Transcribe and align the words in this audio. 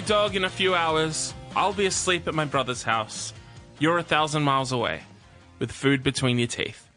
your 0.00 0.06
dog 0.06 0.34
in 0.34 0.44
a 0.44 0.50
few 0.50 0.74
hours, 0.74 1.34
I'll 1.54 1.74
be 1.74 1.84
asleep 1.84 2.26
at 2.26 2.34
my 2.34 2.46
brother's 2.46 2.82
house. 2.82 3.34
You're 3.78 3.98
a 3.98 4.02
thousand 4.02 4.44
miles 4.44 4.72
away, 4.72 5.02
with 5.58 5.70
food 5.70 6.02
between 6.02 6.38
your 6.38 6.48
teeth. 6.48 6.88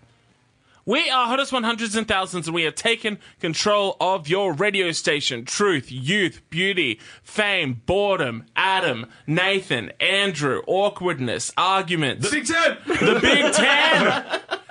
We 0.85 1.09
are 1.09 1.27
Hottest 1.27 1.51
100s 1.51 1.97
and 1.97 2.07
Thousands, 2.07 2.47
and 2.47 2.55
we 2.55 2.63
have 2.63 2.75
taken 2.75 3.19
control 3.41 3.97
of 3.99 4.29
your 4.29 4.53
radio 4.53 4.93
station. 4.93 5.43
Truth, 5.43 5.91
youth, 5.91 6.41
beauty, 6.49 7.01
fame, 7.23 7.81
boredom, 7.85 8.45
Adam, 8.55 9.07
Nathan, 9.27 9.91
Andrew, 9.99 10.61
awkwardness, 10.65 11.51
arguments. 11.57 12.29
The 12.29 12.37
Big 12.37 12.47
Ten. 12.47 12.77
The 12.85 13.19
Big 13.21 13.53
Ten! 13.53 14.59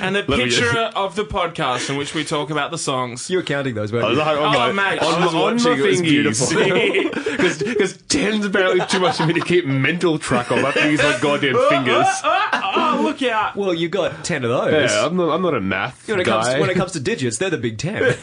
and 0.00 0.16
a 0.16 0.22
me 0.28 0.36
picture 0.36 0.78
of 0.94 1.16
the 1.16 1.24
podcast 1.24 1.90
in 1.90 1.96
which 1.96 2.14
we 2.14 2.24
talk 2.24 2.50
about 2.50 2.70
the 2.70 2.78
songs. 2.78 3.28
You 3.30 3.38
were 3.38 3.42
counting 3.42 3.74
those, 3.74 3.92
weren't 3.92 4.04
I 4.04 4.08
was 4.10 4.18
like, 4.18 4.38
on 4.38 4.56
Oh, 4.56 4.72
mate, 4.72 4.98
on, 5.00 5.14
I 5.22 5.24
was 5.24 5.34
my- 5.34 5.40
on 5.40 5.54
watching, 5.54 5.70
my 5.72 5.78
it 5.78 6.26
was 6.26 6.52
fingers. 6.52 7.62
Because 7.66 7.96
ten's 8.08 8.44
apparently 8.44 8.84
too 8.86 9.00
much 9.00 9.16
for 9.18 9.26
me 9.26 9.34
to 9.34 9.40
keep 9.40 9.66
mental 9.66 10.18
track 10.18 10.50
of. 10.50 10.58
I 10.58 10.70
have 10.70 10.74
to 10.74 10.90
use 10.90 11.02
my 11.02 11.18
goddamn 11.20 11.56
fingers. 11.68 12.06
Oh, 12.78 13.00
look 13.02 13.22
out! 13.22 13.56
Well, 13.56 13.72
you 13.74 13.88
got 13.88 14.22
ten 14.24 14.44
of 14.44 14.50
those. 14.50 14.90
Yeah, 14.90 15.06
I'm 15.06 15.16
not, 15.16 15.30
I'm 15.34 15.40
not 15.42 15.54
a 15.54 15.60
math 15.60 16.06
when, 16.08 16.20
it 16.20 16.24
guy. 16.24 16.32
comes 16.42 16.54
to, 16.54 16.60
when 16.60 16.70
it 16.70 16.74
comes 16.74 16.92
to 16.92 17.00
digits, 17.00 17.38
they're 17.38 17.48
the 17.50 17.56
big 17.56 17.78
ten. 17.78 18.14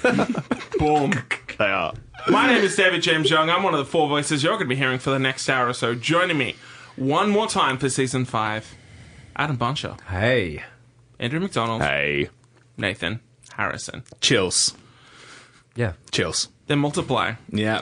Boom. 0.78 1.12
they 1.58 1.66
are. 1.66 1.94
My 2.30 2.48
name 2.48 2.64
is 2.64 2.76
David 2.76 3.02
James 3.02 3.30
Young. 3.32 3.50
I'm 3.50 3.64
one 3.64 3.74
of 3.74 3.80
the 3.80 3.86
four 3.86 4.08
voices 4.08 4.44
you're 4.44 4.54
going 4.54 4.66
to 4.66 4.70
be 4.70 4.76
hearing 4.76 5.00
for 5.00 5.10
the 5.10 5.18
next 5.20 5.50
hour 5.50 5.68
or 5.68 5.74
so. 5.74 5.96
Joining 5.96 6.38
me 6.38 6.56
one 6.96 7.30
more 7.32 7.48
time 7.48 7.78
for 7.80 7.90
season 7.90 8.26
five, 8.26 8.76
Adam 9.36 9.58
Buncher, 9.58 10.00
hey. 10.02 10.64
Andrew 11.24 11.40
McDonald, 11.40 11.82
Hey, 11.82 12.30
Nathan 12.78 13.22
Harrison. 13.54 14.04
Chills. 14.20 14.74
Yeah. 15.76 15.94
Chills. 16.12 16.50
Then 16.68 16.80
multiply. 16.80 17.36
Yeah. 17.50 17.82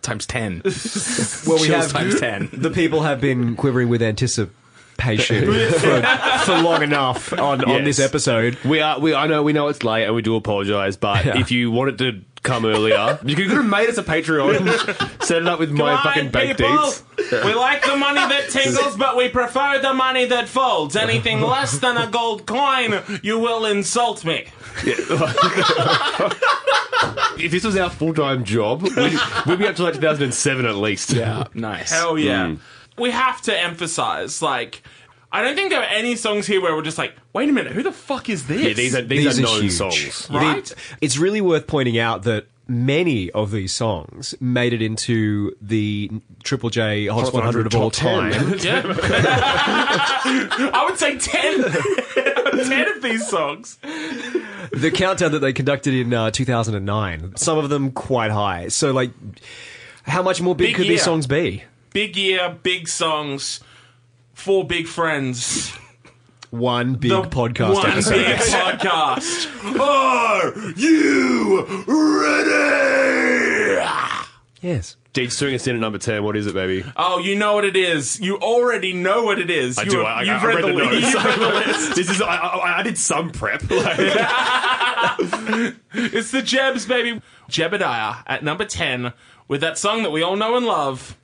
Times 0.00 0.24
10. 0.26 0.62
Well, 1.46 1.58
we 1.60 1.66
Chills 1.66 1.68
have 1.68 1.92
times 1.92 2.18
10. 2.18 2.48
the 2.54 2.70
people 2.70 3.02
have 3.02 3.20
been 3.20 3.56
quivering 3.56 3.88
with 3.90 4.00
anticipation 4.02 5.44
for, 5.72 6.02
for 6.44 6.58
long 6.62 6.82
enough 6.82 7.32
on, 7.34 7.62
on 7.64 7.84
this 7.84 8.00
episode. 8.00 8.56
we 8.64 8.80
are. 8.80 8.98
We 8.98 9.14
I 9.14 9.26
know 9.26 9.42
we 9.42 9.52
know 9.52 9.68
it's 9.68 9.84
late 9.84 10.04
and 10.06 10.14
we 10.14 10.22
do 10.22 10.34
apologise. 10.34 10.96
But 10.96 11.24
Yeah. 11.26 11.38
if 11.38 11.50
you 11.50 11.70
wanted 11.70 11.98
to 11.98 12.22
come 12.46 12.64
earlier, 12.64 13.18
you 13.24 13.36
could 13.36 13.50
have 13.50 13.64
made 13.66 13.88
us 13.88 13.98
a 13.98 14.02
Patreon. 14.02 15.22
set 15.24 15.42
it 15.42 15.48
up 15.48 15.58
with 15.58 15.70
my 15.70 15.94
Come 15.94 16.02
fucking 16.04 16.26
on, 16.26 16.30
bank 16.32 16.56
people! 16.58 16.76
deeds. 16.76 17.02
We 17.44 17.54
like 17.54 17.84
the 17.84 17.96
money 17.96 18.20
that 18.20 18.48
tingles, 18.50 18.96
but 18.96 19.16
we 19.16 19.28
prefer 19.28 19.80
the 19.80 19.92
money 19.94 20.24
that 20.26 20.48
folds. 20.48 20.96
Anything 20.96 21.40
less 21.40 21.78
than 21.78 21.96
a 21.96 22.06
gold 22.06 22.46
coin, 22.46 23.02
you 23.22 23.38
will 23.38 23.66
insult 23.66 24.24
me. 24.24 24.46
If 27.38 27.50
this 27.50 27.64
was 27.64 27.76
our 27.76 27.90
full 27.90 28.14
time 28.14 28.44
job, 28.44 28.82
we'd, 28.82 29.18
we'd 29.46 29.58
be 29.58 29.66
up 29.66 29.76
to 29.76 29.82
like 29.82 29.94
2007 29.94 30.64
at 30.64 30.76
least. 30.76 31.12
Yeah. 31.12 31.44
Nice. 31.54 31.90
Hell 31.90 32.18
yeah. 32.18 32.46
Mm. 32.46 32.58
We 32.98 33.10
have 33.10 33.42
to 33.42 33.58
emphasize, 33.58 34.40
like, 34.40 34.82
I 35.36 35.42
don't 35.42 35.54
think 35.54 35.68
there 35.68 35.80
are 35.80 35.84
any 35.84 36.16
songs 36.16 36.46
here 36.46 36.62
where 36.62 36.74
we're 36.74 36.80
just 36.80 36.96
like, 36.96 37.14
wait 37.34 37.46
a 37.50 37.52
minute, 37.52 37.72
who 37.72 37.82
the 37.82 37.92
fuck 37.92 38.30
is 38.30 38.46
this? 38.46 38.58
Yeah, 38.58 38.72
these 38.72 38.94
are 38.94 39.02
these, 39.02 39.38
are 39.38 39.42
known 39.42 39.60
huge. 39.60 39.72
songs. 39.72 40.30
Right? 40.30 40.72
It's 41.02 41.18
really 41.18 41.42
worth 41.42 41.66
pointing 41.66 41.98
out 41.98 42.22
that 42.22 42.46
many 42.66 43.30
of 43.32 43.50
these 43.50 43.70
songs 43.70 44.34
made 44.40 44.72
it 44.72 44.80
into 44.80 45.54
the 45.60 46.10
Triple 46.42 46.70
J 46.70 47.08
Hottest 47.08 47.34
100 47.34 47.66
of 47.66 47.74
all 47.74 47.90
time. 47.90 48.32
Yeah. 48.60 48.82
I 50.72 50.86
would 50.88 50.98
say 50.98 51.18
10. 51.18 51.62
10 52.66 52.96
of 52.96 53.02
these 53.02 53.28
songs. 53.28 53.76
the 54.72 54.90
countdown 54.90 55.32
that 55.32 55.40
they 55.40 55.52
conducted 55.52 55.92
in 55.92 56.14
uh, 56.14 56.30
2009, 56.30 57.36
some 57.36 57.58
of 57.58 57.68
them 57.68 57.92
quite 57.92 58.30
high. 58.30 58.68
So, 58.68 58.90
like, 58.90 59.10
how 60.04 60.22
much 60.22 60.40
more 60.40 60.54
big, 60.54 60.68
Big 60.68 60.76
could 60.76 60.86
year. 60.86 60.94
these 60.94 61.02
songs 61.02 61.26
be? 61.26 61.64
Big 61.92 62.16
year, 62.16 62.56
big 62.62 62.88
songs, 62.88 63.60
four 64.36 64.64
big 64.66 64.86
friends. 64.86 65.72
One 66.50 66.94
big 66.94 67.10
The 67.10 67.22
podcast 67.22 67.74
one 67.74 67.86
episode. 67.90 68.14
big 68.14 68.36
podcast. 68.38 69.80
Are 69.80 70.52
you 70.78 71.64
ready? 73.76 73.86
Yes. 74.60 74.96
Deeds 75.12 75.36
doing 75.38 75.54
us 75.54 75.66
in 75.66 75.74
at 75.76 75.80
number 75.80 75.98
10. 75.98 76.22
What 76.22 76.36
is 76.36 76.46
it, 76.46 76.54
baby? 76.54 76.84
Oh, 76.96 77.18
you 77.18 77.34
know 77.36 77.54
what 77.54 77.64
it 77.64 77.74
is. 77.74 78.20
You 78.20 78.36
already 78.38 78.92
know 78.92 79.24
what 79.24 79.38
it 79.38 79.50
is. 79.50 79.78
I 79.78 79.82
you 79.84 79.90
do. 79.90 79.98
have- 79.98 80.06
I, 80.06 80.22
you've 80.22 80.42
I 80.42 80.46
read, 80.46 80.64
the, 80.64 80.72
notes. 80.72 80.94
you've 81.12 81.24
read 81.24 81.38
the 81.40 81.48
list. 81.48 81.94
this 81.96 82.10
is. 82.10 82.20
I, 82.22 82.26
I, 82.36 82.78
I 82.78 82.82
did 82.82 82.98
some 82.98 83.30
prep. 83.30 83.62
Like, 83.70 83.96
It's 85.94 86.30
the 86.30 86.42
Jebs, 86.42 86.86
baby. 86.86 87.20
Jebediah 87.50 88.22
at 88.26 88.44
number 88.44 88.64
10 88.66 89.12
with 89.48 89.60
that 89.62 89.78
song 89.78 90.02
that 90.04 90.10
we 90.10 90.22
all 90.22 90.36
know 90.36 90.56
and 90.56 90.66
love, 90.66 91.16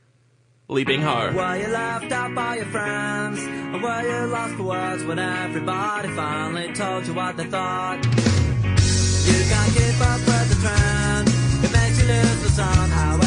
Leaving 0.72 1.02
Home. 1.02 1.34
Were 1.34 1.56
you 1.58 1.68
laughed 1.68 2.10
at 2.10 2.34
by 2.34 2.56
your 2.56 2.64
friends? 2.64 3.38
Or 3.74 3.80
were 3.80 4.02
you 4.02 4.26
lost 4.32 4.54
for 4.54 4.62
words 4.62 5.04
when 5.04 5.18
everybody 5.18 6.08
finally 6.16 6.72
told 6.72 7.06
you 7.06 7.12
what 7.12 7.36
they 7.36 7.44
thought? 7.44 7.96
You 7.96 9.38
can't 9.52 9.72
keep 9.76 10.00
up 10.00 10.20
with 10.20 10.48
the 10.48 10.58
trend. 10.62 11.28
It 11.64 11.72
makes 11.72 12.00
you 12.00 12.08
lose 12.08 12.42
the 12.42 12.48
sound. 12.48 12.90
How 12.90 13.21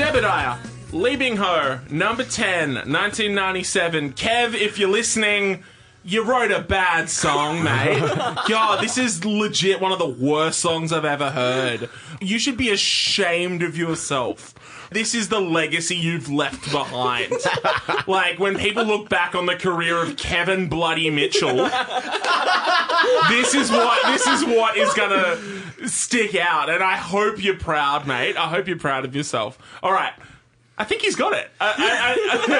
Jebediah, 0.00 0.58
Leaving 0.92 1.36
Home, 1.36 1.80
number 1.90 2.24
10, 2.24 2.74
1997. 2.74 4.12
Kev, 4.14 4.54
if 4.54 4.78
you're 4.78 4.88
listening, 4.88 5.62
you 6.02 6.24
wrote 6.24 6.50
a 6.50 6.60
bad 6.60 7.10
song, 7.10 7.62
mate. 7.62 8.00
God, 8.48 8.82
this 8.82 8.96
is 8.96 9.24
legit 9.24 9.80
one 9.80 9.92
of 9.92 9.98
the 9.98 10.06
worst 10.06 10.60
songs 10.60 10.92
I've 10.92 11.04
ever 11.04 11.30
heard. 11.30 11.90
You 12.20 12.38
should 12.38 12.56
be 12.56 12.70
ashamed 12.70 13.62
of 13.62 13.76
yourself. 13.76 14.54
This 14.90 15.14
is 15.14 15.28
the 15.28 15.40
legacy 15.40 15.94
you've 15.94 16.28
left 16.28 16.72
behind. 16.72 17.32
like, 18.08 18.40
when 18.40 18.56
people 18.56 18.84
look 18.84 19.08
back 19.08 19.34
on 19.36 19.46
the 19.46 19.54
career 19.54 20.02
of 20.02 20.16
Kevin 20.16 20.68
Bloody 20.68 21.10
Mitchell, 21.10 21.56
this 23.28 23.54
is 23.54 23.70
what 23.70 24.04
this 24.06 24.26
is 24.26 24.44
what 24.44 24.76
is 24.76 24.92
gonna 24.94 25.38
stick 25.86 26.34
out, 26.34 26.68
and 26.70 26.82
I 26.82 26.96
hope 26.96 27.42
you're 27.42 27.56
proud, 27.56 28.06
mate. 28.06 28.36
I 28.36 28.48
hope 28.48 28.66
you're 28.66 28.78
proud 28.78 29.04
of 29.04 29.14
yourself. 29.14 29.58
All 29.82 29.92
right. 29.92 30.12
I 30.80 30.84
think 30.84 31.02
he's 31.02 31.14
got 31.14 31.34
it. 31.34 31.50
I, 31.60 32.16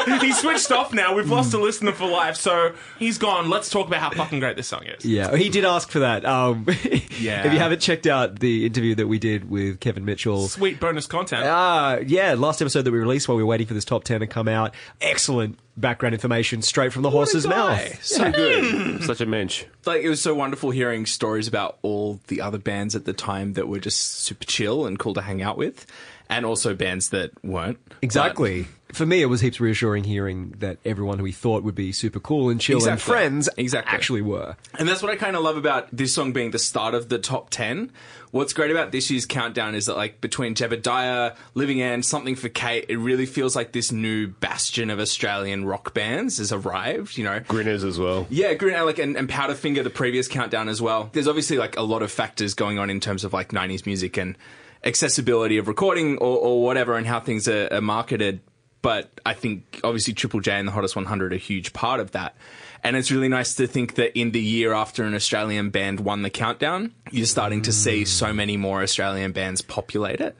I, 0.06 0.14
I, 0.14 0.18
he's 0.18 0.38
switched 0.38 0.70
off 0.70 0.92
now. 0.92 1.14
We've 1.14 1.30
lost 1.30 1.54
a 1.54 1.58
listener 1.58 1.92
for 1.92 2.06
life, 2.06 2.36
so 2.36 2.74
he's 2.98 3.16
gone. 3.16 3.48
Let's 3.48 3.70
talk 3.70 3.86
about 3.86 4.00
how 4.00 4.10
fucking 4.10 4.40
great 4.40 4.56
this 4.56 4.68
song 4.68 4.84
is. 4.84 5.06
Yeah, 5.06 5.34
he 5.36 5.48
did 5.48 5.64
ask 5.64 5.90
for 5.90 6.00
that. 6.00 6.24
Um, 6.26 6.66
Yeah. 7.20 7.46
If 7.46 7.52
you 7.52 7.58
haven't 7.58 7.80
checked 7.80 8.06
out 8.06 8.40
the 8.40 8.64
interview 8.64 8.94
that 8.94 9.06
we 9.06 9.18
did 9.18 9.50
with 9.50 9.78
Kevin 9.80 10.04
Mitchell, 10.06 10.48
Sweet 10.48 10.80
bonus 10.80 11.06
content. 11.06 11.44
Ah, 11.46 11.98
yeah, 12.06 12.34
last 12.34 12.62
episode 12.62 12.82
that 12.82 12.92
we 12.92 12.98
released 12.98 13.28
while 13.28 13.36
we 13.36 13.42
were 13.42 13.48
waiting 13.48 13.66
for 13.66 13.74
this 13.74 13.84
top 13.84 14.04
10 14.04 14.20
to 14.20 14.26
come 14.26 14.48
out. 14.48 14.74
Excellent 15.02 15.58
background 15.76 16.14
information 16.14 16.62
straight 16.62 16.92
from 16.94 17.02
the 17.02 17.10
horse's 17.10 17.46
mouth. 17.46 18.02
So 18.04 18.30
good. 18.32 19.02
such 19.04 19.20
a 19.20 19.26
mensch. 19.26 19.64
like 19.86 20.02
it 20.02 20.08
was 20.08 20.20
so 20.20 20.34
wonderful 20.34 20.70
hearing 20.70 21.04
stories 21.06 21.46
about 21.48 21.78
all 21.82 22.20
the 22.28 22.40
other 22.40 22.58
bands 22.58 22.94
at 22.96 23.04
the 23.04 23.12
time 23.12 23.52
that 23.54 23.68
were 23.68 23.78
just 23.80 24.00
super 24.20 24.44
chill 24.44 24.86
and 24.86 24.98
cool 24.98 25.12
to 25.14 25.20
hang 25.22 25.42
out 25.42 25.58
with, 25.58 25.86
and 26.30 26.46
also 26.46 26.74
bands 26.74 27.10
that 27.10 27.32
weren't. 27.44 27.78
Exactly. 28.00 28.66
For 28.92 29.06
me, 29.06 29.22
it 29.22 29.26
was 29.26 29.40
heaps 29.40 29.60
reassuring 29.60 30.02
hearing 30.02 30.54
that 30.58 30.78
everyone 30.84 31.18
who 31.18 31.22
we 31.24 31.30
thought 31.30 31.62
would 31.62 31.76
be 31.76 31.92
super 31.92 32.18
cool 32.18 32.48
and 32.48 32.60
chill 32.60 32.78
and 32.78 32.86
Exactly. 32.94 33.12
friends 33.12 33.48
Exactly. 33.56 33.94
actually 33.94 34.22
were. 34.22 34.56
And 34.80 34.88
that's 34.88 35.00
what 35.00 35.12
I 35.12 35.16
kind 35.16 35.36
of 35.36 35.44
love 35.44 35.56
about 35.56 35.88
this 35.92 36.12
song 36.12 36.32
being 36.32 36.50
the 36.50 36.58
start 36.58 36.94
of 36.94 37.08
the 37.08 37.18
top 37.20 37.50
10. 37.50 37.92
What's 38.32 38.52
great 38.52 38.72
about 38.72 38.90
this 38.90 39.08
year's 39.08 39.26
countdown 39.26 39.76
is 39.76 39.86
that, 39.86 39.96
like, 39.96 40.20
between 40.20 40.56
Jebediah, 40.56 41.36
Living 41.54 41.80
End, 41.80 42.04
Something 42.04 42.34
for 42.34 42.48
Kate, 42.48 42.84
it 42.88 42.96
really 42.96 43.26
feels 43.26 43.54
like 43.54 43.70
this 43.70 43.92
new 43.92 44.26
bastion 44.26 44.90
of 44.90 44.98
Australian 44.98 45.66
rock 45.66 45.94
bands 45.94 46.38
has 46.38 46.50
arrived, 46.52 47.16
you 47.16 47.22
know? 47.22 47.40
Grinners 47.46 47.84
as 47.84 47.96
well. 47.98 48.26
Yeah, 48.28 48.54
Green 48.54 48.74
like 48.84 48.98
and, 48.98 49.16
and 49.16 49.28
Powderfinger, 49.28 49.84
the 49.84 49.90
previous 49.90 50.26
countdown 50.26 50.68
as 50.68 50.82
well. 50.82 51.10
There's 51.12 51.28
obviously 51.28 51.58
like 51.58 51.76
a 51.76 51.82
lot 51.82 52.02
of 52.02 52.10
factors 52.10 52.54
going 52.54 52.78
on 52.80 52.90
in 52.90 52.98
terms 52.98 53.22
of 53.22 53.32
like 53.32 53.50
90s 53.50 53.86
music 53.86 54.16
and 54.16 54.36
accessibility 54.84 55.58
of 55.58 55.68
recording 55.68 56.18
or, 56.18 56.38
or 56.38 56.62
whatever 56.62 56.96
and 56.96 57.06
how 57.06 57.20
things 57.20 57.48
are, 57.48 57.68
are 57.72 57.80
marketed. 57.80 58.40
but 58.82 59.10
I 59.26 59.34
think 59.34 59.80
obviously 59.84 60.14
Triple 60.14 60.40
J 60.40 60.52
and 60.52 60.66
the 60.66 60.72
Hottest 60.72 60.96
100 60.96 61.32
are 61.32 61.36
a 61.36 61.38
huge 61.38 61.72
part 61.72 62.00
of 62.00 62.12
that. 62.12 62.34
And 62.82 62.96
it's 62.96 63.10
really 63.10 63.28
nice 63.28 63.56
to 63.56 63.66
think 63.66 63.96
that 63.96 64.18
in 64.18 64.30
the 64.30 64.40
year 64.40 64.72
after 64.72 65.04
an 65.04 65.14
Australian 65.14 65.68
band 65.68 66.00
won 66.00 66.22
the 66.22 66.30
countdown, 66.30 66.94
you're 67.10 67.26
starting 67.26 67.62
to 67.62 67.72
see 67.72 68.06
so 68.06 68.32
many 68.32 68.56
more 68.56 68.82
Australian 68.82 69.32
bands 69.32 69.60
populate 69.60 70.20
it. 70.20 70.34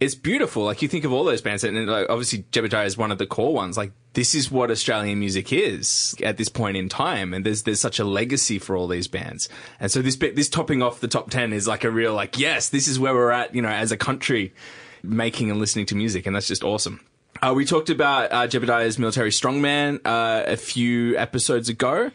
It's 0.00 0.16
beautiful. 0.16 0.64
Like 0.64 0.82
you 0.82 0.88
think 0.88 1.04
of 1.04 1.12
all 1.12 1.22
those 1.22 1.40
bands, 1.40 1.62
and 1.62 1.86
like, 1.86 2.10
obviously 2.10 2.44
Jebediah 2.50 2.86
is 2.86 2.98
one 2.98 3.12
of 3.12 3.18
the 3.18 3.26
core 3.26 3.54
ones. 3.54 3.76
Like 3.76 3.92
this 4.14 4.34
is 4.34 4.50
what 4.50 4.70
Australian 4.70 5.18
music 5.18 5.52
is 5.52 6.14
at 6.22 6.36
this 6.36 6.48
point 6.48 6.76
in 6.76 6.88
time, 6.88 7.34
and 7.34 7.44
there's 7.44 7.64
there's 7.64 7.80
such 7.80 7.98
a 7.98 8.04
legacy 8.04 8.58
for 8.58 8.76
all 8.76 8.88
these 8.88 9.08
bands. 9.08 9.48
And 9.78 9.90
so 9.90 10.02
this 10.02 10.16
bit, 10.16 10.36
this 10.36 10.48
topping 10.48 10.82
off 10.82 11.00
the 11.00 11.08
top 11.08 11.30
ten 11.30 11.52
is 11.52 11.68
like 11.68 11.84
a 11.84 11.90
real 11.90 12.14
like 12.14 12.38
yes, 12.38 12.68
this 12.70 12.88
is 12.88 12.98
where 12.98 13.14
we're 13.14 13.30
at. 13.30 13.54
You 13.54 13.62
know, 13.62 13.68
as 13.68 13.92
a 13.92 13.96
country, 13.96 14.54
making 15.02 15.50
and 15.50 15.60
listening 15.60 15.86
to 15.86 15.94
music, 15.94 16.26
and 16.26 16.34
that's 16.34 16.48
just 16.48 16.64
awesome. 16.64 17.00
Uh, 17.42 17.52
we 17.54 17.64
talked 17.64 17.90
about 17.90 18.32
uh, 18.32 18.46
Jebediah's 18.46 18.98
military 18.98 19.30
strongman 19.30 20.00
uh, 20.04 20.44
a 20.46 20.56
few 20.56 21.16
episodes 21.18 21.68
ago. 21.68 22.10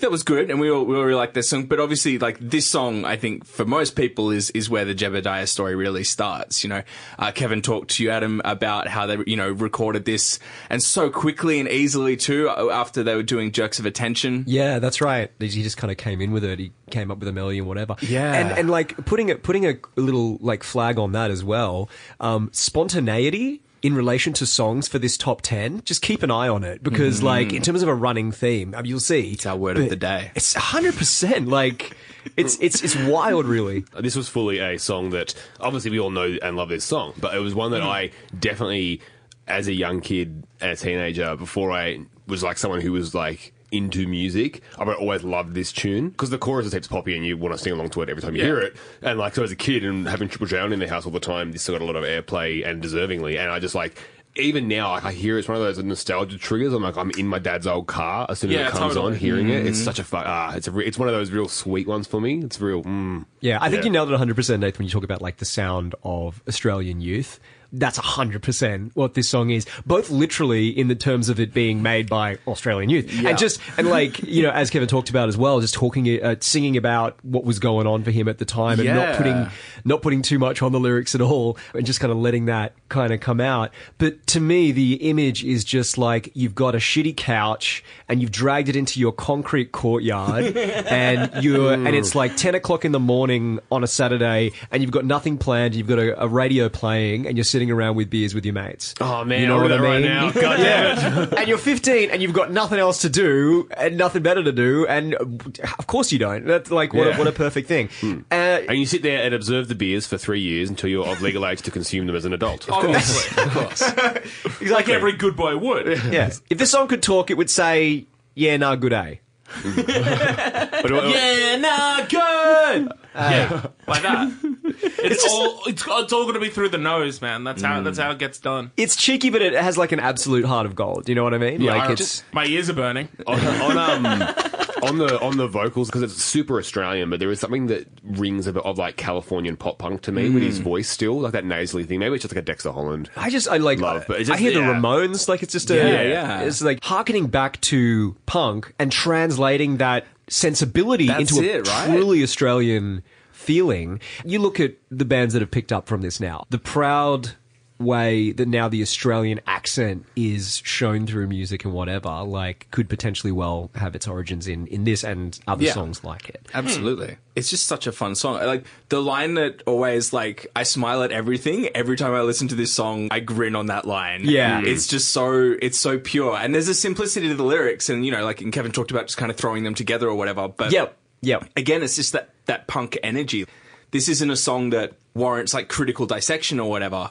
That 0.00 0.10
was 0.10 0.22
good, 0.22 0.50
and 0.50 0.60
we 0.60 0.70
all, 0.70 0.84
we 0.84 0.94
all 0.94 1.02
really 1.02 1.14
liked 1.14 1.34
this 1.34 1.48
song. 1.48 1.64
But 1.64 1.80
obviously, 1.80 2.18
like 2.18 2.38
this 2.38 2.66
song, 2.66 3.04
I 3.04 3.16
think 3.16 3.46
for 3.46 3.64
most 3.64 3.96
people 3.96 4.30
is 4.30 4.50
is 4.50 4.68
where 4.68 4.84
the 4.84 4.94
Jebediah 4.94 5.48
story 5.48 5.74
really 5.74 6.04
starts. 6.04 6.62
You 6.62 6.70
know, 6.70 6.82
uh, 7.18 7.32
Kevin 7.32 7.62
talked 7.62 7.92
to 7.92 8.02
you, 8.02 8.10
Adam, 8.10 8.42
about 8.44 8.88
how 8.88 9.06
they 9.06 9.18
you 9.26 9.36
know 9.36 9.50
recorded 9.50 10.04
this 10.04 10.38
and 10.68 10.82
so 10.82 11.08
quickly 11.08 11.60
and 11.60 11.68
easily 11.68 12.16
too 12.16 12.48
after 12.48 13.02
they 13.02 13.14
were 13.14 13.22
doing 13.22 13.52
Jerks 13.52 13.78
of 13.78 13.86
Attention. 13.86 14.44
Yeah, 14.46 14.78
that's 14.78 15.00
right. 15.00 15.30
He 15.38 15.48
just 15.48 15.76
kind 15.76 15.90
of 15.90 15.96
came 15.96 16.20
in 16.20 16.30
with 16.32 16.44
it. 16.44 16.58
He 16.58 16.72
came 16.90 17.10
up 17.10 17.18
with 17.18 17.28
a 17.28 17.32
melody 17.32 17.58
and 17.58 17.66
whatever. 17.66 17.96
Yeah. 18.02 18.34
and 18.34 18.58
and 18.58 18.70
like 18.70 19.04
putting 19.06 19.30
it 19.30 19.42
putting 19.42 19.66
a 19.66 19.78
little 19.96 20.38
like 20.40 20.62
flag 20.62 20.98
on 20.98 21.12
that 21.12 21.30
as 21.30 21.42
well. 21.42 21.88
Um, 22.20 22.50
spontaneity 22.52 23.62
in 23.86 23.94
relation 23.94 24.32
to 24.32 24.44
songs 24.44 24.88
for 24.88 24.98
this 24.98 25.16
top 25.16 25.42
ten. 25.42 25.80
Just 25.84 26.02
keep 26.02 26.24
an 26.24 26.30
eye 26.30 26.48
on 26.48 26.64
it 26.64 26.82
because, 26.82 27.18
mm-hmm. 27.18 27.26
like, 27.26 27.52
in 27.52 27.62
terms 27.62 27.82
of 27.82 27.88
a 27.88 27.94
running 27.94 28.32
theme, 28.32 28.74
I 28.74 28.82
mean, 28.82 28.90
you'll 28.90 28.98
see 28.98 29.30
It's 29.30 29.46
our 29.46 29.56
word 29.56 29.78
of 29.78 29.88
the 29.88 29.96
day. 29.96 30.32
It's 30.34 30.54
hundred 30.54 30.96
percent 30.96 31.46
like 31.46 31.96
it's 32.36 32.58
it's 32.60 32.82
it's 32.82 32.96
wild, 32.96 33.46
really. 33.46 33.84
This 34.00 34.16
was 34.16 34.28
fully 34.28 34.58
a 34.58 34.78
song 34.78 35.10
that 35.10 35.34
obviously 35.60 35.92
we 35.92 36.00
all 36.00 36.10
know 36.10 36.36
and 36.42 36.56
love 36.56 36.68
this 36.68 36.84
song, 36.84 37.14
but 37.18 37.34
it 37.34 37.38
was 37.38 37.54
one 37.54 37.70
that 37.70 37.82
mm. 37.82 37.88
I 37.88 38.10
definitely, 38.36 39.00
as 39.46 39.68
a 39.68 39.72
young 39.72 40.00
kid 40.00 40.44
and 40.60 40.72
a 40.72 40.76
teenager, 40.76 41.36
before 41.36 41.70
I 41.70 42.00
was 42.26 42.42
like 42.42 42.58
someone 42.58 42.80
who 42.80 42.90
was 42.90 43.14
like 43.14 43.52
into 43.72 44.06
music, 44.06 44.62
I've 44.78 44.88
always 44.88 45.22
loved 45.24 45.54
this 45.54 45.72
tune 45.72 46.10
because 46.10 46.30
the 46.30 46.38
chorus 46.38 46.66
is 46.66 46.72
heaps 46.72 46.86
poppy 46.88 47.16
and 47.16 47.24
you 47.26 47.36
want 47.36 47.52
to 47.54 47.58
sing 47.58 47.72
along 47.72 47.90
to 47.90 48.02
it 48.02 48.08
every 48.08 48.22
time 48.22 48.36
you 48.36 48.42
hear 48.42 48.58
it. 48.58 48.76
And 49.02 49.18
like, 49.18 49.34
so 49.34 49.42
as 49.42 49.50
a 49.50 49.56
kid 49.56 49.84
and 49.84 50.06
having 50.08 50.28
Triple 50.28 50.46
J 50.46 50.58
on 50.58 50.72
in 50.72 50.78
the 50.78 50.88
house 50.88 51.04
all 51.06 51.12
the 51.12 51.20
time, 51.20 51.52
this 51.52 51.66
got 51.68 51.80
a 51.80 51.84
lot 51.84 51.96
of 51.96 52.04
airplay 52.04 52.66
and 52.66 52.82
deservingly. 52.82 53.38
And 53.38 53.50
I 53.50 53.58
just 53.58 53.74
like, 53.74 53.98
even 54.38 54.68
now, 54.68 54.90
like 54.90 55.04
I 55.04 55.12
hear 55.12 55.38
it's 55.38 55.48
one 55.48 55.56
of 55.56 55.62
those 55.62 55.82
nostalgia 55.82 56.36
triggers. 56.36 56.74
I'm 56.74 56.82
like, 56.82 56.96
I'm 56.98 57.10
in 57.12 57.26
my 57.26 57.38
dad's 57.38 57.66
old 57.66 57.86
car 57.86 58.26
as 58.28 58.38
soon 58.40 58.50
as 58.50 58.56
Yeah, 58.56 58.68
it 58.68 58.72
comes 58.72 58.94
totally. 58.94 59.14
on, 59.14 59.18
hearing 59.18 59.48
it. 59.48 59.64
It's 59.66 59.78
such 59.82 59.98
a 59.98 60.04
fu- 60.04 60.18
ah, 60.18 60.54
it's 60.54 60.68
a 60.68 60.70
re- 60.72 60.84
it's 60.84 60.98
one 60.98 61.08
of 61.08 61.14
those 61.14 61.30
real 61.30 61.48
sweet 61.48 61.86
ones 61.88 62.06
for 62.06 62.20
me. 62.20 62.40
It's 62.44 62.60
real. 62.60 62.82
Mm. 62.84 63.24
Yeah, 63.40 63.56
I 63.62 63.70
think 63.70 63.80
Yeah. 63.82 63.86
you 63.86 63.90
nailed 63.92 64.10
it 64.12 64.14
100%, 64.20 64.60
Nathan, 64.60 64.78
when 64.78 64.86
you 64.86 64.92
talk 64.92 65.04
about 65.04 65.22
like 65.22 65.38
the 65.38 65.46
sound 65.46 65.94
of 66.04 66.42
Australian 66.46 67.00
youth. 67.00 67.40
That's 67.72 67.98
100% 67.98 68.90
what 68.94 69.14
this 69.14 69.28
song 69.28 69.50
is, 69.50 69.66
both 69.84 70.10
literally 70.10 70.68
in 70.68 70.88
the 70.88 70.94
terms 70.94 71.28
of 71.28 71.40
it 71.40 71.52
being 71.52 71.82
made 71.82 72.08
by 72.08 72.38
Australian 72.46 72.90
youth. 72.90 73.10
And 73.24 73.36
just, 73.38 73.60
and 73.76 73.88
like, 73.88 74.22
you 74.22 74.42
know, 74.42 74.50
as 74.50 74.70
Kevin 74.70 74.88
talked 74.88 75.10
about 75.10 75.28
as 75.28 75.36
well, 75.36 75.60
just 75.60 75.74
talking, 75.74 76.22
uh, 76.22 76.36
singing 76.40 76.76
about 76.76 77.16
what 77.24 77.44
was 77.44 77.58
going 77.58 77.86
on 77.86 78.04
for 78.04 78.10
him 78.10 78.28
at 78.28 78.38
the 78.38 78.44
time 78.44 78.78
and 78.80 78.88
not 78.88 79.16
putting, 79.16 79.48
not 79.84 80.02
putting 80.02 80.22
too 80.22 80.38
much 80.38 80.62
on 80.62 80.72
the 80.72 80.80
lyrics 80.80 81.14
at 81.14 81.20
all 81.20 81.58
and 81.74 81.86
just 81.86 82.00
kind 82.00 82.12
of 82.12 82.18
letting 82.18 82.46
that 82.46 82.72
kind 82.88 83.12
of 83.12 83.20
come 83.20 83.40
out. 83.40 83.70
But 83.98 84.26
to 84.28 84.40
me, 84.40 84.72
the 84.72 84.94
image 85.08 85.44
is 85.44 85.64
just 85.64 85.98
like 85.98 86.30
you've 86.34 86.54
got 86.54 86.74
a 86.74 86.78
shitty 86.78 87.16
couch 87.16 87.84
and 88.08 88.20
you've 88.20 88.32
dragged 88.32 88.68
it 88.68 88.76
into 88.76 89.00
your 89.00 89.12
concrete 89.12 89.72
courtyard 89.72 90.56
and 90.56 91.42
you're, 91.42 91.72
and 91.72 91.88
it's 91.88 92.14
like 92.14 92.36
10 92.36 92.54
o'clock 92.54 92.84
in 92.84 92.92
the 92.92 93.00
morning 93.00 93.58
on 93.70 93.82
a 93.84 93.86
Saturday 93.86 94.52
and 94.70 94.82
you've 94.82 94.92
got 94.92 95.04
nothing 95.04 95.38
planned. 95.38 95.74
You've 95.74 95.88
got 95.88 95.98
a, 95.98 96.24
a 96.24 96.28
radio 96.28 96.68
playing 96.68 97.26
and 97.26 97.36
you're 97.36 97.44
sitting 97.56 97.70
around 97.70 97.96
with 97.96 98.10
beers 98.10 98.34
with 98.34 98.44
your 98.44 98.52
mates. 98.52 98.94
Oh 99.00 99.24
man, 99.24 99.40
You 99.40 99.46
know 99.46 99.56
I'll 99.56 99.62
what 99.62 99.72
I 99.72 99.76
that 99.78 99.82
right 99.82 100.02
mean? 100.02 100.10
now. 100.10 100.30
God 100.30 100.56
damn 100.58 101.22
it. 101.22 101.38
and 101.38 101.48
you're 101.48 101.56
15 101.56 102.10
and 102.10 102.20
you've 102.20 102.34
got 102.34 102.52
nothing 102.52 102.78
else 102.78 103.00
to 103.00 103.08
do 103.08 103.66
and 103.74 103.96
nothing 103.96 104.22
better 104.22 104.44
to 104.44 104.52
do. 104.52 104.86
And 104.86 105.14
of 105.14 105.86
course 105.86 106.12
you 106.12 106.18
don't. 106.18 106.44
That's 106.44 106.70
like, 106.70 106.92
what, 106.92 107.06
a, 107.14 107.16
what 107.16 107.26
a 107.26 107.32
perfect 107.32 107.66
thing. 107.66 107.88
Uh, 108.30 108.34
And 108.68 108.78
you 108.78 108.84
sit 108.84 109.00
there 109.02 109.22
and 109.22 109.34
observe 109.34 109.68
the 109.68 109.74
beers 109.74 110.06
for 110.06 110.18
three 110.18 110.40
years 110.40 110.68
until 110.68 110.90
you're 110.90 111.06
of 111.06 111.22
legal 111.22 111.46
age 111.46 111.62
to 111.62 111.70
consume 111.70 112.06
them 112.06 112.14
as 112.16 112.26
an 112.26 112.34
adult. 112.34 112.64
Of 112.68 112.74
Obviously. 112.74 113.42
Of 113.46 113.50
course. 113.54 114.60
like 114.70 114.88
every 114.90 115.12
good 115.12 115.34
boy 115.36 115.56
would. 115.56 115.86
yeah. 116.12 116.30
If 116.50 116.58
the 116.58 116.66
song 116.66 116.88
could 116.88 117.02
talk, 117.02 117.30
it 117.30 117.38
would 117.38 117.48
say, 117.50 118.06
yeah, 118.34 118.56
nah, 118.58 118.76
good 118.76 118.92
A. 118.92 119.20
But, 119.48 120.92
uh, 120.92 121.02
Yeah, 121.14 121.56
nah, 121.56 122.06
good. 122.06 122.92
yeah, 123.14 123.66
like 123.86 124.02
that. 124.02 124.32
It's, 124.98 125.24
all 125.30 125.60
it's, 125.66 125.84
it's 125.86 126.12
all 126.12 126.22
going 126.24 126.34
to 126.34 126.40
be 126.40 126.50
through 126.50 126.68
the 126.70 126.78
nose, 126.78 127.22
man. 127.22 127.44
That's 127.44 127.62
how 127.62 127.80
that's 127.80 127.98
how 127.98 128.10
it 128.10 128.18
gets 128.18 128.38
done. 128.38 128.72
It's 128.76 128.94
cheeky, 128.96 129.30
but 129.30 129.40
it 129.40 129.52
has 129.54 129.78
like 129.78 129.92
an 129.92 130.00
absolute 130.00 130.44
heart 130.44 130.66
of 130.66 130.74
gold. 130.74 131.08
You 131.08 131.14
know 131.14 131.24
what 131.24 131.32
I 131.32 131.38
mean? 131.38 131.62
like 131.64 131.82
I- 131.82 131.92
it's 131.92 132.22
my 132.32 132.44
ears 132.44 132.68
are 132.68 132.74
burning. 132.74 133.08
on, 133.26 133.38
on, 133.40 133.78
um, 133.78 134.04
on 134.82 134.98
the 134.98 135.20
on 135.20 135.36
the 135.36 135.46
vocals 135.46 135.88
because 135.88 136.02
it's 136.02 136.22
super 136.22 136.58
Australian, 136.58 137.10
but 137.10 137.20
there 137.20 137.30
is 137.30 137.40
something 137.40 137.66
that 137.66 137.86
rings 138.02 138.46
a 138.46 138.52
bit 138.52 138.64
of 138.64 138.78
like 138.78 138.96
Californian 138.96 139.56
pop 139.56 139.78
punk 139.78 140.02
to 140.02 140.12
me 140.12 140.28
with 140.30 140.42
his 140.42 140.60
mm. 140.60 140.64
voice 140.64 140.88
still, 140.88 141.20
like 141.20 141.32
that 141.32 141.44
nasally 141.44 141.84
thing. 141.84 141.98
Maybe 141.98 142.14
it's 142.14 142.22
just 142.22 142.34
like 142.34 142.42
a 142.42 142.44
Dexter 142.46 142.72
Holland. 142.72 143.10
I 143.16 143.30
just 143.30 143.48
I 143.48 143.56
like 143.58 143.80
Love, 143.80 144.04
but 144.08 144.20
it's 144.20 144.30
I 144.30 144.34
just- 144.34 144.42
hear 144.42 144.52
the. 144.52 144.60
Ramones 144.60 145.28
like 145.28 145.42
it's 145.42 145.52
just 145.52 145.70
a 145.70 145.76
Yeah, 145.76 146.02
yeah. 146.02 146.40
it's 146.40 146.60
like 146.62 146.82
harkening 146.82 147.28
back 147.28 147.60
to 147.62 148.16
punk 148.26 148.74
and 148.78 148.90
translating 148.90 149.76
that 149.78 150.06
sensibility 150.28 151.06
That's 151.06 151.30
into 151.30 151.42
a 151.42 151.58
it, 151.58 151.68
right? 151.68 151.86
truly 151.88 152.22
Australian 152.22 153.02
feeling. 153.32 154.00
You 154.24 154.40
look 154.40 154.58
at 154.60 154.74
the 154.90 155.04
bands 155.04 155.34
that 155.34 155.40
have 155.40 155.50
picked 155.50 155.72
up 155.72 155.86
from 155.86 156.02
this 156.02 156.20
now. 156.20 156.46
The 156.50 156.58
proud 156.58 157.32
way 157.78 158.32
that 158.32 158.48
now 158.48 158.68
the 158.68 158.80
Australian 158.82 159.40
accent 159.46 160.06
is 160.16 160.62
shown 160.64 161.06
through 161.06 161.26
music 161.26 161.64
and 161.64 161.74
whatever, 161.74 162.08
like 162.22 162.66
could 162.70 162.88
potentially 162.88 163.30
well 163.32 163.70
have 163.74 163.94
its 163.94 164.08
origins 164.08 164.48
in 164.48 164.66
in 164.68 164.84
this 164.84 165.04
and 165.04 165.38
other 165.46 165.64
Yeah. 165.64 165.72
songs 165.72 166.02
like 166.02 166.28
it. 166.30 166.48
Absolutely. 166.54 167.18
It's 167.34 167.50
just 167.50 167.66
such 167.66 167.86
a 167.86 167.92
fun 167.92 168.14
song. 168.14 168.34
Like 168.44 168.64
the 168.88 169.02
line 169.02 169.34
that 169.34 169.62
always 169.66 170.12
like 170.12 170.46
I 170.56 170.62
smile 170.62 171.02
at 171.02 171.12
everything. 171.12 171.68
Every 171.74 171.96
time 171.96 172.14
I 172.14 172.22
listen 172.22 172.48
to 172.48 172.54
this 172.54 172.72
song, 172.72 173.08
I 173.10 173.20
grin 173.20 173.54
on 173.54 173.66
that 173.66 173.84
line. 173.86 174.22
Yeah. 174.24 174.62
Mm. 174.62 174.66
It's 174.68 174.86
just 174.86 175.10
so 175.10 175.54
it's 175.60 175.78
so 175.78 175.98
pure. 175.98 176.36
And 176.36 176.54
there's 176.54 176.68
a 176.68 176.74
simplicity 176.74 177.28
to 177.28 177.34
the 177.34 177.44
lyrics 177.44 177.88
and 177.90 178.06
you 178.06 178.10
know, 178.12 178.24
like 178.24 178.40
and 178.40 178.52
Kevin 178.52 178.72
talked 178.72 178.90
about 178.90 179.06
just 179.06 179.18
kind 179.18 179.30
of 179.30 179.36
throwing 179.36 179.64
them 179.64 179.74
together 179.74 180.08
or 180.08 180.14
whatever. 180.14 180.48
But 180.48 180.72
Yep. 180.72 180.96
Yeah. 181.20 181.40
again, 181.56 181.82
it's 181.82 181.96
just 181.96 182.12
that 182.12 182.30
that 182.46 182.66
punk 182.68 182.96
energy. 183.02 183.44
This 183.90 184.08
isn't 184.08 184.30
a 184.30 184.36
song 184.36 184.70
that 184.70 184.94
warrants 185.14 185.52
like 185.54 185.68
critical 185.68 186.06
dissection 186.06 186.58
or 186.58 186.68
whatever. 186.70 187.10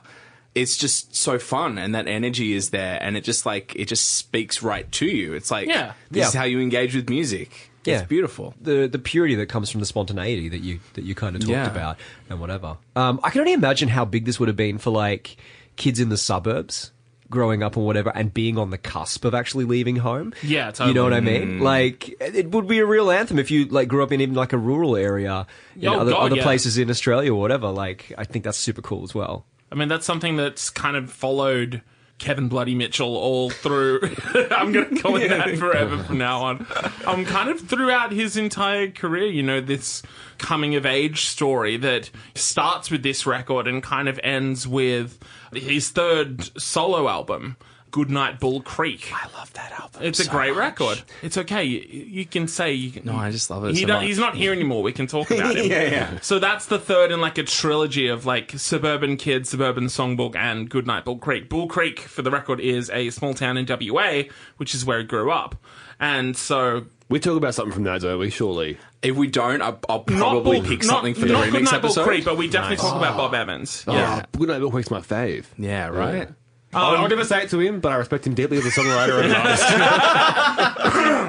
It's 0.56 0.78
just 0.78 1.14
so 1.16 1.38
fun, 1.38 1.78
and 1.78 1.94
that 1.94 2.08
energy 2.08 2.54
is 2.54 2.70
there, 2.70 2.98
and 3.02 3.18
it 3.18 3.24
just 3.26 3.46
like 3.46 3.76
it 3.76 3.86
just 3.90 4.16
speaks 4.16 4.64
right 4.64 4.90
to 4.94 5.06
you. 5.06 5.34
It's 5.34 5.52
like, 5.52 5.68
Yeah. 5.68 5.94
this 6.10 6.22
Yeah. 6.22 6.28
is 6.30 6.34
how 6.34 6.44
you 6.46 6.60
engage 6.62 6.96
with 6.96 7.10
music. 7.10 7.70
Yeah. 7.84 8.00
It's 8.00 8.08
beautiful. 8.08 8.56
the 8.60 8.88
the 8.88 8.98
purity 8.98 9.36
that 9.36 9.48
comes 9.48 9.70
from 9.70 9.80
the 9.82 9.86
spontaneity 9.86 10.50
that 10.50 10.62
you 10.62 10.80
that 10.94 11.04
you 11.04 11.14
kind 11.14 11.36
of 11.36 11.42
talked 11.42 11.52
Yeah. 11.52 11.70
about 11.70 11.98
and 12.30 12.40
whatever. 12.40 12.78
Um, 12.96 13.20
I 13.24 13.30
can 13.30 13.42
only 13.42 13.54
imagine 13.54 13.90
how 13.90 14.06
big 14.06 14.26
this 14.26 14.40
would 14.40 14.48
have 14.48 14.56
been 14.56 14.78
for 14.80 14.90
like 14.92 15.38
kids 15.76 16.00
in 16.00 16.10
the 16.10 16.18
suburbs 16.18 16.92
growing 17.30 17.62
up 17.64 17.76
or 17.76 17.86
whatever 17.86 18.12
and 18.16 18.34
being 18.34 18.58
on 18.58 18.70
the 18.70 18.78
cusp 18.78 19.26
of 19.26 19.34
actually 19.36 19.66
leaving 19.66 19.98
home. 19.98 20.32
Yeah, 20.42 20.72
You 20.86 20.94
know 20.94 21.04
what 21.04 21.14
I 21.14 21.20
totally. 21.20 21.46
mean? 21.46 21.60
Like 21.60 22.16
it 22.22 22.50
would 22.52 22.68
be 22.68 22.80
a 22.80 22.86
real 22.86 23.12
anthem 23.12 23.38
if 23.40 23.52
you 23.52 23.66
like 23.66 23.88
grew 23.88 24.04
up 24.04 24.12
in 24.12 24.22
even 24.22 24.36
like 24.36 24.54
a 24.54 24.58
rural 24.58 24.96
area 24.96 25.46
in 25.80 25.88
Oh, 25.88 26.00
other, 26.00 26.12
God, 26.12 26.26
other 26.28 26.36
yeah. 26.38 26.44
places 26.44 26.78
in 26.78 26.90
Australia 26.90 27.32
or 27.34 27.40
whatever. 27.42 27.68
Like 27.70 28.14
I 28.18 28.24
think 28.24 28.46
that's 28.46 28.58
super 28.58 28.82
cool 28.82 29.04
as 29.04 29.14
well. 29.14 29.46
I 29.76 29.78
mean, 29.78 29.90
that's 29.90 30.06
something 30.06 30.38
that's 30.38 30.70
kind 30.70 30.96
of 30.96 31.12
followed 31.12 31.82
Kevin 32.18 32.48
Bloody 32.48 32.76
Mitchell 32.76 33.18
all 33.18 33.50
through. 33.50 34.00
I'm 34.52 34.72
going 34.72 34.96
to 34.96 35.02
call 35.02 35.18
him 35.18 35.28
that 35.30 35.58
forever 35.60 36.02
from 36.02 36.18
now 36.18 36.44
on. 36.44 36.66
Um, 37.06 37.26
kind 37.26 37.50
of 37.50 37.60
throughout 37.60 38.14
his 38.14 38.38
entire 38.38 38.90
career, 38.90 39.26
you 39.26 39.44
know, 39.44 39.60
this 39.60 40.02
coming 40.38 40.76
of 40.76 40.86
age 40.86 41.26
story 41.26 41.76
that 41.76 42.10
starts 42.36 42.90
with 42.90 43.04
this 43.04 43.26
record 43.26 43.68
and 43.68 43.84
kind 43.84 44.08
of 44.08 44.18
ends 44.24 44.66
with 44.66 45.20
his 45.52 45.90
third 45.90 46.58
solo 46.58 47.10
album. 47.10 47.58
Goodnight 47.96 48.42
Bull 48.42 48.60
Creek. 48.60 49.10
I 49.14 49.26
love 49.38 49.54
that 49.54 49.72
album. 49.72 50.04
It's 50.04 50.20
a 50.20 50.30
great 50.30 50.50
much. 50.50 50.58
record. 50.58 51.02
It's 51.22 51.38
okay. 51.38 51.64
You, 51.64 51.80
you 51.80 52.26
can 52.26 52.46
say 52.50 52.74
you 52.74 52.92
can. 52.92 53.06
No, 53.06 53.16
I 53.16 53.32
just 53.32 53.50
love 53.50 53.64
it 53.64 53.74
He 53.76 53.84
so 53.84 53.88
much. 53.88 54.04
He's 54.04 54.20
not 54.20 54.36
here 54.36 54.52
anymore. 54.52 54.84
We 54.84 54.92
can 54.92 55.08
talk 55.08 55.32
about 55.32 55.56
him. 55.56 55.72
Yeah, 55.72 55.84
yeah. 55.84 56.20
So 56.20 56.38
that's 56.38 56.66
the 56.66 56.78
third 56.78 57.14
in 57.14 57.22
like 57.22 57.38
a 57.38 57.44
trilogy 57.44 58.10
of 58.10 58.26
like 58.26 58.52
Suburban 58.60 59.16
Kid, 59.16 59.48
Suburban 59.48 59.86
Songbook, 59.86 60.36
and 60.36 60.70
Goodnight 60.70 61.06
Bull 61.06 61.18
Creek. 61.20 61.48
Bull 61.48 61.68
Creek, 61.70 62.00
for 62.02 62.22
the 62.22 62.32
record, 62.32 62.60
is 62.60 62.90
a 62.90 63.12
small 63.12 63.34
town 63.34 63.56
in 63.56 63.66
WA, 63.66 64.24
which 64.58 64.76
is 64.76 64.84
where 64.84 65.00
he 65.00 65.06
grew 65.06 65.32
up. 65.32 65.56
And 65.98 66.36
so 66.36 66.88
We 67.08 67.22
talk 67.22 67.38
about 67.38 67.56
something 67.56 67.72
from 67.74 67.84
that, 67.84 68.02
don't 68.02 68.20
we? 68.20 68.30
Surely. 68.30 68.78
If 69.04 69.16
we 69.16 69.28
don't, 69.28 69.62
I'll, 69.62 69.80
I'll 69.88 70.02
probably 70.02 70.60
Bull, 70.60 70.68
pick 70.70 70.80
not, 70.80 70.96
something 70.96 71.14
for 71.14 71.22
the 71.22 71.32
not 71.32 71.46
remix 71.46 71.52
Goodnight 71.52 71.74
episode. 71.76 71.96
Bull 72.02 72.04
Creek, 72.08 72.26
but 72.26 72.36
we 72.36 72.50
definitely 72.50 72.76
talk 72.76 72.98
about 72.98 73.16
Bob 73.16 73.34
Evans. 73.34 73.86
Oh, 73.88 73.94
yeah. 73.94 74.26
Oh, 74.26 74.38
Good 74.38 74.50
Night 74.50 74.60
Milkweed's 74.60 74.92
my 74.92 75.00
fave. 75.00 75.46
yeah, 75.58 75.88
right. 75.88 76.28
I'm 76.28 76.36
not 76.76 77.10
going 77.10 77.22
to 77.22 77.26
say 77.26 77.44
it 77.44 77.50
to 77.50 77.60
him, 77.60 77.80
but 77.80 77.92
I 77.92 77.96
respect 77.96 78.28
him 78.28 78.34
deeply 78.34 78.58
as 78.58 78.66
a 78.66 78.70
songwriter 78.70 79.24
and 79.24 79.32
an 79.32 79.36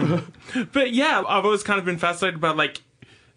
artist. 0.07 0.33
But 0.73 0.93
yeah, 0.93 1.23
I've 1.26 1.45
always 1.45 1.62
kind 1.62 1.79
of 1.79 1.85
been 1.85 1.99
fascinated 1.99 2.41
by 2.41 2.50
like 2.50 2.81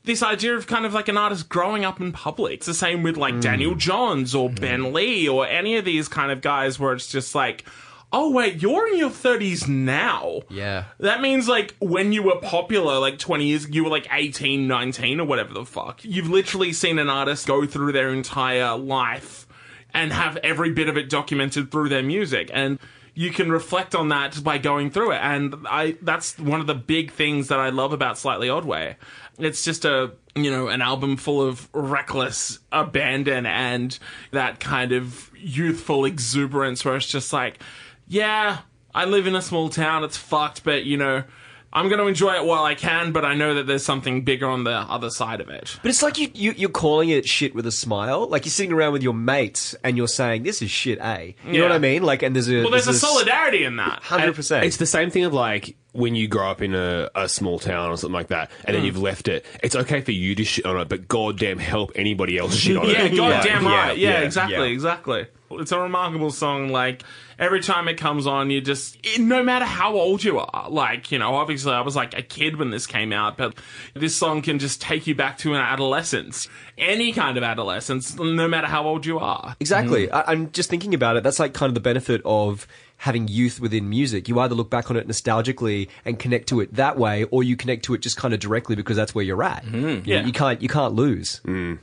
this 0.04 0.24
idea 0.24 0.56
of 0.56 0.68
kind 0.68 0.86
of 0.86 0.94
like 0.94 1.08
an 1.08 1.18
artist 1.18 1.50
growing 1.50 1.84
up 1.84 2.00
in 2.00 2.12
public. 2.12 2.54
It's 2.54 2.66
the 2.66 2.74
same 2.74 3.04
with 3.04 3.18
like 3.18 3.42
Daniel 3.42 3.74
mm. 3.74 3.78
Johns 3.78 4.34
or 4.34 4.50
mm. 4.50 4.60
Ben 4.60 4.94
Lee 4.94 5.28
or 5.28 5.46
any 5.46 5.78
of 5.78 5.86
these 5.86 6.08
kind 6.08 6.32
of 6.32 6.42
guys 6.42 6.80
where 6.80 6.94
it's 6.94 7.08
just 7.08 7.36
like, 7.36 7.66
oh 8.12 8.32
wait, 8.32 8.62
you're 8.62 8.88
in 8.88 8.98
your 8.98 9.10
30s 9.10 9.68
now. 9.68 10.42
Yeah. 10.50 10.86
That 11.00 11.22
means 11.22 11.48
like 11.48 11.76
when 11.80 12.12
you 12.14 12.24
were 12.24 12.40
popular, 12.40 13.00
like 13.00 13.20
20 13.20 13.46
years, 13.46 13.70
you 13.70 13.84
were 13.84 13.90
like 13.90 14.08
18, 14.12 14.68
19 14.68 15.20
or 15.20 15.26
whatever 15.26 15.54
the 15.54 15.66
fuck. 15.66 16.04
You've 16.04 16.30
literally 16.30 16.74
seen 16.74 17.00
an 17.00 17.10
artist 17.10 17.46
go 17.48 17.66
through 17.66 17.92
their 17.92 18.10
entire 18.10 18.78
life 18.78 19.46
and 19.94 20.14
have 20.14 20.38
every 20.38 20.72
bit 20.72 20.88
of 20.90 20.98
it 20.98 21.10
documented 21.10 21.72
through 21.72 21.90
their 21.90 22.04
music. 22.04 22.50
And 22.54 22.80
you 23.14 23.32
can 23.32 23.52
reflect 23.52 23.96
on 23.96 24.10
that 24.10 24.44
by 24.44 24.58
going 24.58 24.92
through 24.92 25.12
it. 25.12 25.20
And 25.22 25.56
I, 25.68 25.98
that's 26.02 26.38
one 26.40 26.62
of 26.62 26.68
the 26.68 26.76
big 26.76 27.12
things 27.12 27.48
that 27.50 27.60
I 27.60 27.70
love 27.70 27.92
about 27.92 28.18
Slightly 28.18 28.48
Odway. 28.48 28.96
It's 29.38 29.64
just 29.64 29.84
a, 29.84 30.12
you 30.36 30.52
know, 30.52 30.68
an 30.68 30.82
album 30.82 31.18
full 31.18 31.42
of 31.42 31.68
reckless 31.74 32.60
abandon 32.72 33.46
and 33.46 33.98
that 34.32 34.60
kind 34.60 34.92
of 34.92 35.32
youthful 35.36 36.06
exuberance 36.06 36.86
where 36.86 36.96
it's 36.96 37.08
just 37.08 37.34
like, 37.34 37.62
yeah, 38.08 38.60
I 38.94 39.06
live 39.06 39.28
in 39.28 39.36
a 39.36 39.42
small 39.42 39.70
town. 39.70 40.04
It's 40.04 40.18
fucked, 40.18 40.64
but 40.64 40.86
you 40.86 40.98
know, 40.98 41.24
I'm 41.72 41.88
going 41.88 42.00
to 42.00 42.08
enjoy 42.08 42.34
it 42.36 42.46
while 42.46 42.64
I 42.64 42.76
can. 42.76 43.12
But 43.12 43.26
I 43.26 43.36
know 43.36 43.56
that 43.56 43.68
there's 43.68 43.86
something 43.86 44.24
bigger 44.24 44.48
on 44.48 44.64
the 44.64 44.72
other 44.72 45.10
side 45.10 45.42
of 45.42 45.50
it. 45.50 45.78
But 45.82 45.90
it's 45.90 46.02
like 46.02 46.18
you, 46.18 46.30
you 46.34 46.54
you're 46.58 46.70
calling 46.70 47.10
it 47.10 47.28
shit 47.28 47.54
with 47.54 47.66
a 47.66 47.72
smile. 47.72 48.28
Like 48.28 48.46
you're 48.46 48.52
sitting 48.52 48.74
around 48.74 48.94
with 48.94 49.04
your 49.04 49.14
mates 49.14 49.76
and 49.84 49.98
you're 49.98 50.08
saying 50.08 50.44
this 50.44 50.62
is 50.62 50.72
shit, 50.72 51.00
eh? 51.00 51.34
You 51.46 51.60
know 51.60 51.64
what 51.64 51.72
I 51.72 51.80
mean? 51.80 52.04
Like, 52.04 52.24
and 52.24 52.36
there's 52.36 52.50
a 52.50 52.62
Well, 52.62 52.72
there's 52.72 52.88
a 52.88 52.94
solidarity 52.94 53.64
in 53.64 53.76
that. 53.78 54.04
hundred 54.04 54.36
percent. 54.36 54.66
It's 54.66 54.78
the 54.78 54.86
same 54.86 55.10
thing 55.12 55.24
of 55.26 55.34
like 55.34 55.76
when 55.92 56.16
you 56.16 56.28
grow 56.28 56.50
up 56.50 56.62
in 56.62 56.76
a, 56.76 57.10
a 57.16 57.28
small 57.28 57.60
town 57.60 57.90
or 57.90 57.98
something 57.98 58.14
like 58.14 58.28
that, 58.28 58.52
and 58.66 58.76
then 58.76 58.84
you've 58.86 58.98
left 58.98 59.28
it. 59.28 59.46
It's 59.64 59.76
okay 59.76 60.02
for 60.02 60.12
you 60.12 60.36
to 60.36 60.44
shit 60.44 60.66
on 60.66 60.78
it, 60.80 60.90
but 60.90 61.08
goddamn 61.08 61.60
help 61.60 61.92
anybody 61.96 62.38
else 62.38 62.56
shit 62.56 62.78
on 62.78 62.86
it. 62.86 62.90
Yeah, 63.00 63.04
it. 63.06 63.16
goddamn 63.16 63.64
Yeah, 63.64 63.88
right. 63.88 63.98
Yeah, 63.98 64.10
yeah, 64.12 64.20
exactly, 64.22 64.58
yeah. 64.68 64.74
exactly. 64.74 65.28
It's 65.52 65.72
a 65.72 65.80
remarkable 65.80 66.30
song. 66.32 66.70
Like 66.70 67.04
every 67.40 67.60
time 67.62 67.88
it 67.88 67.96
comes 67.96 68.28
on, 68.28 68.50
you 68.52 68.62
just, 68.62 68.98
no 69.20 69.44
matter 69.44 69.66
how 69.66 69.94
old 69.96 70.24
you 70.24 70.40
are, 70.40 70.70
like 70.70 71.12
you 71.12 71.18
know, 71.20 71.36
obviously 71.36 71.72
I 71.74 71.82
was 71.82 71.96
like 71.96 72.18
a 72.18 72.22
kid 72.22 72.58
when 72.58 72.70
this 72.70 72.86
came 72.86 73.12
out, 73.12 73.38
but 73.38 73.56
this 73.94 74.16
song 74.16 74.42
can 74.42 74.60
just 74.60 74.82
take 74.82 75.08
you 75.08 75.16
back 75.16 75.38
to 75.40 75.54
an 75.56 75.62
adolescence, 75.62 76.48
any 76.78 77.12
kind 77.12 77.38
of 77.38 77.44
adolescence, 77.44 78.16
no 78.18 78.48
matter 78.48 78.68
how 78.68 78.84
old 78.86 79.06
you 79.06 79.18
are. 79.20 79.56
Exactly. 79.60 80.08
Mm-hmm. 80.08 80.16
I, 80.16 80.24
I'm 80.34 80.52
just 80.52 80.70
thinking 80.70 80.94
about 80.94 81.18
it. 81.18 81.24
That's 81.24 81.40
like 81.40 81.54
kind 81.54 81.70
of 81.70 81.74
the 81.74 81.80
benefit 81.82 82.22
of 82.26 82.68
having 82.98 83.28
youth 83.30 83.60
within 83.62 83.90
music. 83.90 84.28
You 84.28 84.40
either 84.42 84.54
look 84.56 84.70
back 84.70 84.92
on 84.92 84.98
it 84.98 85.08
nostalgically 85.08 85.88
and 86.04 86.20
connect 86.20 86.50
to 86.50 86.60
it 86.60 86.74
that 86.76 86.98
way, 87.00 87.24
or 87.32 87.44
you 87.44 87.56
connect 87.56 87.86
to 87.86 87.94
it 87.94 88.02
just 88.02 88.18
kind 88.18 88.34
of 88.34 88.40
directly 88.42 88.76
because 88.76 88.98
that's 88.98 89.16
where 89.16 89.24
you're 89.24 89.42
at. 89.42 89.64
Mm-hmm. 89.66 89.88
You, 89.88 90.02
Yeah. 90.06 90.26
you 90.26 90.32
can't 90.34 90.62
you 90.62 90.68
can't 90.70 90.94
lose. 90.94 91.40
Mm. 91.46 91.80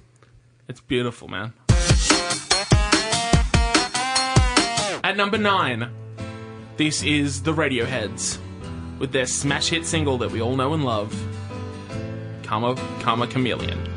It's 0.68 0.80
beautiful, 0.80 1.28
man. 1.28 1.52
At 5.06 5.16
number 5.16 5.38
nine, 5.38 5.88
this 6.76 7.04
is 7.04 7.44
the 7.44 7.52
Radioheads 7.52 8.38
with 8.98 9.12
their 9.12 9.26
smash 9.26 9.68
hit 9.68 9.86
single 9.86 10.18
that 10.18 10.32
we 10.32 10.42
all 10.42 10.56
know 10.56 10.74
and 10.74 10.84
love, 10.84 11.14
Karma, 12.42 12.74
Karma 13.02 13.28
Chameleon. 13.28 13.78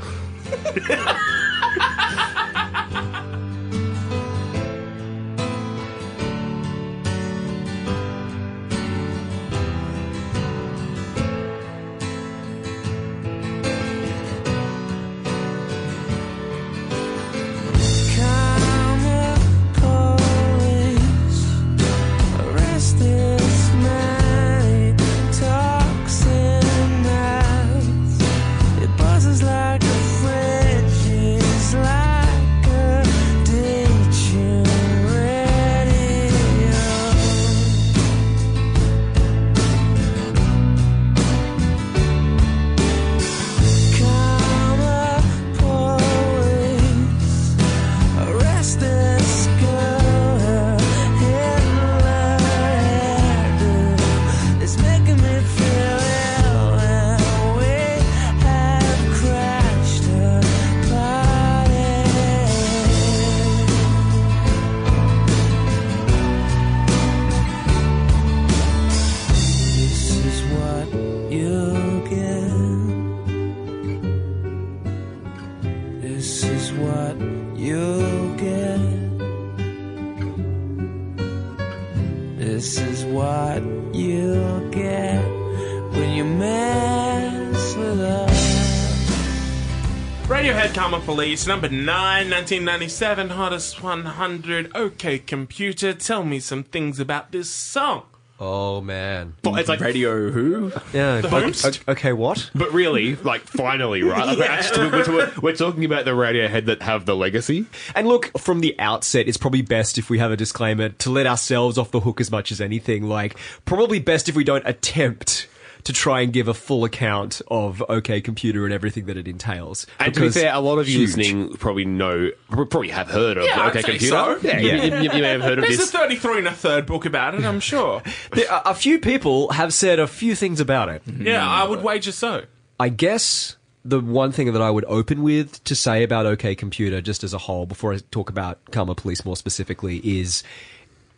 Radiohead 91.20 91.46
number 91.46 91.68
9, 91.68 91.86
1997, 91.86 93.32
hottest 93.32 93.84
100. 93.84 94.74
Okay, 94.74 95.20
computer, 95.20 95.92
tell 95.94 96.24
me 96.24 96.40
some 96.40 96.64
things 96.64 96.98
about 96.98 97.34
this 97.34 97.50
song. 97.50 98.04
Oh 98.40 98.80
man. 98.80 99.34
But 99.42 99.60
it's 99.60 99.68
like 99.68 99.82
Radio 99.82 100.32
Who? 100.32 100.72
Yeah. 100.94 101.20
The 101.20 101.28
okay- 101.28 101.42
host? 101.42 101.82
Okay, 101.90 102.14
what? 102.14 102.50
But 102.56 102.72
really, 102.72 103.18
like, 103.18 103.42
finally, 103.42 104.02
right? 104.02 104.26
Like, 104.28 104.38
we're, 104.38 104.46
actually, 104.46 104.92
we're, 104.92 105.12
we're, 105.14 105.34
we're 105.42 105.56
talking 105.58 105.84
about 105.84 106.06
the 106.06 106.12
Radiohead 106.12 106.68
that 106.68 106.84
have 106.84 107.06
the 107.06 107.18
legacy. 107.18 107.66
And 107.96 108.08
look, 108.08 108.32
from 108.40 108.62
the 108.62 108.80
outset, 108.80 109.28
it's 109.28 109.36
probably 109.36 109.62
best 109.62 109.98
if 109.98 110.10
we 110.10 110.20
have 110.20 110.32
a 110.32 110.38
disclaimer 110.38 110.88
to 110.88 111.10
let 111.10 111.28
ourselves 111.28 111.78
off 111.78 111.92
the 111.92 112.00
hook 112.00 112.22
as 112.22 112.32
much 112.32 112.50
as 112.50 112.62
anything. 112.62 113.10
Like, 113.10 113.38
probably 113.66 114.00
best 114.00 114.30
if 114.30 114.38
we 114.38 114.46
don't 114.46 114.66
attempt 114.66 115.49
to 115.86 115.94
try 115.94 116.22
and 116.22 116.34
give 116.34 116.48
a 116.48 116.54
full 116.54 116.84
account 116.84 117.42
of 117.48 117.84
OK 117.90 118.22
Computer 118.22 118.66
and 118.66 118.74
everything 118.74 119.06
that 119.06 119.16
it 119.18 119.28
entails. 119.28 119.88
And 120.00 120.14
to 120.14 120.20
be 120.20 120.28
Because- 120.28 120.42
fair, 120.42 120.54
a 120.54 120.60
lot 120.60 120.78
of 120.78 120.88
you 120.90 121.00
huge. 121.00 121.16
listening 121.16 121.54
probably 121.58 121.86
know, 121.86 122.32
probably 122.50 122.90
have 122.90 123.10
heard 123.10 123.38
of 123.38 123.46
Yeah, 123.46 123.62
I'd 123.62 123.70
OK 123.70 123.82
say 123.82 123.88
Computer. 123.92 124.10
so. 124.16 124.40
Yeah, 124.44 124.60
you- 124.60 124.70
You, 124.98 125.02
you 125.14 125.22
may 125.22 125.30
have 125.30 125.42
heard 125.42 125.58
of 125.60 125.64
There's 125.66 125.78
this. 125.78 125.94
a 125.94 125.98
33 125.98 126.40
and 126.40 126.48
a 126.48 126.52
third 126.52 126.86
book 126.86 127.06
about 127.06 127.36
it, 127.36 127.44
I'm 127.46 127.60
sure. 127.60 128.02
There 128.34 128.52
are- 128.52 128.62
a 128.66 128.74
few 128.76 129.00
people 129.00 129.52
have 129.54 129.74
said 129.74 130.00
a 130.00 130.08
few 130.08 130.36
things 130.36 130.60
about 130.60 130.90
it. 130.90 131.02
yeah, 131.08 131.48
I 131.48 131.64
would 131.66 131.80
mm. 131.80 131.84
wager 131.84 132.12
so. 132.12 132.44
I 132.80 132.90
guess 132.90 133.56
the 133.86 134.00
one 134.02 134.32
thing 134.34 134.52
that 134.52 134.62
I 134.62 134.70
would 134.70 134.86
open 134.86 135.24
with 135.24 135.64
to 135.64 135.76
say 135.76 136.04
about 136.04 136.26
OK 136.26 136.56
Computer, 136.56 137.00
just 137.02 137.24
as 137.24 137.34
a 137.34 137.38
whole, 137.38 137.66
before 137.66 137.94
I 137.94 138.00
talk 138.12 138.30
about 138.30 138.60
Karma 138.72 138.96
Police 138.96 139.24
more 139.24 139.38
specifically, 139.38 139.98
is 140.04 140.44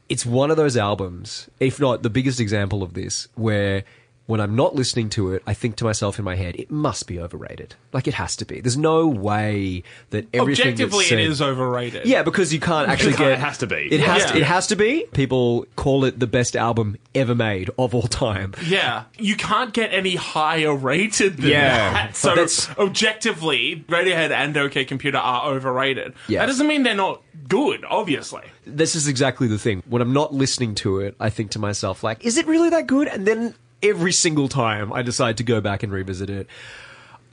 it's 0.10 0.26
one 0.26 0.52
of 0.52 0.58
those 0.58 0.78
albums, 0.78 1.50
if 1.60 1.80
not 1.80 2.04
the 2.04 2.10
biggest 2.10 2.40
example 2.40 2.84
of 2.84 2.94
this, 2.94 3.28
where 3.36 3.84
when 4.32 4.40
I'm 4.40 4.56
not 4.56 4.76
listening 4.76 5.10
to 5.12 5.34
it, 5.34 5.44
I 5.46 5.54
think 5.54 5.76
to 5.78 5.84
myself 5.84 6.18
in 6.18 6.24
my 6.26 6.36
head, 6.36 6.56
it 6.56 6.72
must 6.72 7.06
be 7.06 7.20
overrated. 7.20 7.76
Like 7.92 8.08
it 8.08 8.14
has 8.14 8.38
to 8.38 8.46
be. 8.46 8.62
There's 8.62 8.78
no 8.78 9.06
way 9.08 9.84
that 10.12 10.28
everything 10.34 10.70
Objectively, 10.70 11.04
said- 11.06 11.20
it 11.20 11.26
is 11.30 11.42
overrated. 11.42 12.06
Yeah, 12.06 12.24
because 12.24 12.54
you 12.54 12.60
can't 12.62 12.88
actually 12.90 13.14
get. 13.14 13.34
it 13.34 13.40
has 13.40 13.58
to 13.60 13.68
be. 13.68 13.90
It 13.92 14.00
has. 14.00 14.22
Yeah. 14.24 14.32
To, 14.32 14.38
it 14.38 14.44
has 14.44 14.68
to 14.68 14.76
be. 14.78 15.06
People 15.14 15.66
call 15.76 16.06
it 16.06 16.20
the 16.20 16.28
best 16.28 16.56
album 16.56 16.96
ever 17.14 17.36
made 17.36 17.70
of 17.78 17.94
all 17.94 18.04
time. 18.04 18.54
Yeah, 18.66 19.04
you 19.20 19.36
can't 19.36 19.74
get 19.74 19.94
any 19.94 20.16
higher 20.16 20.74
rated 20.74 21.38
than 21.38 21.50
Yeah, 21.50 21.92
that. 21.94 22.16
So 22.16 22.30
that's- 22.30 22.70
objectively, 22.78 23.84
Radiohead 23.90 24.32
and 24.32 24.56
OK 24.56 24.86
Computer 24.86 25.18
are 25.18 25.52
overrated. 25.52 26.14
Yeah. 26.28 26.40
That 26.40 26.46
doesn't 26.46 26.68
mean 26.68 26.84
they're 26.84 26.96
not 26.96 27.22
good, 27.50 27.84
obviously. 27.90 28.44
this 28.66 28.96
is 28.96 29.08
exactly 29.10 29.48
the 29.48 29.60
thing. 29.60 29.84
When 29.90 30.02
I'm 30.02 30.14
not 30.14 30.34
listening 30.34 30.76
to 30.76 31.00
it, 31.02 31.16
I 31.20 31.30
think 31.30 31.52
to 31.52 31.60
myself, 31.60 32.02
like, 32.04 32.24
is 32.24 32.38
it 32.38 32.48
really 32.48 32.70
that 32.70 32.88
good? 32.88 33.08
And 33.10 33.28
then 33.28 33.56
every 33.84 34.12
single 34.12 34.48
time 34.48 34.92
I 34.94 35.02
decide 35.02 35.38
to 35.38 35.44
go 35.44 35.62
back 35.62 35.84
and 35.84 35.92
revisit 35.92 36.30
it, 36.30 36.48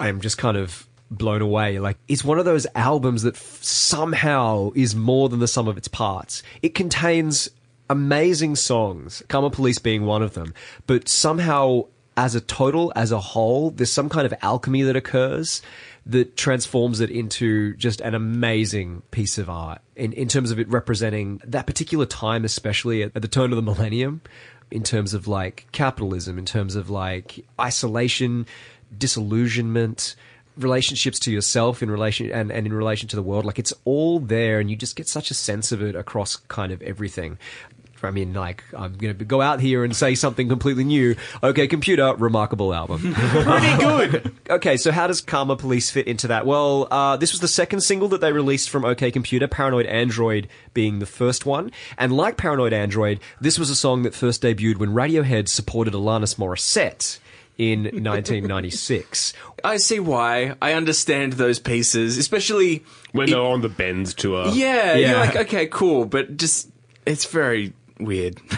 I 0.00 0.08
am 0.08 0.20
just 0.20 0.38
kind 0.38 0.56
of 0.56 0.86
blown 1.10 1.42
away. 1.42 1.78
Like, 1.78 1.96
it's 2.08 2.24
one 2.24 2.38
of 2.38 2.44
those 2.44 2.66
albums 2.74 3.22
that 3.22 3.34
f- 3.34 3.62
somehow 3.62 4.70
is 4.74 4.94
more 4.94 5.28
than 5.28 5.40
the 5.40 5.48
sum 5.48 5.68
of 5.68 5.76
its 5.76 5.88
parts. 5.88 6.42
It 6.62 6.74
contains 6.74 7.48
amazing 7.90 8.56
songs, 8.56 9.22
Karma 9.28 9.50
Police 9.50 9.78
being 9.78 10.04
one 10.04 10.22
of 10.22 10.34
them, 10.34 10.52
but 10.86 11.08
somehow 11.08 11.84
as 12.16 12.34
a 12.34 12.40
total, 12.40 12.92
as 12.96 13.12
a 13.12 13.20
whole, 13.20 13.70
there's 13.70 13.92
some 13.92 14.08
kind 14.08 14.26
of 14.26 14.34
alchemy 14.42 14.82
that 14.82 14.96
occurs 14.96 15.62
that 16.04 16.36
transforms 16.36 17.00
it 17.00 17.10
into 17.10 17.76
just 17.76 18.00
an 18.00 18.14
amazing 18.14 19.02
piece 19.10 19.38
of 19.38 19.48
art 19.48 19.80
in, 19.94 20.12
in 20.14 20.26
terms 20.26 20.50
of 20.50 20.58
it 20.58 20.68
representing 20.68 21.40
that 21.44 21.66
particular 21.66 22.06
time, 22.06 22.44
especially 22.44 23.02
at, 23.02 23.12
at 23.14 23.22
the 23.22 23.28
turn 23.28 23.52
of 23.52 23.56
the 23.56 23.62
millennium, 23.62 24.20
in 24.70 24.82
terms 24.82 25.14
of 25.14 25.26
like 25.26 25.66
capitalism, 25.72 26.38
in 26.38 26.44
terms 26.44 26.76
of 26.76 26.90
like 26.90 27.44
isolation, 27.60 28.46
disillusionment, 28.96 30.14
relationships 30.58 31.18
to 31.20 31.30
yourself 31.30 31.82
in 31.82 31.90
relation 31.90 32.30
and, 32.32 32.50
and 32.50 32.66
in 32.66 32.72
relation 32.72 33.08
to 33.08 33.16
the 33.16 33.22
world. 33.22 33.44
Like 33.44 33.58
it's 33.58 33.72
all 33.84 34.18
there 34.18 34.60
and 34.60 34.70
you 34.70 34.76
just 34.76 34.96
get 34.96 35.08
such 35.08 35.30
a 35.30 35.34
sense 35.34 35.72
of 35.72 35.80
it 35.80 35.94
across 35.94 36.36
kind 36.36 36.72
of 36.72 36.82
everything. 36.82 37.38
I 38.02 38.10
mean, 38.10 38.32
like, 38.34 38.62
I'm 38.76 38.94
going 38.96 39.16
to 39.18 39.24
go 39.24 39.40
out 39.40 39.60
here 39.60 39.84
and 39.84 39.94
say 39.94 40.14
something 40.14 40.48
completely 40.48 40.84
new. 40.84 41.16
Okay, 41.42 41.66
computer, 41.66 42.14
remarkable 42.16 42.72
album. 42.74 43.14
Pretty 43.14 43.76
good. 43.78 44.34
Okay, 44.50 44.76
so 44.76 44.92
how 44.92 45.06
does 45.06 45.20
Karma 45.20 45.56
Police 45.56 45.90
fit 45.90 46.06
into 46.06 46.28
that? 46.28 46.46
Well, 46.46 46.88
uh, 46.90 47.16
this 47.16 47.32
was 47.32 47.40
the 47.40 47.48
second 47.48 47.80
single 47.80 48.08
that 48.08 48.20
they 48.20 48.32
released 48.32 48.70
from 48.70 48.84
OK 48.84 49.10
Computer, 49.10 49.48
Paranoid 49.48 49.86
Android 49.86 50.48
being 50.74 50.98
the 50.98 51.06
first 51.06 51.44
one. 51.46 51.70
And 51.96 52.12
like 52.16 52.36
Paranoid 52.36 52.72
Android, 52.72 53.20
this 53.40 53.58
was 53.58 53.70
a 53.70 53.74
song 53.76 54.02
that 54.02 54.14
first 54.14 54.42
debuted 54.42 54.78
when 54.78 54.90
Radiohead 54.90 55.48
supported 55.48 55.94
Alanis 55.94 56.36
Morissette 56.36 57.18
in 57.58 57.82
1996. 57.84 59.32
I 59.64 59.76
see 59.78 59.98
why. 60.00 60.54
I 60.62 60.72
understand 60.74 61.34
those 61.34 61.58
pieces, 61.58 62.16
especially 62.18 62.84
When 63.12 63.28
they're 63.30 63.40
on 63.40 63.60
the 63.62 63.68
Bends 63.68 64.14
tour. 64.14 64.48
yeah, 64.48 64.94
Yeah. 64.94 65.08
You're 65.10 65.18
like, 65.18 65.36
okay, 65.36 65.66
cool, 65.66 66.04
but 66.04 66.36
just 66.36 66.70
it's 67.06 67.24
very 67.24 67.72
weird. 68.00 68.40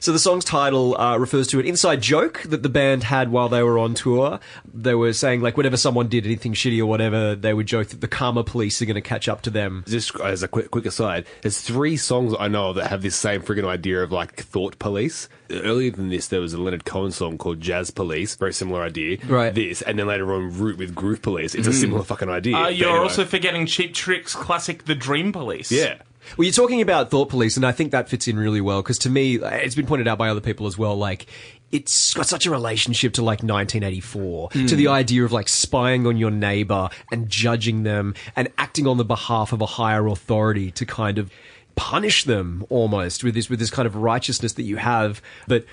So 0.00 0.12
the 0.12 0.18
song's 0.18 0.44
title 0.44 1.00
uh, 1.00 1.16
refers 1.16 1.46
to 1.48 1.60
an 1.60 1.66
inside 1.66 2.02
joke 2.02 2.42
that 2.42 2.62
the 2.62 2.68
band 2.68 3.04
had 3.04 3.30
while 3.32 3.48
they 3.48 3.62
were 3.62 3.78
on 3.78 3.94
tour. 3.94 4.38
They 4.72 4.94
were 4.94 5.12
saying 5.12 5.40
like 5.40 5.56
whenever 5.56 5.76
someone 5.78 6.08
did 6.08 6.26
anything 6.26 6.52
shitty 6.52 6.78
or 6.78 6.86
whatever, 6.86 7.34
they 7.34 7.54
would 7.54 7.66
joke 7.66 7.88
that 7.88 8.00
the 8.02 8.06
karma 8.08 8.44
police 8.44 8.80
are 8.82 8.84
going 8.84 8.94
to 8.96 9.00
catch 9.00 9.28
up 9.28 9.40
to 9.42 9.50
them. 9.50 9.82
Just 9.88 10.14
as 10.20 10.42
a 10.42 10.48
quick, 10.48 10.70
quick 10.70 10.84
aside, 10.86 11.24
there's 11.42 11.60
three 11.60 11.96
songs 11.96 12.34
I 12.38 12.48
know 12.48 12.68
of 12.70 12.76
that 12.76 12.88
have 12.88 13.02
this 13.02 13.16
same 13.16 13.40
friggin' 13.42 13.64
idea 13.66 14.02
of 14.02 14.12
like 14.12 14.36
thought 14.36 14.78
police. 14.78 15.28
Earlier 15.50 15.90
than 15.90 16.10
this, 16.10 16.28
there 16.28 16.40
was 16.40 16.52
a 16.52 16.58
Leonard 16.60 16.84
Cohen 16.84 17.10
song 17.10 17.38
called 17.38 17.60
Jazz 17.60 17.90
Police, 17.90 18.36
very 18.36 18.52
similar 18.52 18.82
idea. 18.82 19.16
Right. 19.26 19.54
This, 19.54 19.80
and 19.82 19.98
then 19.98 20.06
later 20.06 20.32
on, 20.34 20.56
Root 20.58 20.76
with 20.78 20.94
Groove 20.94 21.22
Police. 21.22 21.54
It's 21.54 21.66
a 21.66 21.72
similar 21.72 22.02
fucking 22.04 22.28
idea. 22.28 22.56
Uh, 22.56 22.68
you're 22.68 22.90
anyway. 22.90 23.02
also 23.04 23.24
forgetting 23.24 23.64
Cheap 23.66 23.94
Trick's 23.94 24.34
classic 24.34 24.84
The 24.84 24.94
Dream 24.94 25.32
Police. 25.32 25.72
yeah. 25.72 26.02
Well, 26.36 26.44
you're 26.44 26.52
talking 26.52 26.80
about 26.80 27.10
thought 27.10 27.28
police, 27.28 27.56
and 27.56 27.64
I 27.64 27.72
think 27.72 27.92
that 27.92 28.08
fits 28.08 28.28
in 28.28 28.38
really 28.38 28.60
well 28.60 28.82
because 28.82 28.98
to 29.00 29.10
me, 29.10 29.36
it's 29.36 29.74
been 29.74 29.86
pointed 29.86 30.08
out 30.08 30.18
by 30.18 30.28
other 30.28 30.40
people 30.40 30.66
as 30.66 30.76
well. 30.76 30.96
Like, 30.96 31.26
it's 31.70 32.14
got 32.14 32.26
such 32.26 32.46
a 32.46 32.50
relationship 32.50 33.14
to 33.14 33.22
like 33.22 33.42
1984, 33.42 34.50
to 34.50 34.76
the 34.76 34.84
hmm. 34.84 34.90
idea 34.90 35.24
of 35.24 35.32
like 35.32 35.48
spying 35.48 36.06
on 36.06 36.16
your 36.16 36.30
neighbor 36.30 36.88
and 37.12 37.28
judging 37.28 37.82
them 37.82 38.14
and 38.36 38.48
acting 38.58 38.86
on 38.86 38.96
the 38.96 39.04
behalf 39.04 39.52
of 39.52 39.60
a 39.60 39.66
higher 39.66 40.06
authority 40.06 40.70
to 40.72 40.86
kind 40.86 41.18
of 41.18 41.30
punish 41.76 42.24
them 42.24 42.66
almost 42.70 43.22
with 43.22 43.34
this 43.34 43.48
with 43.48 43.60
this 43.60 43.70
kind 43.70 43.86
of 43.86 43.96
righteousness 43.96 44.54
that 44.54 44.64
you 44.64 44.76
have, 44.76 45.22
but. 45.46 45.64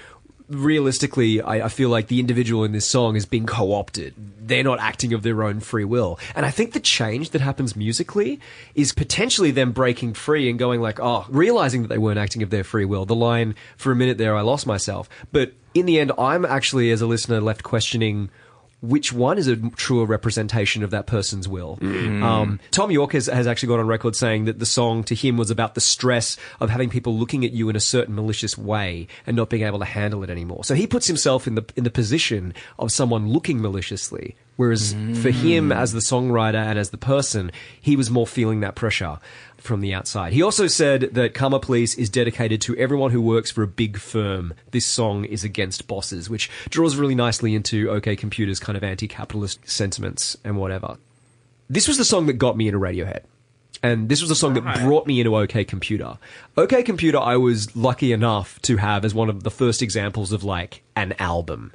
Realistically, 0.48 1.42
I, 1.42 1.66
I 1.66 1.70
feel 1.70 1.90
like 1.90 2.08
the 2.08 2.20
individual 2.20 2.64
in 2.64 2.72
this 2.72 2.86
song 2.86 3.16
is 3.16 3.26
being 3.26 3.46
co-opted. 3.46 4.14
They're 4.40 4.64
not 4.64 4.80
acting 4.80 5.14
of 5.14 5.24
their 5.24 5.42
own 5.42 5.60
free 5.60 5.86
will. 5.86 6.20
And 6.36 6.46
I 6.46 6.52
think 6.52 6.74
the 6.74 6.80
change 6.80 7.32
that 7.32 7.42
happens 7.42 7.76
musically 7.76 8.40
is 8.76 8.94
potentially 8.94 9.50
them 9.50 9.72
breaking 9.72 10.14
free 10.14 10.50
and 10.50 10.60
going 10.60 10.82
like, 10.82 11.00
oh, 11.00 11.26
realizing 11.30 11.82
that 11.82 11.88
they 11.88 11.98
weren't 11.98 12.20
acting 12.20 12.44
of 12.44 12.52
their 12.52 12.64
free 12.64 12.86
will. 12.86 13.06
The 13.06 13.16
line, 13.16 13.56
for 13.76 13.92
a 13.92 13.96
minute 13.96 14.20
there, 14.20 14.36
I 14.36 14.42
lost 14.42 14.68
myself. 14.68 15.10
But 15.32 15.54
in 15.74 15.88
the 15.88 16.00
end, 16.00 16.12
I'm 16.18 16.46
actually, 16.46 16.92
as 16.92 17.02
a 17.02 17.08
listener, 17.08 17.42
left 17.42 17.64
questioning 17.64 18.30
which 18.90 19.12
one 19.14 19.38
is 19.38 19.48
a 19.48 19.56
truer 19.56 20.06
representation 20.06 20.84
of 20.84 20.92
that 20.92 21.08
person's 21.08 21.48
will. 21.48 21.78
Um, 21.82 22.60
Thom 22.72 22.92
Yorke 22.92 23.14
has, 23.14 23.28
has 23.28 23.48
actually 23.48 23.68
gone 23.68 23.80
on 23.80 23.88
record 23.88 24.16
saying 24.16 24.46
that 24.46 24.60
the 24.60 24.66
song 24.66 25.04
to 25.06 25.16
him 25.16 25.38
was 25.38 25.52
about 25.52 25.76
the 25.76 25.82
stress 25.82 26.38
of 26.60 26.70
having 26.70 26.90
people 26.90 27.18
looking 27.18 27.44
at 27.46 27.52
you 27.52 27.70
in 27.70 27.76
a 27.76 27.80
certain 27.80 28.16
malicious 28.16 28.58
way 28.58 29.08
and 29.26 29.36
not 29.36 29.50
being 29.50 29.64
able 29.64 29.80
to 29.80 29.86
handle 29.86 30.24
it 30.24 30.30
anymore. 30.30 30.64
So 30.64 30.76
he 30.76 30.88
puts 30.88 31.08
himself 31.08 31.48
in 31.48 31.56
the 31.56 31.66
in 31.76 31.84
the 31.84 31.90
position 31.90 32.54
of 32.80 32.92
someone 32.92 33.30
looking 33.30 33.62
maliciously. 33.62 34.36
Whereas 34.56 34.94
for 35.22 35.32
him, 35.32 35.72
as 35.72 35.92
the 35.92 36.00
mm. 36.00 36.32
songwriter 36.32 36.56
and 36.56 36.80
as 36.80 36.92
the 36.92 36.98
person, 36.98 37.52
he 37.80 37.96
was 37.96 38.10
more 38.10 38.26
feeling 38.26 38.62
that 38.62 38.76
pressure 38.76 39.20
from 39.58 39.82
the 39.82 39.94
outside. 39.94 40.32
He 40.32 40.42
also 40.42 40.68
said 40.68 41.10
that 41.14 41.34
Karma 41.34 41.60
Police 41.60 41.96
is 41.96 42.10
dedicated 42.10 42.62
to 42.62 42.78
everyone 42.78 43.12
who 43.12 43.22
works 43.22 43.52
for 43.52 43.64
a 43.64 43.68
big 43.68 43.98
firm. 43.98 44.54
This 44.72 44.86
song 44.86 45.26
is 45.26 45.44
against 45.44 45.88
bosses, 45.88 46.30
which 46.30 46.50
draws 46.70 46.96
really 46.96 47.16
nicely 47.16 47.54
into 47.54 47.90
OK 47.90 48.16
Computer's 48.16 48.60
kind 48.60 48.78
of 48.78 48.84
anti-capitalist 48.84 49.68
sentiments 49.68 50.38
and 50.44 50.58
whatever. 50.58 50.98
This 51.70 51.88
was 51.88 51.98
the 51.98 52.06
song 52.06 52.28
that 52.28 52.34
got 52.34 52.56
me 52.56 52.68
into 52.68 52.80
Radiohead. 52.80 53.24
And 53.84 54.08
this 54.08 54.22
was 54.22 54.30
the 54.30 54.36
song 54.36 54.54
that 54.54 54.80
brought 54.80 55.06
me 55.06 55.20
into 55.20 55.36
OK 55.36 55.66
Computer. 55.66 56.18
OK 56.56 56.82
Computer, 56.84 57.20
I 57.20 57.38
was 57.38 57.76
lucky 57.76 58.14
enough 58.14 58.62
to 58.64 58.78
have 58.78 59.04
as 59.04 59.14
one 59.14 59.30
of 59.30 59.44
the 59.44 59.52
first 59.52 59.82
examples 59.82 60.32
of 60.32 60.44
like 60.44 60.82
an 60.96 61.14
album. 61.20 61.74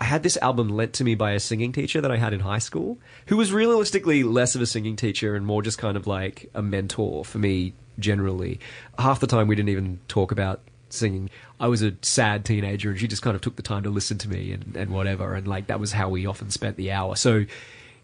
I 0.00 0.04
had 0.04 0.22
this 0.22 0.36
album 0.38 0.68
lent 0.68 0.92
to 0.94 1.04
me 1.04 1.14
by 1.14 1.32
a 1.32 1.40
singing 1.40 1.72
teacher 1.72 2.00
that 2.00 2.10
I 2.10 2.16
had 2.16 2.32
in 2.32 2.40
high 2.40 2.58
school, 2.58 2.98
who 3.26 3.36
was 3.36 3.52
realistically 3.52 4.22
less 4.22 4.54
of 4.54 4.60
a 4.60 4.66
singing 4.66 4.96
teacher 4.96 5.34
and 5.34 5.44
more 5.44 5.62
just 5.62 5.78
kind 5.78 5.96
of 5.96 6.06
like 6.06 6.50
a 6.54 6.62
mentor 6.62 7.24
for 7.24 7.38
me 7.38 7.74
generally. 7.98 8.60
Half 8.98 9.20
the 9.20 9.26
time 9.26 9.48
we 9.48 9.56
didn't 9.56 9.70
even 9.70 9.98
talk 10.06 10.30
about 10.30 10.60
singing. 10.88 11.30
I 11.60 11.68
was 11.68 11.82
a 11.82 11.94
sad 12.02 12.44
teenager 12.44 12.90
and 12.90 12.98
she 12.98 13.08
just 13.08 13.22
kind 13.22 13.34
of 13.34 13.42
took 13.42 13.56
the 13.56 13.62
time 13.62 13.82
to 13.82 13.90
listen 13.90 14.18
to 14.18 14.28
me 14.28 14.52
and, 14.52 14.76
and 14.76 14.90
whatever. 14.90 15.34
And 15.34 15.48
like 15.48 15.66
that 15.66 15.80
was 15.80 15.92
how 15.92 16.08
we 16.08 16.26
often 16.26 16.50
spent 16.50 16.76
the 16.76 16.92
hour. 16.92 17.16
So 17.16 17.44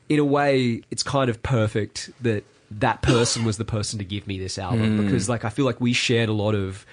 in 0.09 0.19
a 0.19 0.25
way, 0.25 0.83
it's 0.91 1.03
kind 1.03 1.31
of 1.31 1.43
perfect 1.43 2.11
that 2.23 2.45
that 2.71 3.03
person 3.03 3.45
was 3.45 3.57
the 3.57 3.65
person 3.65 3.99
to 4.01 4.05
give 4.05 4.27
me 4.27 4.39
this 4.39 4.59
album 4.59 4.97
hmm. 4.97 5.05
because 5.05 5.29
like 5.29 5.45
I 5.45 5.49
feel 5.49 5.65
like 5.65 5.81
we 5.81 5.93
shared 5.93 6.29
a 6.29 6.33
lot 6.33 6.55
of 6.55 6.85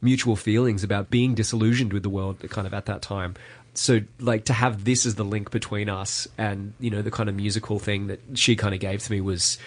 mutual 0.00 0.36
feelings 0.36 0.84
about 0.84 1.10
being 1.10 1.34
disillusioned 1.34 1.92
with 1.92 2.02
the 2.02 2.08
world 2.08 2.38
kind 2.50 2.66
of 2.66 2.74
at 2.74 2.86
that 2.86 3.02
time. 3.02 3.34
So 3.78 4.00
like 4.20 4.44
to 4.46 4.52
have 4.52 4.84
this 4.84 5.06
as 5.06 5.14
the 5.14 5.24
link 5.24 5.50
between 5.50 5.88
us 5.88 6.26
and 6.36 6.72
you 6.80 6.90
know 6.90 7.02
the 7.02 7.10
kind 7.10 7.28
of 7.28 7.34
musical 7.34 7.78
thing 7.78 8.08
that 8.08 8.20
she 8.34 8.56
kind 8.56 8.74
of 8.74 8.80
gave 8.80 9.02
to 9.02 9.12
me 9.12 9.20
was 9.20 9.58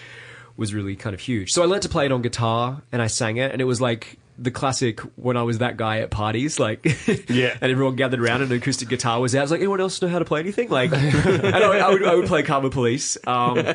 was 0.56 0.74
really 0.74 0.96
kind 0.96 1.14
of 1.14 1.20
huge. 1.20 1.50
So 1.52 1.62
I 1.62 1.66
learned 1.66 1.82
to 1.82 1.88
play 1.88 2.04
it 2.06 2.12
on 2.12 2.20
guitar 2.22 2.82
and 2.92 3.00
I 3.00 3.06
sang 3.06 3.38
it 3.38 3.52
and 3.52 3.60
it 3.60 3.64
was 3.64 3.80
like 3.80 4.18
the 4.38 4.50
classic 4.50 5.00
when 5.16 5.36
I 5.36 5.42
was 5.42 5.58
that 5.58 5.76
guy 5.76 5.98
at 6.00 6.10
parties, 6.10 6.58
like 6.58 6.84
Yeah. 7.28 7.56
and 7.60 7.70
everyone 7.72 7.96
gathered 7.96 8.20
around 8.20 8.42
and 8.42 8.50
an 8.50 8.56
acoustic 8.58 8.88
guitar 8.88 9.20
was 9.20 9.34
out. 9.34 9.40
I 9.40 9.42
was 9.42 9.50
like, 9.50 9.60
anyone 9.60 9.80
else 9.80 10.00
know 10.02 10.08
how 10.08 10.18
to 10.18 10.24
play 10.24 10.40
anything? 10.40 10.68
Like, 10.68 10.92
I, 10.94 11.78
I 11.78 11.88
would 11.90 12.02
I 12.04 12.14
would 12.14 12.26
play 12.26 12.42
Karma 12.42 12.70
Police. 12.70 13.16
Um, 13.26 13.74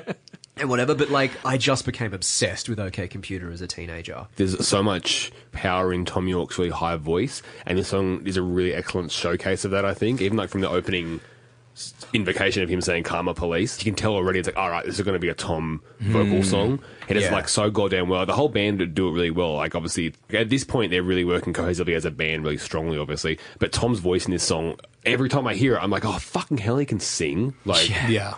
and 0.60 0.70
whatever, 0.70 0.96
but 0.96 1.10
like 1.10 1.32
I 1.46 1.58
just 1.58 1.86
became 1.86 2.14
obsessed 2.14 2.70
with 2.70 2.80
OK 2.80 3.08
Computer 3.08 3.52
as 3.52 3.62
a 3.62 3.68
teenager. 3.68 4.28
There's 4.36 4.68
so 4.68 4.84
much 4.84 5.32
power 5.52 5.94
in 5.94 6.06
Thom 6.06 6.28
Yorke's 6.28 6.58
really 6.58 6.72
high 6.72 6.96
voice, 6.96 7.42
and 7.66 7.78
this 7.78 7.90
song 7.90 8.26
is 8.26 8.38
a 8.38 8.42
really 8.42 8.74
excellent 8.74 9.12
showcase 9.12 9.66
of 9.66 9.72
that. 9.72 9.86
I 9.86 9.94
think, 9.94 10.22
even 10.22 10.38
like 10.38 10.50
from 10.50 10.62
the 10.62 10.70
opening 10.70 11.20
invocation 12.14 12.64
of 12.64 12.70
him 12.70 12.82
saying 12.82 13.04
"Karma 13.04 13.34
Police," 13.34 13.78
you 13.80 13.86
can 13.86 13.96
tell 13.96 14.14
already. 14.14 14.40
It's 14.40 14.48
like, 14.48 14.58
all 14.58 14.70
right, 14.70 14.86
this 14.86 14.98
is 14.98 15.06
going 15.06 15.14
to 15.14 15.20
be 15.20 15.30
a 15.30 15.36
Thom 15.36 15.82
vocal 16.00 16.40
mm. 16.40 16.46
song. 16.46 16.80
He 17.08 17.14
does 17.14 17.24
Yeah. 17.24 17.34
like 17.34 17.48
so 17.48 17.70
goddamn 17.70 18.10
well. 18.10 18.26
The 18.26 18.34
whole 18.34 18.50
band 18.50 18.96
do 18.96 19.08
it 19.08 19.12
really 19.12 19.32
well. 19.32 19.56
Like 19.56 19.76
obviously, 19.76 20.14
at 20.32 20.50
this 20.50 20.64
point, 20.64 20.92
they're 20.92 21.04
really 21.04 21.26
working 21.26 21.54
cohesively 21.54 21.96
as 21.96 22.06
a 22.06 22.12
band, 22.12 22.44
really 22.44 22.58
strongly, 22.58 22.98
obviously. 22.98 23.40
But 23.60 23.72
Thom's 23.72 24.00
voice 24.00 24.26
in 24.26 24.32
this 24.32 24.44
song, 24.44 24.80
every 25.06 25.30
time 25.30 25.46
I 25.48 25.54
hear 25.54 25.76
it, 25.76 25.80
I'm 25.80 25.92
like, 25.92 26.06
oh 26.06 26.14
fucking 26.14 26.58
hell, 26.58 26.78
he 26.78 26.86
can 26.86 27.00
sing. 27.00 27.54
Like, 27.66 27.90
yeah. 28.10 28.36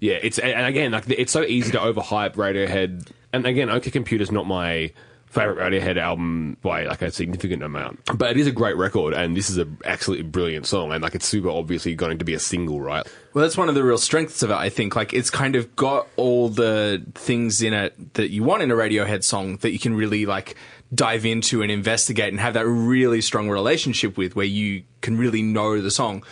Yeah, 0.00 0.18
it's 0.22 0.38
and 0.38 0.66
again 0.66 0.92
like 0.92 1.08
it's 1.08 1.32
so 1.32 1.42
easy 1.42 1.72
to 1.72 1.78
overhype 1.78 2.34
Radiohead. 2.34 3.10
And 3.32 3.46
again, 3.46 3.68
OK 3.70 3.90
Computer's 3.90 4.32
not 4.32 4.46
my 4.46 4.92
favorite 5.26 5.58
Radiohead 5.58 5.98
album 5.98 6.56
by 6.62 6.84
like 6.84 7.02
a 7.02 7.10
significant 7.10 7.62
amount, 7.62 8.00
but 8.16 8.30
it 8.30 8.36
is 8.38 8.46
a 8.46 8.52
great 8.52 8.76
record, 8.76 9.12
and 9.12 9.36
this 9.36 9.50
is 9.50 9.58
a 9.58 9.66
absolutely 9.84 10.24
brilliant 10.24 10.66
song, 10.66 10.92
and 10.92 11.02
like 11.02 11.14
it's 11.14 11.26
super 11.26 11.50
obviously 11.50 11.94
going 11.94 12.18
to 12.18 12.24
be 12.24 12.34
a 12.34 12.38
single, 12.38 12.80
right? 12.80 13.06
Well, 13.38 13.44
that's 13.44 13.56
one 13.56 13.68
of 13.68 13.76
the 13.76 13.84
real 13.84 13.98
strengths 13.98 14.42
of 14.42 14.50
it, 14.50 14.56
I 14.56 14.68
think. 14.68 14.96
Like, 14.96 15.14
it's 15.14 15.30
kind 15.30 15.54
of 15.54 15.76
got 15.76 16.08
all 16.16 16.48
the 16.48 17.04
things 17.14 17.62
in 17.62 17.72
it 17.72 18.14
that 18.14 18.30
you 18.30 18.42
want 18.42 18.62
in 18.62 18.70
a 18.72 18.74
Radiohead 18.74 19.22
song 19.22 19.58
that 19.58 19.70
you 19.70 19.78
can 19.78 19.94
really, 19.94 20.26
like, 20.26 20.56
dive 20.92 21.24
into 21.24 21.62
and 21.62 21.70
investigate 21.70 22.30
and 22.30 22.40
have 22.40 22.54
that 22.54 22.66
really 22.66 23.20
strong 23.20 23.48
relationship 23.48 24.16
with 24.16 24.34
where 24.34 24.44
you 24.44 24.82
can 25.02 25.18
really 25.18 25.40
know 25.40 25.80
the 25.80 25.90
song. 25.92 26.24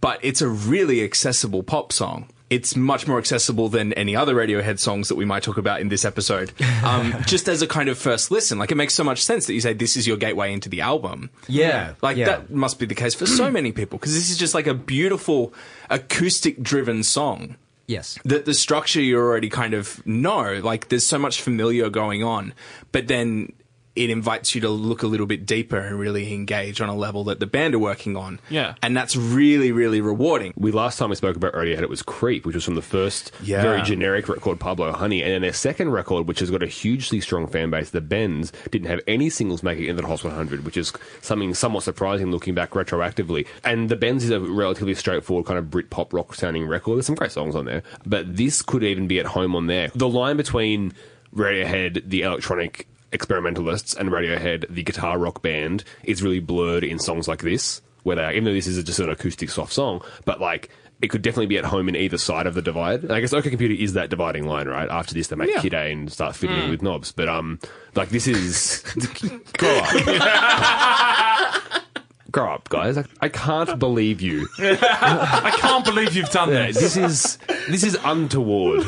But 0.00 0.20
it's 0.22 0.40
a 0.40 0.48
really 0.48 1.04
accessible 1.04 1.62
pop 1.62 1.92
song. 1.92 2.30
It's 2.50 2.74
much 2.74 3.06
more 3.06 3.16
accessible 3.18 3.68
than 3.68 3.92
any 3.92 4.16
other 4.16 4.34
Radiohead 4.34 4.80
songs 4.80 5.08
that 5.08 5.14
we 5.14 5.24
might 5.24 5.44
talk 5.44 5.56
about 5.56 5.80
in 5.80 5.88
this 5.88 6.04
episode. 6.04 6.52
Um, 6.84 7.14
just 7.26 7.48
as 7.48 7.62
a 7.62 7.66
kind 7.68 7.88
of 7.88 7.96
first 7.96 8.32
listen, 8.32 8.58
like 8.58 8.72
it 8.72 8.74
makes 8.74 8.92
so 8.92 9.04
much 9.04 9.22
sense 9.22 9.46
that 9.46 9.54
you 9.54 9.60
say 9.60 9.72
this 9.72 9.96
is 9.96 10.04
your 10.06 10.16
gateway 10.16 10.52
into 10.52 10.68
the 10.68 10.80
album. 10.80 11.30
Yeah, 11.48 11.94
Like 12.02 12.16
yeah. 12.16 12.26
that 12.26 12.50
must 12.50 12.80
be 12.80 12.86
the 12.86 12.94
case 12.96 13.14
for 13.14 13.24
so 13.26 13.50
many 13.58 13.70
people 13.70 13.98
because 13.98 14.14
this 14.14 14.30
is 14.30 14.36
just 14.36 14.52
like 14.52 14.66
a 14.66 14.74
beautiful 14.74 15.54
acoustic 15.88 16.60
driven 16.62 17.02
song 17.02 17.56
Yes. 17.86 18.18
that 18.24 18.44
the 18.44 18.54
structure 18.54 19.00
you 19.00 19.16
already 19.18 19.48
kind 19.48 19.74
of 19.74 20.04
know 20.06 20.60
like 20.62 20.88
there's 20.90 21.04
so 21.06 21.18
much 21.18 21.42
familiar 21.42 21.88
going 21.90 22.22
on 22.22 22.52
but 22.92 23.08
then 23.08 23.52
it 23.96 24.08
invites 24.08 24.54
you 24.54 24.60
to 24.60 24.68
look 24.68 25.02
a 25.02 25.06
little 25.06 25.26
bit 25.26 25.44
deeper 25.44 25.78
and 25.78 25.98
really 25.98 26.32
engage 26.32 26.80
on 26.80 26.88
a 26.88 26.94
level 26.94 27.24
that 27.24 27.40
the 27.40 27.46
band 27.46 27.74
are 27.74 27.78
working 27.78 28.16
on. 28.16 28.38
Yeah. 28.48 28.74
And 28.82 28.96
that's 28.96 29.16
really, 29.16 29.72
really 29.72 30.00
rewarding. 30.00 30.52
We 30.56 30.70
last 30.70 30.98
time 30.98 31.10
we 31.10 31.16
spoke 31.16 31.36
about 31.36 31.54
Radiohead, 31.54 31.82
it 31.82 31.88
was 31.88 32.02
Creep, 32.02 32.46
which 32.46 32.54
was 32.54 32.64
from 32.64 32.76
the 32.76 32.82
first 32.82 33.32
Yeah. 33.42 33.62
very 33.62 33.82
generic 33.82 34.28
record, 34.28 34.60
Pablo 34.60 34.92
Honey, 34.92 35.22
and 35.22 35.32
then 35.32 35.42
their 35.42 35.52
second 35.52 35.90
record, 35.90 36.28
which 36.28 36.38
has 36.38 36.50
got 36.50 36.62
a 36.62 36.68
hugely 36.68 37.20
strong 37.20 37.48
fan 37.48 37.70
base, 37.70 37.90
The 37.90 38.00
Bends, 38.00 38.52
didn't 38.70 38.88
have 38.88 39.00
any 39.08 39.28
singles 39.28 39.62
making 39.64 39.84
it 39.84 39.90
into 39.90 40.02
the 40.02 40.08
Hot 40.08 40.22
100, 40.22 40.64
which 40.64 40.76
is 40.76 40.92
something 41.20 41.52
somewhat 41.52 41.82
surprising 41.82 42.30
looking 42.30 42.54
back 42.54 42.70
retroactively. 42.70 43.46
And 43.64 43.88
The 43.88 43.96
Bends 43.96 44.22
is 44.22 44.30
a 44.30 44.38
relatively 44.38 44.94
straightforward 44.94 45.46
kind 45.46 45.58
of 45.58 45.68
Brit 45.68 45.90
pop 45.90 46.12
rock 46.12 46.34
sounding 46.36 46.66
record. 46.68 46.96
There's 46.96 47.06
some 47.06 47.16
great 47.16 47.32
songs 47.32 47.56
on 47.56 47.64
there, 47.64 47.82
but 48.06 48.36
this 48.36 48.62
could 48.62 48.84
even 48.84 49.08
be 49.08 49.18
at 49.18 49.26
home 49.26 49.56
on 49.56 49.66
there. 49.66 49.90
The 49.96 50.08
line 50.08 50.36
between 50.36 50.92
Radiohead, 51.34 52.08
the 52.08 52.22
electronic 52.22 52.86
experimentalists, 53.12 53.94
and 53.94 54.10
Radiohead, 54.10 54.66
the 54.68 54.82
guitar 54.82 55.18
rock 55.18 55.42
band, 55.42 55.84
is 56.04 56.22
really 56.22 56.40
blurred 56.40 56.84
in 56.84 56.98
songs 56.98 57.28
like 57.28 57.42
this, 57.42 57.82
where 58.02 58.16
they, 58.16 58.30
even 58.32 58.44
though 58.44 58.52
this 58.52 58.66
is 58.66 58.82
just 58.84 58.98
an 58.98 59.10
acoustic 59.10 59.50
soft 59.50 59.72
song, 59.72 60.02
but 60.24 60.40
like 60.40 60.70
it 61.02 61.08
could 61.08 61.22
definitely 61.22 61.46
be 61.46 61.56
at 61.56 61.64
home 61.64 61.88
in 61.88 61.96
either 61.96 62.18
side 62.18 62.46
of 62.46 62.54
the 62.54 62.62
divide. 62.62 63.02
And 63.02 63.12
I 63.12 63.20
guess 63.20 63.32
OK 63.32 63.48
Computer 63.48 63.74
is 63.74 63.94
that 63.94 64.10
dividing 64.10 64.46
line, 64.46 64.68
right? 64.68 64.88
After 64.88 65.14
this, 65.14 65.28
they 65.28 65.36
make 65.36 65.54
Kid 65.56 65.72
A 65.74 65.90
and 65.90 66.12
start 66.12 66.36
fiddling 66.36 66.70
with 66.70 66.82
knobs. 66.82 67.12
But 67.12 67.28
um, 67.28 67.58
like 67.94 68.10
this 68.10 68.26
is 68.26 68.82
grow 69.56 69.78
up. 69.78 71.62
Grow 72.30 72.54
up, 72.54 72.68
guys! 72.68 72.96
I, 72.96 73.04
I 73.20 73.28
can't 73.28 73.76
believe 73.80 74.20
you. 74.20 74.46
I 74.60 75.52
can't 75.58 75.84
believe 75.84 76.14
you've 76.14 76.30
done 76.30 76.50
this. 76.50 76.78
This 76.78 76.96
is 76.96 77.38
this 77.68 77.82
is 77.82 77.98
untoward. 78.04 78.86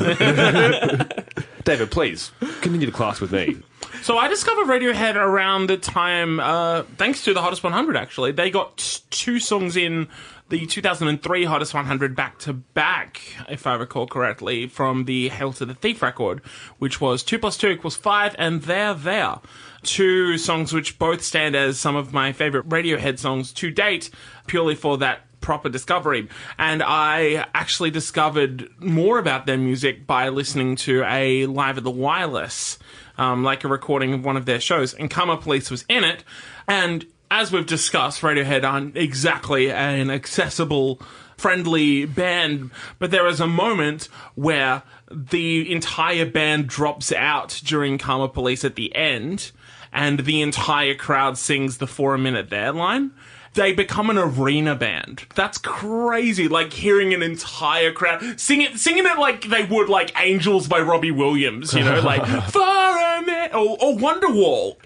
David, 1.64 1.90
please 1.90 2.30
continue 2.61 2.87
to 2.87 2.92
class 2.92 3.20
with 3.20 3.32
me. 3.32 3.56
So 4.00 4.18
I 4.18 4.26
discovered 4.26 4.66
Radiohead 4.66 5.16
around 5.16 5.68
the 5.68 5.76
time, 5.76 6.40
uh, 6.40 6.83
thanks 6.96 7.22
to 7.24 7.35
the 7.35 7.42
Hottest 7.42 7.62
100. 7.62 7.96
Actually, 7.96 8.33
they 8.33 8.50
got 8.50 8.78
t- 8.78 9.02
two 9.11 9.38
songs 9.38 9.76
in 9.76 10.09
the 10.48 10.66
2003 10.66 11.44
Hottest 11.44 11.72
100 11.72 12.16
back 12.16 12.38
to 12.40 12.52
back, 12.52 13.20
if 13.48 13.66
I 13.66 13.74
recall 13.74 14.07
correctly, 14.07 14.66
from 14.66 15.05
the 15.05 15.28
Hail 15.28 15.52
to 15.55 15.64
the 15.64 15.74
Thief 15.74 16.02
record, 16.02 16.40
which 16.78 17.00
was 17.00 17.22
two 17.22 17.38
plus 17.38 17.57
two 17.57 17.68
equals 17.68 17.94
five, 17.94 18.35
and 18.38 18.62
There 18.62 18.94
There. 18.94 19.37
Two 19.83 20.37
songs 20.37 20.72
which 20.72 20.98
both 20.98 21.22
stand 21.22 21.55
as 21.55 21.78
some 21.78 21.94
of 21.94 22.12
my 22.12 22.33
favorite 22.33 22.68
Radiohead 22.68 23.18
songs 23.18 23.52
to 23.52 23.70
date, 23.70 24.11
purely 24.46 24.74
for 24.74 24.98
that 24.98 25.20
proper 25.42 25.68
discovery. 25.68 26.28
And 26.59 26.83
I 26.83 27.46
actually 27.55 27.90
discovered 27.90 28.70
more 28.78 29.18
about 29.18 29.44
their 29.44 29.59
music 29.59 30.07
by 30.07 30.31
listening 30.31 30.76
to 30.76 31.05
a 31.05 31.46
Live 31.46 31.76
at 31.76 31.85
the 31.85 31.90
Wireless, 31.90 32.78
um, 33.18 33.42
like 33.42 33.64
a 33.64 33.68
recording 33.68 34.12
of 34.12 34.25
one 34.25 34.37
of 34.37 34.46
their 34.46 34.61
shows. 34.61 34.94
And 34.94 35.11
Karma 35.11 35.37
Police 35.37 35.70
was 35.70 35.85
in 35.88 36.05
it. 36.05 36.25
And 36.66 37.07
as 37.31 37.51
we've 37.51 37.66
discussed, 37.66 38.20
Radiohead 38.20 38.64
aren't 38.64 38.96
exactly 38.96 39.70
an 39.70 40.11
accessible, 40.11 41.01
friendly 41.37 42.05
band, 42.05 42.70
but 42.98 43.11
there 43.11 43.27
is 43.27 43.40
a 43.40 43.46
moment 43.46 44.09
where 44.35 44.83
the 45.11 45.72
entire 45.72 46.27
band 46.27 46.66
drops 46.66 47.12
out 47.12 47.61
during 47.64 47.98
Karma 47.98 48.29
Police 48.29 48.64
at 48.64 48.75
the 48.77 48.94
end, 48.94 49.51
and 49.92 50.20
the 50.20 50.40
entire 50.42 50.94
crowd 50.94 51.37
sings 51.38 51.79
the 51.79 51.87
four 51.87 52.16
minute 52.18 52.51
there 52.51 52.72
line 52.72 53.12
they 53.54 53.72
become 53.72 54.08
an 54.10 54.18
arena 54.18 54.74
band. 54.74 55.26
That's 55.34 55.58
crazy. 55.58 56.48
Like 56.48 56.72
hearing 56.72 57.12
an 57.12 57.22
entire 57.22 57.92
crowd 57.92 58.40
sing 58.40 58.62
it, 58.62 58.78
singing 58.78 59.06
it 59.06 59.18
like 59.18 59.48
they 59.48 59.64
would 59.64 59.88
like 59.88 60.12
Angels 60.20 60.68
by 60.68 60.80
Robbie 60.80 61.10
Williams, 61.10 61.74
you 61.74 61.84
know, 61.84 62.00
like 62.00 62.24
for 62.50 62.60
a 62.60 63.22
minute, 63.24 63.54
or, 63.54 63.76
or 63.80 63.96
Wonderwall, 63.96 64.76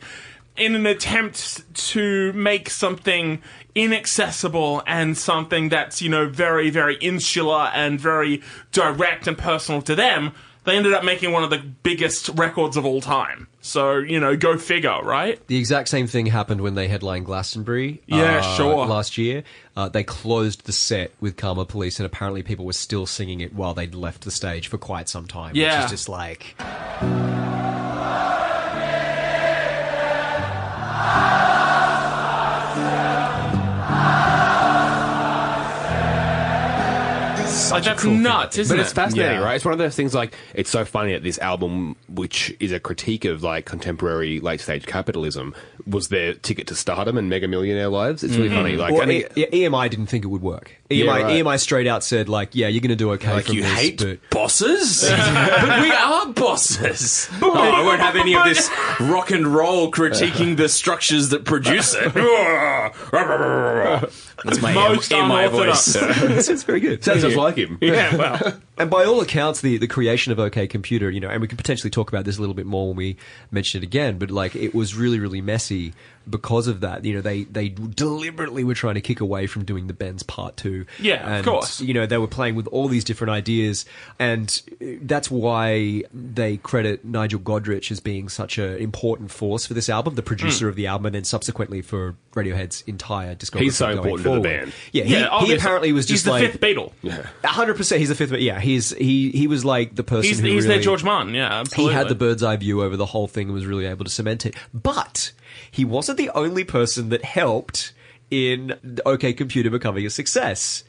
in 0.57 0.75
an 0.75 0.87
attempt 0.87 1.63
to 1.75 2.33
make 2.33 2.71
something 2.71 3.43
inaccessible 3.75 4.83
and 4.87 5.17
something 5.17 5.69
that's 5.69 6.01
you 6.01 6.09
know 6.09 6.27
very 6.27 6.71
very 6.71 6.97
insular 6.97 7.71
and 7.75 8.01
very 8.01 8.43
direct 8.73 9.27
and 9.27 9.39
personal 9.39 9.83
to 9.83 9.95
them. 9.95 10.33
They 10.67 10.77
ended 10.77 10.95
up 10.95 11.05
making 11.05 11.31
one 11.31 11.45
of 11.45 11.51
the 11.51 11.59
biggest 11.59 12.29
records 12.31 12.77
of 12.77 12.85
all 12.85 13.01
time. 13.01 13.47
So, 13.61 13.99
you 13.99 14.19
know, 14.19 14.37
go 14.37 14.59
figure, 14.59 15.01
right? 15.03 15.45
The 15.47 15.57
exact 15.59 15.89
same 15.89 16.09
thing 16.09 16.27
happened 16.27 16.61
when 16.61 16.75
they 16.75 16.89
headlined 16.89 17.25
Glastonbury. 17.25 18.03
Yeah, 18.07 18.39
uh, 18.39 18.57
sure. 18.57 18.87
Last 18.87 19.17
year, 19.17 19.45
uh, 19.77 19.89
they 19.89 20.03
closed 20.03 20.67
the 20.67 20.73
set 20.73 21.13
with 21.21 21.37
Karma 21.37 21.65
Police, 21.67 22.01
and 22.01 22.07
apparently 22.07 22.43
people 22.43 22.65
were 22.65 22.73
still 22.73 23.07
singing 23.07 23.41
it 23.41 23.55
while 23.55 23.75
they'd 23.75 23.95
left 23.95 24.25
the 24.25 24.31
stage 24.33 24.67
for 24.67 24.77
quite 24.77 25.09
some 25.09 25.27
time. 25.27 25.55
Yeah. 25.55 25.79
which 25.79 25.85
is 25.87 25.91
just 25.93 26.09
like 26.09 26.57
Like 37.71 37.85
that's 37.85 38.05
nuts, 38.05 38.59
isn't 38.59 38.75
But 38.77 38.81
it? 38.81 38.85
it's 38.85 38.93
fascinating, 38.93 39.39
Yeah. 39.39 39.45
right? 39.45 39.55
It's 39.57 39.65
one 39.65 39.73
of 39.73 39.79
those 39.79 39.95
things 39.97 40.15
like 40.15 40.35
it's 40.55 40.71
so 40.71 40.85
funny 40.85 41.13
that 41.13 41.23
this 41.23 41.39
album, 41.39 41.97
which 42.09 42.55
is 42.61 42.73
a 42.73 42.81
critique 42.81 43.25
of 43.25 43.43
like 43.43 43.65
contemporary 43.65 44.41
late 44.41 44.61
stage 44.61 44.87
capitalism, 44.87 45.55
was 45.87 46.09
their 46.09 46.35
ticket 46.35 46.67
to 46.69 46.75
stardom 46.75 47.17
and 47.17 47.29
mega 47.29 47.47
millionaire 47.49 47.89
lives. 47.89 48.25
It's 48.25 48.37
really 48.37 48.49
mm-hmm. 48.49 48.57
funny. 48.57 48.77
Like, 48.77 48.95
I 48.95 49.07
think- 49.07 49.33
E- 49.37 49.65
EMI 49.65 49.89
didn't 49.91 50.07
think 50.07 50.25
it 50.25 50.29
would 50.29 50.43
work. 50.43 50.73
EMI, 50.91 51.05
Yeah, 51.05 51.11
right. 51.11 51.25
EMI 51.45 51.61
straight 51.61 51.87
out 51.87 52.05
said, 52.05 52.29
like, 52.29 52.55
yeah, 52.55 52.69
you're 52.69 52.81
going 52.81 52.91
to 52.91 52.97
do 52.97 53.13
okay 53.13 53.33
Like 53.33 53.47
from 53.47 53.57
you 53.57 53.63
this, 53.63 53.73
hate 53.73 53.99
but 53.99 54.19
bosses, 54.31 55.03
but 55.11 55.83
we 55.83 55.91
are 55.91 56.27
bosses. 56.33 57.29
Oh, 57.43 57.53
I 57.53 57.83
won't 57.83 58.01
have 58.01 58.17
any 58.17 58.35
of 58.37 58.45
this 58.45 58.71
rock 59.01 59.31
and 59.33 59.47
roll 59.49 59.91
critiquing 59.91 60.57
the 60.57 60.69
structures 60.69 61.31
that 61.31 61.45
produce 61.45 61.95
it. 61.95 62.15
That's 64.45 64.61
my 64.61 64.73
Most 64.75 65.11
in 65.13 65.27
my 65.27 65.45
unorthodox. 65.45 65.97
voice. 65.97 66.49
it's 66.49 66.63
very 66.63 66.81
good. 66.81 67.03
sounds 67.03 67.23
just 67.23 67.37
like 67.37 67.57
him. 67.57 67.79
yeah, 67.81 68.15
well. 68.17 68.61
And 68.79 68.91
by 68.91 69.05
all 69.05 69.21
accounts, 69.21 69.63
the, 69.63 69.79
the 69.79 69.87
creation 69.89 70.33
of 70.33 70.39
OK 70.39 70.67
Computer, 70.67 71.11
you 71.11 71.21
know, 71.21 71.29
and 71.31 71.41
we 71.41 71.49
could 71.49 71.59
potentially 71.59 71.91
talk 71.91 72.11
about 72.11 72.25
this 72.27 72.37
a 72.37 72.41
little 72.41 72.55
bit 72.55 72.67
more 72.67 72.89
when 72.89 72.97
we 72.97 73.17
mention 73.51 73.83
it 73.83 73.85
again, 73.85 74.19
but 74.19 74.31
like 74.31 74.55
it 74.55 74.75
was 74.75 74.95
really, 74.95 75.19
really 75.19 75.41
messy 75.41 75.95
because 76.29 76.67
of 76.67 76.81
that. 76.81 77.05
You 77.05 77.15
know, 77.15 77.21
they, 77.21 77.45
they 77.45 77.69
deliberately 77.69 78.65
were 78.65 78.75
trying 78.75 78.95
to 78.97 79.01
kick 79.01 79.21
away 79.21 79.47
from 79.47 79.65
doing 79.65 79.87
the 79.87 79.93
Bends 79.95 80.23
part 80.23 80.57
two. 80.57 80.87
Yeah, 81.01 81.27
and, 81.27 81.39
of 81.39 81.45
course. 81.45 81.81
You 81.81 81.95
know, 81.95 82.07
they 82.07 82.19
were 82.19 82.27
playing 82.27 82.55
with 82.55 82.67
all 82.69 82.89
these 82.89 83.05
different 83.05 83.31
ideas, 83.31 83.85
and 84.19 84.61
that's 85.03 85.31
why 85.31 86.03
they 86.13 86.57
credit 86.59 87.05
Nigel 87.05 87.41
Godrich 87.41 87.91
as 87.91 88.01
being 88.01 88.29
such 88.29 88.59
an 88.59 88.77
important 88.79 89.31
force 89.31 89.67
for 89.67 89.75
this 89.75 89.89
album, 89.89 90.15
the 90.15 90.23
Hmm. 90.23 90.27
producer 90.27 90.69
of 90.69 90.77
the 90.77 90.87
album, 90.87 91.07
and 91.07 91.15
then 91.15 91.25
subsequently 91.25 91.83
for 91.83 92.17
Radiohead's 92.35 92.83
entire 92.87 93.35
discography. 93.35 93.61
He's 93.61 93.77
so 93.77 93.87
going 93.87 93.99
important 93.99 94.25
to 94.25 94.35
the 94.35 94.41
band. 94.41 94.73
Yeah, 94.93 95.05
he, 95.05 95.13
Yeah, 95.13 95.19
he 95.21 95.25
obviously. 95.27 95.57
apparently 95.57 95.93
was 95.93 96.07
He's 96.09 96.23
just 96.23 96.25
the 96.27 96.31
like 96.33 96.51
fifth 96.53 96.61
Beatle. 96.61 96.93
a 97.45 97.47
hundred 97.49 97.77
percent. 97.77 98.01
He's 98.01 98.09
the 98.11 98.15
fifth. 98.15 98.33
Yeah, 98.33 98.61
he's 98.61 98.91
he 98.91 99.31
he 99.31 99.47
was 99.47 99.65
like 99.65 99.95
the 99.95 100.05
person 100.05 100.29
He's, 100.29 100.41
who 100.41 100.47
he's 100.47 100.65
really, 100.65 100.77
their 100.77 100.83
George 100.83 101.03
Martin, 101.05 101.35
yeah. 101.35 101.61
absolutely. 101.61 101.93
He 101.93 101.97
had 101.99 102.09
the 102.09 102.15
bird's 102.15 102.43
eye 102.43 102.57
view 102.57 102.83
over 102.83 102.97
the 102.97 103.07
whole 103.07 103.27
thing 103.29 103.47
and 103.49 103.55
was 103.55 103.65
really 103.67 103.87
able 103.87 104.05
to 104.05 104.11
cement 104.11 104.45
it. 104.45 104.55
But 104.75 105.33
he 105.77 105.85
wasn't 105.85 106.17
the 106.17 106.31
only 106.31 106.65
person 106.65 107.11
that 107.11 107.23
helped 107.23 107.93
in 108.31 108.79
OK 109.05 109.35
Computer 109.35 109.69
becoming 109.69 110.07
a 110.07 110.11
success. 110.11 110.85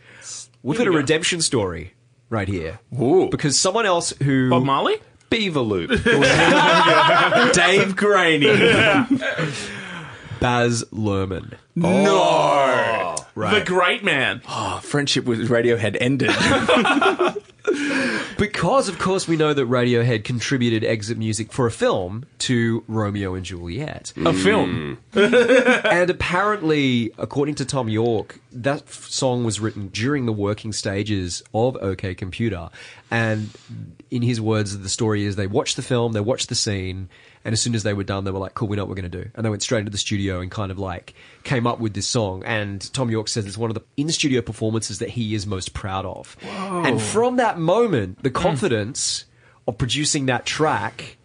We've 0.63 0.77
got 0.77 0.87
a 0.87 0.91
redemption 0.91 1.41
story 1.41 1.93
right 2.29 2.47
here. 2.47 2.79
Ooh. 2.97 3.27
Because 3.29 3.59
someone 3.59 3.85
else 3.85 4.13
who 4.23 4.49
Bob 4.49 4.63
Marley? 4.63 4.95
Beaver 5.29 5.59
Loop. 5.59 5.89
Dave 7.53 7.97
Graney. 7.97 8.45
Baz 10.39 10.85
Luhrmann. 10.93 11.55
No. 11.75 11.95
Oh, 11.99 13.15
the 13.35 13.61
great 13.65 14.05
man. 14.05 14.41
Oh, 14.47 14.79
friendship 14.81 15.25
with 15.25 15.49
Radiohead 15.49 15.97
ended. 15.99 16.29
Because, 18.37 18.87
of 18.87 18.99
course, 18.99 19.27
we 19.27 19.35
know 19.35 19.53
that 19.53 19.67
Radiohead 19.67 20.23
contributed 20.23 20.83
exit 20.83 21.17
music 21.17 21.51
for 21.51 21.65
a 21.65 21.71
film 21.71 22.25
to 22.39 22.83
Romeo 22.87 23.33
and 23.33 23.43
Juliet. 23.43 24.13
A 24.25 24.33
film. 24.33 24.99
Mm. 25.13 25.85
and 25.85 26.09
apparently, 26.09 27.11
according 27.17 27.55
to 27.55 27.65
Thom 27.65 27.89
Yorke, 27.89 28.39
that 28.51 28.83
f- 28.83 29.05
song 29.05 29.43
was 29.43 29.59
written 29.59 29.87
during 29.87 30.25
the 30.25 30.33
working 30.33 30.71
stages 30.71 31.43
of 31.53 31.75
OK 31.77 32.13
Computer. 32.15 32.69
And 33.09 33.49
in 34.11 34.21
his 34.21 34.39
words, 34.39 34.77
the 34.77 34.89
story 34.89 35.25
is 35.25 35.35
they 35.35 35.47
watched 35.47 35.75
the 35.75 35.81
film, 35.81 36.13
they 36.13 36.19
watched 36.19 36.49
the 36.49 36.55
scene, 36.55 37.09
and 37.43 37.53
as 37.53 37.61
soon 37.61 37.75
as 37.75 37.83
they 37.83 37.93
were 37.93 38.03
done, 38.03 38.23
they 38.23 38.31
were 38.31 38.39
like, 38.39 38.53
cool, 38.53 38.67
we 38.67 38.75
know 38.75 38.83
what 38.83 38.89
we're 38.89 38.95
going 38.95 39.11
to 39.11 39.23
do. 39.23 39.29
And 39.35 39.45
they 39.45 39.49
went 39.49 39.61
straight 39.61 39.79
into 39.79 39.91
the 39.91 39.97
studio 39.97 40.39
and 40.39 40.51
kind 40.51 40.71
of 40.71 40.79
like 40.79 41.13
came 41.43 41.65
up 41.65 41.79
with 41.79 41.93
this 41.93 42.07
song. 42.07 42.43
And 42.45 42.81
Thom 42.93 43.09
Yorke 43.09 43.27
says 43.27 43.45
it's 43.45 43.57
one 43.57 43.69
of 43.69 43.75
the 43.75 43.83
in 43.95 44.09
studio 44.09 44.41
performances 44.41 44.99
that 44.99 45.09
he 45.09 45.33
is 45.33 45.47
most 45.47 45.73
proud 45.73 46.05
of. 46.05 46.35
And 46.43 47.01
from 47.01 47.37
that 47.37 47.57
moment, 47.57 48.23
the 48.23 48.31
confidence 48.31 49.25
of 49.67 49.77
producing 49.77 50.27
that 50.27 50.45
track 50.45 51.17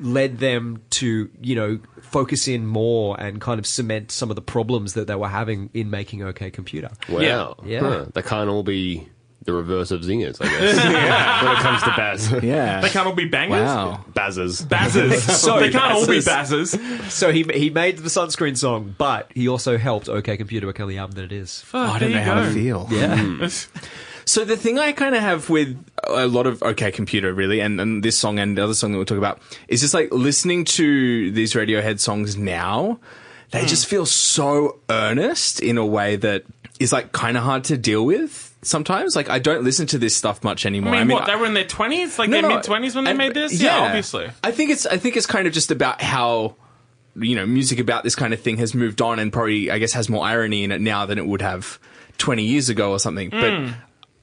led 0.00 0.38
them 0.38 0.82
to, 0.90 1.30
you 1.42 1.54
know, 1.54 1.78
focus 2.00 2.48
in 2.48 2.66
more 2.66 3.20
and 3.20 3.40
kind 3.40 3.58
of 3.58 3.66
cement 3.66 4.10
some 4.10 4.30
of 4.30 4.36
the 4.36 4.42
problems 4.42 4.94
that 4.94 5.06
they 5.06 5.14
were 5.14 5.28
having 5.28 5.70
in 5.74 5.90
making 5.90 6.22
OK 6.22 6.50
Computer. 6.50 6.90
Wow. 7.08 7.56
Yeah. 7.64 7.80
Huh. 7.80 8.06
They 8.14 8.22
can't 8.22 8.48
all 8.48 8.62
be 8.62 9.08
the 9.42 9.52
reverse 9.54 9.90
of 9.90 10.02
zingers, 10.02 10.36
I 10.40 10.48
guess. 10.48 10.76
when 11.42 11.52
it 11.52 11.58
comes 11.58 11.82
to 11.82 11.90
Baz. 11.90 12.44
Yeah. 12.44 12.80
They 12.80 12.90
can't 12.90 13.06
all 13.06 13.14
be 13.14 13.26
bangers. 13.26 13.62
Wow. 13.62 14.04
Bazzers. 14.12 14.62
Bazzers. 14.62 15.60
they 15.60 15.70
can't 15.70 15.92
all 15.92 16.06
be 16.06 16.18
bazzers. 16.18 16.76
bazzers. 16.76 17.10
So 17.10 17.32
he 17.32 17.44
he 17.54 17.70
made 17.70 17.98
the 17.98 18.08
sunscreen 18.08 18.56
song, 18.56 18.94
but 18.98 19.30
he 19.34 19.48
also 19.48 19.78
helped 19.78 20.08
OK 20.08 20.36
Computer 20.36 20.66
become 20.66 20.88
the 20.88 20.98
album 20.98 21.16
that 21.16 21.24
it 21.24 21.32
is. 21.32 21.64
Oh, 21.72 21.78
I 21.78 21.98
don't 21.98 22.12
know 22.12 22.22
how 22.22 22.34
go. 22.34 22.48
to 22.48 22.54
feel. 22.54 22.88
Yeah. 22.90 23.16
Hmm. 23.18 23.46
So 24.26 24.44
the 24.44 24.56
thing 24.56 24.78
I 24.78 24.92
kind 24.92 25.16
of 25.16 25.22
have 25.22 25.50
with 25.50 25.84
a 26.04 26.28
lot 26.28 26.46
of 26.46 26.62
OK 26.62 26.92
Computer 26.92 27.32
really, 27.34 27.58
and, 27.58 27.80
and 27.80 28.00
this 28.00 28.16
song 28.16 28.38
and 28.38 28.56
the 28.56 28.62
other 28.62 28.74
song 28.74 28.92
that 28.92 28.98
we'll 28.98 29.04
talk 29.04 29.18
about, 29.18 29.42
is 29.66 29.80
just 29.80 29.92
like 29.92 30.12
listening 30.12 30.64
to 30.66 31.32
these 31.32 31.54
Radiohead 31.54 31.98
songs 31.98 32.36
now. 32.36 33.00
They 33.50 33.62
hmm. 33.62 33.66
just 33.66 33.86
feel 33.86 34.06
so 34.06 34.78
earnest 34.88 35.58
in 35.58 35.78
a 35.78 35.86
way 35.86 36.14
that 36.14 36.44
is 36.78 36.92
like 36.92 37.10
kind 37.10 37.36
of 37.36 37.42
hard 37.42 37.64
to 37.64 37.76
deal 37.76 38.04
with 38.04 38.49
sometimes. 38.62 39.16
Like 39.16 39.28
I 39.28 39.38
don't 39.38 39.64
listen 39.64 39.86
to 39.88 39.98
this 39.98 40.16
stuff 40.16 40.42
much 40.44 40.66
anymore. 40.66 40.94
I 40.94 41.04
mean, 41.04 41.14
what? 41.16 41.26
They 41.26 41.36
were 41.36 41.46
in 41.46 41.54
their 41.54 41.64
twenties, 41.64 42.18
like 42.18 42.30
their 42.30 42.46
mid 42.46 42.62
twenties 42.62 42.94
when 42.94 43.04
they 43.04 43.10
and- 43.10 43.18
made 43.18 43.34
this. 43.34 43.60
Yeah, 43.60 43.78
obviously. 43.78 44.30
I 44.42 44.50
think 44.50 44.70
it's 44.70 44.86
I 44.86 44.96
think 44.96 45.16
it's 45.16 45.26
kind 45.26 45.46
of 45.46 45.52
just 45.52 45.70
about 45.70 46.00
how 46.00 46.56
you 47.16 47.36
know 47.36 47.46
music 47.46 47.78
about 47.78 48.04
this 48.04 48.14
kind 48.14 48.32
of 48.32 48.40
thing 48.40 48.58
has 48.58 48.74
moved 48.74 49.02
on 49.02 49.18
and 49.18 49.32
probably 49.32 49.70
I 49.70 49.78
guess 49.78 49.92
has 49.92 50.08
more 50.08 50.24
irony 50.24 50.64
in 50.64 50.72
it 50.72 50.80
now 50.80 51.06
than 51.06 51.18
it 51.18 51.26
would 51.26 51.42
have 51.42 51.78
20 52.18 52.44
years 52.44 52.68
ago 52.68 52.92
or 52.92 52.98
something. 52.98 53.30
Mm. 53.30 53.40
But 53.40 53.74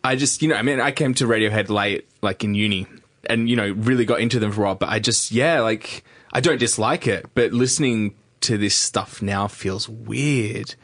I 0.03 0.15
just 0.15 0.41
you 0.41 0.49
know 0.49 0.55
I 0.55 0.61
mean 0.61 0.79
I 0.79 0.91
came 0.91 1.13
to 1.15 1.25
Radiohead 1.25 1.69
late 1.69 2.07
like 2.21 2.43
in 2.43 2.53
uni 2.53 2.87
and 3.29 3.49
you 3.49 3.55
know 3.55 3.71
really 3.71 4.05
got 4.05 4.21
into 4.21 4.39
them 4.39 4.51
for 4.51 4.61
a 4.61 4.65
while. 4.67 4.75
But 4.75 4.89
I 4.89 4.99
just 4.99 5.31
yeah 5.31 5.61
like 5.61 6.03
I 6.31 6.39
don't 6.39 6.59
dislike 6.59 7.07
it, 7.07 7.25
but 7.33 7.51
listening 7.51 8.15
to 8.41 8.57
this 8.57 8.75
stuff 8.75 9.21
now 9.21 9.47
feels 9.47 9.89
weird. 9.89 10.75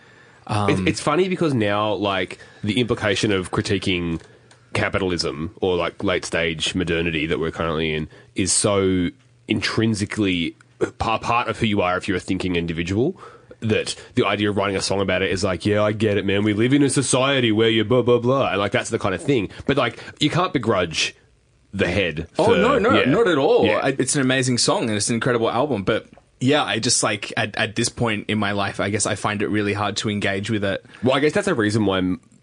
It's, 0.49 0.79
um, 0.79 0.87
it's 0.87 0.99
funny 1.01 1.29
because 1.29 1.53
now, 1.53 1.93
like, 1.93 2.39
the 2.63 2.79
implication 2.79 3.31
of 3.31 3.51
critiquing 3.51 4.21
capitalism 4.73 5.55
or 5.61 5.75
like 5.75 6.03
late 6.03 6.25
stage 6.25 6.73
modernity 6.75 7.27
that 7.27 7.39
we're 7.39 7.51
currently 7.51 7.93
in 7.93 8.09
is 8.35 8.51
so 8.51 9.09
intrinsically 9.47 10.55
part, 10.97 11.21
part 11.21 11.47
of 11.47 11.59
who 11.59 11.67
you 11.67 11.81
are 11.81 11.95
if 11.95 12.07
you're 12.07 12.17
a 12.17 12.19
thinking 12.19 12.55
individual. 12.55 13.15
That 13.59 13.95
the 14.15 14.25
idea 14.25 14.49
of 14.49 14.57
writing 14.57 14.75
a 14.75 14.81
song 14.81 14.99
about 14.99 15.21
it 15.21 15.31
is 15.31 15.41
like, 15.41 15.65
yeah, 15.65 15.81
I 15.81 15.93
get 15.93 16.17
it, 16.17 16.25
man. 16.25 16.43
We 16.43 16.51
live 16.51 16.73
in 16.73 16.83
a 16.83 16.89
society 16.89 17.49
where 17.53 17.69
you 17.69 17.85
blah 17.85 18.01
blah 18.01 18.19
blah, 18.19 18.49
and 18.49 18.59
like 18.59 18.73
that's 18.73 18.89
the 18.89 18.99
kind 18.99 19.15
of 19.15 19.21
thing. 19.21 19.49
But 19.65 19.77
like, 19.77 20.03
you 20.19 20.29
can't 20.29 20.51
begrudge 20.51 21.15
the 21.73 21.87
head. 21.87 22.27
Oh 22.37 22.53
no, 22.55 22.77
no, 22.77 22.93
yeah. 22.93 23.09
not 23.09 23.27
at 23.27 23.37
all. 23.37 23.65
Yeah. 23.65 23.87
It's 23.87 24.15
an 24.15 24.21
amazing 24.21 24.57
song 24.57 24.83
and 24.83 24.91
it's 24.91 25.07
an 25.07 25.15
incredible 25.15 25.49
album. 25.49 25.83
But 25.83 26.07
yeah, 26.43 26.63
I 26.63 26.79
just 26.79 27.01
like 27.03 27.31
at, 27.37 27.55
at 27.55 27.75
this 27.75 27.89
point 27.89 28.25
in 28.29 28.37
my 28.37 28.51
life, 28.51 28.79
I 28.79 28.89
guess 28.89 29.05
I 29.05 29.15
find 29.15 29.41
it 29.41 29.47
really 29.47 29.73
hard 29.73 29.97
to 29.97 30.09
engage 30.09 30.49
with 30.49 30.63
it. 30.63 30.85
Well, 31.01 31.15
I 31.15 31.19
guess 31.19 31.31
that's 31.33 31.47
a 31.47 31.55
reason 31.55 31.85
why 31.85 32.01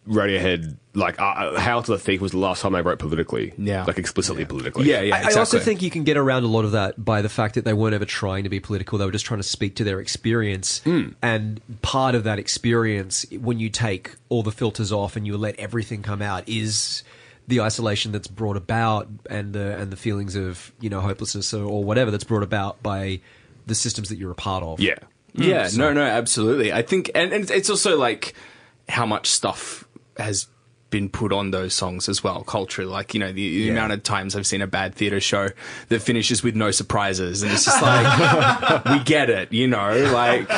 Radiohead, 0.08 0.76
like, 0.94 1.20
uh, 1.20 1.60
"Hail 1.60 1.82
to 1.82 1.92
the 1.92 1.98
Thief" 1.98 2.22
was 2.22 2.32
the 2.32 2.38
last 2.38 2.62
time 2.62 2.72
they 2.72 2.80
wrote 2.80 2.98
politically. 2.98 3.52
Yeah. 3.58 3.84
like 3.84 3.98
explicitly 3.98 4.46
politically. 4.46 4.86
Yeah, 4.86 5.02
yeah. 5.02 5.16
I, 5.16 5.30
I 5.30 5.34
also 5.34 5.58
think 5.58 5.82
you 5.82 5.90
can 5.90 6.04
get 6.04 6.16
around 6.16 6.44
a 6.44 6.48
lot 6.48 6.64
of 6.64 6.72
that 6.72 7.04
by 7.04 7.20
the 7.20 7.28
fact 7.28 7.54
that 7.56 7.66
they 7.66 7.74
weren't 7.74 7.94
ever 7.94 8.06
trying 8.06 8.44
to 8.44 8.50
be 8.50 8.58
political. 8.58 8.96
They 8.96 9.04
were 9.04 9.12
just 9.12 9.26
trying 9.26 9.40
to 9.40 9.46
speak 9.46 9.76
to 9.76 9.84
their 9.84 10.00
experience. 10.00 10.80
And 11.22 11.60
part 11.82 12.14
of 12.14 12.24
that 12.24 12.38
experience, 12.38 13.26
when 13.30 13.60
you 13.60 13.68
take 13.68 14.16
all 14.30 14.42
the 14.42 14.52
filters 14.52 14.90
off 14.90 15.14
and 15.14 15.26
you 15.26 15.36
let 15.36 15.56
everything 15.56 16.02
come 16.02 16.22
out, 16.22 16.48
is 16.48 17.02
the 17.46 17.60
isolation 17.60 18.12
that's 18.12 18.28
brought 18.28 18.56
about 18.56 19.08
and 19.28 19.52
the 19.52 19.76
and 19.76 19.92
the 19.92 19.96
feelings 19.96 20.36
of 20.36 20.72
you 20.80 20.88
know 20.88 21.00
hopelessness 21.00 21.52
or, 21.52 21.64
or 21.64 21.84
whatever 21.84 22.10
that's 22.10 22.24
brought 22.24 22.42
about 22.42 22.82
by 22.82 23.20
the 23.70 23.74
systems 23.74 24.11
that 24.11 24.18
you're 24.18 24.30
a 24.33 24.35
part 24.35 24.62
of. 24.62 24.78
yeah. 24.80 24.96
Mm. 25.37 25.46
Yeah, 25.46 25.68
no, 25.76 25.92
no, 25.92 26.02
absolutely. 26.02 26.72
I 26.72 26.83
think, 26.83 27.09
and, 27.14 27.33
and 27.33 27.48
it's 27.52 27.70
also 27.70 27.96
like 27.96 28.35
how 28.88 29.06
much 29.06 29.28
stuff 29.30 29.85
has 30.16 30.48
been 30.90 31.09
put 31.09 31.33
on 31.33 31.52
those 31.52 31.72
songs 31.72 32.09
as 32.09 32.24
well, 32.24 32.42
culturally. 32.42 32.90
Like, 32.90 33.14
you 33.14 33.20
know, 33.20 33.28
the, 33.28 33.35
the 33.35 33.42
Yeah. 33.66 33.72
amount 33.74 33.92
of 33.92 34.02
times 34.02 34.35
I've 34.35 34.44
seen 34.44 34.61
a 34.61 34.66
bad 34.66 34.96
theatre 34.96 35.20
show 35.20 35.46
that 35.88 36.02
finishes 36.02 36.42
with 36.42 36.56
no 36.56 36.72
surprises. 36.72 37.44
And 37.44 37.52
it's 37.52 37.64
just 37.64 37.80
like, 37.80 38.85
we 38.87 38.98
get 39.04 39.30
it, 39.30 39.52
you 39.52 39.68
know? 39.68 40.11
Like, 40.12 40.50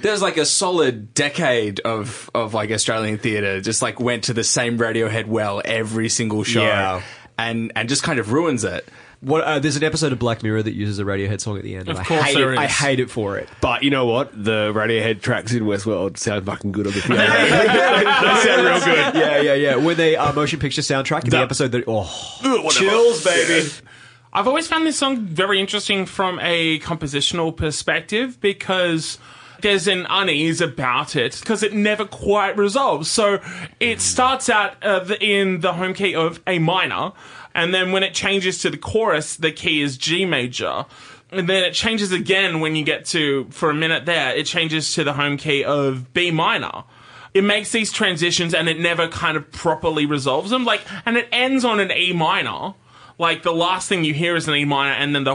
there's 0.00 0.22
like 0.22 0.38
a 0.38 0.46
solid 0.46 1.12
decade 1.12 1.80
of, 1.80 2.30
of 2.34 2.54
like 2.54 2.70
Australian 2.70 3.18
theatre 3.18 3.60
just 3.60 3.82
like 3.82 4.00
went 4.00 4.24
to 4.24 4.32
the 4.32 4.42
same 4.42 4.78
Radiohead 4.78 5.26
well 5.26 5.60
every 5.66 6.08
single 6.08 6.44
show. 6.44 6.62
Yeah. 6.62 7.02
And, 7.36 7.72
and 7.76 7.90
just 7.90 8.02
kind 8.02 8.18
of 8.18 8.32
ruins 8.32 8.64
it. 8.64 8.88
What, 9.20 9.42
uh, 9.42 9.58
there's 9.58 9.74
an 9.76 9.82
episode 9.82 10.12
of 10.12 10.20
Black 10.20 10.44
Mirror 10.44 10.62
that 10.62 10.74
uses 10.74 11.00
a 11.00 11.04
Radiohead 11.04 11.40
song 11.40 11.56
at 11.56 11.64
the 11.64 11.74
end. 11.74 11.88
Of 11.88 11.96
and 11.98 12.06
course 12.06 12.20
I 12.22 12.26
hate 12.26 12.34
there 12.36 12.52
it. 12.52 12.58
I 12.58 12.66
hate 12.66 13.00
it 13.00 13.10
for 13.10 13.36
it. 13.36 13.48
But 13.60 13.82
you 13.82 13.90
know 13.90 14.06
what? 14.06 14.30
The 14.32 14.72
Radiohead 14.72 15.20
tracks 15.22 15.52
in 15.52 15.64
Westworld 15.64 16.16
sound 16.18 16.46
fucking 16.46 16.70
good 16.70 16.86
on 16.86 16.92
the 16.92 17.00
piano. 17.04 17.26
they 17.26 18.40
sound 18.44 18.64
real 18.64 18.78
good. 18.78 19.14
Yeah, 19.20 19.40
yeah, 19.40 19.54
yeah. 19.54 19.76
When 19.76 19.96
they 19.96 20.14
uh, 20.16 20.32
motion 20.32 20.60
picture 20.60 20.82
soundtrack 20.82 21.24
in 21.24 21.30
the 21.30 21.36
That- 21.38 21.42
episode 21.42 21.72
that 21.72 21.84
oh 21.88 22.68
Chills, 22.70 23.24
baby. 23.24 23.68
I've 24.32 24.46
always 24.46 24.68
found 24.68 24.86
this 24.86 24.98
song 24.98 25.20
very 25.22 25.58
interesting 25.58 26.06
from 26.06 26.38
a 26.40 26.78
compositional 26.80 27.56
perspective 27.56 28.38
because 28.40 29.18
there's 29.62 29.88
an 29.88 30.06
unease 30.08 30.60
about 30.60 31.16
it 31.16 31.36
because 31.40 31.62
it 31.64 31.72
never 31.72 32.04
quite 32.04 32.56
resolves. 32.56 33.10
So 33.10 33.40
it 33.80 34.00
starts 34.00 34.48
out 34.48 34.80
uh, 34.84 35.00
the- 35.00 35.20
in 35.24 35.60
the 35.60 35.72
home 35.72 35.94
key 35.94 36.14
of 36.14 36.40
A 36.46 36.58
minor, 36.60 37.12
and 37.58 37.74
then 37.74 37.92
when 37.92 38.02
it 38.02 38.14
changes 38.14 38.58
to 38.60 38.70
the 38.70 38.76
chorus, 38.78 39.36
the 39.36 39.52
key 39.52 39.82
is 39.82 39.98
G 39.98 40.24
major. 40.24 40.86
And 41.30 41.48
then 41.48 41.64
it 41.64 41.74
changes 41.74 42.12
again 42.12 42.60
when 42.60 42.74
you 42.74 42.84
get 42.84 43.04
to, 43.06 43.46
for 43.50 43.68
a 43.68 43.74
minute 43.74 44.06
there, 44.06 44.34
it 44.34 44.46
changes 44.46 44.94
to 44.94 45.04
the 45.04 45.12
home 45.12 45.36
key 45.36 45.64
of 45.64 46.14
B 46.14 46.30
minor 46.30 46.84
it 47.34 47.44
makes 47.44 47.70
these 47.70 47.92
transitions 47.92 48.54
and 48.54 48.68
it 48.68 48.80
never 48.80 49.06
kind 49.06 49.36
of 49.36 49.50
properly 49.52 50.06
resolves 50.06 50.50
them. 50.50 50.64
Like, 50.64 50.80
and 51.04 51.16
it 51.16 51.28
ends 51.30 51.64
on 51.64 51.78
an 51.78 51.92
E 51.92 52.12
minor. 52.12 52.74
Like 53.18 53.42
the 53.42 53.52
last 53.52 53.88
thing 53.88 54.04
you 54.04 54.14
hear 54.14 54.34
is 54.36 54.48
an 54.48 54.54
E 54.54 54.64
minor, 54.64 54.92
and 54.92 55.14
then 55.14 55.24
the 55.24 55.34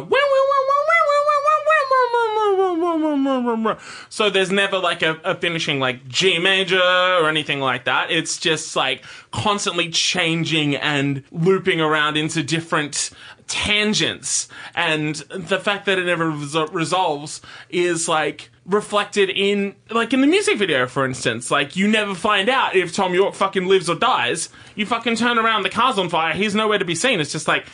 so 4.10 4.30
there's 4.30 4.52
never 4.52 4.78
like 4.80 5.02
a, 5.02 5.20
a 5.24 5.36
finishing 5.36 5.80
like 5.80 6.08
G 6.08 6.40
major 6.40 6.82
or 6.82 7.30
anything 7.30 7.60
like 7.60 7.86
that. 7.86 8.12
It's 8.12 8.38
just 8.38 8.76
like 8.76 9.04
constantly 9.32 9.90
changing 9.90 10.76
and 10.76 11.24
looping 11.32 11.82
around 11.82 12.18
into 12.18 12.44
different 12.44 13.12
tangents. 13.48 14.48
And 14.76 15.16
the 15.16 15.60
fact 15.60 15.86
that 15.86 16.00
it 16.00 16.06
never 16.06 16.32
resol- 16.32 16.74
resolves 16.74 17.42
is 17.70 18.08
like 18.08 18.50
reflected 18.66 19.30
in 19.30 19.76
like 19.90 20.14
in 20.14 20.22
the 20.22 20.28
music 20.28 20.58
video 20.58 20.88
for 20.88 21.06
instance. 21.06 21.52
Like 21.52 21.76
you 21.76 21.88
never 21.88 22.16
find 22.16 22.50
out 22.50 22.76
if 22.76 22.94
Thom 22.94 23.14
Yorke 23.14 23.36
fucking 23.36 23.68
lives 23.68 23.90
or 23.90 23.96
dies. 23.96 24.50
You 24.76 24.86
fucking 24.86 25.18
turn 25.18 25.38
around 25.38 25.64
the 25.64 25.70
car's 25.70 25.98
on 25.98 26.10
fire 26.10 26.34
he's 26.34 26.56
nowhere 26.56 26.80
to 26.80 26.86
be 26.86 26.96
seen. 26.96 27.20
It's 27.20 27.32
just 27.32 27.48
like 27.48 27.66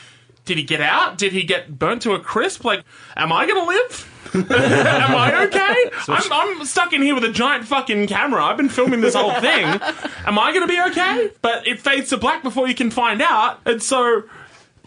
did 0.45 0.57
he 0.57 0.63
get 0.63 0.81
out? 0.81 1.17
Did 1.17 1.31
he 1.31 1.43
get 1.43 1.77
burnt 1.77 2.01
to 2.03 2.13
a 2.13 2.19
crisp? 2.19 2.65
Like 2.65 2.83
am 3.15 3.31
i 3.31 3.45
gonna 3.45 3.65
live 3.65 4.18
am 4.49 5.15
i 5.15 5.45
okay 5.45 5.91
I'm, 6.07 6.59
I'm 6.59 6.65
stuck 6.65 6.93
in 6.93 7.01
here 7.01 7.15
with 7.15 7.23
a 7.23 7.31
giant 7.31 7.65
fucking 7.65 8.07
camera 8.07 8.43
i've 8.43 8.57
been 8.57 8.69
filming 8.69 9.01
this 9.01 9.15
whole 9.15 9.39
thing 9.39 9.65
am 10.25 10.39
i 10.39 10.53
gonna 10.53 10.67
be 10.67 10.81
okay 10.87 11.31
but 11.41 11.67
it 11.67 11.79
fades 11.79 12.09
to 12.09 12.17
black 12.17 12.43
before 12.43 12.67
you 12.67 12.75
can 12.75 12.91
find 12.91 13.21
out 13.21 13.59
and 13.65 13.81
so 13.81 14.23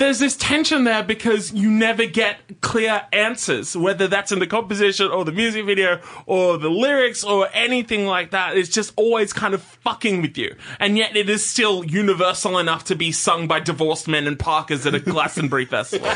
there's 0.03 0.19
this 0.19 0.37
tension 0.37 0.85
there 0.85 1.03
because 1.03 1.53
you 1.53 1.71
never 1.71 2.07
get 2.07 2.61
clear 2.61 3.07
answers, 3.13 3.77
whether 3.77 4.09
that's 4.09 4.33
in 4.33 4.39
the 4.39 4.47
composition 4.47 5.09
or 5.09 5.25
the 5.25 5.33
music 5.33 5.65
video 5.65 6.01
or 6.27 6.59
the 6.59 6.71
lyrics 6.71 7.23
or 7.23 7.49
anything 7.53 8.07
like 8.07 8.31
that. 8.31 8.57
It's 8.57 8.69
just 8.69 8.93
always 8.97 9.33
kind 9.33 9.55
of 9.55 9.63
fucking 9.63 10.23
with 10.23 10.37
you. 10.37 10.57
And 10.81 10.97
yet 10.97 11.15
it 11.15 11.29
is 11.29 11.49
still 11.49 11.85
universal 11.85 12.59
enough 12.59 12.85
to 12.85 12.97
be 12.97 13.13
sung 13.13 13.47
by 13.47 13.61
divorced 13.61 14.09
men 14.09 14.27
and 14.27 14.39
Parkers 14.39 14.87
at 14.87 14.95
a 14.95 15.01
Glastonbury 15.01 15.67
festival. 15.67 16.11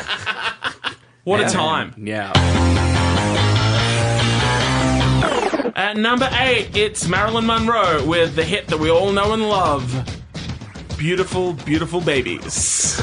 What 1.23 1.41
a 1.41 1.49
time. 1.49 1.93
Yeah. 1.97 2.86
At 5.77 5.95
number 5.95 6.27
eight, 6.33 6.75
it's 6.75 7.07
Marilyn 7.07 7.45
Monroe 7.45 8.03
with 8.03 8.35
the 8.35 8.43
hit 8.43 8.65
that 8.69 8.79
we 8.79 8.89
all 8.89 9.11
know 9.11 9.33
and 9.33 9.47
love 9.47 9.93
Beautiful, 10.97 11.53
Beautiful 11.53 12.01
Babies. 12.01 12.99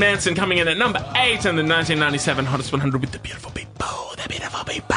Manson 0.00 0.34
coming 0.34 0.58
in 0.58 0.66
at 0.66 0.78
number 0.78 0.98
eight 1.14 1.44
in 1.44 1.56
the 1.56 1.62
1997 1.62 2.46
Hottest 2.46 2.72
100 2.72 3.02
with 3.02 3.12
the 3.12 3.18
beautiful 3.18 3.52
people. 3.52 3.86
The 4.16 4.26
beautiful 4.28 4.64
people. 4.64 4.96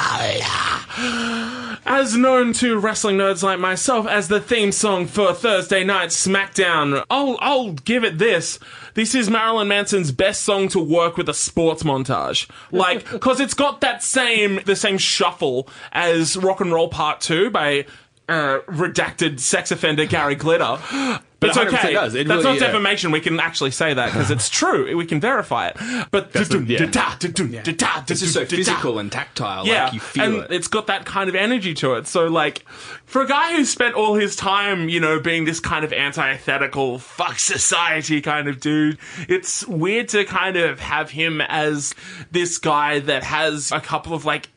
As 1.86 2.16
known 2.16 2.54
to 2.54 2.80
wrestling 2.80 3.18
nerds 3.18 3.44
like 3.44 3.60
myself 3.60 4.08
as 4.08 4.30
the 4.30 4.40
theme 4.40 4.72
song 4.72 5.06
for 5.06 5.34
Thursday 5.34 5.84
Night 5.84 6.10
SmackDown, 6.10 7.04
I'll, 7.10 7.38
I'll 7.42 7.74
give 7.74 8.06
it 8.06 8.18
this. 8.18 8.60
This 8.94 9.14
is 9.14 9.30
Marilyn 9.30 9.68
Manson's 9.68 10.14
best 10.14 10.44
song 10.44 10.70
to 10.70 10.80
work 10.80 11.18
with 11.18 11.28
a 11.28 11.34
sports 11.34 11.84
montage. 11.84 12.50
Like, 12.72 13.06
cause 13.20 13.42
it's 13.42 13.54
got 13.54 13.82
that 13.82 14.02
same, 14.04 14.62
the 14.66 14.78
same 14.78 14.98
shuffle 14.98 15.68
as 15.92 16.38
Rock 16.38 16.62
and 16.62 16.72
Roll 16.72 16.88
Part 16.88 17.20
2 17.20 17.50
by, 17.52 17.86
uh, 18.30 18.60
redacted 18.68 19.42
sex 19.42 19.70
offender 19.70 20.06
Gary 20.06 20.36
Glitter. 20.36 20.80
But 21.44 21.50
it's 21.52 21.58
100% 21.60 21.78
okay. 21.80 21.94
does. 21.94 22.16
It 22.16 22.28
That's 22.28 22.44
really- 22.44 22.56
not 22.60 22.62
yeah. 22.62 22.68
defamation. 22.72 23.12
We 23.12 23.20
can 23.22 23.40
actually 23.40 23.72
say 23.72 23.94
that 23.94 24.08
because 24.08 24.32
it's 24.32 24.50
true. 24.50 24.96
We 24.96 25.06
can 25.06 25.20
verify 25.20 25.68
it. 25.68 25.78
But 26.12 26.34
this 26.34 26.50
is 28.22 28.34
so 28.34 28.46
physical 28.46 29.00
and 29.00 29.12
tactile. 29.12 29.66
yeah, 29.68 29.86
Like 29.86 29.94
you 29.94 30.00
feel 30.00 30.24
and 30.24 30.36
it. 30.46 30.52
has 30.52 30.68
got 30.68 30.88
that 30.88 31.06
kind 31.06 31.30
of 31.30 31.36
energy 31.36 31.74
to 31.76 31.94
it. 31.96 32.08
So, 32.08 32.28
like, 32.28 32.68
for 33.06 33.22
a 33.22 33.28
guy 33.28 33.56
who 33.56 33.66
spent 33.66 33.96
all 33.96 34.16
his 34.16 34.36
time, 34.36 34.90
you 34.90 35.00
know, 35.00 35.20
being 35.20 35.46
this 35.46 35.60
kind 35.60 35.86
of 35.86 35.94
antithetical, 35.94 37.00
fuck 37.00 37.40
society 37.40 38.22
kind 38.22 38.48
of 38.48 38.60
dude, 38.60 38.98
it's 39.28 39.66
weird 39.68 40.10
to 40.10 40.26
kind 40.26 40.58
of 40.58 40.80
have 40.80 41.12
him 41.12 41.42
as 41.42 41.94
this 42.32 42.58
guy 42.58 43.00
that 43.00 43.24
has 43.24 43.72
a 43.72 43.80
couple 43.80 44.14
of, 44.14 44.26
like, 44.26 44.50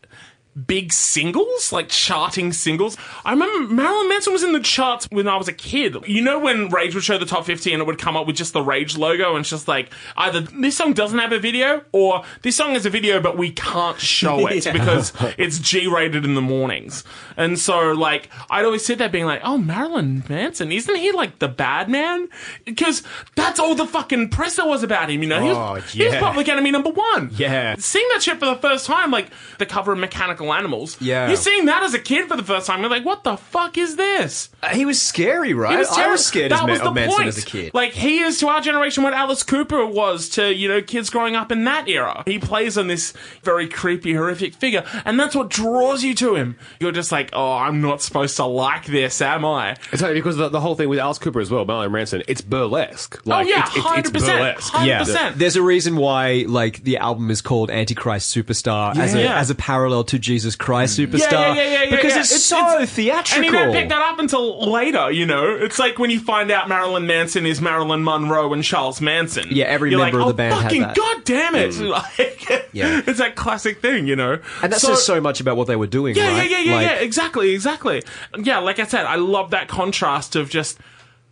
big 0.67 0.93
singles, 0.93 1.73
like 1.73 1.89
charting 1.89 2.53
singles. 2.53 2.97
I 3.25 3.33
remember 3.33 3.73
Marilyn 3.75 4.09
Manson 4.09 4.33
was 4.33 4.43
in 4.43 4.53
the 4.53 4.61
charts 4.61 5.07
when 5.11 5.29
I 5.29 5.37
was 5.37 5.49
a 5.49 5.53
kid. 5.53 5.97
You 6.07 6.23
know 6.23 6.39
when 6.39 6.69
Rage 6.71 6.95
would 6.95 7.05
show 7.05 7.19
the 7.19 7.27
top 7.27 7.45
50 7.45 7.73
and 7.73 7.83
it 7.83 7.87
would 7.87 7.99
come 7.99 8.17
up 8.17 8.27
with 8.27 8.37
just 8.37 8.53
the 8.53 8.63
Rage 8.63 8.97
logo 8.97 9.31
and 9.31 9.41
it's 9.41 9.51
just 9.51 9.69
like 9.69 9.91
either 10.17 10.41
this 10.41 10.77
song 10.77 10.93
doesn't 10.93 11.19
have 11.19 11.33
a 11.33 11.39
video 11.39 11.83
or 11.93 12.25
this 12.43 12.57
song 12.57 12.73
has 12.73 12.87
a 12.87 12.91
video 12.91 13.21
but 13.21 13.37
we 13.37 13.51
can't 13.53 13.99
show 14.01 14.47
it 14.47 14.65
because 14.73 15.13
it's 15.37 15.59
G-rated 15.59 16.25
in 16.25 16.35
the 16.35 16.41
mornings. 16.41 17.05
And 17.37 17.59
so 17.59 17.93
like 17.93 18.31
I'd 18.51 18.65
always 18.65 18.85
sit 18.85 18.99
there 18.99 19.09
being 19.09 19.27
like, 19.27 19.41
"Oh, 19.45 19.59
Marilyn 19.59 20.25
Manson, 20.29 20.73
isn't 20.73 20.95
he 20.97 21.13
like 21.13 21.39
the 21.39 21.49
bad 21.49 21.89
man?" 21.89 22.29
Because 22.65 23.03
that's 23.35 23.59
all 23.61 23.75
the 23.75 23.87
fucking 23.87 24.31
press 24.31 24.57
there 24.57 24.67
was 24.67 24.83
about 24.83 25.11
him, 25.11 25.23
you 25.23 25.29
know. 25.29 25.41
He 25.43 25.49
was, 25.49 25.57
Oh, 25.57 25.75
he 25.91 26.05
was 26.05 26.15
yeah. 26.15 26.21
public 26.21 26.49
enemy 26.49 26.71
number 26.71 26.91
1. 26.91 27.31
Yeah. 27.37 27.75
Seeing 27.79 28.07
that 28.13 28.23
shit 28.23 28.39
for 28.39 28.47
the 28.47 28.57
first 28.57 28.87
time, 28.87 29.11
like 29.11 29.31
the 29.59 29.67
cover 29.67 29.93
of 29.93 29.99
Mechanical 29.99 30.46
Animals. 30.53 30.97
Yeah. 31.01 31.29
You're 31.29 31.37
seeing 31.37 31.67
that 31.67 31.83
as 31.83 31.95
a 31.95 31.99
kid 31.99 32.29
for 32.29 32.37
the 32.37 32.43
first 32.43 32.67
time. 32.67 32.81
You're 32.81 32.91
like, 32.91 33.05
what 33.05 33.25
the 33.25 33.37
fuck 33.37 33.79
is 33.79 33.97
this? 33.97 34.51
Uh, 34.63 34.69
he 34.69 34.85
was 34.85 35.01
scary, 35.01 35.55
right? 35.55 35.73
He 35.73 35.77
was 35.79 35.89
I 35.91 36.09
was 36.11 36.25
scared 36.25 36.53
that 36.53 36.63
as 36.63 36.69
was 36.69 36.79
Ma- 36.79 36.85
the 36.85 36.91
of 36.91 36.95
Manson 36.95 37.17
point. 37.17 37.29
as 37.29 37.39
a 37.43 37.47
kid. 37.47 37.75
Like 37.75 37.93
he 37.93 38.21
is 38.21 38.39
to 38.41 38.49
our 38.49 38.61
generation 38.61 39.03
what 39.03 39.15
Alice 39.15 39.43
Cooper 39.43 39.87
was 39.87 40.29
to 40.31 40.55
you 40.55 40.69
know 40.69 40.83
kids 40.83 41.11
growing 41.11 41.37
up 41.37 41.51
in 41.53 41.65
that 41.65 41.89
era. 41.89 42.23
He 42.27 42.39
plays 42.39 42.77
on 42.79 42.87
this 42.87 43.13
very 43.43 43.69
creepy, 43.69 44.15
horrific 44.15 44.55
figure, 44.55 44.85
and 45.05 45.19
that's 45.19 45.35
what 45.35 45.51
draws 45.51 46.03
you 46.03 46.15
to 46.17 46.35
him. 46.35 46.57
You're 46.81 46.93
just 46.93 47.13
like, 47.13 47.31
oh, 47.33 47.53
I'm 47.53 47.81
not 47.81 48.03
supposed 48.03 48.37
to 48.37 48.45
like 48.45 48.87
this, 48.87 49.21
am 49.21 49.45
I? 49.45 49.77
It's 49.93 50.03
like, 50.03 50.15
because 50.15 50.37
the, 50.37 50.49
the 50.49 50.61
whole 50.61 50.75
thing 50.75 50.89
with 50.89 50.99
Alice 50.99 51.19
Cooper 51.19 51.41
as 51.41 51.51
well, 51.51 51.65
Marilyn 51.65 51.93
Manson, 51.93 52.23
it's 52.29 52.41
burlesque. 52.41 53.21
Oh, 53.27 53.31
like, 53.31 53.47
oh 53.47 53.49
yeah, 53.49 53.67
it's, 53.67 53.77
it's, 53.77 53.85
hundred 53.85 54.01
it's 54.01 54.11
percent, 54.11 54.39
burlesque. 54.39 54.73
hundred 54.73 54.89
yeah, 54.89 54.99
percent. 55.01 55.39
there's 55.39 55.57
a 55.57 55.63
reason 55.63 55.97
why 55.97 56.45
like 56.47 56.83
the 56.83 56.99
album 56.99 57.31
is 57.31 57.41
called 57.41 57.71
Antichrist 57.71 58.35
Superstar 58.35 58.97
as 58.97 59.15
a 59.15 59.29
as 59.29 59.51
a 59.51 59.55
parallel 59.55 60.05
to 60.05 60.19
Jesus 60.19 60.36
Christ 60.57 60.99
Superstar 60.99 61.31
Yeah, 61.33 61.55
yeah, 61.55 61.63
yeah, 61.63 61.83
yeah, 61.85 61.91
because 61.91 62.13
yeah. 62.13 62.21
it's, 62.21 62.45
so 62.45 62.87
theatrical. 62.87 63.45
And 63.45 63.45
you 63.45 63.53
don't 63.53 63.73
pick 63.73 63.89
that 63.89 64.03
up 64.03 64.19
until 64.19 64.71
later, 64.71 65.11
you 65.11 65.25
know? 65.25 65.55
It's 65.55 65.79
like 65.79 65.99
when 65.99 66.11
you 66.11 66.21
find 66.21 66.51
out 66.51 66.69
Marilyn 66.69 67.07
Manson 67.07 67.47
is 67.47 67.61
Marilyn 67.61 68.05
Monroe 68.05 68.53
and 68.53 68.63
Charles 68.63 69.01
Manson. 69.01 69.49
Yeah, 69.51 69.67
every 69.67 69.91
You're 69.91 70.01
member 70.01 70.19
like, 70.19 70.31
of 70.31 70.37
the 70.37 70.45
oh, 70.45 70.49
band 70.49 70.55
had 70.55 70.63
fucking 70.65 70.83
that." 70.83 70.97
Mm. 70.97 70.97
god 70.97 71.25
damn 71.25 71.55
it! 71.55 71.75
Like, 71.87 72.69
Yeah. 72.73 73.03
It's 73.07 73.19
that 73.19 73.37
classic 73.37 73.81
thing, 73.81 74.07
you 74.07 74.17
know? 74.17 74.39
and 74.63 74.73
that 74.73 74.81
says 74.81 75.05
so 75.05 75.21
much 75.21 75.41
about 75.41 75.57
what 75.57 75.67
they 75.67 75.77
were 75.77 75.87
doing. 75.87 76.15
Yeah, 76.17 76.29
right? 76.29 76.51
yeah, 76.51 76.59
yeah, 76.59 76.65
yeah, 76.65 76.75
Like, 76.75 76.87
yeah, 76.87 76.95
exactly, 76.97 77.51
exactly. 77.55 78.03
Yeah, 78.39 78.59
like 78.59 78.79
I 78.79 78.85
said, 78.85 79.07
I 79.07 79.17
love 79.17 79.51
that 79.51 79.69
contrast 79.69 80.37
of 80.37 80.51
just, 80.51 80.79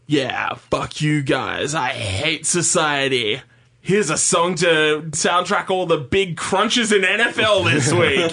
yeah, 0.07 0.55
fuck 0.55 1.01
you 1.01 1.23
guys, 1.23 1.75
I 1.75 1.89
hate 1.91 2.47
society. 2.47 3.43
Here's 3.87 4.09
a 4.09 4.17
song 4.17 4.55
to 4.57 5.03
soundtrack 5.11 5.69
all 5.69 5.85
the 5.85 5.99
big 5.99 6.39
crunches 6.39 6.91
in 6.91 7.03
NFL 7.03 7.71
this 7.71 7.93
week. 7.93 8.33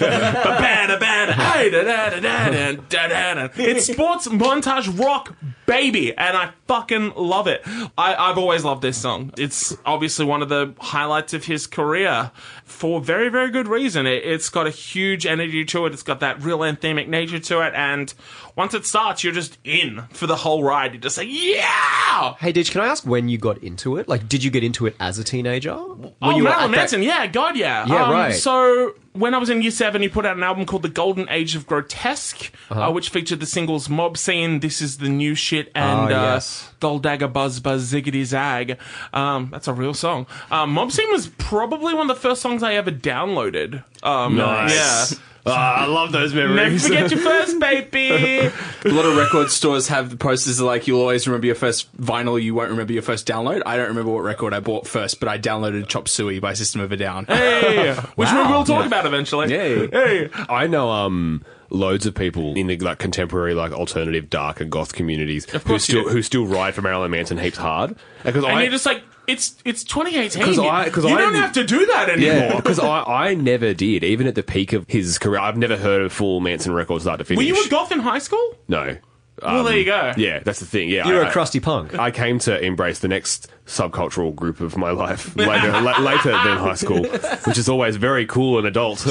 It's 3.58 3.84
sports 3.84 4.28
montage 4.28 4.98
rock, 4.98 5.36
baby, 5.66 6.16
and 6.16 6.38
I 6.38 6.52
fucking 6.68 7.12
love 7.16 7.48
it. 7.48 7.60
I, 7.98 8.14
I've 8.14 8.38
always 8.38 8.64
loved 8.64 8.80
this 8.80 8.96
song. 8.96 9.30
It's 9.36 9.76
obviously 9.84 10.24
one 10.24 10.40
of 10.40 10.48
the 10.48 10.74
highlights 10.80 11.34
of 11.34 11.44
his 11.44 11.66
career 11.66 12.30
for 12.72 13.00
very, 13.00 13.28
very 13.28 13.50
good 13.50 13.68
reason. 13.68 14.06
It, 14.06 14.24
it's 14.24 14.48
got 14.48 14.66
a 14.66 14.70
huge 14.70 15.26
energy 15.26 15.64
to 15.66 15.86
it. 15.86 15.92
It's 15.92 16.02
got 16.02 16.20
that 16.20 16.42
real 16.42 16.60
anthemic 16.60 17.06
nature 17.08 17.38
to 17.38 17.60
it, 17.66 17.74
and 17.74 18.12
once 18.56 18.74
it 18.74 18.86
starts, 18.86 19.22
you're 19.22 19.32
just 19.32 19.58
in 19.64 20.02
for 20.10 20.26
the 20.26 20.36
whole 20.36 20.64
ride. 20.64 20.92
You're 20.92 21.00
just 21.00 21.18
like, 21.18 21.28
yeah! 21.30 22.34
Hey, 22.38 22.52
Ditch, 22.52 22.70
can 22.70 22.80
I 22.80 22.86
ask 22.86 23.06
when 23.06 23.28
you 23.28 23.38
got 23.38 23.58
into 23.58 23.96
it? 23.96 24.08
Like, 24.08 24.28
did 24.28 24.42
you 24.42 24.50
get 24.50 24.64
into 24.64 24.86
it 24.86 24.96
as 24.98 25.18
a 25.18 25.24
teenager? 25.24 25.74
When 25.74 26.12
oh, 26.22 26.30
you 26.30 26.42
were 26.44 26.50
Marilyn 26.50 26.64
at 26.64 26.70
that- 26.70 26.76
Manson, 26.76 27.02
yeah, 27.02 27.26
God, 27.26 27.56
yeah. 27.56 27.86
Yeah, 27.86 28.04
Um, 28.04 28.10
right. 28.12 28.34
So 28.34 28.94
when 29.12 29.34
I 29.34 29.38
was 29.38 29.50
in 29.50 29.62
year 29.62 29.70
seven, 29.70 30.02
he 30.02 30.08
put 30.08 30.24
out 30.26 30.36
an 30.36 30.42
album 30.42 30.64
called 30.66 30.82
The 30.82 30.88
Golden 30.88 31.28
Age 31.28 31.54
of 31.54 31.66
Grotesque, 31.66 32.50
Uh-huh. 32.70 32.88
uh, 32.88 32.90
which 32.90 33.10
featured 33.10 33.40
the 33.40 33.46
singles 33.46 33.88
Mob 33.88 34.16
Scene, 34.16 34.60
This 34.60 34.80
Is 34.80 34.98
the 34.98 35.08
New 35.08 35.34
Shit, 35.34 35.70
and 35.74 36.12
uh, 36.12 36.32
yes. 36.34 36.72
Gold 36.80 37.02
Dagger 37.02 37.28
Buzz 37.28 37.60
Buzz 37.60 37.92
Ziggity 37.92 38.24
Zag. 38.24 38.78
Um, 39.12 39.48
that's 39.52 39.68
a 39.68 39.72
real 39.72 39.94
song. 39.94 40.26
Um, 40.50 40.72
Mob 40.72 40.92
Scene 40.92 41.10
was 41.10 41.28
probably 41.38 41.94
one 41.94 42.10
of 42.10 42.16
the 42.16 42.20
first 42.20 42.40
songs 42.42 42.62
I 42.62 42.74
ever 42.74 42.90
downloaded. 42.90 43.84
Um, 44.02 44.36
Nice. 44.36 45.12
Yeah. 45.12 45.18
Ah, 45.44 45.82
I 45.82 45.86
love 45.86 46.12
those 46.12 46.32
memories. 46.34 46.54
Never 46.56 46.62
memories. 46.70 46.86
forget 46.86 47.10
your 47.10 47.20
first, 47.46 47.58
baby. 47.58 48.46
A 48.84 48.88
lot 48.88 49.04
of 49.06 49.16
record 49.16 49.50
stores 49.50 49.88
have 49.88 50.10
the 50.10 50.16
posters 50.16 50.58
that, 50.58 50.64
like 50.64 50.86
you'll 50.86 51.00
always 51.00 51.26
remember 51.26 51.46
your 51.46 51.56
first 51.56 51.94
vinyl, 52.00 52.40
you 52.40 52.54
won't 52.54 52.70
remember 52.70 52.92
your 52.92 53.02
first 53.02 53.26
download. 53.26 53.62
I 53.66 53.76
don't 53.76 53.88
remember 53.88 54.12
what 54.12 54.22
record 54.22 54.54
I 54.54 54.60
bought 54.60 54.86
first, 54.86 55.18
but 55.18 55.28
I 55.28 55.38
downloaded 55.38 55.88
Chop 55.88 56.06
Suey 56.08 56.38
by 56.38 56.52
System 56.54 56.80
of 56.80 56.92
a 56.92 56.96
Down. 56.96 57.24
hey, 57.26 57.94
which 58.14 58.30
we 58.30 58.38
will 58.38 58.64
talk 58.64 58.86
about 58.86 59.04
eventually. 59.06 59.50
Yay. 59.50 59.88
Hey. 59.88 60.30
I 60.48 60.66
know 60.68 60.90
um 60.90 61.44
loads 61.70 62.04
of 62.06 62.14
people 62.14 62.54
in 62.54 62.66
the 62.66 62.76
like 62.78 62.98
contemporary 62.98 63.54
like 63.54 63.72
alternative 63.72 64.28
dark 64.28 64.60
and 64.60 64.70
goth 64.70 64.92
communities 64.92 65.46
who 65.50 65.78
still 65.78 66.06
who 66.08 66.20
still 66.22 66.46
ride 66.46 66.74
for 66.74 66.82
Marilyn 66.82 67.10
Manson 67.10 67.38
heaps 67.38 67.56
hard 67.56 67.96
because 68.22 68.44
And 68.44 68.52
I 68.52 68.62
you're 68.62 68.70
just 68.70 68.84
like, 68.86 69.02
it's 69.32 69.56
it's 69.64 69.82
2018. 69.84 70.42
'Cause 70.42 70.56
You- 70.56 70.64
I- 70.68 70.88
'cause 70.90 71.04
you 71.04 71.10
I 71.16 71.20
don't 71.20 71.34
have 71.34 71.52
to 71.54 71.64
do 71.64 71.86
that 71.86 72.08
anymore. 72.10 72.34
yeah 72.36 72.56
because 72.56 72.78
I 72.78 73.02
I 73.02 73.34
never 73.34 73.74
did 73.74 74.04
even 74.04 74.26
at 74.26 74.34
the 74.34 74.42
peak 74.42 74.72
of 74.72 74.84
his 74.88 75.18
career 75.18 75.40
I've 75.40 75.56
never 75.56 75.76
heard 75.76 76.02
of 76.02 76.12
full 76.12 76.40
Manson 76.40 76.72
record 76.72 77.00
start 77.02 77.18
to 77.18 77.24
finish 77.24 77.38
Were 77.38 77.42
you 77.44 77.64
a 77.64 77.68
goth 77.68 77.90
in 77.92 78.00
high 78.00 78.18
school? 78.18 78.56
no 78.68 78.96
Well, 79.42 79.64
there 79.64 79.76
you 79.78 79.84
go. 79.84 80.12
yeah 80.16 80.40
that's 80.44 80.60
the 80.60 80.66
thing 80.66 80.88
yeah 80.88 81.06
You 81.06 81.14
were 81.14 81.24
I- 81.24 81.28
a 81.28 81.32
crusty 81.32 81.60
punk. 81.60 81.98
I 81.98 82.10
came 82.10 82.38
to 82.40 82.58
embrace 82.60 82.98
the 83.00 83.08
next 83.08 83.48
subcultural 83.66 84.34
group 84.34 84.60
of 84.60 84.76
my 84.76 84.90
life 84.90 85.34
later, 85.36 85.70
la- 85.80 85.98
later 86.00 86.30
than 86.32 86.58
high 86.58 86.74
school, 86.74 87.04
which 87.46 87.58
is 87.58 87.68
always 87.68 87.96
very 87.96 88.26
cool 88.26 88.58
and 88.58 88.66
adult. 88.66 88.98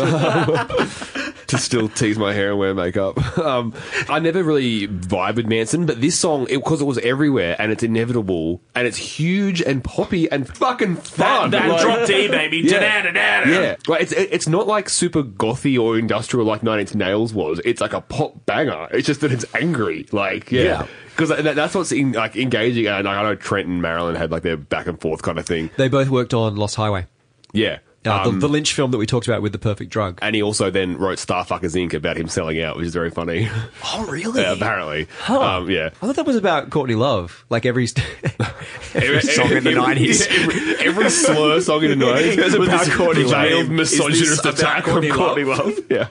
to 1.48 1.58
still 1.58 1.90
tease 1.90 2.18
my 2.18 2.34
hair 2.34 2.52
and 2.52 2.60
wear 2.60 2.74
makeup. 2.74 3.38
Um, 3.38 3.74
I 4.08 4.20
never 4.20 4.42
really 4.44 4.88
vibe 4.88 5.36
with 5.36 5.48
Manson, 5.48 5.86
but 5.86 6.00
this 6.00 6.18
song, 6.18 6.46
because 6.46 6.80
it, 6.82 6.86
was 6.86 6.98
everywhere 7.00 7.58
and 7.60 7.72
it's 7.74 7.84
inevitable 7.84 8.62
and 8.74 8.88
it's 8.88 8.96
huge 8.98 9.62
and 9.62 9.84
poppy 9.84 10.32
and 10.32 10.48
fucking 10.48 10.96
fun. 10.98 11.52
That, 11.52 11.64
that 11.64 11.70
Like- 11.70 11.82
drop 11.82 12.08
D, 12.08 12.28
baby. 12.30 12.58
Yeah. 12.72 13.02
Yeah, 13.12 13.76
like 13.88 14.02
it's 14.02 14.12
it's 14.14 14.48
not 14.48 14.68
like 14.68 14.88
super 14.90 15.24
gothy 15.24 15.78
or 15.82 15.98
industrial 15.98 16.46
like 16.46 16.64
Nine 16.64 16.80
Inch 16.80 16.94
Nails 16.96 17.34
was. 17.34 17.60
It's 17.66 17.82
like 17.82 17.94
a 17.94 18.02
pop 18.02 18.46
banger. 18.46 18.88
It's 18.92 19.06
just 19.08 19.22
that 19.22 19.32
it's 19.32 19.46
angry. 19.56 20.06
Like 20.12 20.21
yeah, 20.52 20.62
Yeah. 20.64 20.86
because 21.10 21.30
that, 21.30 21.56
that's 21.56 21.76
what's 21.76 21.92
in, 21.92 22.12
like 22.14 22.36
engaging. 22.36 22.88
And 22.88 23.08
I 23.08 23.24
know 23.24 23.36
Trent 23.36 23.68
and 23.68 23.82
Marilyn 23.82 24.16
had 24.16 24.32
like 24.32 24.44
their 24.44 24.58
back 24.58 24.88
and 24.88 25.00
forth 25.00 25.22
kind 25.22 25.38
of 25.40 25.46
thing. 25.46 25.70
They 25.78 25.88
both 25.90 26.10
worked 26.10 26.34
on 26.34 26.56
Lost 26.56 26.76
Highway, 26.76 27.08
Yeah. 27.54 27.80
uh, 28.06 28.24
Um, 28.24 28.36
the, 28.40 28.48
the 28.48 28.52
Lynch 28.52 28.74
film 28.74 28.92
that 28.92 28.98
we 28.98 29.06
talked 29.06 29.28
about 29.28 29.42
with 29.42 29.52
the 29.52 29.60
perfect 29.60 29.92
drug. 29.92 30.18
and 30.22 30.36
he 30.36 30.42
also 30.42 30.70
then 30.72 30.98
wrote 30.98 31.18
Starfuckers 31.20 31.76
Inc. 31.76 31.94
about 31.94 32.18
him 32.18 32.28
selling 32.28 32.62
out, 32.62 32.78
which 32.78 32.88
is 32.88 32.94
very 32.94 33.12
funny. 33.12 33.50
Oh, 33.94 34.06
really? 34.06 34.42
Yeah, 34.42 34.54
apparently. 34.54 35.08
Um, 35.28 35.70
yeah. 35.70 35.90
I 36.02 36.06
thought 36.08 36.16
that 36.16 36.26
was 36.26 36.38
about 36.38 36.70
Courtney 36.70 36.96
Love. 36.96 37.46
Like 37.50 37.66
every, 37.66 37.88
st- 37.88 38.06
every 38.96 39.22
song 39.22 39.52
in 39.52 39.64
the 39.64 39.72
Every- 39.72 39.74
nineties. 39.76 40.26
Every, 40.28 40.76
every 40.88 41.10
slur 41.10 41.60
song 41.62 41.84
in 41.84 42.00
the 42.00 42.06
90s 42.06 42.38
It 42.38 42.44
was 42.44 42.54
about 42.54 42.90
Courtney 42.92 43.24
Love. 43.26 43.70
misogynist 43.70 44.46
attack 44.46 44.86
from 44.86 44.94
Courtney 44.94 45.10
Courtney 45.12 45.44
Love. 45.44 45.74
yeah. 45.90 46.08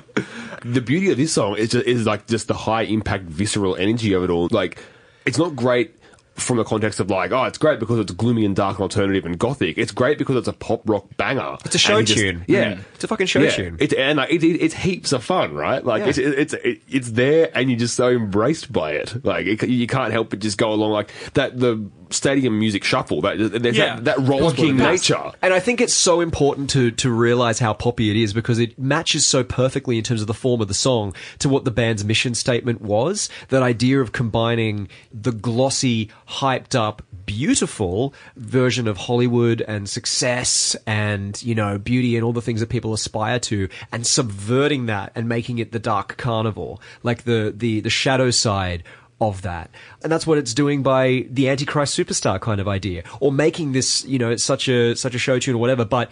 The 0.63 0.81
beauty 0.81 1.11
of 1.11 1.17
this 1.17 1.33
song 1.33 1.57
is 1.57 1.71
just, 1.71 1.87
is 1.87 2.07
like 2.07 2.27
just 2.27 2.49
the 2.49 2.55
high 2.55 2.83
impact 2.83 3.25
visceral 3.25 3.77
energy 3.77 4.13
of 4.13 4.23
it 4.25 4.31
all. 4.31 4.49
Like, 4.51 4.83
it's 5.25 5.39
not 5.39 5.57
great 5.57 5.97
from 6.35 6.57
the 6.57 6.65
context 6.65 7.01
of 7.01 7.11
like, 7.11 7.33
oh, 7.33 7.45
it's 7.45 7.59
great 7.59 7.79
because 7.79 7.99
it's 7.99 8.13
gloomy 8.13 8.45
and 8.45 8.57
dark 8.57 8.77
and 8.77 8.83
alternative 8.83 9.27
and 9.27 9.39
gothic. 9.39 9.77
It's 9.79 9.93
great 9.93 10.19
because 10.19 10.37
it's 10.37 10.49
a 10.49 10.53
pop 10.53 10.89
rock 10.89 11.07
banger. 11.17 11.57
It's 11.65 11.75
a 11.75 11.79
show 11.79 12.03
just- 12.03 12.19
tune. 12.19 12.45
Yeah. 12.49 12.75
Mm. 12.75 12.85
It's 12.95 13.05
a 13.05 13.09
fucking 13.09 13.27
show 13.27 13.41
yeah. 13.41 13.51
tune. 13.51 13.77
It's 13.79 13.93
and 13.93 14.17
like 14.17 14.31
it, 14.31 14.43
it, 14.43 14.57
it's 14.63 14.75
heaps 14.75 15.13
of 15.13 15.23
fun, 15.23 15.55
right? 15.55 15.85
Like 15.85 16.03
Yeah. 16.03 16.09
it's 16.09 16.19
it's 16.19 16.55
it, 16.55 16.83
it's 16.89 17.11
there, 17.11 17.51
and 17.55 17.71
you're 17.71 17.79
just 17.79 17.95
so 17.95 18.09
embraced 18.09 18.73
by 18.73 18.93
it. 18.93 19.25
Like 19.25 19.47
it, 19.47 19.69
you 19.69 19.87
can't 19.87 20.13
help 20.13 20.31
but 20.31 20.39
just 20.39 20.57
go 20.57 20.73
along 20.73 20.93
like 20.93 21.11
that. 21.35 21.59
The 21.59 21.91
stadium 22.13 22.59
music 22.59 22.85
shuffle. 22.85 23.21
That 23.23 23.63
there's 23.63 23.77
Yeah. 23.77 23.97
that, 23.97 24.05
that 24.05 24.19
rollicking 24.21 24.77
nature. 24.77 25.33
And 25.43 25.53
I 25.55 25.61
think 25.61 25.81
it's 25.81 25.95
so 25.95 26.21
important 26.21 26.71
to 26.71 26.91
to 26.93 27.11
realize 27.11 27.59
how 27.59 27.73
poppy 27.73 28.11
it 28.11 28.17
is 28.17 28.33
because 28.33 28.59
it 28.59 28.79
matches 28.79 29.27
so 29.27 29.43
perfectly 29.45 29.99
in 29.99 30.05
terms 30.05 30.21
of 30.21 30.27
the 30.27 30.35
form 30.35 30.61
of 30.61 30.69
the 30.69 30.75
song 30.75 31.15
to 31.39 31.49
what 31.49 31.65
the 31.65 31.71
band's 31.71 32.05
mission 32.05 32.35
statement 32.35 32.81
was. 32.81 33.29
That 33.49 33.63
idea 33.63 34.01
of 34.01 34.13
combining 34.13 34.89
the 35.13 35.33
glossy, 35.33 36.11
hyped 36.29 36.75
up, 36.75 37.03
beautiful 37.27 38.13
version 38.37 38.89
of 38.89 38.97
Hollywood 38.97 39.63
and 39.67 39.89
success 39.89 40.75
and 40.87 41.41
you 41.43 41.55
know 41.55 41.79
beauty 41.79 42.17
and 42.17 42.25
all 42.25 42.33
the 42.33 42.43
things 42.43 42.61
that 42.61 42.69
people 42.69 42.93
aspire 42.93 43.39
to, 43.41 43.69
and 43.93 44.07
subverting 44.07 44.87
that 44.87 45.13
and 45.15 45.29
making 45.29 45.59
it 45.59 45.73
the 45.73 45.79
dark 45.79 46.17
carnival, 46.17 46.81
like 47.03 47.25
the 47.25 47.53
the 47.57 47.81
the 47.81 47.91
shadow 47.91 48.31
side 48.31 48.83
of 49.21 49.43
that. 49.43 49.71
And 50.03 50.11
that's 50.11 50.27
what 50.27 50.39
it's 50.39 50.55
doing 50.55 50.83
by 50.83 51.27
the 51.31 51.49
Antichrist 51.49 51.99
superstar 51.99 52.41
kind 52.41 52.61
of 52.61 52.69
idea. 52.69 53.03
Or 53.21 53.33
making 53.33 53.73
this, 53.73 54.05
you 54.05 54.19
know, 54.19 54.35
such 54.37 54.69
a 54.69 54.95
such 54.97 55.15
a 55.15 55.19
show 55.19 55.39
tune 55.39 55.55
or 55.55 55.59
whatever, 55.59 55.85
but 55.85 56.11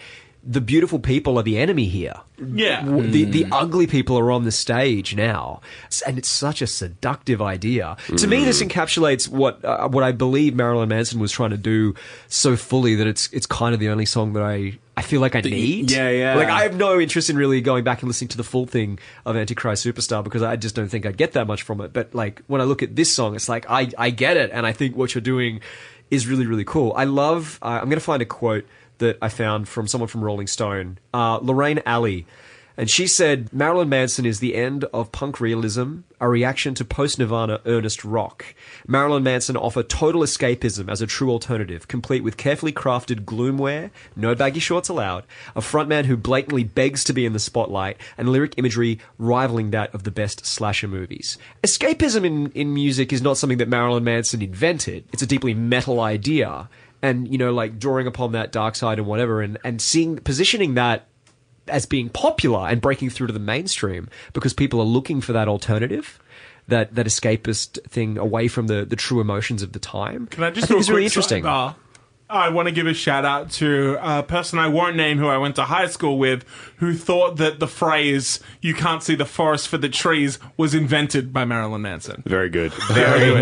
the 0.51 0.59
beautiful 0.61 0.97
people 0.97 1.37
are 1.37 1.43
the 1.43 1.59
enemy 1.59 1.85
here. 1.85 2.15
Yeah. 2.43 2.81
W- 2.83 3.07
The 3.11 3.23
the 3.25 3.45
ugly 3.51 3.85
people 3.85 4.17
are 4.17 4.31
on 4.31 4.45
the 4.45 4.51
stage 4.51 5.15
now, 5.15 5.61
and 6.07 6.17
it's 6.17 6.27
such 6.27 6.61
a 6.63 6.67
seductive 6.67 7.39
idea. 7.41 7.97
To 8.17 8.25
me, 8.27 8.43
this 8.43 8.59
encapsulates 8.63 9.27
what 9.29 9.63
uh, 9.63 9.87
what 9.89 10.03
I 10.03 10.11
believe 10.11 10.55
Marilyn 10.55 10.89
Manson 10.89 11.19
was 11.19 11.31
trying 11.31 11.51
to 11.51 11.57
do 11.57 11.93
so 12.27 12.55
fully 12.55 12.95
that 12.95 13.05
it's 13.05 13.29
it's 13.31 13.45
kind 13.45 13.73
of 13.75 13.79
the 13.79 13.89
only 13.89 14.05
song 14.05 14.33
that 14.33 14.41
I 14.43 14.79
I 14.97 15.03
feel 15.03 15.21
like 15.21 15.35
I 15.35 15.41
need. 15.41 15.91
yeah, 15.91 16.09
yeah. 16.09 16.35
Like 16.35 16.49
I 16.49 16.63
have 16.63 16.75
no 16.75 16.99
interest 16.99 17.29
in 17.29 17.37
really 17.37 17.61
going 17.61 17.83
back 17.83 18.01
and 18.01 18.07
listening 18.09 18.29
to 18.29 18.37
the 18.37 18.43
full 18.43 18.65
thing 18.65 18.97
of 19.25 19.35
Antichrist 19.37 19.85
Superstar 19.85 20.23
because 20.23 20.41
I 20.41 20.55
just 20.55 20.75
don't 20.75 20.89
think 20.89 21.05
I'd 21.05 21.15
get 21.17 21.33
that 21.33 21.45
much 21.45 21.61
from 21.61 21.79
it. 21.81 21.93
But 21.93 22.15
like 22.15 22.41
when 22.47 22.59
I 22.59 22.63
look 22.63 22.81
at 22.81 22.95
this 22.95 23.13
song, 23.13 23.35
it's 23.35 23.47
like 23.49 23.65
I 23.69 23.91
I 23.99 24.09
get 24.09 24.35
it, 24.35 24.49
and 24.51 24.65
I 24.65 24.71
think 24.71 24.95
what 24.95 25.13
you're 25.13 25.21
doing 25.21 25.59
is 26.09 26.25
really 26.25 26.47
really 26.47 26.65
cool. 26.65 26.93
I 26.95 27.03
love. 27.03 27.59
Uh, 27.61 27.67
I'm 27.81 27.85
going 27.85 27.99
to 27.99 28.09
find 28.13 28.21
a 28.21 28.25
quote 28.25 28.65
that 28.99 29.17
I 29.21 29.29
found 29.29 29.67
from 29.67 29.87
someone 29.87 30.07
from 30.07 30.23
Rolling 30.23 30.47
Stone, 30.47 30.99
uh, 31.13 31.39
Lorraine 31.41 31.81
Ali. 31.85 32.25
And 32.79 32.89
she 32.89 33.07
said 33.07 33.51
Marilyn 33.51 33.89
Manson 33.89 34.25
is 34.25 34.39
the 34.39 34.55
end 34.55 34.85
of 34.93 35.11
punk 35.11 35.41
realism, 35.41 35.97
a 36.21 36.29
reaction 36.29 36.73
to 36.75 36.85
post 36.85 37.19
Nirvana 37.19 37.59
earnest 37.65 38.05
rock. 38.05 38.55
Marilyn 38.87 39.21
Manson 39.21 39.57
offer 39.57 39.83
total 39.83 40.21
escapism 40.21 40.89
as 40.89 41.01
a 41.01 41.05
true 41.05 41.29
alternative, 41.29 41.89
complete 41.89 42.23
with 42.23 42.37
carefully 42.37 42.71
crafted 42.71 43.25
gloomwear, 43.25 43.91
no 44.15 44.33
baggy 44.33 44.61
shorts 44.61 44.87
allowed, 44.87 45.25
a 45.57 45.59
frontman 45.59 46.05
who 46.05 46.15
blatantly 46.15 46.63
begs 46.63 47.03
to 47.03 47.11
be 47.11 47.25
in 47.25 47.33
the 47.33 47.39
spotlight, 47.39 47.97
and 48.17 48.29
lyric 48.29 48.53
imagery 48.55 48.97
rivaling 49.17 49.71
that 49.71 49.93
of 49.93 50.03
the 50.03 50.11
best 50.11 50.45
slasher 50.45 50.87
movies. 50.87 51.37
Escapism 51.61 52.23
in, 52.23 52.49
in 52.51 52.73
music 52.73 53.11
is 53.11 53.21
not 53.21 53.37
something 53.37 53.57
that 53.57 53.67
Marilyn 53.67 54.05
Manson 54.05 54.41
invented. 54.41 55.03
It's 55.11 55.21
a 55.21 55.27
deeply 55.27 55.53
metal 55.53 55.99
idea. 55.99 56.69
And, 57.01 57.27
you 57.27 57.37
know, 57.37 57.53
like 57.53 57.79
drawing 57.79 58.07
upon 58.07 58.33
that 58.33 58.51
dark 58.51 58.75
side 58.75 58.99
and 58.99 59.07
whatever 59.07 59.41
and, 59.41 59.57
and 59.63 59.81
seeing, 59.81 60.17
positioning 60.17 60.73
that 60.73 61.07
as 61.67 61.85
being 61.85 62.09
popular 62.09 62.67
and 62.67 62.81
breaking 62.81 63.09
through 63.09 63.27
to 63.27 63.33
the 63.33 63.39
mainstream 63.39 64.09
because 64.33 64.53
people 64.53 64.81
are 64.81 64.85
looking 64.85 65.21
for 65.21 65.31
that 65.33 65.47
alternative, 65.47 66.19
that 66.67 66.95
that 66.95 67.05
escapist 67.05 67.81
thing 67.87 68.17
away 68.17 68.47
from 68.47 68.67
the, 68.67 68.85
the 68.85 68.95
true 68.95 69.21
emotions 69.21 69.61
of 69.61 69.71
the 69.71 69.79
time. 69.79 70.27
Can 70.27 70.43
I 70.43 70.51
just 70.51 70.67
think 70.67 70.69
do 70.69 70.75
a 70.75 70.79
it's 70.79 70.89
really 70.89 71.05
interesting. 71.05 71.43
sidebar? 71.43 71.75
I 72.29 72.49
want 72.49 72.67
to 72.67 72.71
give 72.71 72.85
a 72.85 72.93
shout 72.93 73.25
out 73.25 73.49
to 73.53 73.97
a 74.01 74.21
person 74.21 74.59
I 74.59 74.67
won't 74.67 74.95
name 74.95 75.17
who 75.17 75.27
I 75.27 75.37
went 75.37 75.55
to 75.55 75.63
high 75.63 75.87
school 75.87 76.19
with 76.19 76.43
who 76.77 76.93
thought 76.93 77.37
that 77.37 77.59
the 77.59 77.67
phrase, 77.67 78.39
you 78.61 78.75
can't 78.75 79.01
see 79.01 79.15
the 79.15 79.25
forest 79.25 79.67
for 79.67 79.79
the 79.79 79.89
trees, 79.89 80.37
was 80.55 80.75
invented 80.75 81.33
by 81.33 81.43
Marilyn 81.45 81.81
Manson. 81.81 82.21
Very 82.27 82.49
good. 82.49 82.71
Very 82.91 83.41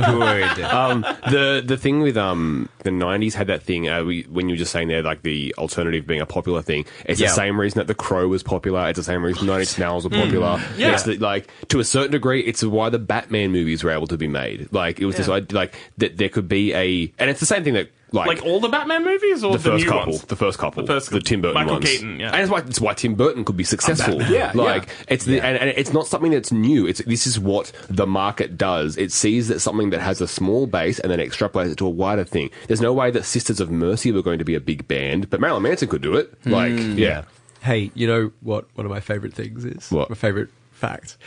good. 0.55 0.61
um, 0.63 1.01
the 1.29 1.61
the 1.65 1.75
thing 1.77 2.01
with 2.01 2.15
um 2.17 2.69
the 2.83 2.89
'90s 2.89 3.33
had 3.33 3.47
that 3.47 3.61
thing 3.63 3.89
uh, 3.89 4.03
we, 4.03 4.23
when 4.23 4.47
you 4.47 4.53
were 4.53 4.57
just 4.57 4.71
saying 4.71 4.87
there, 4.87 5.03
like 5.03 5.21
the 5.21 5.53
alternative 5.57 6.07
being 6.07 6.21
a 6.21 6.25
popular 6.25 6.61
thing. 6.61 6.85
It's 7.05 7.19
Yeah. 7.19 7.27
the 7.27 7.33
same 7.33 7.59
reason 7.59 7.79
that 7.79 7.87
The 7.87 7.95
Crow 7.95 8.27
was 8.29 8.41
popular. 8.41 8.87
It's 8.87 8.97
the 8.97 9.03
same 9.03 9.23
reason 9.23 9.47
Nine 9.47 9.59
Inch 9.61 9.77
Nails 9.77 10.05
were 10.05 10.09
popular. 10.11 10.61
Yeah. 10.77 10.93
It's 10.93 11.03
the, 11.03 11.17
like 11.17 11.49
to 11.67 11.79
a 11.79 11.83
certain 11.83 12.11
degree, 12.11 12.41
it's 12.41 12.63
why 12.63 12.89
the 12.89 12.99
Batman 12.99 13.51
movies 13.51 13.83
were 13.83 13.91
able 13.91 14.07
to 14.07 14.17
be 14.17 14.27
made. 14.29 14.69
Like 14.71 14.99
it 15.01 15.05
was 15.05 15.17
this 15.17 15.27
idea, 15.27 15.55
like 15.57 15.75
that 15.97 16.17
there 16.17 16.29
could 16.29 16.47
be 16.47 16.73
a, 16.73 17.11
and 17.19 17.29
it's 17.29 17.41
the 17.41 17.45
same 17.45 17.63
thing 17.65 17.73
that 17.73 17.89
like. 18.11 18.27
Like 18.27 18.45
all 18.45 18.59
the 18.59 18.69
Batman 18.69 19.03
movies 19.03 19.43
or 19.43 19.53
the 19.53 19.57
the, 19.57 19.69
first 19.71 19.85
new 19.85 19.91
couple, 19.91 20.13
ones? 20.13 20.25
the 20.25 20.35
first 20.35 20.57
couple, 20.57 20.83
The 20.83 20.87
first 20.87 21.09
the 21.09 21.19
Tim 21.19 21.41
Burton 21.41 21.55
Michael 21.55 21.73
ones. 21.73 21.89
Keaton, 21.89 22.19
yeah. 22.19 22.31
and 22.31 22.41
it's 22.41 22.49
why 22.51 22.59
it's 22.59 22.79
why 22.79 22.93
Tim 22.93 23.15
Burton 23.15 23.43
could 23.43 23.57
be 23.57 23.63
successful. 23.63 24.21
Yeah, 24.21 24.51
like 24.55 24.87
yeah. 24.87 24.93
it's 25.09 25.25
the, 25.25 25.41
and, 25.41 25.57
and 25.57 25.69
it's 25.69 25.93
not 25.93 26.07
something 26.07 26.31
that's 26.31 26.51
new. 26.51 26.87
It's 26.87 27.01
this 27.03 27.27
is 27.27 27.39
what 27.39 27.71
the 27.89 28.07
market 28.07 28.57
does. 28.57 28.97
It 28.97 29.11
sees 29.11 29.49
that 29.49 29.59
something 29.59 29.89
that 29.89 30.01
has 30.01 30.21
a 30.21 30.27
small 30.27 30.67
base 30.67 30.99
and 30.99 31.11
then 31.11 31.19
extrapolates 31.19 31.71
it 31.71 31.77
to 31.77 31.85
a 31.85 31.89
wider 31.89 32.23
thing. 32.23 32.49
There's 32.67 32.81
no 32.81 32.93
way 32.93 33.11
that 33.11 33.23
Sisters 33.23 33.59
of 33.59 33.69
Mercy 33.71 34.11
were 34.11 34.21
going 34.21 34.39
to 34.39 34.45
be 34.45 34.55
a 34.55 34.61
big 34.61 34.87
band, 34.87 35.29
but 35.29 35.39
Marilyn 35.39 35.63
Manson 35.63 35.87
could 35.87 36.01
do 36.01 36.15
it. 36.15 36.33
Like, 36.45 36.73
hmm. 36.73 36.97
yeah. 36.97 37.23
Hey, 37.61 37.91
you 37.93 38.07
know 38.07 38.31
what 38.41 38.67
one 38.75 38.85
of 38.85 38.91
my 38.91 38.99
favorite 39.01 39.33
things 39.33 39.65
is? 39.65 39.91
What? 39.91 40.09
My 40.09 40.15
favorite 40.15 40.49
fact. 40.71 41.17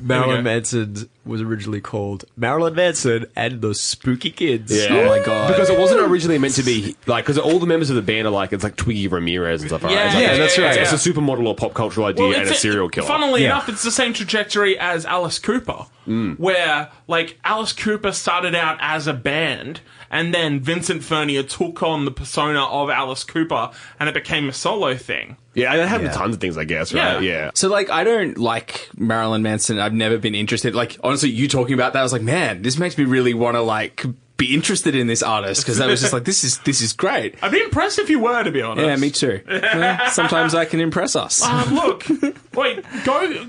We 0.00 0.06
Marilyn. 0.06 0.44
Manson 0.44 1.08
was 1.24 1.40
originally 1.40 1.80
called 1.80 2.24
Marilyn 2.36 2.74
Manson 2.74 3.26
and 3.34 3.62
the 3.62 3.74
Spooky 3.74 4.30
Kids. 4.30 4.70
Yeah. 4.76 4.88
Oh 4.90 5.06
my 5.06 5.24
God. 5.24 5.48
Because 5.48 5.70
it 5.70 5.78
wasn't 5.78 6.00
originally 6.02 6.38
meant 6.38 6.54
to 6.54 6.62
be 6.62 6.96
like 7.06 7.24
because 7.24 7.38
all 7.38 7.58
the 7.58 7.66
members 7.66 7.88
of 7.90 7.96
the 7.96 8.02
band 8.02 8.26
are 8.26 8.30
like 8.30 8.52
it's 8.52 8.62
like 8.64 8.76
Twiggy 8.76 9.08
Ramirez 9.08 9.62
and 9.62 9.70
stuff. 9.70 9.82
right? 9.84 9.92
Yeah, 9.92 10.04
It's 10.06 10.14
like- 10.14 10.22
yeah, 10.22 10.32
it's- 10.32 10.38
that's 10.38 10.58
right, 10.58 10.80
It's, 10.82 11.06
yeah. 11.06 11.12
a 11.12 11.14
supermodel 11.14 11.46
or 11.46 11.54
pop 11.54 11.72
cultural 11.74 12.06
idea 12.06 12.26
and 12.26 12.34
a 12.34 12.40
it's- 12.42 12.60
serial 12.60 12.88
killer. 12.88 13.06
Funnily 13.06 13.42
Yeah. 13.42 13.52
enough, 13.52 13.68
it's 13.68 13.82
the 13.82 13.90
same 13.90 14.12
trajectory 14.12 14.78
as 14.78 15.06
Alice 15.06 15.38
Cooper, 15.38 15.86
Mm. 16.06 16.38
where 16.38 16.90
like 17.08 17.38
Alice 17.44 17.72
Cooper 17.72 18.12
started 18.12 18.54
out 18.54 18.76
as 18.80 19.06
a 19.06 19.14
band, 19.14 19.80
and 20.14 20.32
then 20.32 20.60
Vincent 20.60 21.02
Furnier 21.04 21.42
took 21.42 21.82
on 21.82 22.06
the 22.06 22.10
persona 22.10 22.64
of 22.64 22.88
Alice 22.88 23.24
Cooper, 23.24 23.70
and 24.00 24.08
it 24.08 24.14
became 24.14 24.48
a 24.48 24.52
solo 24.54 24.96
thing. 24.96 25.36
yeah, 25.54 25.72
and 25.72 25.80
it 25.82 25.88
happened 25.88 26.08
Yeah. 26.08 26.16
tons 26.16 26.34
of 26.36 26.40
things, 26.40 26.56
I 26.56 26.64
guess. 26.64 26.94
Right? 26.94 27.20
Yeah. 27.22 27.32
Yeah. 27.44 27.50
So 27.54 27.68
like 27.68 27.90
I 27.90 28.02
don't 28.04 28.38
like 28.38 28.88
Marilyn 28.96 29.42
Manson. 29.42 29.78
I've 29.78 29.92
never 29.92 30.16
been 30.16 30.34
interested. 30.34 30.74
Like 30.74 30.96
honestly, 31.04 31.28
you 31.30 31.48
talking 31.48 31.74
about 31.74 31.92
that, 31.92 32.00
I 32.00 32.02
was 32.02 32.12
like, 32.14 32.22
man, 32.22 32.62
this 32.62 32.78
makes 32.78 32.96
me 32.96 33.04
really 33.04 33.34
want 33.34 33.56
to 33.56 33.60
like 33.60 34.04
be 34.36 34.52
interested 34.52 34.96
in 34.96 35.06
this 35.06 35.22
artist 35.22 35.62
because 35.62 35.80
I 35.80 35.86
was 35.86 36.00
just 36.00 36.12
like, 36.12 36.24
this 36.24 36.42
is 36.42 36.58
this 36.60 36.80
is 36.80 36.92
great. 36.92 37.36
I'd 37.40 37.52
be 37.52 37.62
impressed 37.62 38.00
if 38.00 38.10
you 38.10 38.18
were, 38.18 38.42
to 38.42 38.50
be 38.50 38.62
honest. 38.62 38.84
Yeah, 38.86 38.96
me 38.96 39.10
too. 39.12 39.40
Well, 39.46 40.10
sometimes 40.10 40.54
I 40.56 40.64
can 40.64 40.80
impress 40.80 41.14
us. 41.14 41.40
Um, 41.42 41.72
look, 41.74 42.04
wait, 42.54 42.84
go 43.04 43.46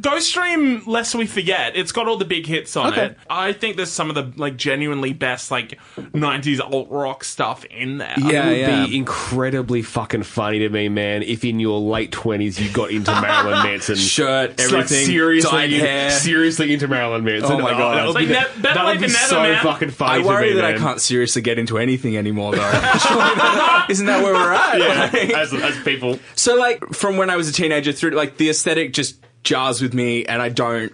go 0.00 0.18
stream 0.18 0.82
Lest 0.86 1.14
We 1.14 1.26
Forget. 1.26 1.76
It's 1.76 1.92
got 1.92 2.08
all 2.08 2.16
the 2.16 2.24
big 2.24 2.46
hits 2.46 2.76
on 2.76 2.92
Okay. 2.92 3.04
it. 3.06 3.18
I 3.28 3.52
think 3.52 3.76
there's 3.76 3.90
some 3.92 4.08
of 4.10 4.14
the 4.14 4.32
like 4.40 4.56
genuinely 4.56 5.12
best 5.12 5.50
like 5.50 5.78
'90s 5.96 6.60
alt 6.60 6.88
rock 6.90 7.24
stuff 7.24 7.64
in 7.66 7.98
there. 7.98 8.14
Yeah, 8.18 8.46
it 8.46 8.48
would 8.48 8.58
yeah. 8.58 8.86
be 8.86 8.96
incredibly 8.96 9.82
fucking 9.82 10.22
funny 10.24 10.60
to 10.60 10.68
me, 10.68 10.88
man, 10.88 11.22
if 11.22 11.44
in 11.44 11.60
your 11.60 11.80
late 11.80 12.12
twenties 12.12 12.60
you 12.60 12.70
got 12.72 12.90
into 12.90 13.10
Marilyn 13.12 13.62
Manson. 13.62 13.96
Shirt, 14.06 14.52
It's 14.52 14.64
like 14.70 14.84
everything, 14.84 15.06
seriously, 15.06 15.50
dyed 15.50 15.70
hair. 15.70 16.10
seriously 16.10 16.72
into 16.72 16.88
Marilyn 16.88 17.24
Manson. 17.24 17.52
Oh 17.52 17.58
my 17.58 17.70
God. 17.72 17.96
that 17.96 18.06
would 18.06 18.16
be, 18.18 18.26
ne- 18.26 18.32
better 18.34 18.60
that 18.74 18.84
would 18.84 18.94
be 19.00 19.06
never, 19.08 19.12
so 19.14 19.42
man. 19.42 19.62
fucking 19.62 19.90
funny. 19.90 20.22
I 20.22 20.26
worry 20.26 20.48
to 20.50 20.54
me, 20.54 20.60
that 20.60 20.74
I 20.74 20.78
can't 20.78 21.00
seriously 21.00 21.42
get 21.42 21.58
into 21.58 21.78
anything 21.78 22.16
anymore, 22.16 22.52
though. 22.52 22.58
Surely 22.70 22.70
that- 23.36 23.86
Isn't 23.90 24.06
that 24.06 24.22
where 24.22 24.34
we're 24.34 24.52
at? 24.52 25.12
Like- 25.12 25.30
as, 25.34 25.52
as 25.52 25.76
people. 25.82 26.18
So, 26.34 26.56
like, 26.56 26.84
from 26.94 27.16
when 27.16 27.30
I 27.30 27.36
was 27.36 27.48
a 27.48 27.52
teenager 27.52 27.92
through, 27.92 28.10
like, 28.12 28.36
the 28.36 28.48
aesthetic 28.50 28.92
just 28.92 29.16
jars 29.46 29.80
with 29.80 29.94
me, 29.94 30.26
and 30.26 30.42
I 30.42 30.50
don't 30.50 30.92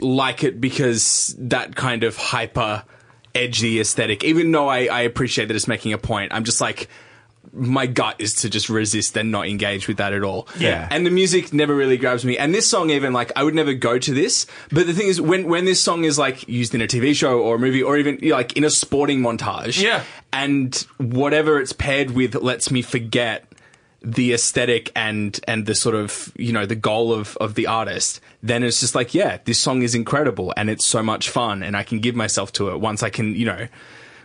like 0.00 0.44
it 0.44 0.60
because 0.60 1.34
that 1.38 1.76
kind 1.76 2.04
of 2.04 2.16
hyper 2.16 2.84
edgy 3.34 3.80
aesthetic, 3.80 4.24
even 4.24 4.50
though 4.50 4.68
I, 4.68 4.86
I 4.86 5.00
appreciate 5.02 5.46
that 5.46 5.56
it's 5.56 5.68
making 5.68 5.92
a 5.92 5.98
point, 5.98 6.32
I'm 6.32 6.44
just 6.44 6.60
like, 6.60 6.88
my 7.52 7.86
gut 7.86 8.16
is 8.20 8.34
to 8.36 8.50
just 8.50 8.68
resist 8.68 9.16
and 9.16 9.32
not 9.32 9.48
engage 9.48 9.88
with 9.88 9.96
that 9.96 10.12
at 10.12 10.22
all. 10.22 10.46
Yeah. 10.58 10.86
And 10.90 11.04
the 11.04 11.10
music 11.10 11.52
never 11.52 11.74
really 11.74 11.96
grabs 11.96 12.24
me. 12.24 12.38
And 12.38 12.54
this 12.54 12.68
song 12.68 12.90
even 12.90 13.12
like 13.12 13.32
I 13.34 13.42
would 13.42 13.54
never 13.54 13.74
go 13.74 13.98
to 13.98 14.14
this. 14.14 14.46
But 14.70 14.86
the 14.86 14.92
thing 14.92 15.08
is 15.08 15.20
when 15.20 15.48
when 15.48 15.64
this 15.64 15.82
song 15.82 16.04
is 16.04 16.18
like 16.18 16.46
used 16.48 16.74
in 16.74 16.80
a 16.80 16.86
TV 16.86 17.14
show 17.14 17.40
or 17.40 17.56
a 17.56 17.58
movie 17.58 17.82
or 17.82 17.96
even 17.98 18.18
you 18.20 18.30
know, 18.30 18.36
like 18.36 18.56
in 18.56 18.62
a 18.62 18.70
sporting 18.70 19.20
montage. 19.20 19.82
Yeah. 19.82 20.04
And 20.32 20.74
whatever 20.98 21.60
it's 21.60 21.72
paired 21.72 22.12
with 22.12 22.36
lets 22.36 22.70
me 22.70 22.82
forget 22.82 23.49
the 24.02 24.32
aesthetic 24.32 24.90
and 24.96 25.38
and 25.46 25.66
the 25.66 25.74
sort 25.74 25.94
of 25.94 26.32
you 26.36 26.52
know 26.52 26.64
the 26.64 26.74
goal 26.74 27.12
of 27.12 27.36
of 27.38 27.54
the 27.54 27.66
artist 27.66 28.20
then 28.42 28.62
it's 28.62 28.80
just 28.80 28.94
like 28.94 29.12
yeah 29.14 29.38
this 29.44 29.58
song 29.60 29.82
is 29.82 29.94
incredible 29.94 30.54
and 30.56 30.70
it's 30.70 30.86
so 30.86 31.02
much 31.02 31.28
fun 31.28 31.62
and 31.62 31.76
I 31.76 31.82
can 31.82 31.98
give 32.00 32.14
myself 32.14 32.50
to 32.54 32.70
it 32.70 32.80
once 32.80 33.02
I 33.02 33.10
can 33.10 33.34
you 33.34 33.44
know 33.44 33.66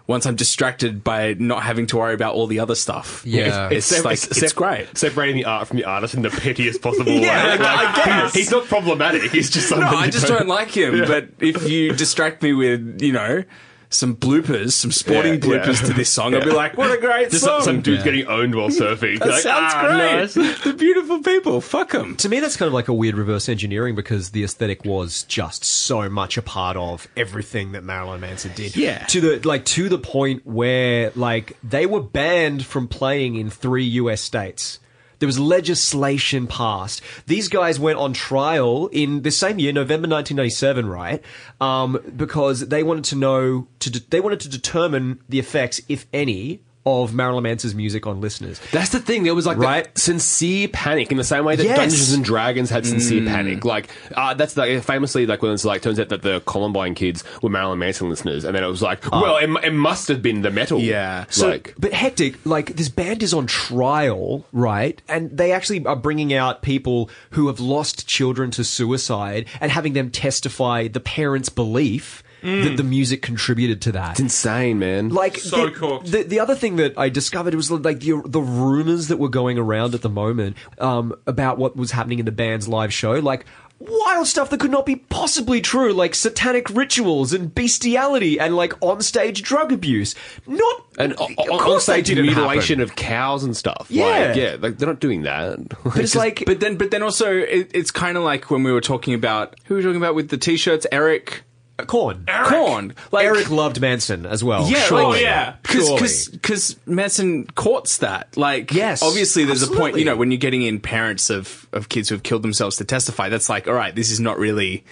once 0.07 0.26
I'm 0.28 0.36
distracted 0.36 1.03
by 1.03 1.34
not 1.39 1.63
having 1.63 1.88
to 1.88 1.97
worry 1.97 2.13
about 2.13 2.36
all 2.36 2.47
the 2.47 2.59
other 2.59 2.76
stuff 2.76 3.23
Yeah. 3.26 3.67
it's, 3.69 3.88
sep- 3.88 4.05
like 4.05 4.13
it's, 4.23 4.53
great 4.53 4.97
Separating 4.97 5.36
the 5.36 5.45
art 5.45 5.67
from 5.67 5.76
the 5.78 5.84
artist 5.86 6.13
in 6.13 6.21
the 6.21 6.30
pettiest 6.30 6.82
possible 6.82 7.11
Yeah, 7.11 7.57
way. 7.57 7.65
I- 7.65 7.91
I 8.01 8.05
guess. 8.05 8.34
He's 8.34 8.51
not 8.51 8.65
problematic. 8.65 9.32
He's 9.32 9.49
just 9.49 9.71
no 9.71 9.78
I 9.82 10.09
just 10.09 10.30
you 10.30 10.36
don't 10.38 10.47
like 10.47 10.69
him 10.69 11.05
but 11.05 11.28
if 11.41 11.67
you 11.67 11.91
distract 11.91 12.41
me 12.43 12.53
with 12.53 13.01
you 13.01 13.11
know 13.11 13.43
some 13.89 14.15
bloopers, 14.15 14.71
some 14.73 14.91
sporting 14.91 15.33
Yeah, 15.36 15.39
bloopers 15.39 15.81
yeah. 15.81 15.88
to 15.88 15.93
this 15.93 16.09
song, 16.09 16.33
I'll 16.36 16.43
be 16.43 16.51
like, 16.51 16.77
what 16.77 16.91
a 16.91 16.99
great 16.99 17.29
Just 17.31 17.43
song. 17.43 17.61
some, 17.61 17.75
some 17.75 17.81
dude's 17.81 18.03
getting 18.03 18.27
owned 18.27 18.55
while 18.55 18.69
surfing. 18.69 19.19
that 19.19 19.27
Like, 19.29 19.41
sounds 19.41 19.73
"Ah, 19.75 19.81
great. 19.88 20.36
nice." 20.38 20.63
The 20.65 20.73
beautiful 20.73 21.21
people. 21.21 21.61
Fuck 21.61 21.91
them. 21.91 22.15
To 22.17 22.29
me, 22.29 22.39
that's 22.39 22.57
kind 22.57 22.67
of 22.67 22.73
like 22.73 22.88
a 22.88 22.93
weird 22.93 23.15
reverse 23.15 23.47
engineering 23.47 23.95
because 23.95 24.31
the 24.31 24.43
aesthetic 24.43 24.83
was 24.86 25.23
just 25.23 25.63
so 25.63 26.09
much 26.09 26.38
a 26.38 26.41
part 26.41 26.75
of 26.77 27.07
everything 27.15 27.71
that 27.73 27.83
Marilyn 27.83 28.21
Manson 28.21 28.51
did. 28.55 28.75
Yeah. 28.75 29.05
To 29.05 29.21
the 29.21 29.47
like 29.47 29.65
to 29.65 29.88
the 29.89 29.97
point 29.99 30.45
where 30.45 31.11
like 31.15 31.57
they 31.63 31.86
were 31.86 32.01
banned 32.01 32.65
from 32.65 32.88
playing 32.88 33.36
in 33.36 33.49
three 33.49 33.86
US 33.86 34.21
states. 34.21 34.79
There 35.20 35.28
was 35.28 35.39
legislation 35.39 36.47
passed. 36.47 37.01
These 37.28 37.47
guys 37.47 37.80
went 37.80 37.97
on 37.99 38.13
trial 38.13 38.88
in 38.88 39.22
the 39.22 39.32
same 39.32 39.59
year, 39.59 39.74
November 39.74 40.07
1997, 40.07 40.88
right? 40.88 41.22
Um, 41.61 41.99
because 42.16 42.68
they 42.68 42.84
wanted 42.84 43.05
to 43.05 43.16
know, 43.16 43.68
to 43.80 43.89
de- 43.89 43.99
they 44.09 44.20
wanted 44.20 44.39
to 44.41 44.49
determine 44.49 45.20
the 45.30 45.39
effects, 45.39 45.82
if 45.88 46.05
any, 46.13 46.61
of 46.86 47.13
Marilyn 47.13 47.43
Manson's 47.43 47.73
music 47.73 48.05
on 48.05 48.21
listeners. 48.21 48.59
That's 48.71 48.89
the 48.89 48.99
thing. 48.99 49.23
There 49.23 49.33
was 49.33 49.45
like 49.45 49.57
Right. 49.57 49.86
that 49.86 49.97
sincere 49.97 50.67
panic 50.67 51.11
in 51.11 51.17
the 51.17 51.23
same 51.23 51.43
way 51.43 51.55
that 51.55 51.63
Yes. 51.63 51.77
Dungeons 51.77 52.13
and 52.13 52.23
Dragons 52.23 52.69
had 52.69 52.86
sincere 52.86 53.25
panic. 53.25 53.65
Like 53.65 53.89
uh, 54.15 54.33
that's 54.36 54.55
like 54.55 54.83
famously 54.83 55.25
like 55.25 55.41
when 55.41 55.51
it's 55.51 55.65
like 55.65 55.81
turns 55.81 55.99
out 55.99 56.09
that 56.09 56.21
the 56.21 56.41
Columbine 56.45 56.93
kids 56.93 57.23
were 57.41 57.49
Marilyn 57.49 57.79
Manson 57.79 58.09
listeners, 58.09 58.43
and 58.43 58.55
then 58.55 58.63
it 58.63 58.67
was 58.67 58.81
like, 58.81 59.09
well, 59.11 59.38
it, 59.38 59.49
it 59.65 59.73
must 59.73 60.07
have 60.09 60.21
been 60.21 60.41
the 60.43 60.51
metal. 60.51 60.79
Yeah. 60.79 61.25
So, 61.29 61.49
like 61.49 61.73
but 61.77 61.91
hectic, 61.93 62.45
like 62.45 62.75
this 62.75 62.89
band 62.89 63.23
is 63.23 63.33
on 63.33 63.47
trial, 63.47 64.45
right? 64.53 65.01
And 65.07 65.36
they 65.36 65.51
actually 65.51 65.86
are 65.86 65.95
bringing 65.95 66.33
out 66.33 66.61
people 66.61 67.09
who 67.31 67.47
have 67.47 67.59
lost 67.59 68.07
children 68.07 68.51
to 68.51 68.63
suicide 68.63 69.47
and 69.59 69.71
having 69.71 69.93
them 69.93 70.11
testify 70.11 70.88
the 70.88 70.99
parents' 70.99 71.49
belief 71.49 72.21
that 72.45 72.77
the 72.77 72.83
music 72.83 73.21
contributed 73.21 73.81
to 73.83 73.91
that. 73.93 74.11
it's 74.11 74.19
insane, 74.19 74.79
man. 74.79 75.09
Like 75.09 75.37
So 75.37 75.65
the, 75.65 75.71
cooked. 75.71 76.11
The, 76.11 76.23
the 76.23 76.39
other 76.39 76.55
thing 76.55 76.75
that 76.77 76.97
I 76.97 77.09
discovered 77.09 77.55
was 77.55 77.71
like 77.71 77.99
the 77.99 78.21
the 78.25 78.41
rumors 78.41 79.07
that 79.07 79.17
were 79.17 79.29
going 79.29 79.57
around 79.57 79.95
at 79.95 80.01
the 80.01 80.09
moment 80.09 80.55
um, 80.79 81.15
about 81.25 81.57
what 81.57 81.75
was 81.75 81.91
happening 81.91 82.19
in 82.19 82.25
the 82.25 82.31
band's 82.31 82.67
live 82.67 82.93
show, 82.93 83.13
like 83.13 83.45
wild 83.79 84.25
stuff 84.25 84.49
that 84.49 84.59
could 84.59 84.71
not 84.71 84.85
be 84.85 84.95
possibly 84.95 85.59
true, 85.61 85.91
like 85.93 86.15
satanic 86.15 86.69
rituals 86.69 87.33
and 87.33 87.53
bestiality 87.53 88.39
and 88.39 88.55
like 88.55 88.71
onstage 88.79 89.41
drug 89.41 89.71
abuse. 89.71 90.15
Not 90.47 90.85
and 90.97 91.13
of 91.13 91.21
on, 91.21 91.49
on 91.49 91.59
course 91.59 91.85
they 91.85 91.93
stage 91.93 92.07
didn't 92.07 92.25
mutilation 92.27 92.79
happen. 92.79 92.91
of 92.91 92.95
cows 92.95 93.43
and 93.43 93.55
stuff. 93.55 93.87
Yeah. 93.89 94.05
like, 94.05 94.35
yeah, 94.35 94.55
like 94.59 94.77
they're 94.77 94.87
not 94.87 94.99
doing 94.99 95.23
that. 95.23 95.59
But 95.83 95.97
it's 95.97 96.15
like 96.15 96.43
But 96.45 96.59
then, 96.59 96.77
but 96.77 96.91
then 96.91 97.03
also, 97.03 97.31
it, 97.31 97.71
it's 97.73 97.91
kind 97.91 98.17
of 98.17 98.23
like 98.23 98.49
when 98.49 98.63
we 98.63 98.71
were 98.71 98.81
talking 98.81 99.13
about 99.13 99.55
who 99.65 99.75
were 99.75 99.79
we 99.79 99.83
talking 99.83 99.97
about 99.97 100.15
with 100.15 100.29
the 100.29 100.37
t-shirts, 100.37 100.87
Eric 100.91 101.43
Korn. 101.78 102.26
Korn. 102.45 102.95
Like 103.11 103.26
Eric 103.26 103.49
loved 103.49 103.82
Manson 103.82 104.26
as 104.26 104.43
well. 104.43 104.69
Yeah, 104.69 104.80
surely. 104.84 105.19
Oh, 105.19 105.21
yeah. 105.21 105.55
Surely. 105.65 106.07
because 106.32 106.78
Manson 106.86 107.47
courts 107.47 107.97
that. 107.97 108.38
Like, 108.38 108.71
Yes, 108.73 109.03
obviously, 109.03 109.43
there's 109.43 109.63
a 109.63 109.67
point. 109.67 109.97
You 109.97 110.05
know, 110.05 110.15
when 110.15 110.32
you're 110.32 110.38
getting 110.38 110.61
in 110.61 110.80
parents 110.80 111.30
of 111.30 111.67
of 111.73 111.89
kids 111.89 112.09
who 112.09 112.15
have 112.15 112.23
killed 112.23 112.43
themselves 112.43 112.78
to 112.78 112.86
testify, 112.86 113.30
that's 113.30 113.49
like, 113.49 113.67
all 113.67 113.73
right, 113.73 113.93
this 113.93 114.09
is 114.09 114.19
not 114.19 114.38
really 114.39 114.86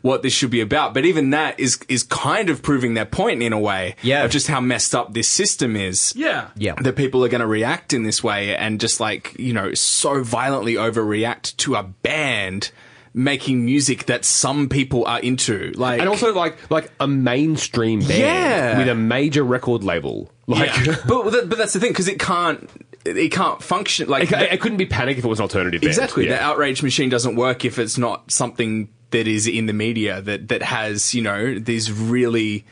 what 0.00 0.22
this 0.22 0.32
should 0.32 0.50
be 0.50 0.60
about. 0.60 0.94
But 0.94 1.04
even 1.04 1.30
that 1.30 1.60
is 1.60 1.78
is 1.88 2.02
kind 2.02 2.48
of 2.48 2.62
proving 2.62 2.94
their 2.94 3.04
point 3.06 3.42
in 3.42 3.52
a 3.52 3.58
way. 3.60 3.96
Yeah. 4.02 4.24
of 4.24 4.30
just 4.30 4.48
how 4.48 4.60
messed 4.60 4.94
up 4.94 5.12
this 5.12 5.28
system 5.28 5.76
is. 5.76 6.14
Yeah. 6.16 6.48
Yeah. 6.56 6.74
That 6.80 6.96
people 6.96 7.24
are 7.24 7.28
going 7.28 7.40
to 7.42 7.46
react 7.46 7.92
in 7.92 8.02
this 8.04 8.24
way 8.24 8.56
and 8.56 8.80
just 8.80 9.00
like, 9.00 9.38
you 9.38 9.52
know, 9.52 9.74
so 9.74 10.22
violently 10.22 10.74
overreact 10.74 11.56
to 11.58 11.74
a 11.76 11.82
band 11.82 12.70
making 13.14 13.64
music 13.64 14.06
that 14.06 14.24
some 14.24 14.68
people 14.68 15.04
are 15.06 15.20
into. 15.20 15.72
Like, 15.76 16.00
and 16.00 16.08
also 16.08 16.32
like 16.34 16.70
like 16.70 16.90
a 17.00 17.06
mainstream 17.06 18.00
band 18.00 18.10
Yeah. 18.10 18.78
with 18.78 18.88
a 18.88 18.94
major 18.94 19.42
record 19.42 19.84
label. 19.84 20.30
Like 20.46 20.70
but 21.06 21.30
th- 21.30 21.48
but 21.48 21.58
that's 21.58 21.72
the 21.74 21.80
thing 21.80 21.90
because 21.92 22.08
it 22.08 22.18
can't 22.18 22.68
it 23.04 23.30
can't 23.32 23.62
function 23.62 24.08
like 24.08 24.24
it, 24.24 24.28
ca- 24.30 24.38
it 24.50 24.60
couldn't 24.60 24.78
be 24.78 24.86
Panic 24.86 25.18
if 25.18 25.24
it 25.24 25.28
was 25.28 25.40
an 25.40 25.44
alternative. 25.44 25.80
band. 25.80 25.88
exactly 25.88 26.24
Yeah. 26.26 26.36
the 26.36 26.42
outrage 26.42 26.82
machine 26.82 27.08
doesn't 27.08 27.36
work 27.36 27.64
if 27.64 27.78
it's 27.78 27.98
not 27.98 28.30
something 28.30 28.88
that 29.10 29.26
is 29.26 29.46
in 29.46 29.66
the 29.66 29.72
media 29.72 30.20
that 30.22 30.48
that 30.48 30.62
has 30.62 31.14
you 31.14 31.20
know 31.22 31.58
these 31.58 31.92
really 31.92 32.64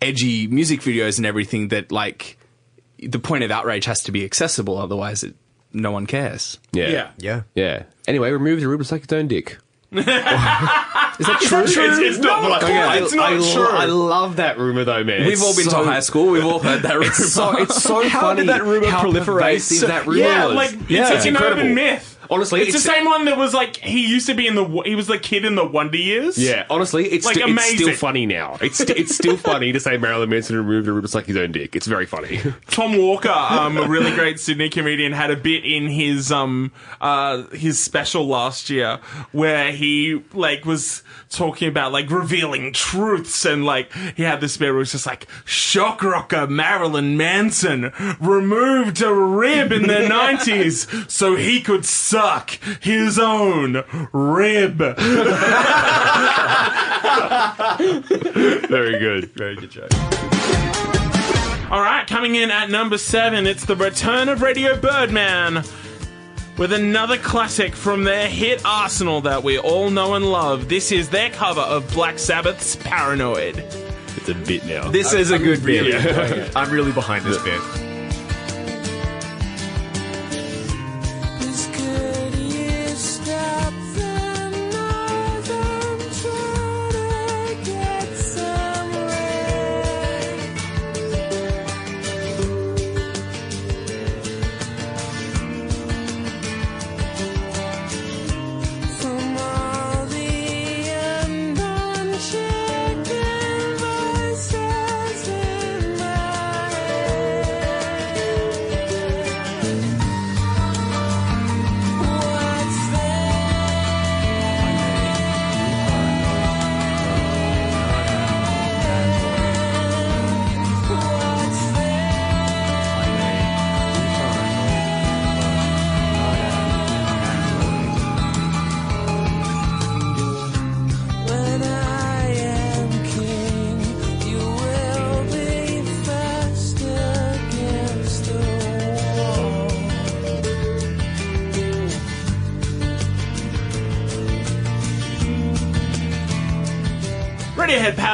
edgy 0.00 0.46
music 0.46 0.80
videos 0.80 1.16
and 1.18 1.26
everything 1.26 1.68
that 1.68 1.90
like 1.90 2.38
the 3.00 3.18
point 3.18 3.44
of 3.44 3.50
outrage 3.50 3.84
has 3.86 4.02
to 4.04 4.12
be 4.12 4.24
accessible 4.24 4.76
otherwise 4.78 5.22
it, 5.24 5.34
no 5.72 5.90
one 5.90 6.06
cares 6.06 6.58
yeah. 6.72 6.88
Yeah. 6.88 7.10
Yeah. 7.18 7.42
Yeah. 7.54 7.82
Anyway, 8.06 8.30
remove 8.30 8.60
the 8.60 8.68
Rubens 8.68 8.90
like 8.92 9.04
its 9.04 9.12
own 9.12 9.28
dick. 9.28 9.58
Is 9.90 10.04
that 10.04 11.38
true 11.40 11.60
It's, 11.62 11.76
it's 11.76 12.18
not, 12.18 12.42
Well, 12.42 12.50
like, 12.50 12.62
it's 13.02 13.14
not 13.14 13.32
I, 13.32 13.52
true. 13.54 13.68
I 13.68 13.86
love 13.86 14.36
that 14.36 14.58
rumor 14.58 14.84
though, 14.84 15.02
man. 15.02 15.22
we've 15.24 15.32
It's 15.32 15.42
all 15.42 15.56
been 15.56 15.70
so, 15.70 15.82
to 15.84 15.90
high 15.90 16.00
school 16.00 16.30
we've 16.30 16.44
all 16.44 16.58
heard 16.58 16.82
that 16.82 16.94
rumor. 16.94 17.06
It's 17.06 17.32
so, 17.32 17.56
it's 17.56 17.82
so 17.82 18.06
How 18.08 18.20
funny 18.20 18.40
did 18.42 18.48
that 18.50 18.64
rumor 18.64 18.88
how 18.88 19.02
proliferate? 19.02 19.60
So- 19.60 19.86
that 19.86 20.06
rumor 20.06 20.18
yeah, 20.20 20.46
was. 20.46 20.54
like 20.56 20.90
yeah, 20.90 21.12
it's, 21.14 21.24
an 21.24 21.28
incredible. 21.30 21.62
urban 21.62 21.74
myth. 21.74 22.17
Honestly, 22.30 22.60
it's, 22.60 22.68
it's- 22.70 22.82
the 22.84 22.90
same 22.90 23.04
one 23.06 23.24
that 23.26 23.36
was 23.38 23.54
like 23.54 23.76
he 23.78 24.06
used 24.06 24.26
to 24.26 24.34
be 24.34 24.46
in 24.46 24.54
the 24.54 24.64
he 24.84 24.94
was 24.94 25.06
the 25.06 25.18
kid 25.18 25.44
in 25.44 25.54
the 25.54 25.64
Wonder 25.66 25.96
Years. 25.96 26.36
Yeah, 26.38 26.66
honestly, 26.70 27.06
it's, 27.06 27.24
Like, 27.24 27.36
sti- 27.36 27.46
it's 27.48 27.68
still 27.74 27.94
funny 27.94 28.26
now. 28.26 28.58
It's 28.60 28.78
st- 28.78 28.98
it's 28.98 29.14
still 29.14 29.36
funny 29.50 29.72
to 29.72 29.80
say 29.80 29.96
Marilyn 29.96 30.28
Manson 30.30 30.56
removed 30.56 30.86
the 30.86 30.92
Rubens 30.92 31.14
like 31.14 31.26
his 31.26 31.36
own 31.36 31.52
dick. 31.52 31.74
It's 31.76 31.86
very 31.86 32.06
funny. 32.06 32.40
Tom 32.70 32.96
Walker, 32.98 33.28
um, 33.30 33.76
a 33.78 33.88
really 33.88 34.12
great 34.14 34.38
Sydney 34.40 34.68
comedian, 34.68 35.12
had 35.12 35.30
a 35.30 35.36
bit 35.36 35.64
in 35.64 35.86
his 35.88 36.30
um 36.32 36.70
uh 37.00 37.44
his 37.48 37.82
special 37.82 38.26
last 38.26 38.68
year 38.70 38.98
where 39.32 39.72
he 39.72 40.22
like 40.34 40.64
was 40.64 41.02
talking 41.30 41.68
about 41.68 41.92
like 41.92 42.10
revealing 42.10 42.72
truths 42.72 43.44
and 43.44 43.64
like 43.64 43.92
he 44.16 44.22
had 44.22 44.40
this 44.40 44.56
bit 44.56 44.66
where 44.66 44.76
it 44.76 44.78
was 44.78 44.92
just 44.92 45.06
like 45.06 45.26
shock 45.44 46.02
rocker 46.02 46.46
Marilyn 46.46 47.16
Manson 47.16 47.92
removed 48.20 49.00
a 49.02 49.12
rib 49.12 49.72
in 49.72 49.86
the 49.86 50.08
nineties 50.08 50.86
so 51.12 51.34
he 51.36 51.60
could 51.60 51.84
suck 52.18 52.50
his 52.82 53.16
own 53.16 53.84
rib. 54.12 54.78
very 58.68 58.98
good. 58.98 59.30
Very 59.34 59.54
good 59.54 59.70
joke. 59.70 59.92
All 61.70 61.80
right, 61.80 62.04
coming 62.08 62.34
in 62.34 62.50
at 62.50 62.70
number 62.70 62.98
seven, 62.98 63.46
it's 63.46 63.64
the 63.66 63.76
return 63.76 64.28
of 64.28 64.42
Radio 64.42 64.76
Birdman 64.80 65.62
with 66.56 66.72
another 66.72 67.18
classic 67.18 67.72
from 67.76 68.02
their 68.02 68.26
hit 68.26 68.62
arsenal 68.64 69.20
that 69.20 69.44
we 69.44 69.56
all 69.58 69.88
know 69.90 70.14
and 70.14 70.24
love. 70.24 70.68
This 70.68 70.90
is 70.90 71.08
their 71.10 71.30
cover 71.30 71.60
of 71.60 71.88
Black 71.92 72.18
Sabbath's 72.18 72.74
Paranoid. 72.74 73.58
It's 74.16 74.28
a 74.28 74.34
bit 74.34 74.66
now. 74.66 74.90
This 74.90 75.12
is 75.12 75.30
a 75.30 75.38
good 75.38 75.64
bit. 75.64 75.84
really 75.84 76.50
I'm 76.56 76.70
really 76.70 76.90
behind 76.90 77.24
this 77.24 77.40
bit. 77.44 77.87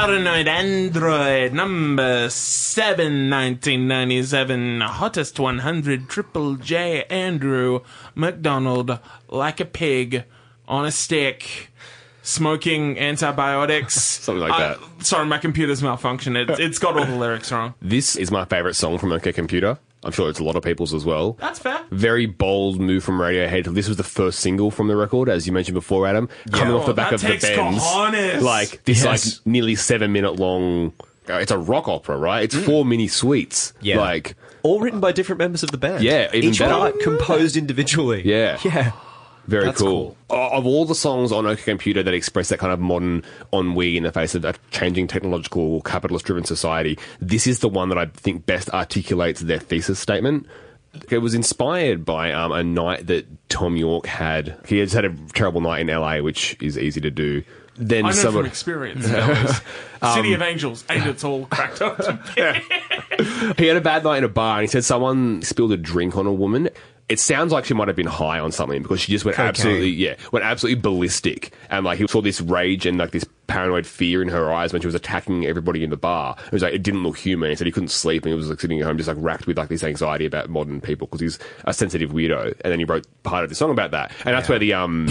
Paranoid 0.09 0.47
Android 0.47 1.51
number 1.51 2.29
7, 2.29 3.27
1997. 3.27 4.81
Hottest 4.81 5.39
100 5.39 6.07
Triple 6.07 6.57
J 6.57 7.05
Andrew 7.05 7.79
McDonald 8.13 8.99
like 9.29 9.59
a 9.59 9.65
pig 9.65 10.25
on 10.67 10.85
a 10.85 10.91
stick. 10.91 11.71
smoking 12.21 12.99
antibiotics. 12.99 13.95
Something 14.21 14.41
like 14.47 14.53
Uh, 14.53 14.75
that. 14.75 15.03
Sorry, 15.03 15.25
my 15.25 15.39
computer's 15.39 15.81
malfunctioned. 15.81 16.35
It, 16.51 16.59
it's 16.59 16.77
got 16.77 16.95
all 16.99 17.05
the 17.05 17.15
lyrics 17.15 17.51
wrong. 17.51 17.73
This 17.81 18.15
is 18.15 18.29
my 18.29 18.45
favorite 18.45 18.75
song 18.75 18.99
from 18.99 19.11
OK 19.11 19.33
Computer. 19.33 19.79
I'm 20.05 20.11
sure 20.11 20.29
it's 20.29 20.39
a 20.39 20.43
lot 20.43 20.55
of 20.55 20.63
people's 20.63 20.93
as 20.93 21.03
well. 21.03 21.33
That's 21.41 21.57
fair. 21.59 21.79
Very 21.91 22.27
bold 22.27 22.79
move 22.79 23.03
from 23.03 23.17
Radiohead. 23.19 23.73
This 23.73 23.87
was 23.87 23.97
the 23.97 24.03
first 24.03 24.39
single 24.39 24.69
from 24.71 24.87
the 24.87 24.95
record, 24.95 25.27
as 25.29 25.47
you 25.47 25.51
mentioned 25.51 25.73
before, 25.75 26.05
Adam. 26.07 26.29
Coming 26.51 26.75
off 26.75 26.85
the 26.85 26.93
back 26.93 27.09
that 27.09 27.15
of 27.15 27.21
the 27.21 27.27
takes 27.27 27.49
Bends. 27.49 28.43
Like, 28.43 28.83
this 28.85 29.03
Yes. 29.03 29.37
like 29.37 29.45
nearly 29.47 29.73
seven 29.75 30.11
minute 30.13 30.35
long. 30.39 30.93
uh, 31.27 31.33
It's 31.37 31.51
a 31.51 31.57
rock 31.57 31.87
opera, 31.87 32.17
right? 32.17 32.43
It's 32.43 32.55
four 32.55 32.85
mini 32.85 33.07
suites. 33.07 33.73
Yeah. 33.81 33.99
Like, 33.99 34.35
All 34.61 34.79
written 34.79 34.99
by 34.99 35.11
different 35.11 35.39
members 35.39 35.63
of 35.63 35.71
the 35.71 35.77
band. 35.77 36.03
Yeah, 36.03 36.29
even 36.33 36.51
Each 36.51 36.59
better. 36.59 36.73
part 36.73 36.99
composed 36.99 37.57
individually. 37.57 38.21
Yeah. 38.25 38.59
Yeah. 38.63 38.91
Very 39.47 39.65
That's 39.65 39.81
cool. 39.81 40.17
O- 40.29 40.49
Of 40.57 40.65
all 40.65 40.85
the 40.85 40.95
songs 40.95 41.31
on 41.31 41.45
OK 41.45 41.61
Computer 41.63 42.01
that 42.03 42.13
express 42.13 42.49
that 42.49 42.57
kind 42.59 42.73
of 42.73 42.79
modern 42.79 43.23
ennui 43.53 43.95
in 43.97 44.03
the 44.03 44.11
face 44.11 44.33
of 44.35 44.43
a 44.45 44.55
changing 44.71 45.07
technological, 45.07 45.81
capitalist 45.81 46.25
driven 46.25 46.43
society, 46.43 46.97
this 47.19 47.45
is 47.47 47.59
the 47.59 47.69
one 47.69 47.89
that 47.89 47.97
I 47.97 48.05
think 48.07 48.45
best 48.45 48.69
articulates 48.71 49.41
their 49.41 49.59
thesis 49.59 49.99
statement. 49.99 50.47
It 51.09 51.17
was 51.19 51.33
inspired 51.33 52.05
by 52.05 52.31
um, 52.31 52.51
a 52.53 52.63
night 52.63 53.07
that 53.07 53.27
Thom 53.49 53.75
Yorke 53.75 54.07
had. 54.07 54.57
He 54.65 54.77
has 54.79 54.93
had 54.93 55.03
a 55.05 55.13
terrible 55.33 55.59
night 55.61 55.81
in 55.81 55.87
LA, 55.87 56.19
which 56.21 56.55
is 56.61 56.77
easy 56.77 57.01
to 57.01 57.11
do. 57.11 57.43
Then 57.77 58.05
I 58.05 58.11
know 58.13 58.31
from 58.31 58.45
experience. 58.45 59.05
fellas. 59.05 59.57
City 60.15 60.29
Um, 60.29 60.35
of 60.35 60.41
Angels, 60.41 60.85
and 60.87 61.09
it's 61.09 61.25
all 61.25 61.45
cracked 61.47 61.81
up. 61.81 61.99
he 63.57 63.67
had 63.67 63.77
a 63.77 63.81
bad 63.81 64.03
night 64.03 64.19
in 64.19 64.23
a 64.23 64.29
bar 64.29 64.55
and 64.57 64.61
he 64.63 64.67
said 64.67 64.83
someone 64.85 65.41
spilled 65.41 65.71
a 65.73 65.77
drink 65.77 66.15
on 66.15 66.25
a 66.25 66.31
woman. 66.33 66.69
It 67.07 67.19
sounds 67.19 67.51
like 67.51 67.65
she 67.65 67.75
might 67.75 67.87
have 67.87 67.95
been 67.95 68.07
high 68.07 68.39
on 68.39 68.51
something 68.51 68.81
because 68.81 68.99
she 68.99 69.11
just 69.11 69.25
went 69.25 69.37
Cocaine. 69.37 69.49
absolutely, 69.49 69.89
yeah, 69.89 70.15
went 70.31 70.43
absolutely 70.43 70.81
ballistic. 70.81 71.53
And 71.69 71.85
like 71.85 71.99
he 71.99 72.07
saw 72.07 72.21
this 72.21 72.41
rage 72.41 72.87
and 72.87 72.97
like 72.97 73.11
this 73.11 73.25
paranoid 73.45 73.85
fear 73.85 74.23
in 74.23 74.27
her 74.29 74.51
eyes 74.51 74.73
when 74.73 74.81
she 74.81 74.87
was 74.87 74.95
attacking 74.95 75.45
everybody 75.45 75.83
in 75.83 75.91
the 75.91 75.97
bar. 75.97 76.35
It 76.47 76.51
was 76.51 76.63
like, 76.63 76.73
it 76.73 76.81
didn't 76.81 77.03
look 77.03 77.17
human. 77.17 77.51
He 77.51 77.55
said 77.55 77.67
he 77.67 77.71
couldn't 77.71 77.89
sleep 77.89 78.23
and 78.23 78.31
he 78.31 78.35
was 78.35 78.49
like 78.49 78.59
sitting 78.59 78.79
at 78.79 78.87
home 78.87 78.97
just 78.97 79.07
like 79.07 79.17
racked 79.19 79.45
with 79.45 79.55
like 79.55 79.69
this 79.69 79.83
anxiety 79.83 80.25
about 80.25 80.49
modern 80.49 80.81
people 80.81 81.05
because 81.05 81.21
he's 81.21 81.39
a 81.65 81.73
sensitive 81.73 82.09
weirdo. 82.09 82.53
And 82.61 82.71
then 82.71 82.79
he 82.79 82.85
wrote 82.85 83.05
part 83.21 83.43
of 83.43 83.49
the 83.49 83.55
song 83.55 83.69
about 83.69 83.91
that. 83.91 84.11
And 84.25 84.35
that's 84.35 84.49
where 84.49 84.57
the, 84.57 84.73
um, 84.73 85.05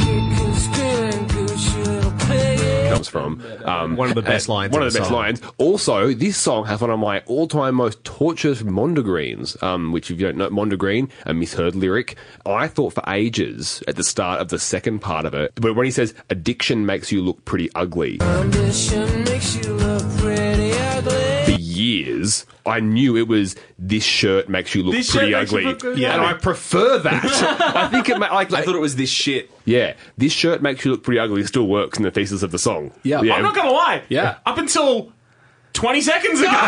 comes 3.04 3.40
from. 3.40 3.64
Um, 3.64 3.96
One 3.96 4.08
of 4.08 4.14
the 4.14 4.22
best 4.22 4.48
lines 4.48 4.72
One 4.72 4.82
of 4.82 4.92
the 4.92 4.98
the 4.98 5.00
best 5.00 5.10
song. 5.10 5.18
lines. 5.18 5.42
Also, 5.58 6.12
this 6.14 6.36
song 6.36 6.64
has 6.66 6.80
one 6.80 6.90
of 6.90 6.98
my 6.98 7.20
all-time 7.26 7.74
most 7.76 8.02
torturous 8.04 8.62
Mondegreens, 8.62 9.60
um, 9.62 9.92
which 9.92 10.10
if 10.10 10.18
you 10.20 10.26
don't 10.26 10.36
know, 10.36 10.48
Mondegreen, 10.50 11.10
a 11.26 11.34
misheard 11.34 11.74
lyric. 11.74 12.16
I 12.46 12.68
thought 12.68 12.94
for 12.94 13.02
ages 13.08 13.82
at 13.88 13.96
the 13.96 14.04
start 14.04 14.40
of 14.40 14.48
the 14.48 14.58
second 14.58 15.00
part 15.00 15.24
of 15.26 15.34
it, 15.34 15.52
but 15.56 15.74
when 15.74 15.84
he 15.84 15.90
says 15.90 16.14
addiction 16.30 16.86
makes 16.86 17.10
you 17.12 17.22
look 17.22 17.44
pretty 17.44 17.70
ugly, 17.74 18.18
Condition 18.18 19.24
makes 19.24 19.56
you 19.56 19.74
look 19.74 20.02
pretty 20.18 20.72
ugly. 20.72 21.33
For 21.84 22.10
years, 22.10 22.46
I 22.66 22.80
knew 22.80 23.16
it 23.16 23.28
was 23.28 23.56
this 23.78 24.04
shirt 24.04 24.48
makes 24.48 24.74
you 24.74 24.82
look 24.82 24.94
This 24.94 25.10
pretty 25.10 25.32
shirt 25.32 25.40
makes 25.40 25.52
you 25.52 25.58
ugly, 25.58 25.70
look 25.72 25.80
good. 25.80 26.02
and 26.02 26.22
I 26.22 26.32
prefer 26.32 26.98
that. 27.00 27.24
I 27.76 27.88
think 27.88 28.08
it 28.08 28.18
ma- 28.18 28.32
like, 28.34 28.52
I 28.52 28.62
thought 28.62 28.74
it 28.74 28.80
was 28.80 28.96
this 28.96 29.10
shit. 29.10 29.50
yeah, 29.66 29.94
this 30.16 30.32
shirt 30.32 30.62
makes 30.62 30.84
you 30.84 30.90
look 30.92 31.02
pretty 31.02 31.18
ugly. 31.18 31.44
Still 31.44 31.66
works 31.66 31.98
in 31.98 32.04
the 32.04 32.10
thesis 32.10 32.42
of 32.42 32.50
the 32.52 32.58
song. 32.58 32.90
Yeah. 33.02 33.20
yeah. 33.22 33.34
I'm 33.34 33.42
not 33.42 33.54
gonna 33.54 33.70
lie. 33.70 34.02
Yeah. 34.08 34.38
Up 34.46 34.56
until 34.58 35.12
20 35.74 36.00
seconds 36.00 36.40
ago. 36.40 36.50
Whoa. 36.50 36.58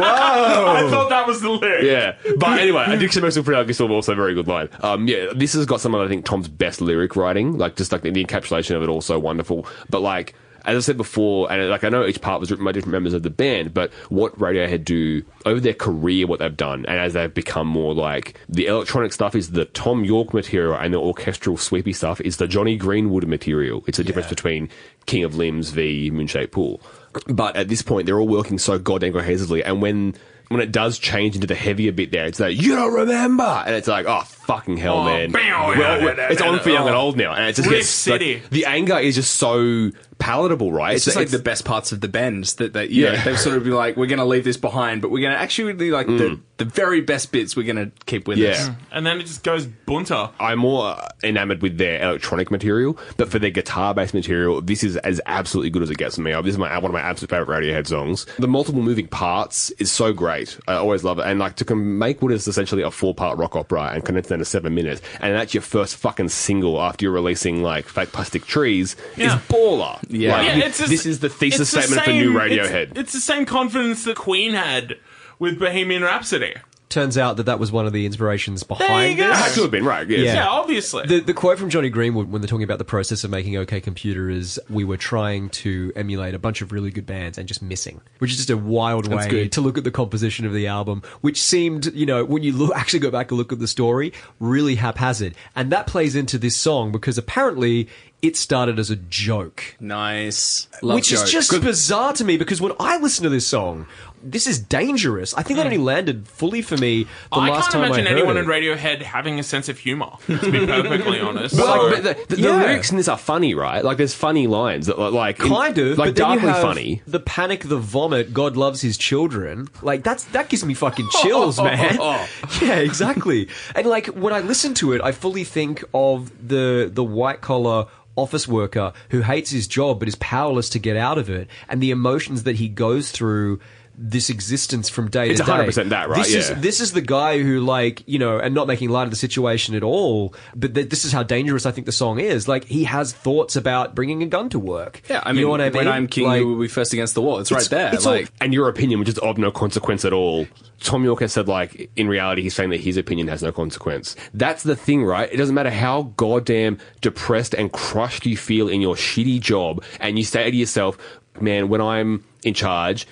I 0.00 0.86
thought 0.90 1.08
that 1.08 1.26
was 1.26 1.40
the 1.40 1.50
lyric. 1.50 1.84
Yeah, 1.84 2.14
but 2.38 2.58
anyway, 2.60 2.84
Addiction 2.88 3.22
Makes 3.22 3.36
Me 3.36 3.42
Pretty 3.42 3.58
Ugly 3.60 3.70
is 3.70 3.76
still 3.76 3.90
also 3.90 4.12
a 4.12 4.16
very 4.16 4.34
good 4.34 4.46
line. 4.46 4.68
Um, 4.80 5.08
yeah, 5.08 5.32
this 5.34 5.54
has 5.54 5.66
got 5.66 5.80
some 5.80 5.94
of 5.94 6.00
I 6.00 6.08
think 6.08 6.24
Thom's 6.24 6.48
best 6.48 6.80
lyric 6.80 7.16
writing, 7.16 7.58
like 7.58 7.76
just 7.76 7.92
like 7.92 8.02
the, 8.02 8.10
the 8.10 8.24
encapsulation 8.24 8.76
of 8.76 8.82
it, 8.82 8.88
also 8.88 9.18
wonderful. 9.18 9.66
But 9.90 10.00
like 10.02 10.34
as 10.66 10.76
I 10.76 10.80
said 10.80 10.96
before, 10.96 11.50
and 11.50 11.70
like 11.70 11.84
I 11.84 11.88
know 11.88 12.04
each 12.04 12.20
part 12.20 12.40
was 12.40 12.50
written 12.50 12.64
by 12.64 12.72
different 12.72 12.92
members 12.92 13.12
of 13.12 13.22
the 13.22 13.30
band, 13.30 13.72
but 13.72 13.92
what 14.08 14.36
Radiohead 14.38 14.84
do 14.84 15.22
over 15.44 15.60
their 15.60 15.74
career, 15.74 16.26
what 16.26 16.40
they've 16.40 16.56
done, 16.56 16.84
and 16.86 16.98
as 16.98 17.12
they've 17.12 17.32
become 17.32 17.66
more 17.66 17.94
like 17.94 18.38
the 18.48 18.66
electronic 18.66 19.12
stuff 19.12 19.34
is 19.34 19.52
the 19.52 19.64
Thom 19.66 20.04
Yorke 20.04 20.34
material, 20.34 20.74
and 20.74 20.92
the 20.92 20.98
orchestral 20.98 21.56
sweepy 21.56 21.92
stuff 21.92 22.20
is 22.20 22.36
the 22.36 22.48
Jonny 22.48 22.76
Greenwood 22.76 23.26
material. 23.26 23.84
It's 23.86 23.98
the 23.98 24.04
difference 24.04 24.28
between 24.28 24.68
King 25.06 25.24
of 25.24 25.36
Limbs 25.36 25.70
v 25.70 26.10
Moonshaped 26.10 26.52
Pool. 26.52 26.80
But 27.28 27.56
at 27.56 27.68
this 27.68 27.82
point, 27.82 28.06
they're 28.06 28.18
all 28.18 28.28
working 28.28 28.58
so 28.58 28.78
goddamn 28.78 29.12
cohesively, 29.12 29.62
and 29.64 29.80
when 29.80 30.14
when 30.48 30.60
it 30.60 30.70
does 30.72 30.98
change 30.98 31.34
into 31.34 31.46
the 31.46 31.54
heavier 31.54 31.92
bit 31.92 32.12
there, 32.12 32.26
it's 32.26 32.38
like, 32.38 32.60
you 32.60 32.74
don't 32.74 32.92
remember! 32.92 33.64
And 33.66 33.74
it's 33.74 33.88
like, 33.88 34.06
oh, 34.08 34.22
fucking 34.46 34.76
hell, 34.76 34.98
Oh, 35.00 35.04
man. 35.04 35.32
bow, 35.32 35.40
Well, 35.76 36.00
yeah, 36.00 36.14
yeah, 36.16 36.28
it's 36.30 36.40
on 36.40 36.58
for 36.60 36.70
young 36.70 36.84
oh. 36.84 36.88
and 36.88 36.96
old 36.96 37.16
now. 37.16 37.32
And 37.34 37.44
it 37.48 37.56
just 37.56 37.68
Riff 37.68 37.80
gets, 37.80 38.06
like, 38.06 38.50
the 38.50 38.64
anger 38.66 38.98
is 38.98 39.14
just 39.16 39.34
so 39.34 39.90
palatable, 40.18 40.72
right? 40.72 40.96
It's 40.96 41.04
just 41.04 41.16
like 41.16 41.28
the 41.28 41.38
best 41.38 41.64
parts 41.66 41.92
of 41.92 42.00
the 42.00 42.08
bends 42.08 42.54
that 42.54 42.72
they, 42.72 42.86
yeah, 42.86 43.12
Yeah. 43.12 43.24
they've 43.24 43.38
sort 43.38 43.56
of 43.56 43.64
been 43.64 43.74
like, 43.74 43.96
we're 43.98 44.06
going 44.06 44.18
to 44.18 44.24
leave 44.24 44.44
this 44.44 44.56
behind, 44.56 45.02
but 45.02 45.10
we're 45.10 45.20
going 45.20 45.34
to 45.34 45.38
actually 45.38 45.74
really 45.74 45.90
like 45.90 46.06
the, 46.06 46.12
mm. 46.12 46.40
the 46.56 46.64
very 46.64 47.02
best 47.02 47.32
bits 47.32 47.54
we're 47.54 47.70
going 47.70 47.90
to 47.90 48.04
keep 48.06 48.26
with 48.26 48.38
Yeah. 48.38 48.50
us. 48.52 48.70
And 48.92 49.04
then 49.04 49.18
it 49.20 49.24
just 49.26 49.42
goes 49.44 49.66
bunter. 49.66 50.30
I'm 50.40 50.60
more 50.60 50.96
enamored 51.22 51.60
with 51.60 51.76
their 51.76 52.00
electronic 52.02 52.50
material, 52.50 52.98
but 53.18 53.30
for 53.30 53.38
their 53.38 53.50
guitar-based 53.50 54.14
material, 54.14 54.62
this 54.62 54.82
is 54.82 54.96
as 54.98 55.20
absolutely 55.26 55.68
good 55.68 55.82
as 55.82 55.90
it 55.90 55.98
gets 55.98 56.14
for 56.16 56.22
me. 56.22 56.32
This 56.32 56.52
is 56.54 56.58
my 56.58 56.72
one 56.78 56.86
of 56.86 56.92
my 56.94 57.00
absolute 57.00 57.28
favorite 57.28 57.62
Radiohead 57.62 57.86
songs. 57.86 58.24
The 58.38 58.48
multiple 58.48 58.80
moving 58.80 59.08
parts 59.08 59.68
is 59.72 59.92
so 59.92 60.14
great. 60.14 60.58
I 60.66 60.74
always 60.74 61.04
love 61.04 61.18
it, 61.18 61.26
and 61.26 61.38
like 61.38 61.56
to 61.56 61.64
com- 61.66 61.98
make 61.98 62.22
what 62.22 62.32
is 62.32 62.48
essentially 62.48 62.82
a 62.82 62.90
four-part 62.90 63.36
rock 63.36 63.54
opera 63.54 63.90
and 63.92 64.02
condense 64.04 64.30
into 64.36 64.44
seven 64.46 64.74
minutes, 64.74 65.02
and 65.20 65.34
that's 65.34 65.52
your 65.54 65.62
first 65.62 65.96
fucking 65.96 66.28
single 66.28 66.80
after 66.80 67.04
you're 67.04 67.12
releasing 67.12 67.62
like 67.62 67.88
fake 67.88 68.12
plastic 68.12 68.46
trees 68.46 68.94
Yeah. 69.16 69.36
is 69.36 69.42
baller. 69.42 69.98
Yeah. 70.08 70.32
Like, 70.36 70.46
Yeah, 70.46 70.64
it's 70.66 70.78
just- 70.78 70.90
this 70.90 71.04
is 71.06 71.18
the 71.20 71.28
thesis 71.28 71.60
it's 71.62 71.70
the 71.72 71.82
statement 71.82 72.04
for 72.04 72.10
new 72.12 72.32
same- 72.38 72.50
Radiohead. 72.50 72.90
It's, 72.92 72.98
it's 73.00 73.12
the 73.14 73.20
same 73.20 73.44
confidence 73.46 74.04
that 74.04 74.16
Queen 74.16 74.52
had 74.54 74.96
with 75.38 75.58
Bohemian 75.58 76.02
Rhapsody. 76.02 76.54
Turns 76.88 77.18
out 77.18 77.36
that 77.38 77.46
that 77.46 77.58
was 77.58 77.72
one 77.72 77.84
of 77.86 77.92
the 77.92 78.06
inspirations 78.06 78.62
There 78.62 78.78
behind 78.78 79.18
you 79.18 79.24
go. 79.24 79.28
this. 79.28 79.38
Had 79.38 79.54
to 79.54 79.62
have 79.62 79.72
been 79.72 79.84
right. 79.84 80.08
Yes. 80.08 80.20
Yeah. 80.20 80.34
Yeah, 80.34 80.48
obviously. 80.48 81.04
The, 81.04 81.18
the 81.18 81.34
quote 81.34 81.58
from 81.58 81.68
Jonny 81.68 81.90
Greenwood 81.90 82.30
when 82.30 82.40
they're 82.40 82.48
talking 82.48 82.62
about 82.62 82.78
the 82.78 82.84
process 82.84 83.24
of 83.24 83.30
making 83.30 83.56
OK 83.56 83.80
Computer 83.80 84.30
is 84.30 84.60
we 84.70 84.84
were 84.84 84.96
trying 84.96 85.48
to 85.50 85.92
emulate 85.96 86.34
a 86.34 86.38
bunch 86.38 86.62
of 86.62 86.70
really 86.70 86.90
good 86.90 87.04
bands 87.04 87.38
and 87.38 87.48
just 87.48 87.60
missing, 87.60 88.00
which 88.18 88.30
is 88.30 88.36
just 88.36 88.50
a 88.50 88.56
wild 88.56 89.12
way 89.12 89.28
good. 89.28 89.52
to 89.52 89.60
look 89.60 89.76
at 89.76 89.82
the 89.82 89.90
composition 89.90 90.46
of 90.46 90.52
the 90.52 90.68
album, 90.68 91.02
which 91.22 91.42
seemed, 91.42 91.92
you 91.92 92.06
know, 92.06 92.24
when 92.24 92.44
you 92.44 92.52
look, 92.52 92.72
actually 92.76 93.00
go 93.00 93.10
back 93.10 93.32
and 93.32 93.38
look 93.38 93.52
at 93.52 93.58
the 93.58 93.66
story, 93.68 94.12
really 94.38 94.76
haphazard. 94.76 95.34
And 95.56 95.72
that 95.72 95.88
plays 95.88 96.14
into 96.14 96.38
this 96.38 96.56
song 96.56 96.92
because 96.92 97.18
apparently 97.18 97.88
it 98.22 98.36
started 98.36 98.78
as 98.78 98.90
a 98.90 98.96
joke. 98.96 99.76
Nice. 99.80 100.68
Love 100.82 100.96
which 100.96 101.10
joke. 101.10 101.24
is 101.24 101.30
just 101.30 101.50
bizarre 101.60 102.12
to 102.14 102.24
me 102.24 102.36
because 102.36 102.60
when 102.60 102.72
I 102.80 102.98
listen 102.98 103.24
to 103.24 103.28
this 103.28 103.46
song, 103.46 103.86
this 104.30 104.46
is 104.46 104.58
dangerous. 104.58 105.34
I 105.34 105.42
think 105.42 105.56
that 105.58 105.66
only 105.66 105.78
mm. 105.78 105.84
landed 105.84 106.26
fully 106.28 106.62
for 106.62 106.76
me 106.76 107.04
the 107.04 107.08
last 107.08 107.32
time 107.32 107.42
I 107.42 107.50
last 107.50 107.62
can't 107.62 107.72
time 107.72 107.84
imagine 107.84 108.06
heard 108.06 108.18
anyone 108.18 108.36
it. 108.36 108.40
in 108.40 108.46
Radiohead 108.46 109.02
having 109.02 109.38
a 109.38 109.42
sense 109.42 109.68
of 109.68 109.78
humor. 109.78 110.10
To 110.26 110.50
be 110.50 110.66
perfectly 110.66 111.20
honest, 111.20 111.56
But, 111.56 111.64
So- 111.64 111.82
like, 111.86 112.02
but 112.02 112.18
the, 112.28 112.34
the, 112.34 112.36
the 112.36 112.42
Yeah. 112.42 112.56
lyrics 112.56 112.90
in 112.90 112.96
this 112.96 113.08
are 113.08 113.18
funny, 113.18 113.54
right? 113.54 113.84
Like, 113.84 113.96
there's 113.96 114.14
funny 114.14 114.46
lines 114.46 114.86
that, 114.86 114.98
like, 114.98 115.40
in- 115.40 115.48
kind 115.48 115.78
of 115.78 115.98
like 115.98 116.08
but 116.08 116.16
then 116.16 116.30
you 116.32 116.36
darkly 116.40 116.48
have 116.48 116.62
funny. 116.62 117.02
the 117.06 117.20
panic 117.20 117.64
the 117.64 117.78
vomit 117.78 118.32
god 118.34 118.56
loves 118.56 118.80
his 118.80 118.96
children 118.98 119.68
like 119.82 120.02
that's 120.02 120.24
that 120.24 120.48
gives 120.48 120.64
me 120.64 120.74
fucking 120.74 121.08
chills 121.22 121.58
man 121.60 121.94
yeah 122.62 122.76
exactly 122.76 123.48
and 123.74 123.86
like 123.86 124.06
when 124.08 124.32
i 124.32 124.40
listen 124.40 124.74
to 124.74 124.92
it 124.92 125.00
i 125.02 125.12
fully 125.12 125.44
think 125.44 125.82
of 125.94 126.30
the 126.48 126.90
the 126.92 127.04
white 127.04 127.40
collar 127.40 127.86
office 128.16 128.48
worker 128.48 128.92
who 129.10 129.20
hates 129.22 129.50
his 129.50 129.66
job 129.66 129.98
but 129.98 130.08
is 130.08 130.14
powerless 130.16 130.68
to 130.70 130.78
get 130.78 130.96
out 130.96 131.18
of 131.18 131.28
it 131.30 131.48
and 131.68 131.82
the 131.82 131.90
emotions 131.90 132.42
that 132.44 132.56
he 132.56 132.68
goes 132.68 133.10
through 133.10 133.58
this 133.98 134.28
existence 134.28 134.90
from 134.90 135.08
day 135.08 135.30
It's 135.30 135.40
to 135.40 135.46
day. 135.46 135.52
100% 135.52 135.88
that, 135.88 136.08
right? 136.10 136.18
This 136.18 136.34
is 136.34 136.50
Yeah. 136.50 136.56
this 136.60 136.80
is 136.80 136.92
the 136.92 137.00
guy 137.00 137.42
who, 137.42 137.60
like, 137.60 138.02
you 138.06 138.18
know, 138.18 138.38
and 138.38 138.54
not 138.54 138.66
making 138.66 138.90
light 138.90 139.04
of 139.04 139.10
the 139.10 139.16
situation 139.16 139.74
at 139.74 139.82
all, 139.82 140.34
but 140.54 140.74
th- 140.74 140.90
this 140.90 141.04
is 141.06 141.12
how 141.12 141.22
dangerous 141.22 141.64
I 141.64 141.70
think 141.70 141.86
the 141.86 141.92
song 141.92 142.20
is. 142.20 142.46
Like, 142.46 142.64
he 142.66 142.84
has 142.84 143.12
thoughts 143.12 143.56
about 143.56 143.94
bringing 143.94 144.22
a 144.22 144.26
gun 144.26 144.50
to 144.50 144.58
work. 144.58 145.00
Yeah, 145.08 145.22
I 145.24 145.30
You 145.30 145.34
mean, 145.36 145.42
know 145.44 145.48
what 145.50 145.60
I 145.62 145.64
mean? 145.70 145.72
when 145.78 145.88
I'm 145.88 146.06
king, 146.08 146.26
Like- 146.26 146.40
you 146.40 146.46
will 146.48 146.60
be 146.60 146.68
first 146.68 146.92
against 146.92 147.14
the 147.14 147.22
wall. 147.22 147.38
It's, 147.38 147.50
right 147.50 147.66
there. 147.70 147.90
it's 147.94 148.04
all- 148.06 148.12
like, 148.12 148.30
and 148.40 148.52
your 148.52 148.68
opinion, 148.68 149.00
which 149.00 149.08
is 149.08 149.18
of 149.18 149.38
no 149.38 149.50
consequence 149.50 150.04
at 150.04 150.12
all. 150.12 150.46
Thom 150.80 151.02
Yorke 151.04 151.20
has 151.20 151.32
said, 151.32 151.48
like, 151.48 151.88
in 151.96 152.06
reality, 152.06 152.42
he's 152.42 152.54
saying 152.54 152.68
that 152.70 152.80
his 152.80 152.98
opinion 152.98 153.28
has 153.28 153.42
no 153.42 153.50
consequence. 153.50 154.14
That's 154.34 154.62
the 154.62 154.76
thing, 154.76 155.04
right? 155.04 155.28
It 155.32 155.38
doesn't 155.38 155.54
matter 155.54 155.70
how 155.70 156.12
goddamn 156.18 156.76
depressed 157.00 157.54
and 157.54 157.72
crushed 157.72 158.26
you 158.26 158.36
feel 158.36 158.68
in 158.68 158.82
your 158.82 158.94
shitty 158.94 159.40
job, 159.40 159.82
and 160.00 160.18
you 160.18 160.24
say 160.24 160.50
to 160.50 160.54
yourself, 160.56 160.98
man, 161.40 161.68
when 161.70 161.80
I'm 161.80 162.24
in 162.44 162.52
charge, 162.52 163.06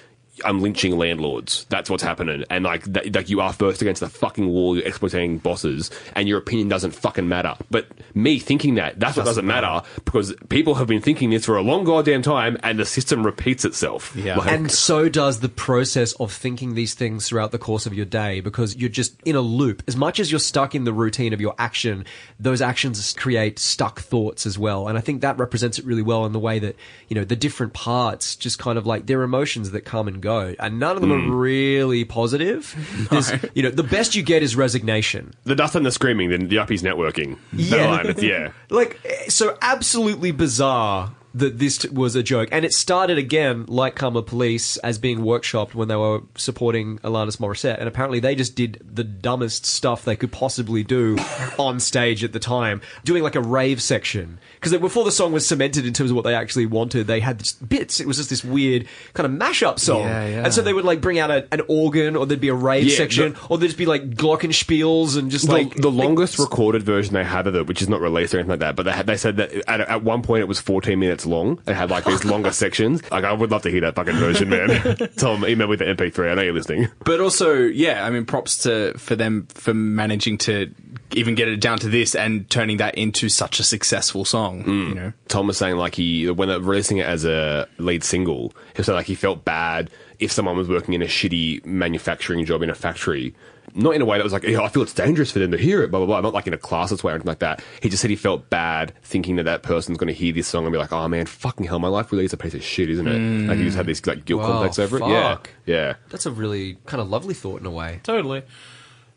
I'm 0.45 0.61
lynching 0.61 0.97
landlords. 0.99 1.67
That's 1.69 1.89
what's 1.91 2.03
happening. 2.03 2.45
And 2.51 2.65
like, 2.65 2.85
that, 2.85 3.15
like 3.15 3.29
you 3.31 3.41
are 3.41 3.53
first 3.53 3.83
against 3.83 4.01
the 4.01 4.09
fucking 4.09 4.49
wall. 4.49 4.77
You're 4.77 4.87
exploiting 4.87 5.39
bosses, 5.39 5.91
and 6.15 6.29
your 6.29 6.39
opinion 6.39 6.69
doesn't 6.69 6.93
fucking 6.93 7.29
matter. 7.29 7.55
But 7.71 7.87
me 8.15 8.39
thinking 8.39 8.75
that 8.77 8.99
that's 9.01 9.17
what 9.17 9.25
doesn't 9.27 9.47
matter 9.47 9.83
because 10.05 10.35
people 10.49 10.75
have 10.77 10.87
been 10.87 11.01
thinking 11.03 11.31
this 11.31 11.45
for 11.47 11.57
a 11.57 11.63
long 11.63 11.85
goddamn 11.85 12.23
time, 12.23 12.59
and 12.63 12.79
the 12.79 12.85
system 12.85 13.25
repeats 13.25 13.65
itself. 13.65 14.15
Yeah. 14.17 14.37
Like- 14.37 14.53
And 14.53 14.71
so 14.71 15.09
does 15.09 15.41
the 15.41 15.49
process 15.49 16.13
of 16.15 16.33
thinking 16.33 16.75
these 16.75 16.95
things 16.95 17.29
throughout 17.29 17.53
the 17.53 17.59
course 17.59 17.87
of 17.87 17.95
your 17.95 18.07
day 18.07 18.41
because 18.41 18.77
you're 18.77 18.89
just 18.89 19.15
in 19.25 19.37
a 19.37 19.41
loop. 19.41 19.83
As 19.87 19.97
much 19.97 20.21
as 20.21 20.31
you're 20.31 20.39
stuck 20.39 20.75
in 20.75 20.85
the 20.85 20.93
routine 20.93 21.33
of 21.33 21.41
your 21.41 21.55
action, 21.59 22.05
those 22.39 22.61
actions 22.63 23.13
create 23.15 23.59
stuck 23.59 24.01
thoughts 24.01 24.47
as 24.47 24.59
well. 24.59 24.89
And 24.89 24.99
I 24.99 25.01
think 25.01 25.21
that 25.23 25.39
represents 25.39 25.79
it 25.79 25.85
really 25.85 26.03
well 26.03 26.27
in 26.27 26.33
the 26.33 26.39
way 26.39 26.59
that, 26.59 26.77
you 27.09 27.15
know, 27.15 27.25
the 27.25 27.37
different 27.37 27.73
parts 27.73 28.37
just 28.37 28.59
kind 28.59 28.79
of 28.79 28.87
like 28.87 29.07
they're 29.07 29.23
emotions 29.23 29.71
that 29.71 29.83
come 29.83 30.09
and 30.09 30.21
go. 30.21 30.34
And 30.59 30.79
none 30.79 30.97
of 30.97 31.01
them 31.01 31.13
are 31.13 31.37
really 31.37 32.05
positive. 32.05 32.75
There's, 33.11 33.33
you 33.55 33.63
know, 33.63 33.71
the 33.71 33.83
best 33.83 34.15
you 34.15 34.23
get 34.23 34.43
is 34.43 34.57
resignation. 34.57 35.35
the 35.45 35.55
dust 35.55 35.75
and 35.75 35.85
the 35.85 35.91
screaming, 35.91 36.31
then 36.31 36.49
the 36.49 36.57
uppies 36.57 36.83
networking. 36.83 37.39
Yeah. 37.53 37.87
line, 37.87 38.15
yeah. 38.19 38.53
like 38.71 39.01
eh, 39.05 39.29
so 39.29 39.57
absolutely 39.63 40.31
bizarre 40.33 41.13
that 41.35 41.59
this 41.59 41.85
was 41.87 42.15
a 42.15 42.23
joke. 42.23 42.49
And 42.53 42.65
it 42.65 42.73
started 42.73 43.19
again 43.19 43.65
like 43.67 43.97
Karma 43.97 44.23
Police 44.23 44.77
as 44.79 44.99
being 44.99 45.19
workshopped 45.19 45.75
when 45.75 45.89
they 45.89 45.97
were 45.97 46.21
supporting 46.37 46.99
Alanis 47.01 47.39
Morissette. 47.39 47.79
And 47.79 47.89
apparently 47.89 48.21
they 48.21 48.35
just 48.37 48.55
did 48.55 48.81
the 48.89 49.03
dumbest 49.05 49.67
stuff 49.67 50.05
they 50.05 50.15
could 50.15 50.31
possibly 50.31 50.85
do 50.85 51.17
on 51.59 51.81
stage 51.81 52.23
at 52.23 52.33
the 52.33 52.39
time 52.39 52.81
doing 53.05 53.23
like 53.25 53.35
a 53.35 53.41
rave 53.41 53.83
section. 53.83 54.39
Because 54.55 54.79
before 54.79 55.05
the 55.05 55.11
song 55.13 55.33
was 55.33 55.47
cemented 55.47 55.87
in 55.87 55.93
terms 55.93 56.11
of 56.11 56.17
what 56.17 56.23
they 56.25 56.35
actually 56.35 56.67
wanted 56.67 57.07
they 57.07 57.21
had 57.21 57.41
just 57.41 57.69
bits. 57.69 58.01
It 58.01 58.07
was 58.07 58.17
just 58.17 58.31
this 58.31 58.45
weird 58.45 58.87
kind 59.13 59.27
of 59.27 59.33
mashup 59.39 59.79
song. 59.79 60.03
Yeah, 60.03 60.27
yeah. 60.29 60.45
and 60.45 60.55
so 60.55 60.63
they 60.63 60.73
would 60.73 60.85
like 60.85 61.01
bring 61.01 61.19
out 61.19 61.31
a, 61.31 61.47
an 61.53 61.63
organ 61.69 62.15
or 62.17 62.27
there'd 62.27 62.41
be 62.41 62.49
a 62.49 62.55
rave 62.55 62.87
Yeah, 62.87 62.97
section 62.97 63.33
the- 63.33 63.41
or 63.49 63.59
there'd 63.59 63.71
just 63.71 63.79
be 63.79 63.87
like 63.87 64.11
glockenspiels 64.11 65.17
and 65.19 65.31
just 65.31 65.47
the, 65.47 65.53
like 65.53 65.75
the 65.75 65.91
longest 65.91 66.39
recorded 66.39 66.83
version 66.83 67.15
they 67.15 67.25
had 67.25 67.47
of 67.47 67.57
it, 67.57 67.67
which 67.67 67.83
is 67.83 67.89
not 67.89 68.01
released 68.01 68.35
or 68.35 68.39
anything 68.39 68.51
like 68.51 68.61
that, 68.61 68.77
but 68.77 68.85
they 68.85 68.93
had, 68.93 69.07
they 69.07 69.17
said 69.17 69.37
that 69.37 69.53
at, 69.69 69.81
at 69.81 70.03
one 70.05 70.23
point 70.23 70.41
it 70.43 70.49
was 70.49 70.61
14 70.61 70.99
minutes 70.99 71.24
long. 71.27 71.61
It 71.67 71.75
had 71.75 71.91
like 71.91 72.05
these 72.05 72.25
longer 72.25 72.53
sections. 72.53 73.03
Like 73.11 73.25
I 73.25 73.33
would 73.33 73.51
love 73.51 73.63
to 73.63 73.71
hear 73.71 73.81
that 73.83 73.95
fucking 73.95 74.15
version, 74.15 74.49
man. 74.49 74.97
Thom, 75.17 75.47
email 75.47 75.69
me 75.69 75.77
the 75.77 75.85
MP3. 75.85 76.31
I 76.31 76.35
know 76.35 76.43
you're 76.43 76.53
listening. 76.53 76.89
But 77.05 77.21
also, 77.21 77.55
yeah, 77.55 78.05
I 78.05 78.11
mean, 78.11 78.25
props 78.25 78.59
to 78.59 78.95
for 78.99 79.17
them 79.17 79.47
for 79.51 79.75
managing 79.75 80.39
to 80.39 80.73
even 81.13 81.35
get 81.35 81.49
it 81.49 81.61
down 81.61 81.79
to 81.79 81.89
this 81.89 82.15
and 82.15 82.49
turning 82.51 82.79
that 82.79 82.97
into 82.97 83.29
such 83.29 83.61
a 83.61 83.63
successful 83.63 84.25
song. 84.25 84.65
Mm. 84.65 84.89
You 84.89 84.95
know, 84.95 85.13
Thom 85.29 85.47
was 85.47 85.57
saying 85.57 85.77
like 85.77 85.95
he 85.95 86.31
when 86.31 86.49
they're 86.49 86.61
releasing 86.61 86.99
it 86.99 87.07
as 87.07 87.25
a 87.25 87.69
lead 87.79 88.05
single, 88.05 88.53
he 88.77 88.83
said 88.83 88.95
like 88.95 89.07
he 89.07 89.15
felt 89.15 89.45
bad 89.45 89.91
if 90.19 90.31
someone 90.33 90.57
was 90.57 90.69
working 90.69 90.95
in 90.95 91.03
a 91.03 91.07
shitty 91.07 91.65
manufacturing 91.65 92.45
job 92.45 92.63
in 92.63 92.71
a 92.71 92.75
factory. 92.75 93.35
Not 93.75 93.95
in 93.95 94.03
a 94.03 94.05
way 94.05 94.19
that 94.19 94.25
was 94.25 94.33
like, 94.33 94.45
"Yeah, 94.45 94.63
I 94.63 94.69
feel 94.69 94.83
it's 94.83 94.95
dangerous 94.95 95.31
for 95.33 95.41
them 95.41 95.51
to 95.51 95.59
hear 95.59 95.83
it, 95.83 95.91
blah, 95.91 95.99
blah, 95.99 96.07
blah. 96.07 96.21
Not 96.21 96.33
like 96.33 96.47
in 96.47 96.55
a 96.55 96.59
classless 96.59 97.03
way 97.03 97.13
or 97.13 97.17
anything 97.17 97.29
like 97.29 97.41
that. 97.41 97.63
He 97.83 97.89
just 97.89 98.01
said 98.01 98.11
he 98.11 98.17
felt 98.17 98.49
bad 98.49 98.93
thinking 99.03 99.37
that 99.37 99.43
that 99.45 99.63
person's 99.63 99.99
going 99.99 100.09
to 100.09 100.15
hear 100.15 100.33
this 100.33 100.47
song 100.47 100.65
and 100.65 100.73
be 100.73 100.79
like, 100.79 100.93
oh 100.93 101.09
man, 101.09 101.27
fucking 101.27 101.67
hell, 101.67 101.79
my 101.81 101.89
life 101.89 102.13
really 102.13 102.25
is 102.25 102.33
a 102.33 102.37
piece 102.37 102.55
of 102.55 102.63
shit, 102.63 102.89
isn't 102.91 103.07
it? 103.07 103.49
Like 103.49 103.59
he 103.59 103.65
just 103.65 103.77
had 103.77 103.87
this 103.87 104.07
like 104.07 104.25
guilt 104.25 104.43
Wow, 104.43 104.47
complex 104.49 104.79
over 104.79 104.99
it. 104.99 105.07
Yeah. 105.09 105.39
Yeah. 105.67 105.95
that's 106.11 106.27
a 106.27 106.31
really 106.31 106.79
kind 106.87 107.01
of 107.01 107.09
lovely 107.09 107.35
thought 107.35 107.61
in 107.61 107.67
a 107.67 107.71
way 107.71 108.01
Totally. 108.05 108.43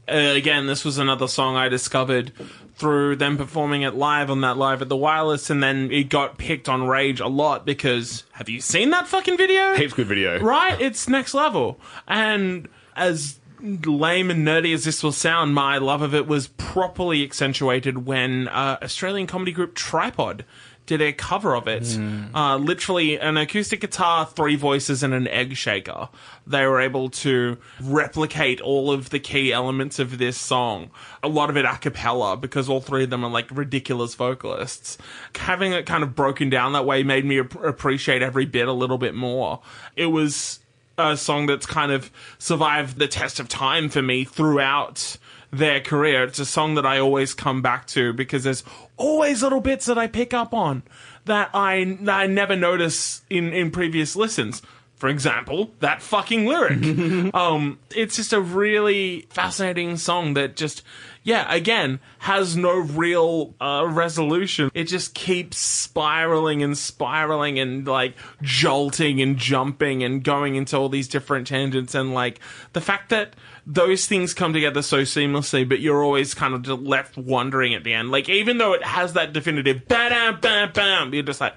Uh, 0.09 0.33
again, 0.35 0.67
this 0.67 0.85
was 0.85 0.97
another 0.97 1.27
song 1.27 1.57
I 1.57 1.67
discovered 1.67 2.31
through 2.75 3.17
them 3.17 3.37
performing 3.37 3.81
it 3.81 3.95
live 3.95 4.29
on 4.31 4.39
that 4.41 4.55
Live 4.55 4.81
at 4.81 4.87
the 4.87 4.95
Wireless, 4.95 5.49
and 5.49 5.61
then 5.61 5.91
it 5.91 6.09
got 6.09 6.37
picked 6.37 6.69
on 6.69 6.87
Rage 6.87 7.19
a 7.19 7.27
lot 7.27 7.65
because 7.65 8.23
have 8.33 8.47
you 8.47 8.61
seen 8.61 8.91
that 8.91 9.07
fucking 9.07 9.35
video? 9.35 9.73
Heaps 9.75 9.93
good 9.93 10.07
video. 10.07 10.39
Right? 10.39 10.79
It's 10.79 11.09
next 11.09 11.33
level. 11.33 11.79
And 12.07 12.69
as 12.95 13.39
lame 13.61 14.29
and 14.29 14.45
nerdy 14.45 14.73
as 14.73 14.83
this 14.83 15.03
will 15.03 15.11
sound, 15.11 15.53
my 15.53 15.77
love 15.77 16.01
of 16.01 16.13
it 16.13 16.27
was 16.27 16.47
properly 16.47 17.23
accentuated 17.23 18.05
when 18.05 18.47
uh, 18.47 18.77
Australian 18.81 19.27
comedy 19.27 19.51
group 19.51 19.75
Tripod 19.75 20.45
did 20.87 21.01
a 21.01 21.11
cover 21.11 21.53
of 21.53 21.67
it. 21.67 21.99
Uh, 22.33 22.55
literally 22.57 23.19
an 23.19 23.35
acoustic 23.35 23.81
guitar, 23.81 24.25
three 24.25 24.55
voices, 24.55 25.03
and 25.03 25.13
an 25.13 25.27
egg 25.27 25.55
shaker. 25.55 26.07
They 26.47 26.65
were 26.65 26.79
able 26.79 27.09
to 27.09 27.57
replicate 27.81 28.61
all 28.61 28.91
of 28.91 29.09
the 29.09 29.19
key 29.19 29.51
elements 29.51 29.99
of 29.99 30.17
this 30.17 30.37
song. 30.37 30.89
A 31.21 31.27
lot 31.27 31.49
of 31.49 31.57
it 31.57 31.65
a 31.65 31.77
cappella 31.77 32.37
because 32.37 32.69
all 32.69 32.79
three 32.79 33.03
of 33.03 33.09
them 33.09 33.25
are 33.25 33.29
like 33.29 33.51
ridiculous 33.51 34.15
vocalists. 34.15 34.97
Having 35.35 35.73
it 35.73 35.85
kind 35.85 36.03
of 36.03 36.15
broken 36.15 36.49
down 36.49 36.71
that 36.71 36.85
way 36.85 37.03
made 37.03 37.25
me 37.25 37.41
ap- 37.41 37.61
appreciate 37.61 38.21
every 38.21 38.45
bit 38.45 38.69
a 38.69 38.73
little 38.73 38.97
bit 38.97 39.13
more. 39.13 39.59
It 39.97 40.07
was 40.07 40.59
a 40.97 41.15
song 41.15 41.45
that's 41.45 41.65
kind 41.65 41.91
of 41.91 42.11
survived 42.39 42.97
the 42.97 43.07
test 43.07 43.39
of 43.39 43.47
time 43.47 43.89
for 43.89 44.01
me 44.01 44.23
throughout 44.23 45.17
their 45.51 45.79
career. 45.79 46.23
It's 46.23 46.39
a 46.39 46.45
song 46.45 46.75
that 46.75 46.85
I 46.85 46.99
always 46.99 47.33
come 47.33 47.61
back 47.61 47.85
to 47.87 48.13
because 48.13 48.43
there's 48.43 48.63
always 48.97 49.43
little 49.43 49.61
bits 49.61 49.85
that 49.85 49.97
I 49.97 50.07
pick 50.07 50.33
up 50.33 50.53
on 50.53 50.83
that 51.25 51.49
I, 51.53 51.97
that 52.01 52.17
I 52.17 52.27
never 52.27 52.55
notice 52.55 53.21
in, 53.29 53.53
in 53.53 53.71
previous 53.71 54.15
listens. 54.15 54.61
For 54.95 55.09
example, 55.09 55.71
that 55.79 56.01
fucking 56.01 56.47
lyric. 56.47 57.33
um, 57.35 57.77
it's 57.95 58.15
just 58.15 58.33
a 58.33 58.41
really 58.41 59.27
fascinating 59.29 59.97
song 59.97 60.33
that 60.33 60.55
just, 60.55 60.81
yeah, 61.27 61.53
again, 61.53 61.99
has 62.19 62.55
no 62.55 62.77
real 62.77 63.53
uh, 63.59 63.85
resolution. 63.85 64.71
It 64.73 64.85
just 64.85 65.13
keeps 65.13 65.57
spiraling 65.57 66.63
and 66.63 66.77
spiraling 66.77 67.59
and 67.59 67.85
like 67.85 68.15
jolting 68.41 69.21
and 69.21 69.35
jumping 69.35 70.03
and 70.03 70.23
going 70.23 70.55
into 70.55 70.77
all 70.77 70.87
these 70.87 71.09
different 71.09 71.45
tangents. 71.45 71.93
And 71.93 72.13
like 72.13 72.39
the 72.71 72.79
fact 72.79 73.09
that 73.09 73.35
those 73.65 74.05
things 74.05 74.33
come 74.33 74.53
together 74.53 74.81
so 74.81 75.01
seamlessly, 75.01 75.67
but 75.67 75.81
you're 75.81 76.01
always 76.01 76.33
kind 76.33 76.53
of 76.53 76.81
left 76.81 77.17
wondering 77.17 77.73
at 77.73 77.83
the 77.83 77.93
end. 77.93 78.09
Like, 78.09 78.29
even 78.29 78.57
though 78.57 78.71
it 78.71 78.85
has 78.85 79.11
that 79.11 79.33
definitive 79.33 79.85
bam, 79.85 80.39
bam, 80.39 80.71
bam, 80.71 81.13
you're 81.13 81.23
just 81.23 81.41
like, 81.41 81.55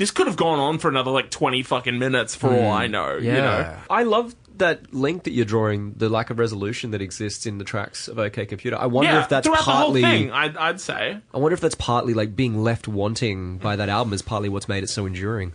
this 0.00 0.10
could 0.10 0.26
have 0.26 0.36
gone 0.36 0.58
on 0.58 0.78
for 0.78 0.88
another 0.88 1.10
like 1.10 1.30
20 1.30 1.62
fucking 1.62 1.98
minutes 1.98 2.34
for 2.34 2.48
all 2.48 2.70
I 2.72 2.86
mm, 2.86 2.90
know, 2.92 3.16
you 3.18 3.32
know? 3.32 3.76
I 3.90 4.04
love 4.04 4.34
that 4.56 4.94
link 4.94 5.24
that 5.24 5.32
you're 5.32 5.44
drawing, 5.44 5.92
the 5.92 6.08
lack 6.08 6.30
of 6.30 6.38
resolution 6.38 6.92
that 6.92 7.02
exists 7.02 7.44
in 7.44 7.58
the 7.58 7.64
tracks 7.64 8.08
of 8.08 8.18
OK 8.18 8.46
Computer. 8.46 8.78
I 8.78 8.86
wonder 8.86 9.12
Yeah, 9.12 9.22
if 9.22 9.28
that's 9.28 9.46
throughout 9.46 9.60
partly. 9.60 10.00
the 10.00 10.06
whole 10.06 10.16
thing, 10.16 10.30
I'd, 10.32 10.56
I'd 10.56 10.80
say. 10.80 11.18
I 11.34 11.38
wonder 11.38 11.52
if 11.52 11.60
that's 11.60 11.74
partly 11.74 12.14
like 12.14 12.34
being 12.34 12.62
left 12.64 12.88
wanting 12.88 13.58
by 13.58 13.76
that 13.76 13.90
album 13.90 14.14
is 14.14 14.22
partly 14.22 14.48
what's 14.48 14.68
made 14.68 14.82
it 14.84 14.88
so 14.88 15.04
enduring. 15.04 15.52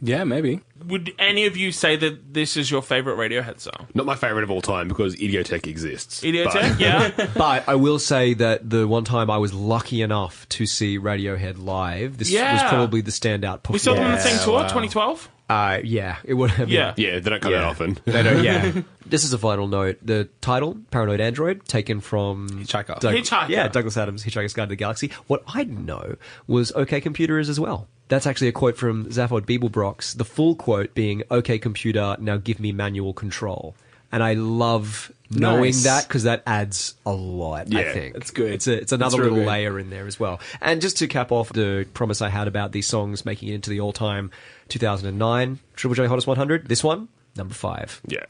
Yeah, 0.00 0.24
maybe. 0.24 0.60
Would 0.86 1.12
any 1.18 1.46
of 1.46 1.56
you 1.56 1.72
say 1.72 1.96
that 1.96 2.32
this 2.34 2.56
is 2.56 2.70
your 2.70 2.82
favorite 2.82 3.16
Radiohead 3.16 3.60
song? 3.60 3.88
Not 3.94 4.06
my 4.06 4.14
favorite 4.14 4.44
of 4.44 4.50
all 4.50 4.62
time 4.62 4.86
because 4.88 5.16
Idioteque 5.16 5.66
exists. 5.66 6.22
Idioteque? 6.22 6.52
But- 6.52 6.80
Yeah. 6.80 7.10
But 7.36 7.68
I 7.68 7.74
will 7.74 7.98
say 7.98 8.34
that 8.34 8.68
the 8.70 8.86
one 8.86 9.04
time 9.04 9.30
I 9.30 9.38
was 9.38 9.52
lucky 9.52 10.02
enough 10.02 10.48
to 10.50 10.66
see 10.66 10.98
Radiohead 10.98 11.62
live, 11.62 12.18
this 12.18 12.30
was 12.32 12.62
probably 12.68 13.00
the 13.00 13.10
standout 13.10 13.62
performance. 13.62 13.72
We 13.72 13.78
saw 13.78 13.94
them 13.94 14.04
on 14.04 14.12
the 14.12 14.20
same 14.20 14.38
tour, 14.44 14.54
wow. 14.54 14.62
2012? 14.62 15.28
Uh, 15.48 15.80
yeah, 15.82 16.16
it 16.24 16.34
would 16.34 16.50
have. 16.50 16.68
Yeah. 16.68 16.92
Yeah, 16.96 17.18
they 17.20 17.30
don't 17.30 17.40
come 17.40 17.52
Yeah. 17.52 17.58
that 17.60 17.66
often. 17.68 17.98
They 18.04 18.22
don't, 18.22 18.44
yeah. 18.44 18.82
this 19.06 19.24
is 19.24 19.32
a 19.32 19.38
final 19.38 19.66
note. 19.66 19.98
The 20.02 20.28
title, 20.42 20.76
Paranoid 20.90 21.20
Android, 21.20 21.64
taken 21.66 22.00
from 22.00 22.48
Hitchhiker. 22.50 23.00
Hitchhiker. 23.00 23.48
Yeah, 23.48 23.68
Douglas 23.68 23.96
Adams, 23.96 24.24
Hitchhiker's 24.24 24.52
Guide 24.52 24.66
to 24.66 24.68
the 24.70 24.76
Galaxy. 24.76 25.10
What 25.26 25.42
I 25.46 25.64
didn't 25.64 25.86
know 25.86 26.16
was 26.46 26.70
OK 26.72 27.00
Computer 27.00 27.38
is 27.38 27.48
as 27.48 27.58
well. 27.58 27.88
That's 28.08 28.26
actually 28.26 28.48
a 28.48 28.52
quote 28.52 28.76
from 28.76 29.06
Zaphod 29.06 29.42
Beeblebrox, 29.46 30.16
the 30.16 30.24
full 30.24 30.54
quote 30.54 30.94
being 30.94 31.22
OK 31.30 31.58
Computer, 31.58 32.16
now 32.20 32.36
give 32.36 32.60
me 32.60 32.72
manual 32.72 33.12
control. 33.14 33.74
And 34.10 34.22
I 34.22 34.32
love 34.34 35.12
knowing 35.30 35.64
Nice. 35.64 35.84
that 35.84 36.08
because 36.08 36.22
that 36.22 36.42
adds 36.46 36.94
a 37.04 37.12
lot, 37.12 37.66
I 37.74 37.80
Yeah, 37.80 37.92
think. 37.92 38.14
that's 38.14 38.30
good. 38.30 38.50
It's, 38.52 38.66
a, 38.66 38.72
it's 38.80 38.92
another 38.92 39.10
That's 39.10 39.18
real 39.20 39.24
little 39.32 39.44
good. 39.44 39.48
layer 39.50 39.78
in 39.78 39.90
there 39.90 40.06
as 40.06 40.18
well. 40.18 40.40
And 40.62 40.80
just 40.80 40.96
to 40.98 41.06
cap 41.06 41.30
off 41.32 41.52
the 41.52 41.86
promise 41.92 42.22
I 42.22 42.30
had 42.30 42.48
about 42.48 42.72
these 42.72 42.86
songs 42.86 43.26
making 43.26 43.50
it 43.50 43.54
into 43.56 43.68
the 43.68 43.80
all-time 43.80 44.30
2009 44.68 45.58
Triple 45.74 45.94
J 45.94 46.06
Hottest 46.06 46.26
100, 46.26 46.68
this 46.68 46.82
one, 46.84 47.08
number 47.36 47.54
five. 47.54 48.00
Yeah. 48.06 48.24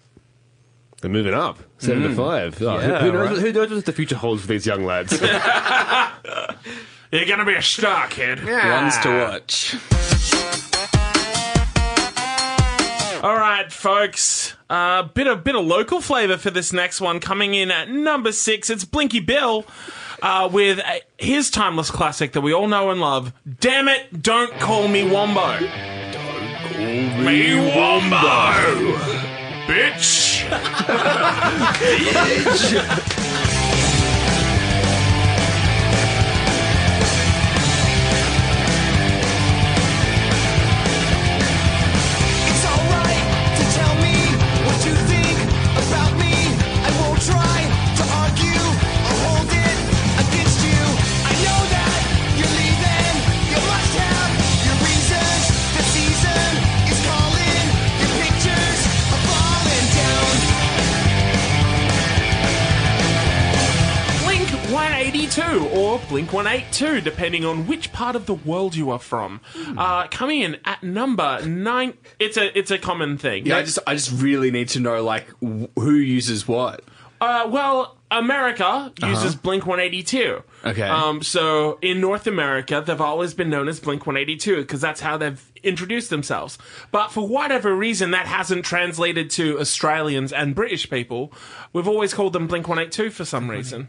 They're 1.00 1.10
moving 1.10 1.34
up. 1.34 1.58
Seven 1.78 2.02
to 2.02 2.14
five. 2.14 2.60
Oh, 2.62 2.78
who- 2.78 2.90
Yeah, 2.90 3.00
who, 3.00 3.12
knows, 3.12 3.30
right. 3.30 3.38
who 3.38 3.52
knows 3.52 3.70
what 3.70 3.84
the 3.84 3.92
future 3.92 4.16
holds 4.16 4.42
for 4.42 4.48
these 4.48 4.66
young 4.66 4.84
lads? 4.84 5.12
You're 7.12 7.24
gonna 7.24 7.44
be 7.46 7.54
a 7.54 7.62
star, 7.62 8.08
kid. 8.08 8.44
Ones 8.44 8.98
to 8.98 9.08
watch. 9.08 9.76
All 13.22 13.34
right, 13.36 13.72
folks. 13.72 14.54
A 14.70 14.74
uh, 14.74 15.02
bit 15.04 15.26
of 15.26 15.42
bit 15.42 15.56
of 15.56 15.64
local 15.64 16.00
flavor 16.00 16.36
for 16.36 16.50
this 16.50 16.72
next 16.72 17.00
one. 17.00 17.18
Coming 17.20 17.54
in 17.54 17.70
at 17.70 17.88
number 17.90 18.30
six, 18.32 18.68
it's 18.70 18.84
Blinky 18.84 19.18
Bill 19.20 19.64
uh, 20.22 20.48
with 20.52 20.78
a, 20.80 21.00
his 21.16 21.50
timeless 21.50 21.90
classic 21.90 22.32
that 22.32 22.42
we 22.42 22.52
all 22.52 22.68
know 22.68 22.90
and 22.90 23.00
love. 23.00 23.32
Damn 23.60 23.88
it! 23.88 24.22
Don't 24.22 24.52
call 24.60 24.86
me 24.88 25.08
Wombo. 25.08 25.58
Me 26.78 27.56
Wombo, 27.56 28.94
bitch. 29.66 30.44
It's 31.80 33.27
Blink 66.08 66.32
182, 66.32 67.00
depending 67.00 67.44
on 67.44 67.66
which 67.66 67.92
part 67.92 68.16
of 68.16 68.26
the 68.26 68.34
world 68.34 68.74
you 68.76 68.90
are 68.90 68.98
from. 68.98 69.40
Uh, 69.76 70.06
coming 70.08 70.40
in 70.40 70.56
at 70.64 70.82
number 70.82 71.44
nine, 71.46 71.94
it's 72.18 72.36
a 72.36 72.56
it's 72.58 72.70
a 72.70 72.78
common 72.78 73.18
thing. 73.18 73.46
Yeah, 73.46 73.58
I 73.58 73.62
just 73.62 73.78
I 73.86 73.94
just 73.94 74.10
really 74.22 74.50
need 74.50 74.68
to 74.70 74.80
know 74.80 75.02
like 75.02 75.28
wh- 75.42 75.66
who 75.76 75.94
uses 75.94 76.46
what. 76.48 76.82
Uh, 77.20 77.48
well, 77.50 77.96
America 78.12 78.92
uses 79.02 79.34
Blink 79.34 79.66
182. 79.66 80.42
Okay. 80.64 80.82
Um, 80.82 81.20
so 81.20 81.78
in 81.82 82.00
North 82.00 82.28
America, 82.28 82.80
they've 82.86 83.00
always 83.00 83.34
been 83.34 83.50
known 83.50 83.66
as 83.68 83.80
Blink 83.80 84.06
182 84.06 84.58
because 84.58 84.80
that's 84.80 85.00
how 85.00 85.16
they've 85.16 85.44
introduced 85.64 86.10
themselves. 86.10 86.58
But 86.92 87.08
for 87.08 87.26
whatever 87.26 87.74
reason, 87.74 88.12
that 88.12 88.26
hasn't 88.26 88.64
translated 88.64 89.30
to 89.30 89.58
Australians 89.58 90.32
and 90.32 90.54
British 90.54 90.88
people. 90.88 91.32
We've 91.72 91.88
always 91.88 92.14
called 92.14 92.34
them 92.34 92.46
Blink 92.46 92.68
182 92.68 93.10
for 93.10 93.24
some 93.24 93.50
reason. 93.50 93.88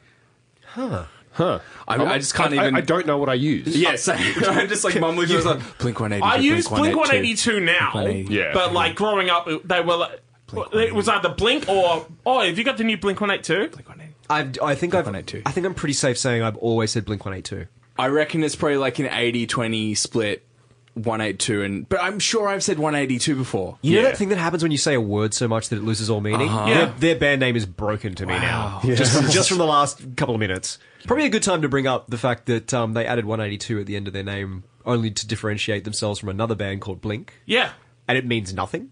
I, 1.88 1.96
I 2.04 2.18
just 2.18 2.36
can't 2.36 2.54
I, 2.54 2.58
even. 2.58 2.76
I 2.76 2.82
don't 2.82 3.06
know 3.06 3.18
what 3.18 3.30
I 3.30 3.36
use. 3.36 3.76
Yeah, 3.76 3.96
same. 3.96 4.18
I'm 4.46 4.68
just 4.68 4.84
like 4.84 5.00
mumbling. 5.00 5.28
to 5.28 5.36
myself, 5.36 5.78
Blink 5.78 6.00
182. 6.00 6.26
I 6.26 6.36
use 6.42 6.68
Blink 6.68 6.96
182 6.96 7.52
182 7.54 7.60
now, 7.60 7.92
182. 7.94 8.34
Yeah. 8.34 8.52
but 8.54 8.74
like 8.74 8.96
growing 8.96 9.30
up, 9.30 9.48
they 9.64 9.82
were 9.82 9.96
like, 9.96 10.22
it 10.74 10.94
was 10.94 11.08
either 11.08 11.30
Blink 11.30 11.68
or 11.70 12.08
oh, 12.26 12.42
have 12.42 12.58
you 12.58 12.64
got 12.64 12.78
the 12.78 12.84
new 12.84 12.98
Blink 12.98 13.22
182? 13.22 13.72
I've, 14.30 14.62
I 14.62 14.76
think 14.76 14.94
I've, 14.94 15.06
182. 15.06 15.44
I 15.46 15.52
think 15.52 15.66
I'm 15.66 15.74
pretty 15.74 15.94
safe 15.94 16.18
saying 16.18 16.44
I've 16.44 16.58
always 16.58 16.92
said 16.92 17.06
Blink 17.06 17.26
182. 17.26 17.68
I 17.98 18.08
reckon 18.08 18.44
it's 18.44 18.56
probably 18.56 18.78
like 18.78 19.00
an 19.00 19.08
80-20 19.08 19.98
split. 19.98 20.46
182 21.06 21.64
and 21.64 21.90
but 21.90 22.02
I'm 22.02 22.20
sure 22.20 22.48
I've 22.48 22.64
said 22.64 22.78
182 22.80 23.36
before. 23.36 23.78
You 23.82 23.96
know 23.96 24.02
Yeah. 24.02 24.08
that 24.10 24.18
thing 24.18 24.30
that 24.30 24.38
happens 24.38 24.64
when 24.64 24.72
you 24.72 24.78
say 24.78 24.94
a 24.94 25.02
word 25.02 25.34
so 25.34 25.48
much 25.48 25.70
that 25.70 25.78
it 25.78 25.84
loses 25.84 26.10
all 26.10 26.22
meaning? 26.22 26.48
Yeah. 26.48 26.66
Their, 26.66 26.86
their 27.00 27.16
band 27.16 27.40
name 27.40 27.56
is 27.56 27.66
broken 27.66 28.16
to 28.16 28.26
me 28.26 28.34
now. 28.34 28.82
Just, 28.84 29.32
just 29.34 29.50
from 29.50 29.58
the 29.58 29.66
last 29.66 30.16
couple 30.18 30.36
of 30.36 30.40
minutes. 30.40 30.78
Probably 31.06 31.26
a 31.26 31.30
good 31.30 31.44
time 31.44 31.62
to 31.62 31.70
bring 31.70 31.88
up 31.88 32.08
the 32.10 32.18
fact 32.18 32.46
that 32.48 32.74
um, 32.74 32.94
they 32.94 33.06
added 33.06 33.26
182 33.26 33.80
at 33.80 33.86
the 33.86 33.96
end 33.96 34.08
of 34.08 34.14
their 34.14 34.24
name 34.24 34.64
only 34.86 35.12
to 35.12 35.28
differentiate 35.28 35.84
themselves 35.84 36.20
from 36.20 36.30
another 36.30 36.56
band 36.56 36.82
called 36.82 37.02
Blink. 37.02 37.34
Yeah. 37.46 37.72
And 38.08 38.18
it 38.18 38.26
means 38.26 38.54
nothing. 38.54 38.92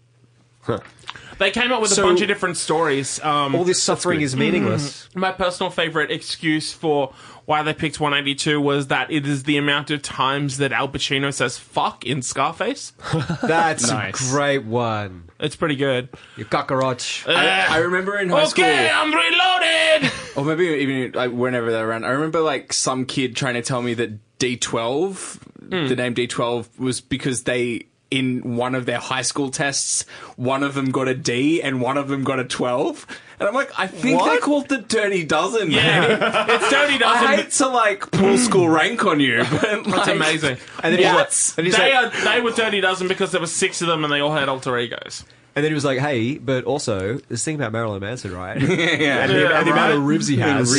They 1.38 1.50
came 1.50 1.72
up 1.72 1.80
with 1.80 1.90
So- 1.90 2.02
a 2.02 2.06
bunch 2.06 2.20
of 2.20 2.28
different 2.28 2.56
stories. 2.56 3.20
Um, 3.24 3.54
All 3.54 3.64
this 3.64 3.82
suffering 3.82 4.20
is 4.20 4.36
meaningless. 4.36 5.08
my 5.14 5.32
personal 5.32 5.70
favorite 5.70 6.10
excuse 6.10 6.72
for 6.72 7.14
why 7.48 7.62
they 7.62 7.72
picked 7.72 7.98
182 7.98 8.60
was 8.60 8.88
that 8.88 9.10
it 9.10 9.26
is 9.26 9.44
the 9.44 9.56
amount 9.56 9.90
of 9.90 10.02
times 10.02 10.58
that 10.58 10.70
Al 10.70 10.86
Pacino 10.86 11.32
says 11.32 11.56
fuck 11.56 12.04
in 12.04 12.20
Scarface. 12.20 12.92
That's 13.42 13.90
Nice. 13.90 14.30
a 14.30 14.34
great 14.34 14.64
one. 14.64 15.30
It's 15.40 15.56
pretty 15.56 15.76
good. 15.76 16.10
You 16.36 16.44
cockroach. 16.44 17.26
I, 17.26 17.32
uh, 17.32 17.66
I 17.70 17.78
remember 17.78 18.18
in 18.18 18.28
high 18.28 18.44
school, 18.44 18.64
Okay, 18.64 18.90
I'm 18.92 19.14
reloaded. 19.14 20.12
or 20.36 20.44
maybe 20.44 20.66
even 20.82 21.12
like 21.12 21.32
whenever 21.32 21.72
they're 21.72 21.88
around. 21.88 22.04
I 22.04 22.10
remember 22.10 22.40
like 22.42 22.74
some 22.74 23.06
kid 23.06 23.34
trying 23.34 23.54
to 23.54 23.62
tell 23.62 23.80
me 23.80 23.94
that 23.94 24.38
D12, 24.38 25.38
hmm. 25.70 25.88
the 25.88 25.96
name 25.96 26.14
D12, 26.14 26.78
was 26.78 27.00
because 27.00 27.44
they 27.44 27.86
in 28.10 28.56
one 28.56 28.74
of 28.74 28.86
their 28.86 28.98
high 28.98 29.22
school 29.22 29.50
tests, 29.50 30.04
one 30.36 30.62
of 30.62 30.74
them 30.74 30.90
got 30.90 31.08
a 31.08 31.14
D 31.14 31.60
and 31.62 31.80
one 31.80 31.96
of 31.98 32.08
them 32.08 32.24
got 32.24 32.38
a 32.40 32.44
12. 32.44 33.06
And 33.40 33.48
I'm 33.48 33.54
like, 33.54 33.70
I 33.78 33.86
think 33.86 34.02
they 34.02 34.14
What? 34.14 34.40
called 34.42 34.68
the 34.68 34.78
Dirty 34.78 35.24
Dozen. 35.24 35.70
Yeah, 35.70 36.46
it's 36.48 36.70
Dirty 36.70 36.94
I 36.96 36.98
Dozen. 36.98 37.28
hate 37.36 37.50
to 37.52 37.68
like 37.68 38.10
pull 38.10 38.36
school 38.38 38.68
rank 38.68 39.04
on 39.04 39.20
you, 39.20 39.44
but 39.50 39.84
That's 39.84 40.08
amazing. 40.08 40.56
And 40.82 40.94
then, 40.94 41.00
Yeah. 41.00 41.12
he 41.12 41.16
was 41.22 41.52
like, 41.56 41.58
and, 41.58 41.66
he's 41.66 41.76
They, 41.76 41.94
like- 41.94 42.14
are, 42.14 42.24
they 42.24 42.40
were 42.40 42.50
Dirty 42.52 42.80
Dozen 42.80 43.08
because 43.08 43.30
there 43.32 43.40
were 43.40 43.46
six 43.46 43.80
of 43.82 43.88
them 43.88 44.02
and 44.04 44.12
they 44.12 44.20
all 44.20 44.32
had 44.34 44.48
alter 44.48 44.76
egos. 44.78 45.24
and 45.54 45.64
then 45.64 45.70
he 45.70 45.74
was 45.74 45.84
like, 45.84 45.98
hey, 45.98 46.38
but 46.38 46.64
also, 46.64 47.18
this 47.28 47.44
thing 47.44 47.56
about 47.56 47.72
Marilyn 47.72 48.00
Manson, 48.00 48.34
right? 48.34 48.60
Yeah, 48.62 48.68
and 48.68 49.30
the, 49.32 49.40
Yeah, 49.40 49.58
and 49.58 49.66
the 49.66 49.72
amount 49.72 49.92
of 49.92 49.98
right. 50.00 50.06
ribs 50.06 50.26
he 50.28 50.36
has. 50.38 50.72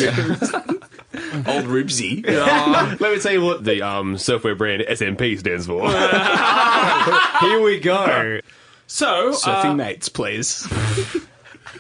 Old 1.34 1.66
Ribsy. 1.66 2.26
Let 3.00 3.00
me 3.02 3.20
tell 3.20 3.32
you 3.34 3.42
what 3.42 3.64
the 3.64 3.82
um, 3.82 4.18
software 4.18 4.56
brand 4.56 4.84
SMP 4.88 5.38
stands 5.40 5.68
for. 5.68 5.90
Here 7.48 7.62
we 7.62 7.80
go. 7.80 8.40
So, 8.88 9.32
Surfing 9.32 9.72
uh, 9.72 9.76
mates, 9.76 10.10
please. 10.10 10.68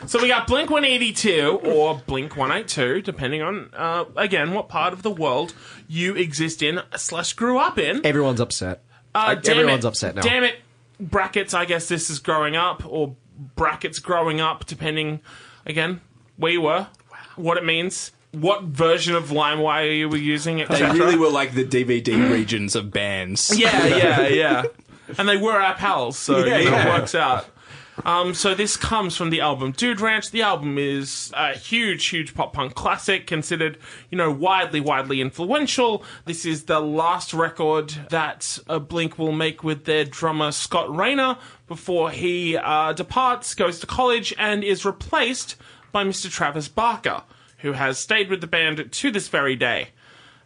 so 0.05 0.21
we 0.21 0.27
got 0.27 0.47
Blink 0.47 0.69
182 0.69 1.61
or 1.63 2.01
Blink 2.05 2.37
182, 2.37 3.01
depending 3.01 3.41
on, 3.41 3.71
uh, 3.75 4.05
again, 4.15 4.53
what 4.53 4.69
part 4.69 4.93
of 4.93 5.01
the 5.01 5.11
world 5.11 5.53
you 5.87 6.15
exist 6.15 6.61
in 6.61 6.81
slash 6.95 7.33
grew 7.33 7.57
up 7.57 7.77
in. 7.79 8.05
Everyone's 8.05 8.39
upset. 8.39 8.83
Uh, 9.15 9.35
damn 9.35 9.57
everyone's 9.57 9.85
it. 9.85 9.87
upset 9.87 10.15
now. 10.15 10.21
Damn 10.21 10.43
it. 10.43 10.57
Brackets, 10.99 11.53
I 11.53 11.65
guess 11.65 11.87
this 11.87 12.09
is 12.09 12.19
growing 12.19 12.55
up, 12.55 12.83
or 12.85 13.15
brackets 13.55 13.99
growing 13.99 14.39
up, 14.41 14.65
depending, 14.65 15.21
again, 15.65 16.01
where 16.37 16.51
you 16.51 16.61
were, 16.61 16.87
what 17.35 17.57
it 17.57 17.65
means, 17.65 18.11
what 18.31 18.63
version 18.63 19.15
of 19.15 19.29
LimeWire 19.29 19.97
you 19.97 20.09
were 20.09 20.17
using, 20.17 20.57
They 20.57 20.63
etc. 20.63 20.93
really 20.93 21.17
were 21.17 21.29
like 21.29 21.53
the 21.53 21.65
DVD 21.65 22.31
regions 22.31 22.75
of 22.75 22.91
bands. 22.91 23.57
Yeah, 23.57 23.85
yeah, 23.87 24.27
yeah. 24.27 24.63
And 25.17 25.27
they 25.27 25.37
were 25.37 25.59
our 25.59 25.75
pals, 25.75 26.17
so 26.17 26.45
Yeah, 26.45 26.57
you 26.59 26.65
know, 26.69 26.77
yeah. 26.77 26.87
it 26.95 26.99
works 26.99 27.15
out. 27.15 27.47
Um, 28.05 28.33
so 28.33 28.55
this 28.55 28.77
comes 28.77 29.17
from 29.17 29.29
the 29.29 29.41
album 29.41 29.71
Dude 29.73 29.99
Ranch. 29.99 30.31
The 30.31 30.41
album 30.41 30.77
is 30.77 31.33
a 31.35 31.51
huge, 31.53 32.05
huge 32.07 32.33
pop 32.33 32.53
punk 32.53 32.73
classic, 32.73 33.27
considered, 33.27 33.77
you 34.09 34.17
know, 34.17 34.31
widely, 34.31 34.79
widely 34.79 35.19
influential. 35.19 36.03
This 36.23 36.45
is 36.45 36.63
the 36.63 36.79
last 36.79 37.33
record 37.33 37.89
that 38.09 38.57
uh, 38.69 38.79
Blink 38.79 39.17
will 39.19 39.33
make 39.33 39.63
with 39.65 39.83
their 39.83 40.05
drummer 40.05 40.53
Scott 40.53 40.95
Raynor 40.95 41.37
before 41.67 42.09
he 42.11 42.55
uh, 42.55 42.93
departs, 42.93 43.53
goes 43.53 43.79
to 43.81 43.87
college, 43.87 44.33
and 44.37 44.63
is 44.63 44.85
replaced 44.85 45.57
by 45.91 46.05
Mr. 46.05 46.31
Travis 46.31 46.69
Barker, 46.69 47.23
who 47.59 47.73
has 47.73 47.97
stayed 47.99 48.29
with 48.29 48.41
the 48.41 48.47
band 48.47 48.91
to 48.91 49.11
this 49.11 49.27
very 49.27 49.55
day 49.55 49.89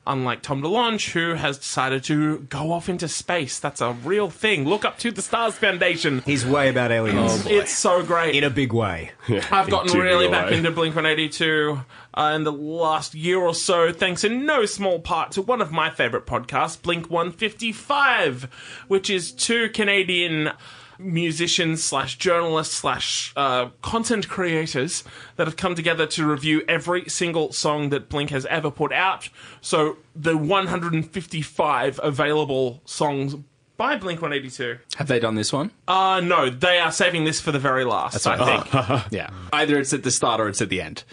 unlike 0.06 0.42
Tom 0.42 0.62
DeLonge, 0.62 1.12
who 1.12 1.36
has 1.36 1.58
decided 1.58 2.04
to 2.04 2.40
go 2.50 2.72
off 2.72 2.90
into 2.90 3.08
space. 3.08 3.60
That's 3.60 3.80
a 3.82 3.94
real 3.94 4.30
thing. 4.30 4.66
Look 4.66 4.84
up 4.84 4.98
to 5.00 5.12
the 5.12 5.22
Stars 5.22 5.56
Foundation. 5.56 6.22
He's 6.26 6.46
way 6.46 6.70
about 6.70 6.92
aliens. 6.92 7.46
It's 7.46 7.72
so 7.72 8.04
great. 8.04 8.36
in 8.36 8.44
a 8.44 8.50
big 8.50 8.74
way. 8.74 9.12
I've 9.30 9.70
gotten 9.70 9.88
Into 9.90 10.02
really 10.02 10.24
your 10.26 10.32
back 10.32 10.50
way. 10.52 10.58
into 10.58 10.72
Blink 10.72 10.96
182 10.96 11.80
uh, 12.16 12.34
in 12.36 12.44
the 12.44 12.52
last 12.52 13.16
year 13.16 13.40
or 13.40 13.56
so, 13.56 13.94
thanks 13.94 14.24
in 14.24 14.46
no 14.46 14.66
small 14.66 15.00
part 15.00 15.32
to 15.32 15.42
one 15.42 15.62
of 15.62 15.72
my 15.72 15.90
favourite 15.90 16.26
podcasts, 16.26 16.80
Blink 16.82 17.10
155, 17.10 18.84
which 18.90 19.10
is 19.10 19.32
two 19.32 19.70
Canadian 19.70 20.52
musicians 21.04 21.84
slash 21.84 22.18
journalists 22.18 22.76
slash 22.76 23.34
uh, 23.36 23.70
content 23.82 24.30
creators 24.30 25.04
that 25.36 25.48
have 25.48 25.58
come 25.58 25.76
together 25.76 26.06
to 26.08 26.26
review 26.26 26.64
every 26.68 27.08
single 27.10 27.52
song 27.52 27.90
that 27.90 28.10
Blink 28.10 28.30
has 28.30 28.46
ever 28.48 28.72
put 28.72 28.92
out. 28.92 29.30
So 29.62 29.98
the 30.16 30.38
155 30.38 32.00
available 32.02 32.82
songs 32.86 33.36
by 33.78 33.96
Blink 33.98 34.22
182. 34.22 34.80
Have 34.98 35.08
they 35.08 35.20
done 35.20 35.36
this 35.36 35.52
one? 35.52 35.72
Uh, 35.88 36.22
no, 36.24 36.50
they 36.50 36.80
are 36.80 36.92
saving 36.92 37.26
this 37.26 37.42
for 37.42 37.52
the 37.52 37.60
very 37.60 37.84
last, 37.84 38.24
That's 38.24 38.28
I 38.28 38.62
think. 38.62 39.12
Yeah. 39.12 39.30
Either 39.52 39.80
it's 39.80 39.94
at 39.94 40.04
the 40.04 40.12
start 40.12 40.40
or 40.40 40.48
it's 40.48 40.62
at 40.62 40.70
the 40.70 40.82
end. 40.82 41.04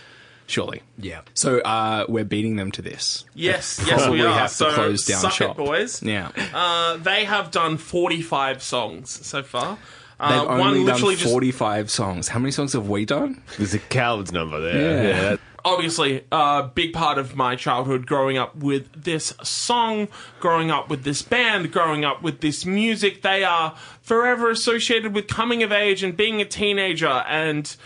Surely. 0.51 0.83
Yeah. 0.99 1.21
So 1.35 1.61
uh, 1.61 2.07
we're 2.09 2.25
beating 2.25 2.57
them 2.57 2.73
to 2.73 2.83
this. 2.83 3.25
Yes, 3.35 3.81
yes, 3.87 4.01
Probably 4.03 4.21
we 4.21 4.27
are. 4.27 4.33
have 4.35 4.51
to 4.51 4.55
so, 4.57 4.73
close 4.73 5.07
down 5.07 5.21
suck 5.21 5.33
shop. 5.33 5.51
it, 5.53 5.57
boys. 5.65 6.03
Yeah. 6.03 6.31
Uh, 6.53 6.97
they 6.97 7.25
have 7.25 7.51
done 7.53 7.77
45 7.77 8.61
songs 8.63 9.25
so 9.27 9.43
far. 9.45 9.79
They've 10.19 10.29
Uh, 10.29 10.47
only 10.49 10.79
done 10.81 10.87
literally 10.87 11.15
just 11.17 11.31
45 11.31 11.89
songs. 11.91 12.29
How 12.29 12.41
many 12.41 12.51
songs 12.51 12.73
have 12.73 12.89
we 12.89 13.05
done? 13.05 13.41
There's 13.59 13.75
a 13.75 13.79
coward's 13.79 14.33
number 14.33 14.61
there. 14.61 15.05
Yeah. 15.05 15.21
that- 15.23 15.41
obviously 15.63 16.25
a 16.33 16.63
big 16.75 16.93
part 16.95 17.19
of 17.19 17.37
my 17.37 17.55
childhood 17.55 18.07
growing 18.07 18.39
up 18.39 18.57
with 18.57 18.87
this 19.05 19.35
song, 19.43 20.09
growing 20.41 20.71
up 20.71 20.89
with 20.89 21.05
this 21.05 21.21
band, 21.21 21.71
growing 21.71 22.03
up 22.03 22.23
with 22.23 22.41
this 22.41 22.65
music. 22.65 23.21
They 23.21 23.45
are 23.45 23.75
forever 24.01 24.49
associated 24.51 25.15
with 25.15 25.27
coming 25.29 25.63
of 25.63 25.71
age 25.71 26.03
and 26.03 26.17
being 26.17 26.41
a 26.41 26.47
teenager 26.47 27.07
and 27.29 27.77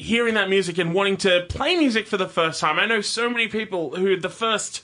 hearing 0.00 0.34
that 0.34 0.48
music 0.48 0.78
and 0.78 0.94
wanting 0.94 1.16
to 1.18 1.46
play 1.48 1.76
music 1.76 2.06
for 2.06 2.16
the 2.16 2.28
first 2.28 2.60
time. 2.60 2.78
I 2.78 2.86
know 2.86 3.00
so 3.00 3.28
many 3.28 3.48
people 3.48 3.96
who 3.96 4.16
the 4.16 4.28
first 4.28 4.82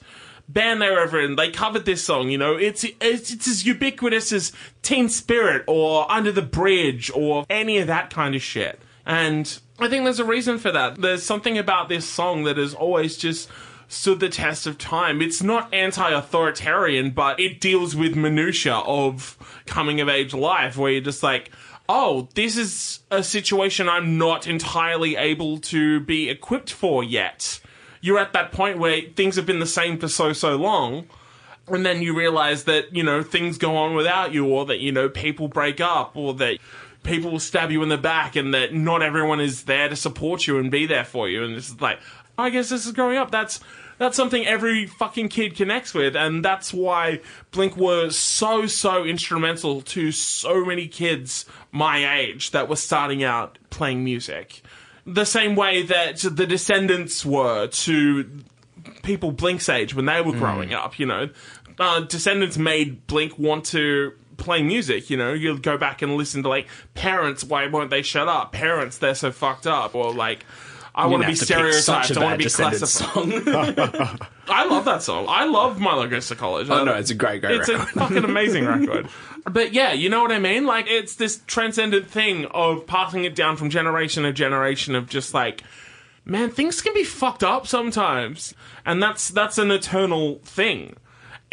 band 0.48 0.82
they 0.82 0.90
were 0.90 1.00
ever 1.00 1.20
in, 1.20 1.36
they 1.36 1.50
covered 1.50 1.84
this 1.84 2.04
song. 2.04 2.30
You 2.30 2.38
know, 2.38 2.54
it's 2.56 2.84
it's, 2.84 3.32
it's 3.32 3.48
as 3.48 3.66
ubiquitous 3.66 4.32
as 4.32 4.52
Teen 4.82 5.08
Spirit 5.08 5.64
or 5.66 6.10
Under 6.10 6.30
the 6.32 6.42
Bridge 6.42 7.10
or 7.14 7.46
any 7.48 7.78
of 7.78 7.86
that 7.86 8.10
kind 8.10 8.34
of 8.34 8.42
shit. 8.42 8.80
And 9.06 9.58
I 9.78 9.88
think 9.88 10.04
there's 10.04 10.20
a 10.20 10.24
reason 10.24 10.58
for 10.58 10.70
that. 10.70 11.00
There's 11.00 11.22
something 11.22 11.58
about 11.58 11.88
this 11.88 12.08
song 12.08 12.44
that 12.44 12.58
has 12.58 12.74
always 12.74 13.16
just 13.16 13.48
stood 13.88 14.20
the 14.20 14.28
test 14.28 14.66
of 14.66 14.78
time. 14.78 15.20
It's 15.22 15.42
not 15.42 15.72
anti-authoritarian, 15.72 17.10
but 17.10 17.38
it 17.38 17.60
deals 17.60 17.94
with 17.94 18.16
minutia 18.16 18.76
of 18.76 19.36
coming 19.66 20.00
of 20.00 20.08
age 20.08 20.34
life, 20.34 20.76
where 20.76 20.92
you're 20.92 21.00
just 21.00 21.22
like. 21.22 21.50
Oh, 21.88 22.28
this 22.34 22.56
is 22.56 23.00
a 23.10 23.22
situation 23.22 23.88
I'm 23.88 24.16
not 24.16 24.46
entirely 24.46 25.16
able 25.16 25.58
to 25.58 26.00
be 26.00 26.30
equipped 26.30 26.72
for 26.72 27.04
yet. 27.04 27.60
You're 28.00 28.18
at 28.18 28.32
that 28.32 28.52
point 28.52 28.78
where 28.78 29.02
things 29.14 29.36
have 29.36 29.46
been 29.46 29.58
the 29.58 29.66
same 29.66 29.98
for 29.98 30.08
so 30.08 30.32
so 30.32 30.56
long 30.56 31.06
and 31.68 31.84
then 31.84 32.02
you 32.02 32.16
realize 32.16 32.64
that 32.64 32.94
you 32.94 33.02
know 33.02 33.22
things 33.22 33.58
go 33.58 33.76
on 33.76 33.94
without 33.94 34.32
you 34.32 34.46
or 34.46 34.66
that 34.66 34.80
you 34.80 34.92
know 34.92 35.08
people 35.08 35.48
break 35.48 35.80
up 35.80 36.16
or 36.16 36.34
that 36.34 36.58
people 37.02 37.30
will 37.30 37.40
stab 37.40 37.70
you 37.70 37.82
in 37.82 37.88
the 37.88 37.98
back 37.98 38.36
and 38.36 38.52
that 38.54 38.74
not 38.74 39.02
everyone 39.02 39.40
is 39.40 39.64
there 39.64 39.88
to 39.88 39.96
support 39.96 40.46
you 40.46 40.58
and 40.58 40.70
be 40.70 40.86
there 40.86 41.04
for 41.04 41.28
you. 41.28 41.44
And 41.44 41.54
it's 41.54 41.80
like 41.80 42.00
i 42.36 42.50
guess 42.50 42.68
this 42.68 42.86
is 42.86 42.92
growing 42.92 43.18
up. 43.18 43.30
That's 43.30 43.60
That's 43.98 44.16
something 44.16 44.44
every 44.44 44.86
fucking 44.86 45.28
kid 45.28 45.54
connects 45.54 45.94
with, 45.94 46.16
and 46.16 46.44
that's 46.44 46.74
why 46.74 47.20
Blink 47.52 47.76
were 47.76 48.10
so, 48.10 48.66
so 48.66 49.04
instrumental 49.04 49.82
to 49.82 50.10
so 50.10 50.64
many 50.64 50.88
kids 50.88 51.46
my 51.74 52.20
age 52.20 52.52
that 52.52 52.68
were 52.68 52.76
starting 52.76 53.24
out 53.24 53.58
playing 53.68 54.04
music. 54.04 54.62
The 55.04 55.24
same 55.24 55.56
way 55.56 55.82
that 55.82 56.18
the 56.18 56.46
Descendents 56.46 57.26
were 57.26 57.66
to 57.66 58.30
people 59.02 59.32
Blink's 59.32 59.68
age 59.68 59.92
when 59.92 60.06
they 60.06 60.22
were 60.22 60.32
growing 60.32 60.72
up, 60.72 61.00
you 61.00 61.04
know. 61.04 61.30
Uh, 61.78 62.00
Descendents 62.00 62.56
made 62.56 63.06
Blink 63.08 63.36
want 63.40 63.64
to 63.66 64.12
play 64.36 64.62
music, 64.62 65.10
you 65.10 65.16
know. 65.16 65.32
You'll 65.32 65.58
go 65.58 65.76
back 65.76 66.00
and 66.00 66.16
listen 66.16 66.44
to, 66.44 66.48
like, 66.48 66.68
Parents, 66.94 67.42
why 67.42 67.66
won't 67.66 67.90
they 67.90 68.02
shut 68.02 68.28
up? 68.28 68.52
Parents, 68.52 68.98
they're 68.98 69.16
so 69.16 69.32
fucked 69.32 69.66
up. 69.66 69.96
Or, 69.96 70.14
like, 70.14 70.46
I 70.94 71.06
want 71.06 71.22
to 71.22 71.28
be 71.28 71.34
stereotyped. 71.34 72.16
I 72.16 72.22
want 72.22 72.40
to 72.40 72.44
be 72.46 72.50
classified. 72.50 72.88
song. 72.88 73.32
I 74.48 74.64
love 74.66 74.84
that 74.84 75.02
song. 75.02 75.26
I 75.28 75.44
love 75.44 75.80
Milo 75.80 76.06
Goes 76.06 76.28
to 76.28 76.36
College. 76.36 76.68
oh 76.70 76.84
no, 76.84 76.94
it's 76.94 77.10
a 77.10 77.14
great, 77.14 77.40
great 77.40 77.60
It's 77.60 77.68
record. 77.68 77.82
a 77.88 77.90
fucking 77.98 78.24
amazing 78.24 78.64
record. 78.64 79.08
But 79.44 79.72
yeah, 79.72 79.92
you 79.92 80.08
know 80.08 80.22
what 80.22 80.30
I 80.32 80.38
mean? 80.38 80.66
Like, 80.66 80.86
it's 80.88 81.16
this 81.16 81.40
transcendent 81.46 82.08
thing 82.08 82.46
of 82.46 82.86
passing 82.86 83.24
it 83.24 83.34
down 83.34 83.56
from 83.56 83.70
generation 83.70 84.22
to 84.22 84.32
generation 84.32 84.94
of 84.94 85.08
just 85.08 85.34
like, 85.34 85.62
man, 86.24 86.50
things 86.50 86.80
can 86.80 86.94
be 86.94 87.04
fucked 87.04 87.42
up 87.42 87.66
sometimes. 87.66 88.54
And 88.86 89.02
that's, 89.02 89.28
that's 89.28 89.58
an 89.58 89.70
eternal 89.70 90.36
thing. 90.44 90.94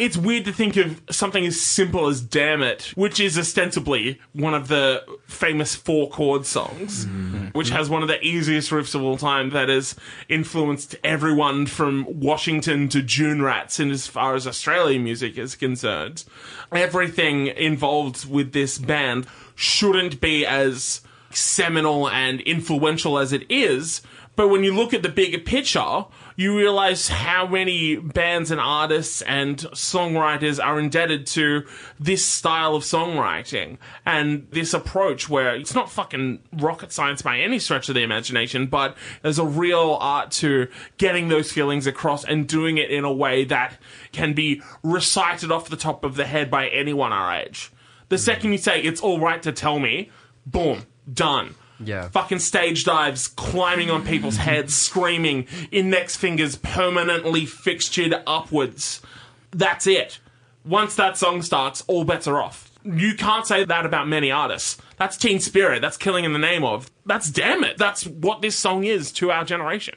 It's 0.02 0.16
weird 0.16 0.46
to 0.46 0.52
think 0.52 0.76
of 0.76 1.00
something 1.12 1.46
as 1.46 1.60
simple 1.60 2.08
as 2.08 2.20
Damn 2.20 2.60
It, 2.60 2.92
which 2.96 3.20
is 3.20 3.38
ostensibly 3.38 4.18
one 4.32 4.52
of 4.52 4.66
the 4.66 5.04
famous 5.28 5.76
four 5.76 6.10
chord 6.10 6.44
songs, 6.44 7.06
mm-hmm. 7.06 7.50
which 7.52 7.70
has 7.70 7.88
one 7.88 8.02
of 8.02 8.08
the 8.08 8.20
easiest 8.20 8.72
riffs 8.72 8.96
of 8.96 9.02
all 9.04 9.16
time 9.16 9.50
that 9.50 9.68
has 9.68 9.94
influenced 10.28 10.96
everyone 11.04 11.66
from 11.66 12.04
Washington 12.08 12.88
to 12.88 13.00
June 13.00 13.42
Rats 13.42 13.78
in 13.78 13.92
as 13.92 14.08
far 14.08 14.34
as 14.34 14.44
Australian 14.44 15.04
music 15.04 15.38
is 15.38 15.54
concerned. 15.54 16.24
Everything 16.72 17.46
involved 17.46 18.28
with 18.28 18.50
this 18.52 18.78
band 18.78 19.28
shouldn't 19.54 20.20
be 20.20 20.44
as 20.44 21.02
seminal 21.30 22.10
and 22.10 22.40
influential 22.40 23.20
as 23.20 23.32
it 23.32 23.48
is, 23.48 24.02
but 24.34 24.48
when 24.48 24.64
you 24.64 24.74
look 24.74 24.92
at 24.92 25.04
the 25.04 25.08
bigger 25.08 25.38
picture, 25.38 26.06
you 26.36 26.56
realize 26.56 27.08
how 27.08 27.46
many 27.46 27.96
bands 27.96 28.50
and 28.50 28.60
artists 28.60 29.22
and 29.22 29.58
songwriters 29.58 30.62
are 30.62 30.78
indebted 30.78 31.26
to 31.28 31.66
this 31.98 32.24
style 32.24 32.74
of 32.74 32.82
songwriting 32.82 33.78
and 34.06 34.46
this 34.50 34.74
approach 34.74 35.28
where 35.28 35.54
it's 35.54 35.74
not 35.74 35.90
fucking 35.90 36.40
rocket 36.52 36.92
science 36.92 37.22
by 37.22 37.38
any 37.38 37.58
stretch 37.58 37.88
of 37.88 37.94
the 37.94 38.02
imagination, 38.02 38.66
but 38.66 38.96
there's 39.22 39.38
a 39.38 39.44
real 39.44 39.98
art 40.00 40.30
to 40.30 40.68
getting 40.98 41.28
those 41.28 41.52
feelings 41.52 41.86
across 41.86 42.24
and 42.24 42.48
doing 42.48 42.78
it 42.78 42.90
in 42.90 43.04
a 43.04 43.12
way 43.12 43.44
that 43.44 43.78
can 44.12 44.32
be 44.32 44.62
recited 44.82 45.50
off 45.50 45.68
the 45.68 45.76
top 45.76 46.04
of 46.04 46.16
the 46.16 46.24
head 46.24 46.50
by 46.50 46.68
anyone 46.68 47.12
our 47.12 47.34
age. 47.34 47.72
The 48.08 48.18
second 48.18 48.52
you 48.52 48.58
say 48.58 48.82
it's 48.82 49.00
all 49.00 49.20
right 49.20 49.42
to 49.42 49.52
tell 49.52 49.78
me, 49.78 50.10
boom, 50.46 50.86
done. 51.12 51.54
Yeah. 51.84 52.08
Fucking 52.08 52.38
stage 52.40 52.84
dives, 52.84 53.28
climbing 53.28 53.90
on 53.90 54.04
people's 54.04 54.36
heads, 54.36 54.74
screaming, 54.74 55.46
index 55.70 56.16
fingers 56.16 56.56
permanently 56.56 57.46
fixtured 57.46 58.14
upwards. 58.26 59.02
That's 59.50 59.86
it. 59.86 60.18
Once 60.64 60.94
that 60.96 61.16
song 61.16 61.42
starts, 61.42 61.82
all 61.88 62.04
bets 62.04 62.26
are 62.26 62.40
off. 62.40 62.70
You 62.84 63.14
can't 63.14 63.46
say 63.46 63.64
that 63.64 63.86
about 63.86 64.08
many 64.08 64.30
artists. 64.30 64.80
That's 64.96 65.16
Teen 65.16 65.40
Spirit. 65.40 65.82
That's 65.82 65.96
Killing 65.96 66.24
in 66.24 66.32
the 66.32 66.38
Name 66.38 66.64
of. 66.64 66.90
That's 67.06 67.30
Damn 67.30 67.64
It. 67.64 67.78
That's 67.78 68.06
what 68.06 68.42
this 68.42 68.56
song 68.56 68.84
is 68.84 69.12
to 69.12 69.30
our 69.30 69.44
generation. 69.44 69.96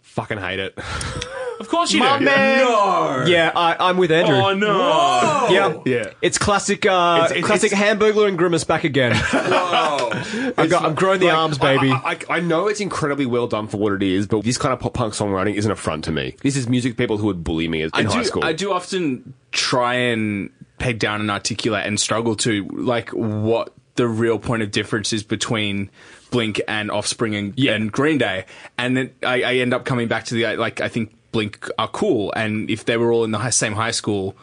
Fucking 0.00 0.38
hate 0.38 0.58
it. 0.58 0.78
Of 1.62 1.68
course 1.68 1.92
you 1.92 2.00
My 2.00 2.18
do. 2.18 2.24
man. 2.24 2.58
No. 2.58 3.24
Yeah, 3.26 3.52
I, 3.54 3.76
I'm 3.78 3.96
with 3.96 4.10
Andrew. 4.10 4.34
Oh 4.34 4.52
no. 4.52 5.48
Yeah, 5.50 5.80
Yeah. 5.86 6.10
It's 6.20 6.36
classic, 6.38 6.84
uh, 6.84 7.20
It's- 7.26 7.30
it's- 7.30 7.44
classic 7.46 7.72
it's- 7.72 7.80
Hamburglar 7.96 8.26
and 8.26 8.36
Grimace 8.36 8.64
back 8.64 8.82
again. 8.82 9.12
I 9.32 10.66
got, 10.68 10.84
I'm 10.84 10.94
growing 10.94 11.20
the 11.20 11.30
arms, 11.30 11.58
baby. 11.58 11.90
I, 11.90 12.18
I, 12.28 12.36
I 12.36 12.40
know 12.40 12.66
it's 12.68 12.80
incredibly 12.80 13.26
well 13.26 13.46
done 13.46 13.68
for 13.68 13.76
what 13.76 13.92
it 13.92 14.02
is, 14.02 14.26
but 14.26 14.42
this 14.44 14.58
kind 14.58 14.72
of 14.72 14.80
pop 14.80 14.94
punk 14.94 15.14
songwriting 15.14 15.54
is 15.54 15.64
an 15.64 15.70
affront 15.70 16.04
to 16.04 16.12
me. 16.12 16.36
This 16.42 16.56
is 16.56 16.68
music 16.68 16.96
people 16.96 17.16
who 17.18 17.26
would 17.26 17.44
bully 17.44 17.68
me 17.68 17.82
as- 17.82 17.90
in 17.96 18.06
I 18.06 18.10
high 18.12 18.18
do, 18.22 18.24
school. 18.24 18.44
I 18.44 18.52
do 18.52 18.72
often 18.72 19.34
try 19.52 19.94
and 19.94 20.50
peg 20.78 20.98
down 20.98 21.20
and 21.20 21.30
articulate 21.30 21.86
and 21.86 21.98
struggle 22.00 22.34
to 22.36 22.64
like 22.72 23.10
what 23.10 23.72
the 23.94 24.08
real 24.08 24.38
point 24.38 24.62
of 24.62 24.70
difference 24.70 25.12
is 25.12 25.22
between 25.22 25.90
Blink 26.30 26.60
and 26.66 26.90
Offspring 26.90 27.34
and, 27.34 27.58
and 27.58 27.92
Green 27.92 28.16
Day, 28.18 28.46
and 28.78 28.96
then 28.96 29.10
I, 29.22 29.42
I 29.42 29.54
end 29.56 29.74
up 29.74 29.84
coming 29.84 30.08
back 30.08 30.24
to 30.26 30.34
the 30.34 30.56
like 30.56 30.80
I 30.80 30.88
think 30.88 31.14
Blink 31.32 31.68
are 31.78 31.88
cool, 31.88 32.32
and 32.36 32.70
if 32.70 32.84
they 32.84 32.96
were 32.96 33.12
all 33.12 33.24
in 33.24 33.30
the 33.30 33.50
same 33.50 33.72
high 33.72 33.90
school. 33.90 34.36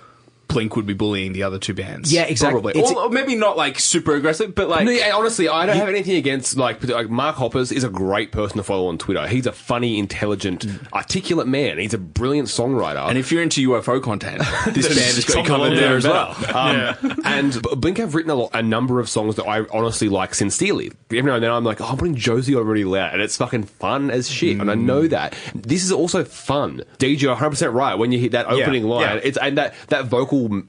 Blink 0.50 0.76
would 0.76 0.86
be 0.86 0.94
bullying 0.94 1.32
the 1.34 1.44
other 1.44 1.58
two 1.60 1.74
bands. 1.74 2.12
Yeah, 2.12 2.24
exactly. 2.24 2.54
Probably. 2.62 2.72
It's- 2.80 2.92
Or, 2.92 3.04
or 3.06 3.10
maybe 3.10 3.36
not 3.36 3.56
like 3.56 3.80
super 3.80 4.16
aggressive, 4.16 4.54
but 4.56 4.68
like 4.68 4.84
No, 4.86 4.92
yeah, 4.92 5.16
honestly, 5.16 5.48
I 5.48 5.66
don't 5.66 5.78
have 5.78 5.88
anything 5.88 6.16
against 6.18 6.58
like 6.58 6.84
like 6.88 7.10
Mark 7.10 7.38
Hoppus 7.38 7.72
is 7.72 7.84
a 7.84 7.90
great 7.90 8.32
person 8.32 8.58
to 8.58 8.64
follow 8.64 8.88
on 8.88 8.98
Twitter. 8.98 9.26
He's 9.28 9.46
a 9.46 9.52
funny, 9.52 9.98
intelligent, 10.00 10.66
articulate 10.92 11.48
man. 11.48 11.78
He's 11.78 11.94
a 11.94 11.98
brilliant 11.98 12.48
songwriter. 12.50 13.08
And 13.08 13.18
if 13.18 13.32
you're 13.32 13.42
into 13.44 13.70
UFO 13.70 14.02
content, 14.02 14.40
this 14.74 14.88
band 14.88 15.16
has 15.16 15.26
got 15.26 15.36
you 15.36 15.42
It's 15.42 15.50
on 15.52 15.60
the 15.60 15.66
covered 15.70 15.78
there 15.78 15.96
as 15.98 16.06
well. 16.08 16.36
Um, 16.56 17.22
And 17.24 17.54
B- 17.62 17.76
Blink 17.78 17.98
have 18.00 18.16
written 18.16 18.32
a, 18.32 18.36
lot, 18.36 18.52
a 18.54 18.62
number 18.64 19.00
of 19.00 19.08
songs 19.08 19.36
that 19.36 19.46
I 19.46 19.66
honestly 19.72 20.10
like 20.10 20.34
sincerely. 20.34 20.92
Every 21.12 21.24
now 21.30 21.36
and 21.36 21.44
then 21.44 21.52
I'm 21.52 21.64
like, 21.64 21.80
oh, 21.80 21.86
I'm 21.86 21.98
putting 21.98 22.16
Josie 22.16 22.56
on 22.56 22.66
really 22.66 22.84
loud, 22.86 23.14
and 23.14 23.22
it's 23.22 23.38
fucking 23.38 23.64
fun 23.64 24.10
as 24.10 24.30
shit. 24.30 24.60
And 24.60 24.70
I 24.72 24.76
know 24.76 25.08
that 25.08 25.36
this 25.54 25.84
is 25.84 25.92
also 25.92 26.24
fun. 26.24 26.82
DJ, 26.98 27.28
100 27.28 27.50
percent 27.52 27.74
right. 27.74 27.96
When 27.96 28.12
you 28.12 28.20
hit 28.20 28.32
that 28.32 28.48
opening 28.48 28.84
line, 28.86 29.18
yeah. 29.18 29.22
it's 29.24 29.38
and 29.38 29.58
that 29.58 29.76
that 29.90 30.06
vocal 30.06 30.39
cool. 30.48 30.64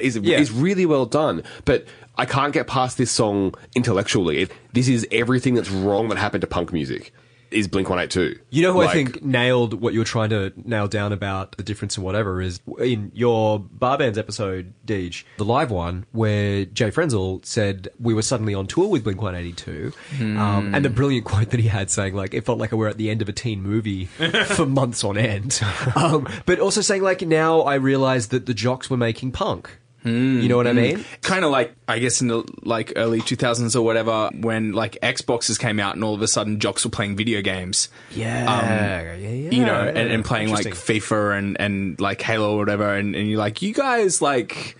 Is, 0.00 0.16
is 0.16 0.52
really 0.52 0.86
well 0.86 1.06
done, 1.06 1.42
but 1.64 1.86
I 2.16 2.26
can't 2.26 2.52
get 2.52 2.66
past 2.66 2.98
this 2.98 3.10
song 3.10 3.54
intellectually. 3.74 4.48
This 4.72 4.88
is 4.88 5.06
everything 5.10 5.54
that's 5.54 5.70
wrong 5.70 6.08
that 6.08 6.18
happened 6.18 6.42
to 6.42 6.46
punk 6.46 6.72
music. 6.72 7.12
Is 7.52 7.68
Blink 7.68 7.88
182. 7.88 8.40
You 8.50 8.62
know 8.62 8.72
who 8.72 8.80
I 8.80 8.92
think 8.92 9.22
nailed 9.22 9.80
what 9.80 9.92
you 9.92 10.00
were 10.00 10.04
trying 10.04 10.30
to 10.30 10.52
nail 10.56 10.88
down 10.88 11.12
about 11.12 11.56
the 11.56 11.62
difference 11.62 11.96
and 11.96 12.04
whatever 12.04 12.40
is 12.40 12.60
in 12.78 13.12
your 13.14 13.58
bar 13.58 13.98
bands 13.98 14.18
episode, 14.18 14.72
Deej, 14.86 15.24
the 15.38 15.44
live 15.44 15.70
one 15.70 16.06
where 16.12 16.64
Jay 16.64 16.90
Frenzel 16.90 17.44
said 17.44 17.88
we 18.00 18.14
were 18.14 18.22
suddenly 18.22 18.54
on 18.54 18.66
tour 18.66 18.88
with 18.88 19.04
Blink 19.04 19.20
182, 19.20 19.92
um, 20.20 20.74
and 20.74 20.84
the 20.84 20.90
brilliant 20.90 21.24
quote 21.24 21.50
that 21.50 21.60
he 21.60 21.68
had 21.68 21.90
saying 21.90 22.14
like 22.14 22.34
it 22.34 22.44
felt 22.44 22.58
like 22.58 22.72
we 22.72 22.78
were 22.78 22.88
at 22.88 22.98
the 22.98 23.10
end 23.10 23.22
of 23.22 23.28
a 23.28 23.32
teen 23.32 23.62
movie 23.62 24.04
for 24.46 24.66
months 24.66 25.04
on 25.04 25.16
end, 25.16 25.60
um, 25.96 26.26
but 26.46 26.58
also 26.58 26.80
saying 26.80 27.02
like 27.02 27.22
now 27.22 27.60
I 27.60 27.74
realize 27.74 28.28
that 28.28 28.46
the 28.46 28.54
jocks 28.54 28.90
were 28.90 28.96
making 28.96 29.32
punk. 29.32 29.78
You 30.04 30.48
know 30.48 30.56
what 30.56 30.66
I 30.66 30.70
hmm. 30.70 30.76
mean? 30.76 31.04
kind 31.20 31.44
of 31.44 31.50
like 31.50 31.74
I 31.86 31.98
guess 31.98 32.20
in 32.20 32.28
the 32.28 32.44
like 32.62 32.92
early 32.96 33.20
2000s 33.20 33.76
or 33.76 33.82
whatever 33.82 34.30
when 34.34 34.72
like 34.72 34.98
Xboxes 35.02 35.58
came 35.58 35.78
out 35.78 35.94
and 35.94 36.02
all 36.02 36.14
of 36.14 36.22
a 36.22 36.28
sudden 36.28 36.58
jocks 36.58 36.84
were 36.84 36.90
playing 36.90 37.16
video 37.16 37.40
games 37.40 37.88
Yeah, 38.10 39.12
yeah, 39.14 39.14
yeah. 39.14 39.50
you 39.50 39.64
know 39.64 39.80
and, 39.80 40.10
and 40.10 40.24
playing 40.24 40.50
like 40.50 40.66
FIFA 40.66 41.38
and 41.38 41.60
and 41.60 42.00
like 42.00 42.20
Halo 42.20 42.54
or 42.54 42.58
whatever 42.58 42.94
and, 42.94 43.14
and 43.14 43.28
you're 43.28 43.38
like 43.38 43.62
you 43.62 43.72
guys 43.72 44.20
like 44.20 44.76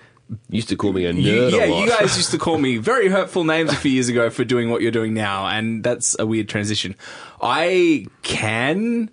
used 0.49 0.69
to 0.71 0.77
call 0.77 0.93
me 0.93 1.05
a 1.05 1.13
nerd. 1.13 1.23
you, 1.23 1.49
yeah 1.49 1.67
a 1.67 1.69
lot. 1.69 1.85
you 1.85 1.89
guys 1.89 2.17
used 2.17 2.31
to 2.31 2.39
call 2.39 2.59
me 2.59 2.77
very 2.79 3.09
hurtful 3.09 3.45
names 3.45 3.71
a 3.71 3.77
few 3.77 3.93
years 3.93 4.09
ago 4.09 4.31
for 4.31 4.45
doing 4.45 4.71
what 4.71 4.83
you're 4.83 4.91
doing 4.91 5.15
now 5.15 5.47
and 5.47 5.85
that's 5.85 6.19
a 6.19 6.27
weird 6.27 6.49
transition 6.49 6.97
I 7.41 8.07
can 8.23 9.11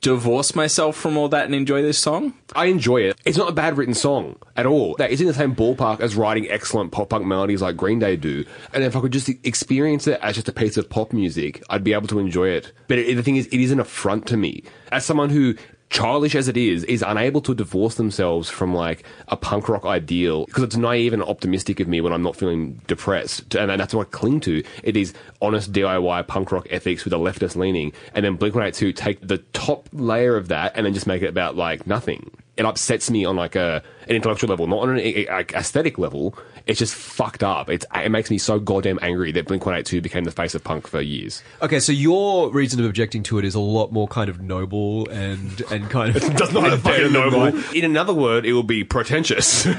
divorce 0.00 0.54
myself 0.54 0.96
from 0.96 1.16
all 1.16 1.28
that 1.28 1.44
and 1.44 1.54
enjoy 1.54 1.82
this 1.82 1.98
song 1.98 2.34
I 2.54 2.66
enjoy 2.66 3.02
it. 3.02 3.20
It's 3.24 3.36
not 3.36 3.50
a 3.50 3.52
bad 3.52 3.76
written 3.76 3.94
song 3.94 4.36
at 4.56 4.66
all. 4.66 4.94
That 4.96 5.10
is 5.10 5.20
in 5.20 5.26
the 5.26 5.34
same 5.34 5.54
ballpark 5.54 6.00
as 6.00 6.16
writing 6.16 6.48
excellent 6.48 6.92
pop 6.92 7.10
punk 7.10 7.26
melodies 7.26 7.62
like 7.62 7.76
Green 7.76 7.98
Day 7.98 8.16
do. 8.16 8.44
And 8.72 8.82
if 8.82 8.96
I 8.96 9.00
could 9.00 9.12
just 9.12 9.28
experience 9.44 10.06
it 10.06 10.18
as 10.22 10.34
just 10.34 10.48
a 10.48 10.52
piece 10.52 10.76
of 10.76 10.88
pop 10.88 11.12
music, 11.12 11.62
I'd 11.68 11.84
be 11.84 11.92
able 11.92 12.08
to 12.08 12.18
enjoy 12.18 12.48
it. 12.48 12.72
But 12.86 12.98
it, 12.98 13.16
the 13.16 13.22
thing 13.22 13.36
is, 13.36 13.46
it 13.48 13.60
is 13.60 13.70
an 13.70 13.80
affront 13.80 14.26
to 14.28 14.36
me. 14.36 14.64
As 14.90 15.04
someone 15.04 15.30
who, 15.30 15.56
childish 15.90 16.34
as 16.34 16.48
it 16.48 16.56
is, 16.56 16.84
is 16.84 17.02
unable 17.06 17.40
to 17.42 17.54
divorce 17.54 17.94
themselves 17.94 18.50
from 18.50 18.74
like 18.74 19.04
a 19.28 19.36
punk 19.36 19.68
rock 19.68 19.84
ideal 19.84 20.44
because 20.46 20.64
it's 20.64 20.76
naive 20.76 21.12
and 21.12 21.22
optimistic 21.22 21.80
of 21.80 21.88
me 21.88 22.00
when 22.00 22.12
I'm 22.12 22.22
not 22.22 22.36
feeling 22.36 22.80
depressed. 22.86 23.54
And 23.54 23.70
that's 23.80 23.94
what 23.94 24.08
I 24.08 24.10
cling 24.10 24.40
to. 24.40 24.62
It 24.82 24.96
is 24.96 25.14
honest 25.40 25.72
DIY 25.72 26.26
punk 26.26 26.52
rock 26.52 26.66
ethics 26.70 27.04
with 27.04 27.12
a 27.12 27.16
leftist 27.16 27.56
leaning. 27.56 27.92
And 28.14 28.24
then 28.24 28.36
Blink 28.36 28.54
182 28.54 28.92
take 28.92 29.26
the 29.26 29.38
top 29.52 29.88
layer 29.92 30.36
of 30.36 30.48
that 30.48 30.72
and 30.74 30.84
then 30.84 30.94
just 30.94 31.06
make 31.06 31.22
it 31.22 31.28
about 31.28 31.56
like 31.56 31.86
nothing. 31.86 32.30
It 32.58 32.66
upsets 32.66 33.10
me 33.10 33.24
on 33.24 33.36
like 33.36 33.56
a 33.56 33.82
an 34.08 34.16
intellectual 34.16 34.48
level, 34.48 34.66
not 34.66 34.78
on 34.80 34.90
an 34.90 34.98
a- 35.00 35.26
a- 35.26 35.44
aesthetic 35.54 35.98
level. 35.98 36.34
It's 36.66 36.78
just 36.78 36.94
fucked 36.94 37.42
up. 37.42 37.70
It's 37.70 37.86
it 37.94 38.10
makes 38.10 38.30
me 38.30 38.36
so 38.38 38.58
goddamn 38.58 38.98
angry 39.00 39.32
that 39.32 39.46
Blink 39.46 39.64
One 39.64 39.74
Eight 39.74 39.86
Two 39.86 40.00
became 40.02 40.24
the 40.24 40.30
face 40.30 40.54
of 40.54 40.62
punk 40.64 40.86
for 40.86 41.00
years. 41.00 41.42
Okay, 41.62 41.80
so 41.80 41.92
your 41.92 42.50
reason 42.50 42.78
of 42.80 42.84
objecting 42.86 43.22
to 43.24 43.38
it 43.38 43.44
is 43.46 43.54
a 43.54 43.60
lot 43.60 43.90
more 43.92 44.06
kind 44.08 44.28
of 44.28 44.40
noble 44.42 45.08
and 45.08 45.62
and 45.70 45.88
kind 45.88 46.14
of 46.14 46.22
Does 46.36 46.52
not 46.52 46.64
have 46.64 46.82
better 46.84 47.08
fucking 47.08 47.12
noble. 47.12 47.38
mine. 47.40 47.64
In 47.74 47.84
another 47.84 48.12
word, 48.12 48.44
it 48.44 48.52
will 48.52 48.62
be 48.62 48.84
pretentious. 48.84 49.64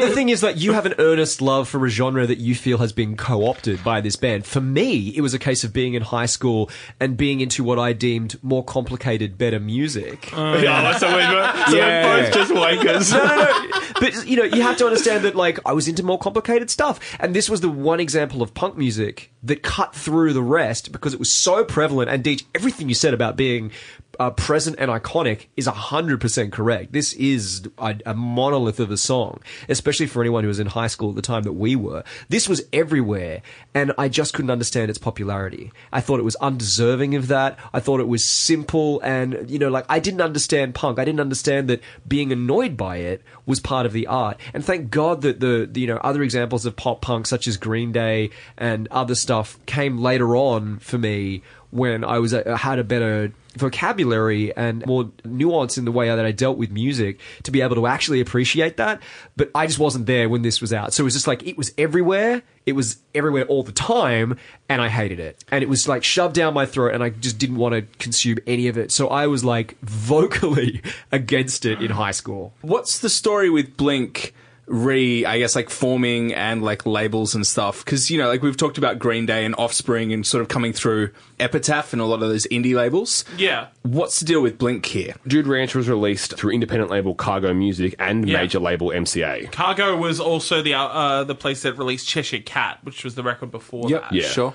the 0.00 0.10
thing 0.14 0.30
is 0.30 0.40
that 0.40 0.56
you 0.56 0.72
have 0.72 0.86
an 0.86 0.94
earnest 0.98 1.40
love 1.40 1.68
for 1.68 1.84
a 1.84 1.88
genre 1.88 2.26
that 2.26 2.38
you 2.38 2.54
feel 2.54 2.78
has 2.78 2.92
been 2.92 3.16
co-opted 3.16 3.84
by 3.84 4.00
this 4.00 4.16
band. 4.16 4.46
For 4.46 4.60
me, 4.60 5.08
it 5.16 5.20
was 5.20 5.34
a 5.34 5.38
case 5.38 5.62
of 5.64 5.72
being 5.72 5.94
in 5.94 6.02
high 6.02 6.26
school 6.26 6.70
and 6.98 7.16
being 7.16 7.40
into 7.40 7.62
what 7.62 7.78
I 7.78 7.92
deemed 7.92 8.42
more 8.42 8.64
complicated, 8.64 9.38
better 9.38 9.60
music. 9.60 10.30
Oh, 10.34 10.56
yeah, 10.58 10.96
so 10.98 11.06
we're, 11.08 11.66
so 11.70 11.76
Yeah. 11.76 12.02
Both 12.06 12.32
just 12.32 12.52
wankers. 12.52 13.12
no, 13.12 13.24
no, 13.24 13.68
no. 13.68 13.80
But 14.00 14.26
you 14.26 14.36
know, 14.36 14.44
you 14.44 14.62
have 14.62 14.76
to 14.78 14.86
understand 14.86 15.24
that 15.24 15.34
like 15.34 15.58
I 15.64 15.72
was 15.72 15.88
into 15.88 16.02
more 16.02 16.18
complicated 16.18 16.70
stuff, 16.70 17.00
and 17.20 17.34
this 17.34 17.48
was 17.48 17.60
the 17.60 17.68
one 17.68 18.00
example 18.00 18.42
of 18.42 18.54
punk 18.54 18.76
music 18.76 19.32
that 19.42 19.62
cut 19.62 19.94
through 19.94 20.32
the 20.32 20.42
rest 20.42 20.92
because 20.92 21.12
it 21.12 21.18
was 21.18 21.30
so 21.30 21.64
prevalent. 21.64 22.10
And 22.10 22.22
Deej, 22.22 22.44
everything 22.54 22.88
you 22.88 22.94
said 22.94 23.14
about 23.14 23.36
being 23.36 23.70
uh, 24.18 24.30
present 24.30 24.76
and 24.78 24.90
iconic 24.90 25.46
is 25.56 25.66
hundred 25.66 26.20
percent 26.20 26.52
correct. 26.52 26.92
This 26.92 27.12
is 27.14 27.68
a, 27.78 27.96
a 28.06 28.14
monolith 28.14 28.80
of 28.80 28.90
a 28.90 28.96
song, 28.96 29.40
especially 29.68 30.06
for 30.06 30.22
anyone 30.22 30.44
who 30.44 30.48
was 30.48 30.58
in 30.58 30.68
high 30.68 30.86
school 30.86 31.10
at 31.10 31.16
the 31.16 31.22
time 31.22 31.42
that 31.44 31.52
we 31.52 31.76
were. 31.76 32.04
This 32.28 32.48
was 32.48 32.62
everywhere, 32.72 33.42
and 33.74 33.92
I 33.98 34.08
just 34.08 34.34
couldn't 34.34 34.50
understand 34.50 34.90
its 34.90 34.98
popularity. 34.98 35.72
I 35.92 36.00
thought 36.00 36.20
it 36.20 36.24
was 36.24 36.36
undeserving 36.36 37.14
of 37.14 37.28
that. 37.28 37.58
I 37.72 37.80
thought 37.80 38.00
it 38.00 38.08
was 38.08 38.24
simple, 38.24 39.00
and 39.00 39.48
you 39.50 39.58
know, 39.58 39.68
like 39.68 39.86
I 39.88 39.98
didn't 39.98 40.22
understand 40.22 40.74
punk. 40.74 40.98
I 40.98 41.04
didn't 41.04 41.20
understand 41.20 41.68
that 41.68 41.80
being 42.06 42.32
annoyed 42.32 42.76
by 42.76 42.98
it 42.98 43.22
was 43.44 43.60
part 43.60 43.86
of 43.86 43.92
the 43.92 44.06
art. 44.06 44.38
And 44.52 44.64
thank 44.64 44.90
God 44.90 45.22
that 45.22 45.40
the, 45.40 45.68
the 45.70 45.80
you 45.80 45.86
know 45.86 45.98
other 45.98 46.22
examples 46.22 46.66
of 46.66 46.76
pop 46.76 47.00
punk, 47.00 47.26
such 47.26 47.46
as 47.46 47.56
Green 47.56 47.92
Day 47.92 48.30
and 48.56 48.88
other 48.90 49.14
stuff, 49.14 49.58
came 49.66 49.98
later 49.98 50.36
on 50.36 50.78
for 50.78 50.98
me 50.98 51.42
when 51.70 52.04
I 52.04 52.18
was 52.18 52.34
uh, 52.34 52.56
had 52.56 52.78
a 52.78 52.84
better 52.84 53.32
vocabulary 53.56 54.54
and 54.56 54.84
more 54.86 55.10
nuance 55.24 55.78
in 55.78 55.84
the 55.84 55.92
way 55.92 56.08
that 56.08 56.24
I 56.24 56.30
dealt 56.30 56.58
with 56.58 56.70
music 56.70 57.18
to 57.44 57.50
be 57.50 57.62
able 57.62 57.76
to 57.76 57.86
actually 57.86 58.20
appreciate 58.20 58.76
that. 58.76 59.02
But 59.36 59.50
I 59.54 59.66
just 59.66 59.78
wasn't 59.78 60.06
there 60.06 60.28
when 60.28 60.42
this 60.42 60.60
was 60.60 60.72
out. 60.72 60.92
So 60.92 61.02
it 61.02 61.04
was 61.04 61.14
just 61.14 61.26
like 61.26 61.42
it 61.46 61.56
was 61.56 61.72
everywhere. 61.78 62.42
It 62.66 62.72
was 62.72 62.98
everywhere 63.14 63.44
all 63.46 63.62
the 63.62 63.72
time, 63.72 64.38
and 64.68 64.82
I 64.82 64.88
hated 64.88 65.20
it. 65.20 65.44
And 65.50 65.62
it 65.62 65.68
was 65.68 65.86
like 65.86 66.02
shoved 66.02 66.34
down 66.34 66.52
my 66.54 66.66
throat, 66.66 66.94
and 66.94 67.02
I 67.02 67.10
just 67.10 67.38
didn't 67.38 67.56
want 67.56 67.74
to 67.74 67.82
consume 67.98 68.38
any 68.46 68.68
of 68.68 68.76
it. 68.76 68.90
So 68.90 69.08
I 69.08 69.26
was 69.26 69.44
like 69.44 69.78
vocally 69.82 70.82
against 71.12 71.64
it 71.64 71.80
in 71.80 71.92
high 71.92 72.10
school. 72.10 72.52
What's 72.62 72.98
the 72.98 73.08
story 73.08 73.50
with 73.50 73.76
Blink? 73.76 74.34
Re, 74.68 75.24
I 75.24 75.38
guess, 75.38 75.54
like 75.54 75.70
forming 75.70 76.34
and 76.34 76.62
like 76.62 76.84
labels 76.86 77.34
and 77.36 77.46
stuff. 77.46 77.84
Because, 77.84 78.10
you 78.10 78.18
know, 78.18 78.26
like 78.26 78.42
we've 78.42 78.56
talked 78.56 78.78
about 78.78 78.98
Green 78.98 79.24
Day 79.24 79.44
and 79.44 79.54
Offspring 79.58 80.12
and 80.12 80.26
sort 80.26 80.42
of 80.42 80.48
coming 80.48 80.72
through 80.72 81.10
Epitaph 81.38 81.92
and 81.92 82.02
a 82.02 82.04
lot 82.04 82.14
of 82.22 82.28
those 82.28 82.46
indie 82.48 82.74
labels. 82.74 83.24
Yeah. 83.38 83.68
What's 83.82 84.18
the 84.18 84.26
deal 84.26 84.42
with 84.42 84.58
Blink 84.58 84.84
here? 84.86 85.14
Dude 85.26 85.46
Ranch 85.46 85.74
was 85.76 85.88
released 85.88 86.36
through 86.36 86.50
independent 86.50 86.90
label 86.90 87.14
Cargo 87.14 87.54
Music 87.54 87.94
and 88.00 88.28
Yeah. 88.28 88.38
major 88.38 88.58
label 88.58 88.88
MCA. 88.90 89.52
Cargo 89.52 89.96
was 89.96 90.18
also 90.18 90.62
the 90.62 90.74
uh, 90.74 91.22
the 91.22 91.36
place 91.36 91.62
that 91.62 91.74
released 91.78 92.08
Cheshire 92.08 92.40
Cat, 92.40 92.78
which 92.82 93.04
was 93.04 93.14
the 93.14 93.22
record 93.22 93.52
before 93.52 93.88
that. 93.90 94.12
Yeah. 94.12 94.26
Sure. 94.26 94.52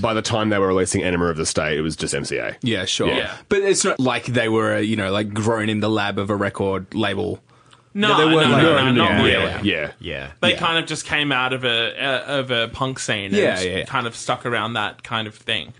By 0.00 0.14
the 0.14 0.22
time 0.22 0.48
they 0.48 0.58
were 0.58 0.68
releasing 0.68 1.02
Enema 1.02 1.26
of 1.26 1.36
the 1.36 1.44
State, 1.46 1.76
it 1.78 1.82
was 1.82 1.94
just 1.94 2.14
MCA. 2.14 2.56
Yeah, 2.62 2.86
sure. 2.86 3.08
Yeah. 3.08 3.34
But 3.50 3.58
it's 3.62 3.84
not 3.84 4.00
like 4.00 4.24
they 4.26 4.48
were, 4.48 4.78
you 4.78 4.96
know, 4.96 5.12
like 5.12 5.32
grown 5.34 5.68
in 5.68 5.80
the 5.80 5.90
lab 5.90 6.18
of 6.18 6.30
a 6.30 6.36
record 6.36 6.94
label. 6.94 7.40
No, 7.96 8.16
they 8.18 8.28
no, 8.28 8.36
weren't 8.36 8.50
no, 8.50 8.56
like- 8.72 8.84
no, 8.86 8.92
not 8.92 9.10
Yeah, 9.10 9.16
really. 9.22 9.30
Yeah, 9.30 9.60
yeah. 9.62 9.92
Yeah. 10.00 10.32
They 10.40 10.50
Yeah. 10.52 10.58
kind 10.58 10.78
of 10.78 10.86
just 10.86 11.06
came 11.06 11.30
out 11.30 11.52
of 11.52 11.64
a 11.64 11.94
uh, 12.04 12.24
of 12.40 12.50
a 12.50 12.68
punk 12.68 12.98
scene 12.98 13.26
and 13.26 13.34
Yeah, 13.34 13.60
yeah, 13.60 13.76
yeah. 13.78 13.84
kind 13.84 14.06
of 14.06 14.16
stuck 14.16 14.44
around 14.44 14.72
that 14.74 15.02
kind 15.04 15.26
of 15.28 15.34
thing. 15.34 15.72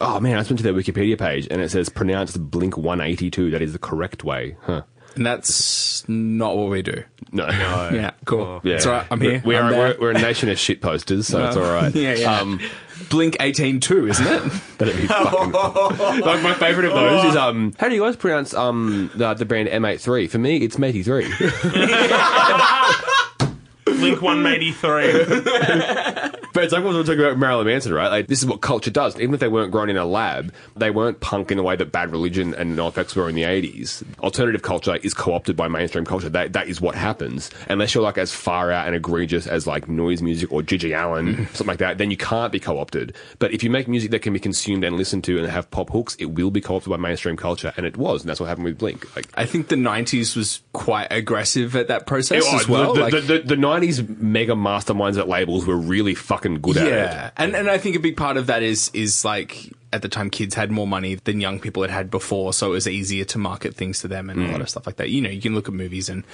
Oh 0.00 0.20
man, 0.20 0.36
I 0.36 0.40
just 0.40 0.50
went 0.50 0.58
to 0.58 0.62
their 0.62 0.74
Wikipedia 0.74 1.18
page 1.18 1.48
and 1.50 1.60
it 1.60 1.70
says 1.70 1.88
pronounced 1.88 2.38
Blink 2.50 2.76
182. 2.76 3.50
That 3.50 3.62
is 3.62 3.72
the 3.72 3.78
correct 3.78 4.22
way. 4.24 4.56
Huh. 4.62 4.82
And 5.16 5.26
that's 5.26 6.06
not 6.08 6.56
what 6.56 6.68
we 6.68 6.82
do. 6.82 7.02
No. 7.32 7.46
Yeah, 7.92 8.10
cool. 8.26 8.60
Yeah. 8.62 8.74
It's 8.74 8.86
all 8.86 8.92
right. 8.92 9.06
I'm 9.10 9.20
here. 9.20 9.42
We 9.44 9.56
I'm 9.56 9.64
are, 9.66 9.70
there. 9.70 9.96
we're, 9.98 10.00
we're 10.00 10.10
a 10.10 10.20
nation 10.22 10.48
of 10.50 10.58
shit 10.58 10.80
posters, 10.82 11.26
so 11.26 11.44
it's 11.48 11.56
all 11.56 11.62
right. 11.64 11.92
Yeah, 11.94 12.14
yeah. 12.14 12.38
Um, 12.38 12.60
Blink 13.10 13.36
18 13.40 13.80
2, 13.80 14.08
isn't 14.08 14.26
it? 14.26 14.52
That'd 14.78 14.96
be 14.96 15.06
fucking 15.06 15.52
Like, 15.52 16.42
my 16.42 16.54
favourite 16.54 16.88
of 16.88 16.94
those 16.94 17.24
is, 17.24 17.36
um, 17.36 17.74
how 17.78 17.88
do 17.88 17.94
you 17.94 18.02
guys 18.02 18.16
pronounce 18.16 18.54
um 18.54 19.10
the, 19.14 19.34
the 19.34 19.44
brand 19.44 19.68
M83? 19.68 20.28
For 20.30 20.38
me, 20.38 20.58
it's 20.58 20.78
Matey 20.78 21.02
3. 21.02 21.24
Blink 23.98 24.22
One 24.22 24.46
Eighty 24.46 24.72
Three. 24.72 25.12
But 26.58 26.64
it's 26.64 26.72
like 26.72 26.82
what 26.82 26.94
we're 26.94 27.04
talking 27.04 27.20
about 27.20 27.38
Marilyn 27.38 27.68
Manson, 27.68 27.94
right? 27.94 28.08
Like 28.08 28.26
this 28.26 28.40
is 28.40 28.46
what 28.46 28.60
culture 28.62 28.90
does. 28.90 29.14
Even 29.20 29.32
if 29.32 29.38
they 29.38 29.46
weren't 29.46 29.70
grown 29.70 29.90
in 29.90 29.96
a 29.96 30.04
lab, 30.04 30.52
they 30.74 30.90
weren't 30.90 31.20
punk 31.20 31.52
in 31.52 31.56
the 31.56 31.62
way 31.62 31.76
that 31.76 31.92
Bad 31.92 32.10
Religion 32.10 32.52
and 32.52 32.76
NoFX 32.76 33.14
were 33.14 33.28
in 33.28 33.36
the 33.36 33.44
eighties. 33.44 34.02
Alternative 34.18 34.60
culture 34.60 34.96
is 34.96 35.14
co-opted 35.14 35.54
by 35.54 35.68
mainstream 35.68 36.04
culture. 36.04 36.28
That 36.28 36.54
that 36.54 36.66
is 36.66 36.80
what 36.80 36.96
happens. 36.96 37.52
Unless 37.68 37.94
you're 37.94 38.02
like 38.02 38.18
as 38.18 38.32
far 38.32 38.72
out 38.72 38.88
and 38.88 38.96
egregious 38.96 39.46
as 39.46 39.68
like 39.68 39.88
noise 39.88 40.20
music 40.20 40.50
or 40.50 40.62
GG 40.62 41.00
Allin, 41.00 41.46
something 41.52 41.68
like 41.68 41.78
that, 41.78 41.98
then 41.98 42.10
you 42.10 42.16
can't 42.16 42.50
be 42.50 42.58
co-opted. 42.58 43.14
But 43.38 43.52
if 43.52 43.62
you 43.62 43.70
make 43.70 43.86
music 43.86 44.10
that 44.10 44.22
can 44.22 44.32
be 44.32 44.40
consumed 44.40 44.82
and 44.82 44.96
listened 44.96 45.22
to 45.24 45.38
and 45.38 45.46
have 45.46 45.70
pop 45.70 45.90
hooks, 45.90 46.16
it 46.16 46.26
will 46.26 46.50
be 46.50 46.60
co-opted 46.60 46.90
by 46.90 46.96
mainstream 46.96 47.36
culture, 47.36 47.72
and 47.76 47.86
it 47.86 47.96
was, 47.96 48.22
and 48.22 48.30
that's 48.30 48.40
what 48.40 48.46
happened 48.46 48.64
with 48.64 48.78
Blink. 48.78 49.14
Like, 49.14 49.28
I 49.34 49.44
think 49.44 49.68
the 49.68 49.76
'90s 49.76 50.34
was 50.34 50.60
quite 50.72 51.06
aggressive 51.12 51.76
at 51.76 51.86
that 51.86 52.08
process 52.08 52.44
it, 52.44 52.52
as 52.52 52.68
well. 52.68 52.94
The, 52.94 53.00
like, 53.00 53.12
the, 53.12 53.20
the, 53.20 53.38
the 53.38 53.54
'90s 53.54 53.87
mega 54.18 54.52
masterminds 54.54 55.18
at 55.18 55.28
labels 55.28 55.66
were 55.66 55.76
really 55.76 56.14
fucking 56.14 56.60
good 56.60 56.76
at 56.76 56.86
it. 56.86 56.90
yeah, 56.90 57.30
and 57.36 57.54
and 57.56 57.70
I 57.70 57.78
think 57.78 57.96
a 57.96 58.00
big 58.00 58.16
part 58.16 58.36
of 58.36 58.46
that 58.48 58.62
is 58.62 58.90
is 58.94 59.24
like 59.24 59.72
at 59.92 60.02
the 60.02 60.08
time 60.08 60.28
kids 60.30 60.54
had 60.54 60.70
more 60.70 60.86
money 60.86 61.14
than 61.14 61.40
young 61.40 61.58
people 61.60 61.82
had 61.82 61.90
had 61.90 62.10
before, 62.10 62.52
so 62.52 62.68
it 62.68 62.70
was 62.74 62.86
easier 62.86 63.24
to 63.24 63.38
market 63.38 63.74
things 63.74 64.00
to 64.00 64.08
them 64.08 64.28
and 64.30 64.44
a 64.44 64.52
lot 64.52 64.60
of 64.60 64.68
stuff 64.68 64.86
like 64.86 64.96
that. 64.96 65.08
You 65.10 65.22
know, 65.22 65.30
you 65.30 65.40
can 65.40 65.54
look 65.54 65.66
at 65.68 65.74
movies 65.74 66.08
and 66.10 66.24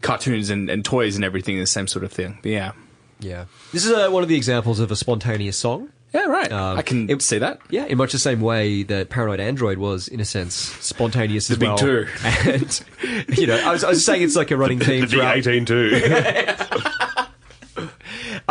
cartoons 0.00 0.48
and, 0.50 0.70
and 0.70 0.82
toys 0.84 1.14
and 1.16 1.24
everything, 1.24 1.58
the 1.58 1.66
same 1.66 1.86
sort 1.86 2.04
of 2.04 2.12
thing. 2.12 2.38
But 2.42 2.50
yeah, 2.52 2.72
Yeah. 3.20 3.44
This 3.72 3.84
is 3.84 3.92
uh, 3.92 4.08
one 4.08 4.22
of 4.22 4.28
the 4.30 4.36
examples 4.36 4.80
of 4.80 4.90
a 4.90 4.96
spontaneous 4.96 5.58
song. 5.58 5.90
yeah, 6.14 6.24
right. 6.24 6.50
Um, 6.50 6.78
I 6.78 6.82
can 6.82 7.10
it- 7.10 7.20
see 7.22 7.36
that. 7.38 7.60
Yeah, 7.68 7.84
in 7.84 7.98
much 7.98 8.12
the 8.12 8.18
same 8.18 8.40
way 8.40 8.82
that 8.84 9.10
Paranoid 9.10 9.40
Android 9.40 9.76
was, 9.76 10.08
in 10.08 10.18
a 10.20 10.24
sense, 10.24 10.54
spontaneous 10.54 11.50
as 11.50 11.58
big 11.58 11.68
well. 11.68 11.76
two. 11.78 12.06
And, 12.24 13.38
you 13.38 13.46
know, 13.46 13.56
I 13.62 13.72
was, 13.72 13.84
I 13.84 13.90
was 13.90 14.02
saying 14.04 14.22
it's 14.22 14.36
like 14.36 14.50
a 14.52 14.56
running 14.56 14.78
theme 14.88 15.02
The 15.02 15.06
throughout. 15.08 15.36
D18 15.36 15.66
too. 15.66 16.88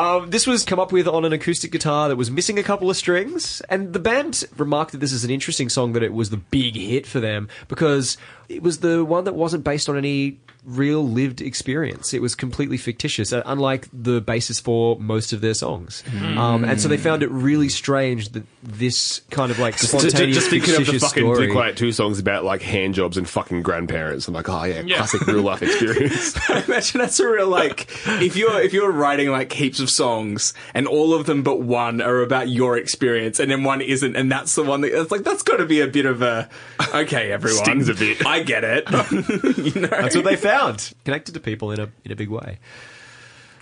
Um, 0.01 0.31
this 0.31 0.47
was 0.47 0.65
come 0.65 0.79
up 0.79 0.91
with 0.91 1.07
on 1.07 1.25
an 1.25 1.31
acoustic 1.31 1.71
guitar 1.71 2.09
that 2.09 2.15
was 2.15 2.31
missing 2.31 2.57
a 2.57 2.63
couple 2.63 2.89
of 2.89 2.97
strings, 2.97 3.61
and 3.69 3.93
the 3.93 3.99
band 3.99 4.45
remarked 4.57 4.93
that 4.93 4.97
this 4.97 5.11
is 5.11 5.23
an 5.23 5.29
interesting 5.29 5.69
song 5.69 5.93
that 5.93 6.01
it 6.01 6.11
was 6.11 6.31
the 6.31 6.37
big 6.37 6.75
hit 6.75 7.05
for 7.05 7.19
them 7.19 7.47
because 7.67 8.17
it 8.55 8.63
was 8.63 8.79
the 8.79 9.03
one 9.05 9.23
that 9.25 9.33
wasn't 9.35 9.63
based 9.63 9.89
on 9.89 9.97
any 9.97 10.39
real 10.63 11.07
lived 11.07 11.41
experience. 11.41 12.13
It 12.13 12.21
was 12.21 12.35
completely 12.35 12.77
fictitious, 12.77 13.33
uh, 13.33 13.41
unlike 13.47 13.87
the 13.91 14.21
basis 14.21 14.59
for 14.59 14.99
most 14.99 15.33
of 15.33 15.41
their 15.41 15.55
songs. 15.55 16.03
Um, 16.21 16.63
and 16.63 16.79
so 16.79 16.87
they 16.87 16.97
found 16.97 17.23
it 17.23 17.31
really 17.31 17.67
strange 17.69 18.29
that 18.29 18.43
this 18.61 19.21
kind 19.31 19.51
of 19.51 19.57
like 19.57 19.77
just, 19.77 19.89
spontaneous, 19.89 20.37
just 20.37 20.49
thinking 20.51 20.75
of 20.75 20.85
the 20.85 20.99
fucking 20.99 21.23
story. 21.23 21.37
Blink 21.37 21.55
One 21.55 21.69
Eight 21.69 21.77
Two 21.77 21.91
songs 21.91 22.19
about 22.19 22.43
like 22.43 22.61
hand 22.61 22.93
jobs 22.93 23.17
and 23.17 23.27
fucking 23.27 23.63
grandparents. 23.63 24.27
I'm 24.27 24.35
like, 24.35 24.49
oh 24.49 24.63
yeah, 24.65 24.81
Yeah. 24.85 24.97
classic 24.97 25.25
real 25.25 25.41
life 25.41 25.63
experience. 25.63 26.37
I 26.49 26.61
imagine 26.67 26.99
that's 27.01 27.19
a 27.19 27.27
real 27.27 27.47
like 27.47 27.89
if 28.21 28.35
you're 28.35 28.61
if 28.61 28.71
you're 28.71 28.91
writing 28.91 29.29
like 29.31 29.51
heaps 29.51 29.79
of 29.79 29.89
songs 29.89 30.53
and 30.75 30.85
all 30.87 31.15
of 31.15 31.25
them 31.25 31.41
but 31.41 31.61
one 31.61 32.01
are 32.01 32.21
about 32.21 32.49
your 32.49 32.77
experience 32.77 33.39
and 33.39 33.49
then 33.49 33.63
one 33.63 33.81
isn't 33.81 34.15
and 34.15 34.31
that's 34.31 34.53
the 34.53 34.63
one 34.63 34.81
that 34.81 34.91
it's 34.99 35.09
like 35.11 35.23
that's 35.23 35.41
got 35.41 35.57
to 35.57 35.65
be 35.65 35.79
a 35.81 35.87
bit 35.87 36.05
of 36.05 36.21
a 36.21 36.47
okay 36.93 37.31
everyone 37.31 37.63
Stings 37.63 37.89
a 37.89 37.95
bit. 37.95 38.23
I 38.25 38.40
get 38.45 38.63
it 38.63 38.89
you 39.75 39.81
know 39.81 39.87
That's 39.87 40.15
what 40.15 40.25
they 40.25 40.35
found. 40.35 40.93
Connected 41.05 41.33
to 41.33 41.39
people 41.39 41.71
in 41.71 41.79
a 41.79 41.89
in 42.05 42.11
a 42.11 42.15
big 42.15 42.29
way. 42.29 42.59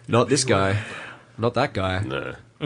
Not 0.07 0.29
this 0.29 0.43
guy. 0.43 0.81
Not 1.37 1.53
that 1.53 1.73
guy. 1.73 1.99
no. 1.99 2.35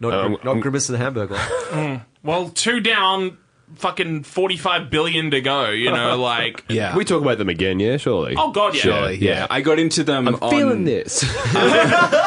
Not, 0.00 0.12
Um, 0.12 0.36
not 0.44 0.60
Grimace 0.60 0.88
and 0.90 0.94
the 0.94 0.98
Hamburger. 0.98 2.02
Well, 2.24 2.50
two 2.50 2.78
down, 2.80 3.38
fucking 3.76 4.22
forty 4.24 4.56
five 4.56 4.90
billion 4.90 5.30
to 5.32 5.40
go. 5.40 5.70
You 5.70 5.90
know, 5.90 6.16
like 6.18 6.64
yeah 6.68 6.94
We 6.96 7.04
talk 7.04 7.22
about 7.22 7.38
them 7.38 7.48
again, 7.48 7.80
yeah, 7.80 7.96
surely. 7.96 8.34
oh 8.36 8.52
god, 8.52 8.74
yeah, 8.74 8.80
surely 8.82 9.16
yeah. 9.16 9.46
I 9.50 9.60
got 9.60 9.78
into 9.80 10.04
them 10.04 10.28
I'm 10.28 10.34
on, 10.36 10.50
feeling 10.50 10.84
this. 10.84 11.22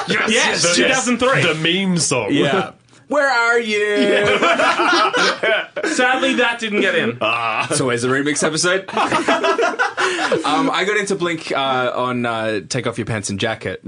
yes, 0.07 0.76
two 0.76 0.88
thousand 0.88 1.18
three. 1.20 1.41
the 1.41 1.56
meme 1.56 1.98
song. 1.98 2.28
yeah 2.34 2.72
where 3.07 3.27
are 3.30 3.60
you 3.60 3.95
Sadly, 5.95 6.34
that 6.36 6.57
didn't 6.60 6.82
get 6.82 6.95
in. 6.95 7.18
so 7.76 7.86
where's 7.88 8.02
the 8.02 8.07
remix 8.07 8.44
episode 8.44 8.82
um, 10.45 10.69
I 10.72 10.84
got 10.86 10.98
into 10.98 11.15
Blink 11.15 11.52
uh, 11.52 11.91
on 11.95 12.26
uh, 12.26 12.61
Take 12.68 12.88
Off 12.88 12.98
Your 12.98 13.06
Pants 13.06 13.30
and 13.30 13.40
Jacket 13.40 13.84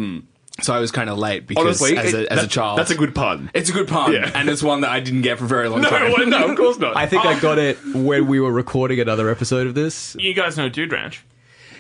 so 0.60 0.74
I 0.74 0.80
was 0.80 0.92
kind 0.92 1.08
of 1.10 1.18
late 1.20 1.46
because 1.46 1.64
Honestly, 1.82 1.96
as, 1.98 2.14
it- 2.14 2.28
a, 2.28 2.34
as 2.34 2.40
a 2.40 2.42
that- 2.44 2.50
child 2.52 2.80
that's 2.80 2.90
a 2.92 2.96
good 2.96 3.14
pun. 3.14 3.52
it's 3.54 3.70
a 3.70 3.74
good 3.74 3.88
pun 3.88 4.14
Yeah. 4.14 4.32
and 4.34 4.50
it's 4.50 4.64
one 4.64 4.82
that 4.82 4.90
I 4.90 5.00
didn't 5.00 5.22
get 5.22 5.38
for 5.38 5.46
a 5.46 5.48
very 5.48 5.70
long 5.70 5.82
No, 5.82 5.90
time 5.90 6.30
no, 6.30 6.48
of 6.48 6.58
course 6.58 6.80
not. 6.80 6.96
I 6.98 7.06
think 7.06 7.26
I 7.26 7.40
got 7.40 7.60
it 7.60 7.78
when 7.94 8.28
we 8.28 8.40
were 8.40 8.52
recording 8.52 9.00
another 9.00 9.30
episode 9.30 9.68
of 9.68 9.76
this. 9.76 10.16
You 10.20 10.34
guys 10.34 10.58
know 10.58 10.68
Dude 10.70 10.92
Ranch. 10.92 11.24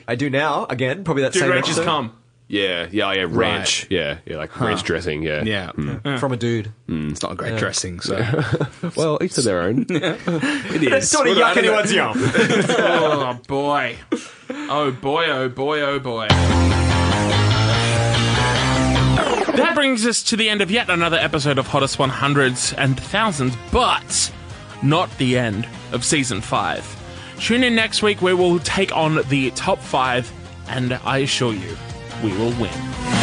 I 0.07 0.15
do 0.15 0.29
now. 0.29 0.65
Again, 0.69 1.03
probably 1.03 1.23
that 1.23 1.33
Dude 1.33 1.41
same 1.41 1.51
ranches 1.51 1.77
episode. 1.77 1.85
come. 1.89 2.17
Yeah, 2.49 2.87
yeah, 2.91 3.09
oh, 3.09 3.11
yeah. 3.11 3.25
Ranch. 3.27 3.87
Yeah, 3.89 4.19
yeah, 4.25 4.37
like 4.37 4.57
ranch 4.59 4.83
dressing. 4.83 5.21
Hmm. 5.21 5.45
Yeah. 5.45 5.71
Yeah, 5.75 6.17
from 6.17 6.31
a 6.31 6.37
dude. 6.37 6.71
Hmm. 6.87 7.09
it's 7.09 7.21
not 7.21 7.33
a 7.33 7.35
great 7.35 7.57
dressing. 7.59 7.99
So 7.99 8.15
Well, 8.95 9.17
each 9.21 9.33
to 9.33 9.41
their 9.41 9.61
own. 9.63 9.85
it 9.89 10.83
is. 10.83 11.11
Don't 11.11 11.27
What 11.27 11.37
yuck 11.37 11.51
about- 11.51 11.57
anyone's 11.57 11.91
yum. 11.93 12.13
Oh 12.69 13.39
boy. 13.47 13.97
Oh 14.69 14.91
boy, 14.91 15.25
oh 15.29 15.49
boy, 15.49 15.81
oh 15.81 15.99
boy. 15.99 16.27
That 19.57 19.73
brings 19.75 20.05
us 20.05 20.21
to 20.23 20.37
the 20.37 20.47
end 20.49 20.61
of 20.61 20.69
yet 20.71 20.89
another 20.89 21.17
episode 21.17 21.57
of 21.57 21.67
Hottest 21.67 21.97
100s 21.97 22.73
and 22.77 22.97
Thousands, 22.99 23.55
but 23.71 24.31
not 24.83 25.09
the 25.17 25.37
end 25.37 25.67
of 25.91 26.05
season 26.05 26.41
5. 26.41 27.35
Tune 27.39 27.63
in 27.63 27.75
next 27.75 28.01
week 28.03 28.21
where 28.21 28.37
we'll 28.37 28.59
take 28.59 28.95
on 28.95 29.21
the 29.29 29.51
top 29.51 29.79
5, 29.79 30.31
and 30.69 30.93
I 31.03 31.19
assure 31.19 31.53
you, 31.53 31.75
we 32.23 32.31
will 32.37 32.53
win. 32.59 33.16